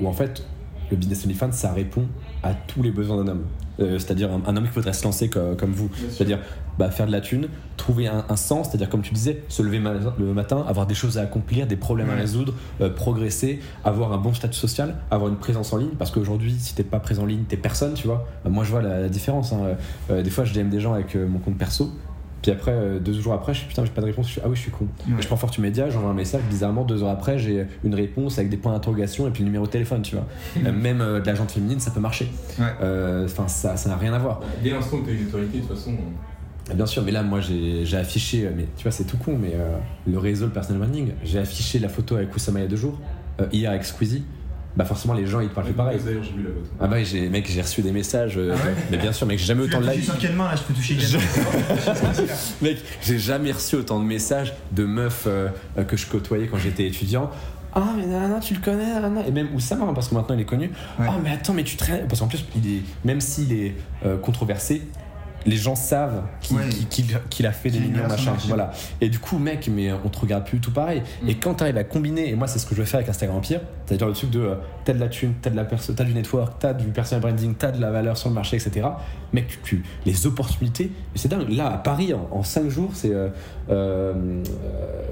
où 0.00 0.06
en 0.06 0.12
fait, 0.12 0.44
le 0.90 0.96
business 0.96 1.24
OnlyFans, 1.24 1.52
ça 1.52 1.72
répond 1.72 2.06
à 2.42 2.54
tous 2.54 2.82
les 2.82 2.90
besoins 2.90 3.22
d'un 3.24 3.32
homme. 3.32 3.44
Euh, 3.80 3.98
c'est-à-dire 3.98 4.30
un, 4.32 4.42
un 4.46 4.56
homme 4.56 4.64
qui 4.68 4.74
voudrait 4.74 4.92
se 4.92 5.02
lancer 5.04 5.28
co- 5.28 5.54
comme, 5.58 5.72
vous. 5.72 5.90
C'est-à-dire 6.10 6.38
bah, 6.78 6.90
faire 6.90 7.06
de 7.06 7.12
la 7.12 7.20
thune, 7.20 7.48
trouver 7.76 8.06
un, 8.06 8.24
un 8.28 8.36
sens, 8.36 8.68
c'est-à-dire 8.68 8.88
comme 8.88 9.02
tu 9.02 9.12
disais, 9.14 9.42
se 9.48 9.62
lever 9.62 9.78
ma- 9.80 9.92
le 10.18 10.34
matin, 10.34 10.64
avoir 10.68 10.86
des 10.86 10.94
choses 10.94 11.18
à 11.18 11.22
accomplir, 11.22 11.66
des 11.66 11.76
problèmes 11.76 12.10
à 12.10 12.14
résoudre, 12.14 12.54
euh, 12.80 12.90
progresser, 12.90 13.60
avoir 13.84 14.12
un 14.12 14.18
bon 14.18 14.32
statut 14.34 14.58
social, 14.58 14.96
avoir 15.10 15.30
une 15.30 15.36
présence 15.36 15.72
en 15.72 15.76
ligne, 15.78 15.90
parce 15.98 16.10
qu'aujourd'hui, 16.10 16.54
si 16.58 16.74
t'es 16.74 16.84
pas 16.84 17.00
présent 17.00 17.22
en 17.22 17.26
ligne, 17.26 17.44
t'es 17.48 17.56
personne, 17.56 17.94
tu 17.94 18.06
vois. 18.06 18.26
Euh, 18.46 18.50
moi, 18.50 18.64
je 18.64 18.70
vois 18.70 18.82
la, 18.82 19.00
la 19.00 19.08
différence. 19.08 19.52
hein. 19.52 19.76
Euh, 20.10 20.22
des 20.22 20.30
fois, 20.30 20.44
je 20.44 20.54
DM 20.54 20.68
des 20.68 20.80
gens 20.80 20.92
avec 20.94 21.14
euh, 21.16 21.26
mon 21.26 21.38
compte 21.38 21.56
perso. 21.58 21.90
Puis 22.42 22.50
après, 22.52 22.72
euh, 22.72 22.98
deux 22.98 23.14
jours 23.14 23.32
après, 23.32 23.54
je 23.54 23.60
suis 23.60 23.68
putain, 23.68 23.86
j'ai 23.86 23.90
pas 23.90 24.02
de 24.02 24.06
réponse. 24.06 24.26
Je 24.26 24.32
suis, 24.32 24.40
ah 24.44 24.48
oui, 24.50 24.54
je 24.54 24.60
suis 24.60 24.70
con. 24.70 24.86
Ouais. 25.08 25.14
Je 25.18 25.26
prends 25.26 25.36
Fortune 25.38 25.62
Media, 25.62 25.88
j'envoie 25.88 26.10
un 26.10 26.14
message. 26.14 26.42
Bizarrement, 26.50 26.84
deux 26.84 27.02
heures 27.02 27.08
après, 27.08 27.38
j'ai 27.38 27.66
une 27.84 27.94
réponse 27.94 28.36
avec 28.36 28.50
des 28.50 28.58
points 28.58 28.72
d'interrogation 28.74 29.26
et 29.26 29.30
puis 29.30 29.40
le 29.40 29.46
numéro 29.46 29.64
de 29.64 29.70
téléphone, 29.70 30.02
tu 30.02 30.14
vois. 30.14 30.26
Euh, 30.66 30.70
même 30.70 31.00
euh, 31.00 31.20
de 31.20 31.26
la 31.26 31.34
gente 31.34 31.50
féminine, 31.50 31.80
ça 31.80 31.90
peut 31.90 32.00
marcher. 32.00 32.30
Ouais. 32.58 32.66
Euh, 32.82 33.24
Enfin, 33.24 33.48
ça 33.48 33.78
ça 33.78 33.88
n'a 33.88 33.96
rien 33.96 34.12
à 34.12 34.18
voir. 34.18 34.40
Dès 34.62 34.70
l'instant 34.70 34.98
que 34.98 35.04
tu 35.06 35.10
as 35.10 35.14
une 35.14 35.26
autorité, 35.28 35.58
de 35.60 35.62
toute 35.64 35.74
façon. 35.74 35.92
Bien 36.72 36.86
sûr, 36.86 37.02
mais 37.02 37.10
là, 37.12 37.22
moi, 37.22 37.40
j'ai 37.40 37.96
affiché, 37.96 38.46
euh, 38.46 38.50
mais 38.56 38.66
tu 38.76 38.84
vois, 38.84 38.92
c'est 38.92 39.04
tout 39.04 39.18
con, 39.18 39.36
mais 39.38 39.52
euh, 39.54 39.76
le 40.06 40.18
réseau, 40.18 40.46
le 40.46 40.52
personal 40.52 40.80
branding, 40.80 41.10
j'ai 41.22 41.38
affiché 41.38 41.78
la 41.78 41.88
photo 41.90 42.16
avec 42.16 42.34
Oussama 42.34 42.60
il 42.60 42.62
y 42.62 42.66
a 42.66 42.68
deux 42.68 42.76
jours, 42.76 42.98
euh, 43.40 43.46
hier 43.52 43.70
avec 43.70 43.84
Squeezie. 43.84 44.24
Bah, 44.76 44.84
forcément, 44.84 45.14
les 45.14 45.26
gens, 45.26 45.38
ils 45.38 45.48
te 45.50 45.54
parlent 45.54 45.72
pareil. 45.72 46.00
D'ailleurs, 46.04 46.24
j'ai 46.24 46.32
vu 46.32 46.42
la 46.42 46.48
photo. 46.48 46.66
Ah, 46.80 46.86
bah, 46.88 47.04
j'ai, 47.04 47.28
mec, 47.28 47.48
j'ai 47.48 47.60
reçu 47.62 47.82
des 47.82 47.92
messages, 47.92 48.36
euh, 48.38 48.54
Ah 48.54 48.66
ouais 48.66 48.74
mais 48.90 48.96
bien 48.96 49.12
sûr, 49.12 49.26
mec, 49.26 49.38
j'ai 49.38 49.44
jamais 49.44 49.62
autant 49.62 49.80
de 49.80 49.84
likes. 49.86 49.94
touché 50.00 50.06
sur 50.06 50.18
quelle 50.18 50.34
main 50.34 50.48
là 50.48 50.56
Je 50.56 50.62
peux 50.62 50.74
toucher. 50.74 50.96
Mec, 52.62 52.78
j'ai 53.02 53.18
jamais 53.18 53.52
reçu 53.52 53.76
autant 53.76 54.00
de 54.00 54.04
messages 54.04 54.52
de 54.72 54.84
meufs 54.84 55.28
que 55.86 55.96
je 55.96 56.06
côtoyais 56.06 56.48
quand 56.48 56.58
j'étais 56.58 56.86
étudiant. 56.86 57.30
Ah, 57.76 57.92
mais 57.96 58.06
nanana, 58.06 58.38
tu 58.38 58.54
le 58.54 58.60
connais, 58.60 58.86
nanana. 58.86 59.26
Et 59.26 59.32
même 59.32 59.48
Oussama, 59.54 59.84
hein, 59.84 59.94
parce 59.94 60.08
que 60.08 60.14
maintenant 60.14 60.36
il 60.36 60.40
est 60.40 60.44
connu. 60.44 60.66
Ouais. 60.98 61.06
Ah, 61.08 61.16
mais 61.22 61.30
attends, 61.30 61.52
mais 61.54 61.64
tu 61.64 61.76
traînes. 61.76 62.06
Parce 62.06 62.20
qu'en 62.20 62.28
plus, 62.28 62.44
il 62.56 62.76
est, 62.76 62.82
même 63.04 63.20
s'il 63.20 63.52
est 63.52 63.74
euh, 64.06 64.16
controversé, 64.16 64.82
les 65.46 65.56
gens 65.56 65.74
savent 65.74 66.22
qu'il 66.40 66.56
Ouais. 66.56 67.46
a 67.46 67.52
fait 67.52 67.70
des 67.70 67.80
millions, 67.80 68.06
machin. 68.08 68.32
Voilà. 68.48 68.70
Et 69.00 69.08
du 69.08 69.18
coup, 69.18 69.38
mec, 69.38 69.68
mais 69.74 69.92
on 69.92 70.08
te 70.08 70.18
regarde 70.18 70.44
plus 70.46 70.58
tout 70.60 70.70
pareil. 70.72 71.02
Mm. 71.22 71.28
Et 71.28 71.34
quand 71.36 71.54
t'arrives 71.54 71.76
à 71.76 71.84
combiner, 71.84 72.30
et 72.30 72.34
moi, 72.34 72.46
c'est 72.46 72.58
ce 72.58 72.66
que 72.66 72.74
je 72.74 72.80
veux 72.80 72.86
faire 72.86 72.98
avec 72.98 73.08
Instagram 73.10 73.36
Empire, 73.38 73.60
c'est-à-dire 73.86 74.06
le 74.06 74.12
truc 74.14 74.30
de 74.30 74.40
euh, 74.40 74.54
t'as 74.84 74.92
de 74.94 75.00
la 75.00 75.08
thune, 75.08 75.34
t'as 75.42 75.50
de 75.50 75.56
la 75.56 75.64
perso, 75.64 75.92
t'as 75.92 76.04
du 76.04 76.14
network, 76.14 76.54
t'as 76.58 76.72
du 76.72 76.86
personal 76.86 77.20
branding, 77.22 77.54
t'as 77.54 77.72
de 77.72 77.80
la 77.80 77.90
valeur 77.90 78.16
sur 78.16 78.28
le 78.30 78.34
marché, 78.34 78.56
etc. 78.56 78.86
Mec, 79.32 79.46
tu, 79.48 79.58
tu- 79.62 79.82
les 80.06 80.26
opportunités, 80.26 80.90
mais 81.12 81.18
c'est 81.18 81.28
dingue. 81.28 81.48
Là, 81.50 81.72
à 81.74 81.78
Paris, 81.78 82.12
en, 82.14 82.42
5 82.42 82.68
jours, 82.68 82.90
c'est 82.94 83.12
euh, 83.12 83.28
euh, 83.70 84.42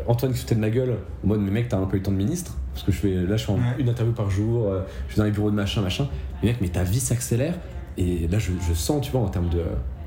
Antoine 0.06 0.32
qui 0.32 0.38
se 0.38 0.54
de 0.54 0.60
ma 0.60 0.70
gueule, 0.70 0.96
en 1.24 1.28
mode, 1.28 1.40
mais 1.40 1.50
mec, 1.50 1.68
t'as 1.68 1.78
un 1.78 1.86
peu 1.86 1.96
le 1.96 2.02
temps 2.02 2.10
de 2.12 2.16
ministre, 2.16 2.56
parce 2.72 2.84
que 2.86 2.92
je 2.92 2.98
fais, 2.98 3.14
là, 3.14 3.36
je 3.36 3.44
fais 3.44 3.52
Ouais. 3.52 3.58
une 3.78 3.88
interview 3.88 4.12
par 4.14 4.30
jour, 4.30 4.72
je 5.08 5.12
suis 5.12 5.18
dans 5.18 5.24
les 5.24 5.30
bureaux 5.30 5.50
de 5.50 5.56
machin, 5.56 5.80
machin. 5.82 6.08
Mais 6.42 6.50
mec, 6.50 6.58
mais 6.60 6.68
ta 6.68 6.82
vie 6.84 7.00
s'accélère, 7.00 7.54
et 7.98 8.26
là, 8.28 8.38
je, 8.38 8.52
je 8.68 8.74
sens, 8.74 9.00
tu 9.02 9.10
vois, 9.12 9.20
en 9.20 9.28
termes 9.28 9.48
de. 9.50 9.62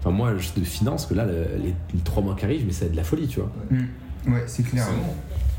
Enfin, 0.05 0.15
moi, 0.15 0.35
juste 0.37 0.59
de 0.59 0.63
finance, 0.63 1.07
que 1.07 1.15
là, 1.15 1.25
le- 1.25 1.47
les, 1.57 1.73
les 1.93 1.99
3 2.03 2.21
mois 2.21 2.35
qui 2.35 2.45
arrivent, 2.45 2.63
mais 2.67 2.73
c'est 2.73 2.91
de 2.91 2.95
la 2.95 3.03
folie, 3.03 3.27
tu 3.27 3.39
vois. 3.39 3.49
Mm. 3.71 4.33
Ouais, 4.33 4.43
c'est 4.45 4.61
clair. 4.63 4.85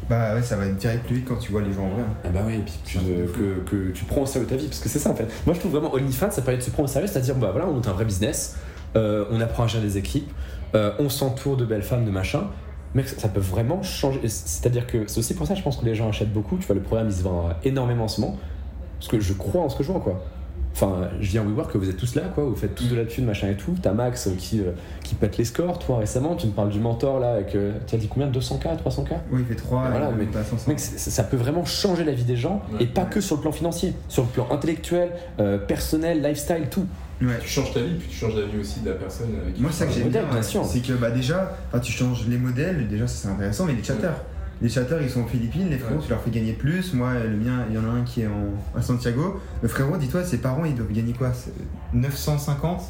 Bah 0.09 0.35
ouais, 0.37 0.43
ça 0.43 0.57
va 0.57 0.67
être 0.67 0.77
direct 0.77 1.05
plus 1.05 1.17
vite 1.17 1.25
quand 1.27 1.35
tu 1.37 1.51
vois 1.51 1.63
les 1.63 1.73
gens 1.73 1.83
en 1.87 1.89
vrai. 1.89 2.03
hein. 2.03 2.15
Ah 2.25 2.29
bah 2.29 2.45
ouais, 2.47 2.55
et 2.55 2.59
puis 2.61 2.75
tu- 2.85 2.99
euh, 2.99 3.27
que, 3.27 3.69
que 3.69 3.91
tu 3.91 4.05
prends 4.05 4.21
au 4.23 4.27
sérieux 4.27 4.47
ta 4.47 4.55
vie, 4.55 4.67
parce 4.67 4.79
que 4.79 4.89
c'est 4.89 5.01
ça 5.01 5.11
en 5.11 5.17
fait. 5.17 5.27
Moi 5.47 5.55
je 5.55 5.59
trouve 5.59 5.73
vraiment 5.73 5.93
OnlyFans, 5.95 6.31
ça 6.31 6.43
permet 6.43 6.59
de 6.59 6.63
se 6.63 6.71
prendre 6.71 6.89
au 6.89 6.93
sérieux, 6.93 7.09
c'est-à-dire 7.09 7.35
bah 7.35 7.49
voilà, 7.51 7.67
on 7.67 7.73
monte 7.73 7.89
un 7.89 7.93
vrai 7.93 8.05
business, 8.05 8.57
euh, 8.95 9.25
on 9.33 9.41
apprend 9.41 9.65
à 9.65 9.67
gérer 9.67 9.83
des 9.83 9.99
équipes, 9.99 10.31
euh, 10.77 10.93
on 11.01 11.09
s'entoure 11.09 11.57
de 11.57 11.65
belles 11.65 11.83
femmes, 11.83 12.05
de 12.05 12.13
machin. 12.13 12.45
Mec, 12.95 13.09
ça, 13.09 13.19
ça 13.19 13.29
peut 13.29 13.41
vraiment 13.41 13.83
changer. 13.83 14.21
C'est-à-dire 14.29 14.87
que 14.87 15.09
c'est 15.09 15.19
aussi 15.19 15.35
pour 15.35 15.45
ça, 15.49 15.57
je 15.57 15.63
pense 15.63 15.77
que 15.79 15.85
les 15.85 15.97
gens 15.97 16.09
achètent 16.09 16.33
beaucoup. 16.33 16.57
Tu 16.57 16.67
vois, 16.67 16.77
le 16.77 16.83
programme 16.83 17.09
il 17.09 17.13
se 17.15 17.25
vend 17.25 17.49
énormément 17.65 18.05
en 18.05 18.09
ce 18.09 18.21
moment, 18.21 18.37
parce 19.01 19.09
que 19.09 19.19
je 19.19 19.33
crois 19.33 19.63
en 19.63 19.69
ce 19.69 19.77
que 19.77 19.83
je 19.83 19.91
vois 19.91 20.01
quoi. 20.01 20.23
Enfin, 20.79 21.09
je 21.23 21.31
viens 21.31 21.43
WeWork 21.43 21.73
que 21.73 21.79
vous 21.79 21.89
êtes 21.89 21.97
tous 21.97 22.15
là, 22.17 22.25
quoi. 22.35 22.45
Vous 22.45 22.55
faites 22.55 22.75
tous 22.75 22.85
de 22.91 22.97
la 22.97 23.07
thune, 23.07 23.25
machin 23.25 23.49
et 23.49 23.55
tout. 23.55 23.75
T'as 23.81 23.93
Max 23.95 24.27
euh, 24.27 24.33
qui, 24.37 24.61
euh, 24.61 24.73
qui 25.03 25.15
pète 25.15 25.39
les 25.39 25.47
scores. 25.47 25.79
Toi, 25.79 25.97
récemment, 25.97 26.35
tu 26.37 26.47
me 26.49 26.53
parles 26.53 26.69
du 26.69 26.81
mentor, 26.81 27.19
là, 27.19 27.33
avec. 27.33 27.55
euh, 27.55 27.73
tu 27.87 27.95
as 27.95 27.99
dit 27.99 28.09
combien? 28.09 28.29
200K 28.31 28.77
300K 28.85 29.13
Oui, 29.33 29.41
il 29.41 29.47
fait 29.47 29.55
3 29.55 29.89
Voilà, 29.91 30.11
mais- 30.11 30.27
pas 30.27 30.45
500. 30.45 30.65
Mec, 30.69 30.79
ça 30.79 31.25
peut 31.25 31.39
vraiment 31.39 31.65
changer 31.65 32.05
la 32.05 32.13
vie 32.13 32.25
des 32.25 32.37
gens, 32.37 32.61
Ouais. 32.75 32.83
et 32.83 32.87
pas 32.87 33.07
que 33.07 33.23
sur 33.23 33.37
le 33.37 33.41
plan 33.43 33.53
financier, 33.53 33.95
sur 34.09 34.25
le 34.25 34.29
plan 34.29 34.47
intellectuel, 34.51 35.13
euh, 35.41 35.57
personnel, 35.57 36.21
lifestyle, 36.23 36.67
tout. 36.71 36.85
Ouais. 37.23 37.29
Tu 37.41 37.49
changes 37.49 37.73
ta 37.73 37.81
vie, 37.81 37.95
puis 37.99 38.09
tu 38.11 38.17
changes 38.19 38.37
la 38.37 38.45
vie 38.45 38.59
aussi 38.61 38.81
de 38.81 38.91
la 38.91 38.97
personne 38.97 39.29
avec 39.43 39.55
qui 39.55 39.63
Moi, 39.63 39.73
ça 39.73 39.87
que 39.87 39.93
j'aime 39.95 40.11
bien, 40.11 40.25
c'est 40.43 40.81
que 40.81 40.93
bah, 40.93 41.11
déjà, 41.11 41.57
enfin, 41.71 41.79
tu 41.79 41.91
changes 41.91 42.27
les 42.29 42.37
modèles, 42.37 42.87
déjà 42.87 43.07
ça 43.07 43.15
c'est 43.23 43.29
intéressant, 43.35 43.65
mais 43.65 43.73
les 43.73 43.83
chatters. 43.83 44.11
Les 44.63 44.69
chatters 44.71 45.03
ils 45.03 45.11
sont 45.11 45.23
aux 45.23 45.27
Philippines, 45.27 45.69
les 45.69 45.77
frérots 45.79 45.99
Ouais. 45.99 46.05
tu 46.05 46.11
leur 46.11 46.21
fais 46.23 46.31
gagner 46.31 46.53
plus. 46.55 46.95
Moi, 46.95 47.13
le 47.15 47.37
mien, 47.37 47.65
il 47.69 47.75
y 47.75 47.79
en 47.79 47.85
a 47.85 47.93
un 47.93 48.03
qui 48.05 48.23
est 48.23 48.27
en, 48.27 48.79
à 48.79 48.83
Santiago. 48.83 49.41
Le 49.63 49.69
frérot, 49.69 49.97
dis-toi, 49.99 50.25
ses 50.25 50.39
parents 50.39 50.65
ils 50.65 50.75
doivent 50.75 50.93
gagner 50.93 51.13
quoi? 51.13 51.31
C'est 51.35 51.53
950 51.93 52.83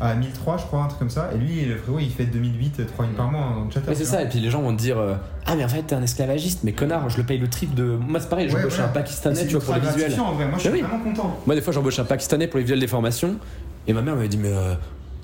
à 0.00 0.14
1003, 0.14 0.56
je 0.56 0.62
crois, 0.64 0.82
un 0.82 0.86
truc 0.86 0.98
comme 0.98 1.10
ça. 1.10 1.30
Et 1.34 1.38
lui, 1.38 1.64
le 1.66 1.76
frérot, 1.76 1.98
il 2.00 2.10
fait 2.10 2.24
2008, 2.24 2.86
3000 2.86 3.14
par 3.16 3.30
mois 3.30 3.42
en 3.42 3.70
chatter. 3.70 3.86
Mais 3.90 3.94
c'est 3.94 4.04
ça, 4.04 4.22
et 4.22 4.28
puis 4.28 4.40
les 4.40 4.50
gens 4.50 4.62
vont 4.62 4.74
te 4.74 4.80
dire 4.80 4.98
euh, 4.98 5.14
Ah, 5.46 5.54
mais 5.56 5.64
en 5.64 5.68
fait, 5.68 5.82
t'es 5.82 5.94
un 5.94 6.02
esclavagiste, 6.02 6.60
mais 6.64 6.72
connard, 6.72 7.08
je 7.10 7.18
le 7.18 7.22
paye 7.24 7.38
le 7.38 7.48
triple 7.48 7.74
de. 7.74 7.84
Moi, 7.84 8.18
c'est 8.18 8.28
pareil, 8.28 8.46
Ouais, 8.46 8.52
j'embauche 8.52 8.72
voilà. 8.74 8.88
un 8.88 8.92
Pakistanais, 8.92 9.46
tu 9.46 9.54
vois, 9.56 9.64
pour 9.64 9.74
les 9.74 9.80
visuels. 9.80 9.98
gratifiant, 9.98 10.24
en 10.26 10.32
vrai. 10.32 10.46
Moi, 10.48 10.58
je 10.58 10.68
Mais 10.70 10.76
suis 10.76 10.82
oui. 10.84 10.88
vraiment 10.88 11.04
content. 11.04 11.38
Moi, 11.46 11.54
des 11.54 11.60
fois, 11.60 11.72
j'embauche 11.72 11.98
un 11.98 12.04
Pakistanais 12.04 12.46
pour 12.48 12.56
les 12.58 12.64
visuels 12.64 12.80
des 12.80 12.86
formations, 12.88 13.36
et 13.86 13.92
ma 13.92 14.00
mère 14.02 14.16
m'avait 14.16 14.28
dit 14.28 14.38
Mais 14.38 14.52
euh, 14.52 14.74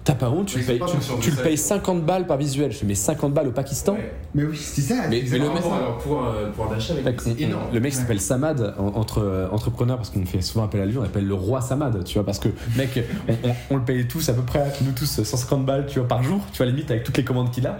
t'as 0.04 0.14
pas 0.14 0.30
honte, 0.30 0.46
tu, 0.46 0.58
le 0.58 0.64
payes, 0.64 0.80
tu, 1.20 1.30
le 1.30 1.36
ça, 1.36 1.42
payes 1.42 1.54
ils- 1.54 1.58
50 1.58 2.04
balles 2.04 2.26
par 2.26 2.36
visuel. 2.38 2.72
Je 2.72 2.78
fais 2.78 2.86
Mais 2.86 2.94
50 2.94 3.32
balles 3.34 3.48
au 3.48 3.52
Pakistan 3.52 3.92
Ouais. 3.94 4.12
Mais 4.34 4.44
oui, 4.44 4.56
c'est 4.56 4.80
ça. 4.80 4.94
Mais- 5.08 5.22
mais 5.30 5.38
le 5.38 5.44
euh, 5.44 6.68
d'achat, 6.70 6.94
mec, 6.94 7.20
c'est 7.20 7.40
énorme. 7.40 7.64
Le 7.72 7.80
mec 7.80 7.92
Ouais. 7.92 7.98
s'appelle 7.98 8.20
Samad, 8.20 8.74
en- 8.78 8.86
entre 8.98 9.18
euh, 9.22 9.48
entrepreneurs, 9.50 9.96
parce 9.98 10.10
qu'on 10.10 10.24
fait 10.24 10.40
souvent 10.40 10.64
appel 10.64 10.80
à 10.80 10.86
lui, 10.86 10.96
on 10.98 11.02
appelle 11.02 11.26
le 11.26 11.34
roi 11.34 11.60
Samad, 11.60 12.02
tu 12.04 12.14
vois, 12.14 12.24
parce 12.24 12.38
que 12.38 12.48
mec, 12.76 12.98
on, 13.28 13.48
on- 13.48 13.54
on 13.70 13.76
le 13.76 13.82
paye 13.84 14.06
tous 14.08 14.28
à 14.28 14.32
peu 14.32 14.42
près, 14.42 14.64
nous 14.82 14.92
tous, 14.92 15.22
150 15.22 15.64
balles 15.66 15.86
tu 15.86 15.98
vois, 15.98 16.08
par 16.08 16.22
jour, 16.22 16.40
tu 16.52 16.58
vois, 16.58 16.66
limite 16.66 16.90
avec 16.90 17.04
toutes 17.04 17.16
les 17.16 17.24
commandes 17.24 17.50
qu'il 17.50 17.66
a. 17.66 17.78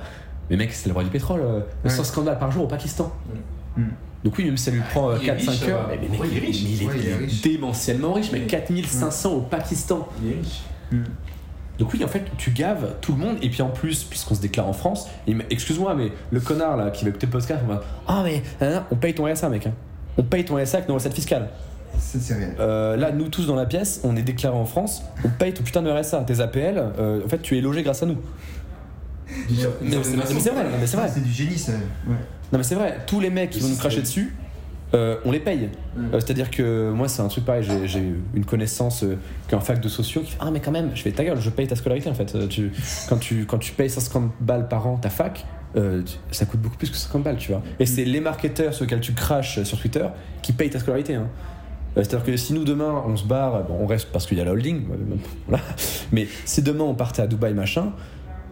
Mais 0.50 0.56
mec, 0.56 0.72
c'est 0.72 0.88
le 0.88 0.94
roi 0.94 1.04
du 1.04 1.10
pétrole, 1.10 1.40
euh, 1.42 1.60
Ouais. 1.84 1.90
150 1.90 2.24
balles 2.26 2.38
par 2.38 2.50
jour 2.50 2.64
au 2.64 2.68
Pakistan. 2.68 3.12
Mm. 3.76 3.82
Donc 4.24 4.34
oui, 4.36 4.44
même 4.44 4.56
si 4.58 4.64
ça 4.64 4.70
lui 4.72 4.80
prend 4.90 5.16
Il 5.16 5.22
est 5.22 5.32
4-5 5.32 5.50
riche, 5.50 5.68
heures, 5.68 5.88
mais, 5.88 5.96
mec, 6.08 6.20
il 6.30 6.82
est 6.82 7.42
démentiellement 7.42 8.12
riche, 8.12 8.30
mais 8.32 8.40
Ouais. 8.40 8.46
4500 8.46 9.32
au 9.32 9.40
Pakistan. 9.40 10.06
Il 10.22 10.32
est 10.32 10.34
riche. 10.34 10.60
Donc 11.80 11.92
oui, 11.94 12.04
en 12.04 12.08
fait, 12.08 12.22
tu 12.38 12.50
gaves 12.52 12.94
tout 13.00 13.12
le 13.12 13.18
monde, 13.18 13.36
et 13.42 13.48
puis 13.48 13.62
en 13.62 13.70
plus, 13.70 14.04
puisqu'on 14.04 14.34
se 14.36 14.40
déclare 14.40 14.68
en 14.68 14.72
France, 14.74 15.08
excuse-moi, 15.48 15.94
mais 15.96 16.12
le 16.30 16.38
connard 16.40 16.76
là 16.76 16.90
qui 16.90 17.04
va 17.04 17.08
écouter 17.08 17.26
le 17.26 17.32
podcast, 17.32 17.60
on 17.64 17.72
va 17.72 17.82
Ah, 18.06 18.22
mais 18.22 18.42
hein, 18.60 18.84
on 18.92 18.96
paye 18.96 19.14
ton 19.14 19.24
RSA, 19.24 19.48
mec. 19.48 19.66
hein. 19.66 19.72
On 20.18 20.22
paye 20.22 20.44
ton 20.44 20.56
RSA 20.62 20.76
avec 20.78 20.88
nos 20.88 20.94
recettes 20.96 21.14
fiscales. 21.14 21.48
C'est 21.98 22.34
réel. 22.34 22.54
Euh, 22.60 22.96
là, 22.96 23.10
nous 23.12 23.28
tous 23.28 23.46
dans 23.46 23.56
la 23.56 23.66
pièce, 23.66 24.00
on 24.04 24.14
est 24.14 24.22
déclaré 24.22 24.56
en 24.56 24.66
France, 24.66 25.02
on 25.24 25.28
paye 25.28 25.52
ton 25.54 25.62
putain 25.62 25.82
de 25.82 25.90
RSA. 25.90 26.22
Tes 26.24 26.40
APL, 26.40 26.74
euh, 26.98 27.24
en 27.24 27.28
fait, 27.28 27.38
tu 27.40 27.56
es 27.56 27.60
logé 27.62 27.82
grâce 27.82 28.02
à 28.02 28.06
nous. 28.06 28.18
Mais 29.82 29.96
c'est 30.02 30.50
vrai, 30.50 30.64
c'est 30.84 30.96
vrai. 30.96 31.10
C'est 31.12 31.22
du 31.22 31.30
génie, 31.32 31.58
ça. 31.58 31.72
Ouais. 31.72 32.14
Non, 32.52 32.58
mais 32.58 32.62
c'est 32.62 32.74
vrai, 32.74 32.98
tous 33.06 33.20
les 33.20 33.30
mecs 33.30 33.50
qui 33.50 33.60
vont 33.60 33.68
nous 33.68 33.76
cracher 33.76 34.02
dessus, 34.02 34.34
euh, 34.94 35.16
on 35.24 35.30
les 35.30 35.40
paye. 35.40 35.68
Mm. 35.96 36.00
Euh, 36.14 36.20
C'est-à-dire 36.20 36.50
que 36.50 36.90
moi, 36.90 37.08
c'est 37.08 37.22
un 37.22 37.28
truc 37.28 37.44
pareil, 37.44 37.64
j'ai- 37.84 38.14
une 38.34 38.44
connaissance 38.44 39.04
euh, 39.04 39.16
qui 39.48 39.54
est 39.54 39.58
en 39.58 39.60
fac 39.60 39.80
de 39.80 39.88
sociaux 39.88 40.22
qui 40.22 40.32
fait 40.32 40.38
Ah, 40.40 40.50
mais 40.50 40.60
quand 40.60 40.72
même, 40.72 40.90
je 40.94 41.02
fais 41.02 41.12
ta 41.12 41.24
gueule, 41.24 41.40
je 41.40 41.50
paye 41.50 41.66
ta 41.66 41.76
scolarité 41.76 42.08
en 42.10 42.14
fait. 42.14 42.34
Euh, 42.34 42.46
Tu, 42.48 42.72
quand, 43.08 43.16
tu, 43.18 43.44
quand 43.46 43.58
tu 43.58 43.72
payes 43.72 43.90
150 43.90 44.32
balles 44.40 44.68
par 44.68 44.86
an 44.86 44.96
ta 44.96 45.10
fac, 45.10 45.44
ça 46.32 46.46
coûte 46.46 46.60
beaucoup 46.60 46.76
plus 46.76 46.90
que 46.90 46.96
50 46.96 47.22
balles, 47.22 47.36
tu 47.36 47.52
vois. 47.52 47.62
Et 47.78 47.86
c'est 47.86 48.04
les 48.04 48.20
marketeurs 48.20 48.74
sur 48.74 48.84
lesquels 48.84 49.00
tu 49.00 49.12
craches 49.12 49.62
sur 49.62 49.78
Twitter 49.78 50.04
qui 50.42 50.52
payent 50.52 50.70
ta 50.70 50.80
scolarité. 50.80 51.14
hein. 51.14 51.28
C'est-à-dire 51.94 52.22
que 52.24 52.36
si 52.36 52.52
nous 52.54 52.64
demain 52.64 53.02
on 53.06 53.16
se 53.16 53.24
barre, 53.24 53.64
bon, 53.64 53.76
on 53.80 53.86
reste 53.86 54.08
parce 54.12 54.26
qu'il 54.26 54.38
y 54.38 54.40
a 54.40 54.44
la 54.44 54.52
holding, 54.52 54.82
voilà. 55.48 55.62
mais 56.12 56.26
si 56.44 56.62
demain 56.62 56.84
on 56.84 56.94
partait 56.94 57.22
à 57.22 57.26
Dubaï 57.28 57.54
machin, 57.54 57.92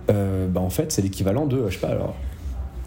bah 0.09 0.61
en 0.61 0.71
fait 0.71 0.91
c'est 0.93 1.03
l'équivalent 1.03 1.47
de, 1.47 1.69
je 1.69 1.75
sais 1.75 1.81
pas 1.81 1.89
alors, 1.89 2.15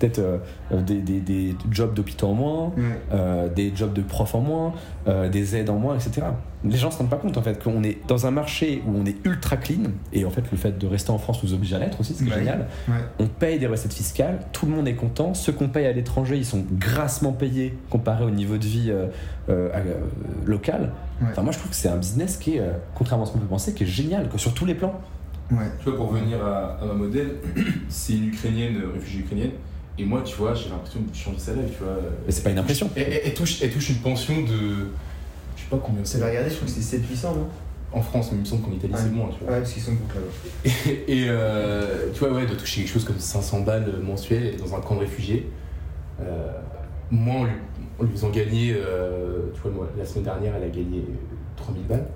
peut-être 0.01 0.19
euh, 0.19 0.81
des, 0.81 0.99
des- 1.01 1.19
des 1.19 1.55
jobs 1.69 1.93
d'hôpitaux 1.93 2.27
en 2.27 2.33
moins, 2.33 2.73
euh, 3.13 3.47
des 3.49 3.71
jobs 3.75 3.93
de 3.93 4.01
prof 4.01 4.33
en 4.33 4.41
moins, 4.41 4.73
euh, 5.07 5.29
des 5.29 5.55
aides 5.55 5.69
en 5.69 5.77
moins, 5.77 5.95
etc. 5.95 6.23
Les 6.63 6.77
gens 6.77 6.91
se 6.91 6.97
rendent 6.97 7.09
pas 7.09 7.17
compte 7.17 7.37
en 7.37 7.41
fait 7.41 7.63
qu'on 7.63 7.83
est 7.83 7.97
dans 8.07 8.25
un 8.27 8.31
marché 8.31 8.83
où 8.87 8.91
on 8.95 9.05
est 9.05 9.15
ultra 9.25 9.57
clean 9.57 9.91
et 10.13 10.25
en 10.25 10.29
fait 10.29 10.43
le 10.51 10.57
fait 10.57 10.77
de 10.77 10.85
rester 10.87 11.11
en 11.11 11.17
France 11.17 11.43
nous 11.43 11.53
oblige 11.53 11.73
à 11.73 11.79
l'être 11.79 11.99
aussi, 11.99 12.13
c'est 12.15 12.25
Ouais. 12.25 12.31
génial. 12.39 12.67
Ouais. 12.87 12.95
On 13.19 13.27
paye 13.27 13.57
des 13.59 13.67
recettes 13.67 13.93
fiscales, 13.93 14.39
tout 14.53 14.65
le 14.65 14.71
monde 14.73 14.87
est 14.87 14.95
content. 14.95 15.33
Ceux 15.33 15.53
qu'on 15.53 15.69
paye 15.69 15.85
à 15.85 15.91
l'étranger, 15.91 16.37
ils 16.37 16.45
sont 16.45 16.63
grassement 16.73 17.31
payés 17.31 17.77
comparé 17.89 18.23
au 18.25 18.29
niveau 18.31 18.57
de 18.57 18.65
vie 18.65 18.89
euh, 18.91 19.07
euh, 19.49 19.69
euh, 19.73 19.93
local. 20.45 20.91
Ouais. 21.21 21.27
Enfin, 21.31 21.41
moi 21.43 21.51
je 21.51 21.57
trouve 21.59 21.71
que 21.71 21.77
c'est 21.77 21.89
un 21.89 21.97
business 21.97 22.37
qui 22.37 22.55
est, 22.57 22.59
euh, 22.59 22.71
contrairement 22.95 23.23
à 23.23 23.27
ce 23.27 23.33
qu'on 23.33 23.39
peut 23.39 23.45
penser, 23.45 23.73
qui 23.73 23.83
est 23.83 23.87
génial 23.87 24.29
quoi, 24.29 24.37
sur 24.39 24.53
tous 24.53 24.65
les 24.65 24.75
plans. 24.75 24.99
Ouais. 25.51 25.57
Tu 25.79 25.85
vois, 25.89 25.97
pour 25.97 26.09
revenir 26.11 26.45
à, 26.45 26.77
à 26.81 26.85
ma 26.85 26.93
modèle, 26.93 27.31
c'est 27.89 28.13
une 28.13 28.27
ukrainienne, 28.27 28.75
euh, 28.77 28.93
réfugiée 28.93 29.21
ukrainienne. 29.21 29.51
Et 30.01 30.05
moi, 30.05 30.21
tu 30.25 30.35
vois, 30.35 30.53
j'ai 30.55 30.69
l'impression 30.69 30.99
de 31.01 31.13
changer 31.15 31.37
sa 31.37 31.53
life, 31.53 31.77
tu 31.77 31.83
vois. 31.83 31.97
Mais 32.25 32.31
c'est 32.31 32.41
pas 32.43 32.49
une 32.49 32.57
impression. 32.57 32.89
Elle, 32.95 33.03
elle- 33.03 33.21
elle 33.25 33.33
touche, 33.35 33.61
elle 33.61 33.71
touche 33.71 33.89
une 33.89 33.97
pension 33.97 34.41
de. 34.41 34.87
Je 35.55 35.61
sais 35.61 35.67
pas 35.69 35.77
combien 35.77 36.01
C'est 36.03 36.23
regarder, 36.23 36.49
je 36.49 36.55
trouve 36.55 36.67
que 36.67 36.73
c'est 36.73 36.81
7 36.81 37.03
puissants, 37.05 37.35
non? 37.35 37.47
En 37.93 38.01
France, 38.01 38.29
mais 38.31 38.37
il 38.37 38.41
me 38.41 38.45
semble 38.45 38.63
qu'en 38.63 38.71
Italie, 38.71 38.93
Ouais. 38.93 38.99
c'est 39.03 39.11
moins, 39.11 39.27
tu 39.29 39.43
vois. 39.43 39.53
Ouais, 39.53 39.59
parce 39.59 39.73
qu'ils 39.73 39.83
sont 39.83 39.91
beaucoup 39.91 40.15
là-bas. 40.15 40.71
Et, 41.07 41.19
et, 41.23 41.25
euh, 41.27 42.07
tu 42.13 42.19
vois, 42.19 42.31
ouais, 42.31 42.45
de 42.45 42.55
toucher 42.55 42.81
quelque 42.81 42.93
chose 42.93 43.03
comme 43.03 43.19
500 43.19 43.61
balles 43.61 43.99
mensuelles 44.01 44.55
dans 44.57 44.73
un 44.75 44.79
camp 44.79 44.95
de 44.95 45.01
réfugiés. 45.01 45.51
Euh, 46.21 46.47
moi, 47.11 47.35
en 47.35 47.43
lui, 47.43 47.51
en 47.99 48.03
lui 48.03 48.11
faisant 48.13 48.29
gagner, 48.29 48.73
euh, 48.77 49.51
tu 49.53 49.61
vois, 49.61 49.71
moi, 49.71 49.89
la 49.97 50.05
semaine 50.05 50.23
dernière, 50.23 50.55
elle 50.55 50.63
a 50.63 50.69
gagné 50.69 51.03
3000 51.57 51.85
balles. 51.85 52.07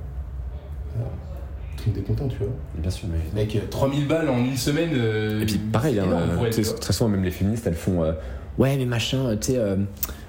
Euh, 1.87 1.91
de 1.91 2.01
content, 2.01 2.27
tu 2.27 2.37
vois. 2.37 2.47
Bien 2.77 2.89
sûr, 2.91 3.07
mais 3.11 3.41
Mec, 3.41 3.55
euh, 3.55 3.59
3000 3.69 4.07
balles 4.07 4.29
en 4.29 4.37
une 4.39 4.57
semaine. 4.57 4.91
euh, 4.95 5.41
Et 5.41 5.45
puis 5.45 5.57
pareil, 5.57 5.99
hein, 5.99 6.05
euh, 6.09 6.35
vois. 6.35 6.49
très 6.49 6.93
souvent 6.93 7.09
même 7.09 7.23
les 7.23 7.31
féministes 7.31 7.67
elles 7.67 7.73
font 7.75 8.03
euh, 8.03 8.13
ouais 8.57 8.75
mais 8.77 8.85
machin, 8.85 9.17
euh, 9.25 9.35
tu 9.35 9.51
sais, 9.53 9.57
euh, 9.57 9.75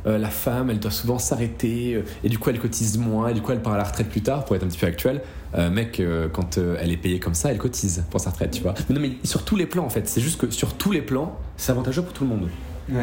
euh, 0.07 0.19
la 0.19 0.29
femme 0.29 0.71
elle 0.71 0.79
doit 0.81 0.91
souvent 0.91 1.19
s'arrêter 1.19 1.95
euh, 1.95 2.03
et 2.25 2.29
du 2.29 2.39
coup 2.39 2.51
elle 2.51 2.59
cotise 2.59 2.99
moins 2.99 3.29
et 3.29 3.35
du 3.35 3.41
coup 3.41 3.53
elle 3.53 3.63
part 3.63 3.73
à 3.75 3.79
la 3.79 3.85
retraite 3.85 4.09
plus 4.09 4.21
tard 4.23 4.45
pour 4.45 4.55
être 4.57 4.65
un 4.65 4.69
petit 4.69 4.79
peu 4.79 4.87
actuelle. 4.87 5.23
Euh, 5.57 5.71
mec, 5.71 6.01
euh, 6.01 6.29
quand 6.31 6.59
euh, 6.59 6.77
elle 6.81 6.91
est 6.93 6.97
payée 6.99 7.19
comme 7.21 7.35
ça, 7.35 7.51
elle 7.51 7.59
cotise 7.59 8.05
pour 8.11 8.21
sa 8.21 8.31
retraite, 8.31 8.51
tu 8.51 8.63
vois. 8.63 8.75
Mais 8.89 8.95
non 8.95 9.01
mais 9.01 9.13
sur 9.25 9.45
tous 9.45 9.57
les 9.57 9.67
plans 9.67 9.85
en 9.85 9.91
fait, 9.91 10.07
c'est 10.09 10.21
juste 10.21 10.39
que 10.41 10.51
sur 10.51 10.75
tous 10.75 10.93
les 10.93 11.03
plans, 11.03 11.39
c'est 11.57 11.73
avantageux 11.73 12.03
pour 12.03 12.13
tout 12.13 12.25
le 12.25 12.31
monde. 12.31 12.49
Ouais. 12.91 13.03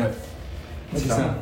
C'est 0.95 1.07
ça. 1.07 1.35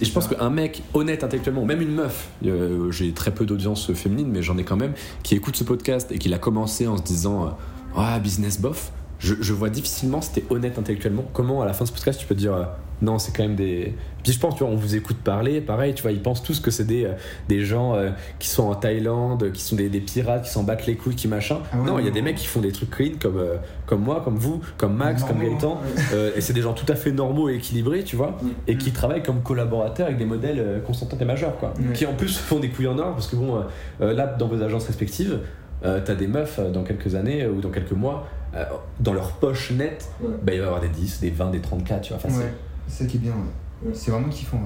Et 0.00 0.04
je 0.04 0.12
pense 0.12 0.26
qu'un 0.26 0.50
mec 0.50 0.82
honnête 0.92 1.22
intellectuellement, 1.22 1.64
même 1.64 1.80
une 1.80 1.94
meuf, 1.94 2.28
euh, 2.44 2.90
j'ai 2.90 3.12
très 3.12 3.32
peu 3.32 3.46
d'audience 3.46 3.92
féminine, 3.92 4.28
mais 4.28 4.42
j'en 4.42 4.58
ai 4.58 4.64
quand 4.64 4.76
même, 4.76 4.92
qui 5.22 5.34
écoute 5.34 5.56
ce 5.56 5.64
podcast 5.64 6.10
et 6.10 6.18
qui 6.18 6.28
l'a 6.28 6.38
commencé 6.38 6.86
en 6.86 6.96
se 6.96 7.02
disant 7.02 7.46
euh, 7.46 7.50
Ah, 7.96 8.18
business 8.18 8.60
bof, 8.60 8.90
je, 9.24 9.34
je 9.40 9.52
vois 9.52 9.70
difficilement 9.70 10.20
si 10.20 10.32
t'es 10.32 10.44
honnête 10.50 10.78
intellectuellement. 10.78 11.24
Comment 11.32 11.62
à 11.62 11.66
la 11.66 11.72
fin 11.72 11.84
de 11.84 11.88
ce 11.88 11.94
podcast 11.94 12.20
tu 12.20 12.26
peux 12.26 12.34
te 12.34 12.40
dire 12.40 12.54
euh, 12.54 12.64
Non, 13.02 13.18
c'est 13.18 13.34
quand 13.34 13.42
même 13.42 13.56
des. 13.56 13.94
Puis 14.22 14.32
je 14.32 14.38
pense, 14.40 14.54
tu 14.56 14.64
vois, 14.64 14.72
on 14.72 14.76
vous 14.76 14.96
écoute 14.96 15.16
parler, 15.18 15.60
pareil, 15.60 15.94
tu 15.94 16.02
vois, 16.02 16.12
ils 16.12 16.20
pensent 16.22 16.42
tous 16.42 16.60
que 16.60 16.70
c'est 16.70 16.84
des, 16.86 17.04
euh, 17.04 17.12
des 17.48 17.60
gens 17.64 17.94
euh, 17.94 18.10
qui 18.38 18.48
sont 18.48 18.64
en 18.68 18.74
Thaïlande, 18.74 19.52
qui 19.52 19.60
sont 19.62 19.76
des, 19.76 19.88
des 19.88 20.00
pirates, 20.00 20.44
qui 20.44 20.50
s'en 20.50 20.62
battent 20.62 20.86
les 20.86 20.96
couilles, 20.96 21.14
qui 21.14 21.28
machin. 21.28 21.58
Ah 21.72 21.78
ouais, 21.78 21.84
non, 21.86 21.98
il 21.98 22.04
y 22.04 22.08
a 22.08 22.10
des 22.10 22.22
mecs 22.22 22.36
qui 22.36 22.46
font 22.46 22.60
des 22.60 22.72
trucs 22.72 22.90
clean 22.90 23.12
comme, 23.20 23.36
euh, 23.38 23.56
comme 23.86 24.02
moi, 24.02 24.20
comme 24.24 24.36
vous, 24.36 24.60
comme 24.78 24.94
Max, 24.96 25.24
comme 25.24 25.40
Gaëtan. 25.40 25.74
ouais. 25.74 26.02
Euh, 26.14 26.30
et 26.36 26.40
c'est 26.40 26.52
des 26.52 26.62
gens 26.62 26.72
tout 26.74 26.90
à 26.90 26.94
fait 26.94 27.12
normaux 27.12 27.48
et 27.48 27.54
équilibrés, 27.54 28.02
tu 28.04 28.16
vois, 28.16 28.36
Mm. 28.42 28.48
et 28.68 28.76
qui 28.76 28.92
travaillent 28.92 29.22
comme 29.22 29.42
collaborateurs 29.42 30.06
avec 30.06 30.18
des 30.18 30.24
modèles 30.26 30.82
Constantin 30.86 31.16
et 31.20 31.24
majeurs, 31.24 31.56
quoi. 31.58 31.72
Ouais. 31.78 31.92
Qui 31.94 32.06
en 32.06 32.14
plus 32.14 32.36
font 32.38 32.60
des 32.60 32.68
couilles 32.70 32.88
en 32.88 32.98
or, 32.98 33.12
parce 33.12 33.26
que 33.26 33.36
bon, 33.36 33.62
là, 34.00 34.26
dans 34.38 34.48
vos 34.48 34.62
agences 34.62 34.86
respectives, 34.86 35.38
t'as 35.82 36.14
des 36.14 36.26
meufs 36.26 36.58
dans 36.72 36.82
quelques 36.82 37.14
années 37.14 37.46
ou 37.46 37.60
dans 37.60 37.70
quelques 37.70 37.92
mois, 37.92 38.26
euh, 38.54 38.64
dans 39.00 39.12
leur 39.12 39.32
poche 39.32 39.70
nette, 39.72 40.08
Ouais. 40.20 40.28
bah, 40.42 40.52
il 40.52 40.58
va 40.60 40.64
y 40.64 40.66
avoir 40.68 40.80
des 40.80 40.88
10, 40.88 41.20
des 41.20 41.30
20, 41.30 41.50
des 41.50 41.60
34, 41.60 42.00
tu 42.02 42.12
vois, 42.12 42.18
facile. 42.20 42.38
Ouais. 42.40 42.52
C'est 42.88 43.04
ça 43.04 43.10
qui 43.10 43.16
est 43.16 43.20
bien, 43.20 43.32
ouais. 43.32 43.90
C'est 43.94 44.10
vraiment 44.10 44.28
kiffant, 44.28 44.56
ouais. 44.58 44.62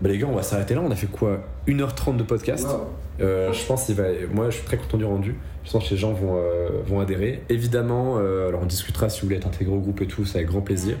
Bah, 0.00 0.08
les 0.08 0.18
gars, 0.18 0.26
on 0.26 0.34
va 0.34 0.42
s'arrêter 0.42 0.74
là, 0.74 0.80
on 0.84 0.90
a 0.90 0.96
fait 0.96 1.06
quoi? 1.06 1.40
1h30 1.66 2.16
de 2.16 2.22
podcast 2.24 2.66
Wow. 2.66 2.86
Euh, 3.20 3.52
je 3.52 3.64
pense 3.66 3.88
va. 3.90 4.04
Moi, 4.32 4.50
je 4.50 4.56
suis 4.56 4.64
très 4.64 4.76
content 4.76 4.96
du 4.96 5.04
rendu. 5.04 5.36
Je 5.64 5.70
pense 5.70 5.84
que 5.84 5.90
les 5.90 6.00
gens 6.00 6.12
vont, 6.12 6.36
euh, 6.38 6.70
vont 6.86 6.98
adhérer. 6.98 7.42
Évidemment, 7.50 8.16
euh, 8.18 8.48
alors 8.48 8.62
on 8.62 8.66
discutera 8.66 9.08
si 9.08 9.20
vous 9.20 9.26
voulez 9.26 9.36
être 9.36 9.46
intégré 9.46 9.72
au 9.72 9.78
groupe 9.78 10.00
et 10.00 10.06
tout, 10.06 10.24
c'est 10.24 10.38
avec 10.38 10.48
grand 10.48 10.62
plaisir. 10.62 10.96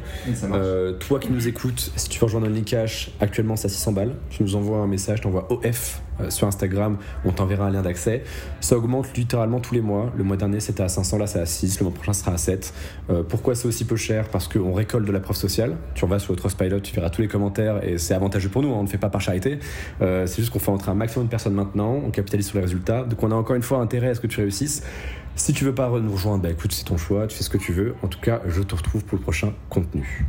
Toi 1.00 1.18
qui 1.18 1.32
nous 1.32 1.48
écoutes, 1.48 1.90
si 1.96 2.08
tu 2.08 2.20
veux 2.20 2.26
rejoindre 2.26 2.46
le 2.48 2.60
Cash, 2.60 3.10
actuellement 3.18 3.56
c'est 3.56 3.66
à 3.66 3.70
600 3.70 3.92
balles. 3.92 4.14
Tu 4.30 4.42
nous 4.44 4.54
envoies 4.54 4.76
un 4.78 4.86
message, 4.86 5.20
t'envoies 5.22 5.50
OF 5.50 6.00
sur 6.28 6.46
Instagram, 6.46 6.98
on 7.24 7.32
t'enverra 7.32 7.66
un 7.66 7.70
lien 7.70 7.82
d'accès. 7.82 8.22
Ça 8.60 8.76
augmente 8.76 9.16
littéralement 9.16 9.60
tous 9.60 9.74
les 9.74 9.80
mois. 9.80 10.12
Le 10.16 10.24
mois 10.24 10.36
dernier 10.36 10.60
c'était 10.60 10.82
à 10.82 10.88
500, 10.88 11.18
là 11.18 11.26
c'est 11.26 11.40
à 11.40 11.46
6, 11.46 11.80
le 11.80 11.84
mois 11.84 11.94
prochain 11.94 12.12
sera 12.12 12.32
à 12.32 12.36
7. 12.36 12.72
Euh, 13.10 13.22
pourquoi 13.22 13.54
c'est 13.54 13.68
aussi 13.68 13.84
peu 13.84 13.96
cher? 13.96 14.28
Parce 14.28 14.48
qu'on 14.48 14.72
récolte 14.72 15.06
de 15.06 15.12
la 15.12 15.20
preuve 15.20 15.36
sociale. 15.36 15.76
Tu 15.94 16.06
vas 16.06 16.18
sur 16.18 16.34
Trustpilot, 16.36 16.80
tu 16.80 16.94
verras 16.94 17.10
tous 17.10 17.22
les 17.22 17.28
commentaires 17.28 17.82
et 17.84 17.98
c'est 17.98 18.14
avantageux 18.14 18.48
pour 18.48 18.62
nous, 18.62 18.72
hein, 18.72 18.78
on 18.78 18.82
ne 18.82 18.88
fait 18.88 18.98
pas 18.98 19.10
par 19.10 19.20
charité. 19.20 19.58
Euh, 20.00 20.26
c'est 20.26 20.42
juste 20.42 20.52
qu'on 20.52 20.58
fait 20.58 20.70
entrer 20.70 20.90
un 20.90 20.94
maximum 20.94 21.26
de 21.26 21.30
personnes 21.30 21.54
maintenant, 21.54 22.00
on 22.04 22.10
capitalise 22.10 22.46
sur 22.46 22.58
les 22.58 22.64
résultats. 22.64 23.04
Donc 23.04 23.22
on 23.22 23.30
a 23.30 23.34
encore 23.34 23.56
une 23.56 23.62
fois 23.62 23.78
intérêt 23.78 24.08
à 24.08 24.14
ce 24.14 24.20
que 24.20 24.26
tu 24.26 24.40
réussisses. 24.40 24.82
Si 25.34 25.52
tu 25.52 25.64
veux 25.64 25.74
pas 25.74 25.88
nous 25.88 26.12
rejoindre, 26.12 26.42
bah 26.42 26.50
écoute, 26.50 26.72
c'est 26.72 26.84
ton 26.84 26.98
choix, 26.98 27.26
tu 27.26 27.36
fais 27.36 27.44
ce 27.44 27.50
que 27.50 27.58
tu 27.58 27.72
veux. 27.72 27.94
En 28.02 28.08
tout 28.08 28.20
cas, 28.20 28.42
je 28.46 28.62
te 28.62 28.74
retrouve 28.74 29.04
pour 29.04 29.16
le 29.16 29.22
prochain 29.22 29.54
contenu. 29.70 30.26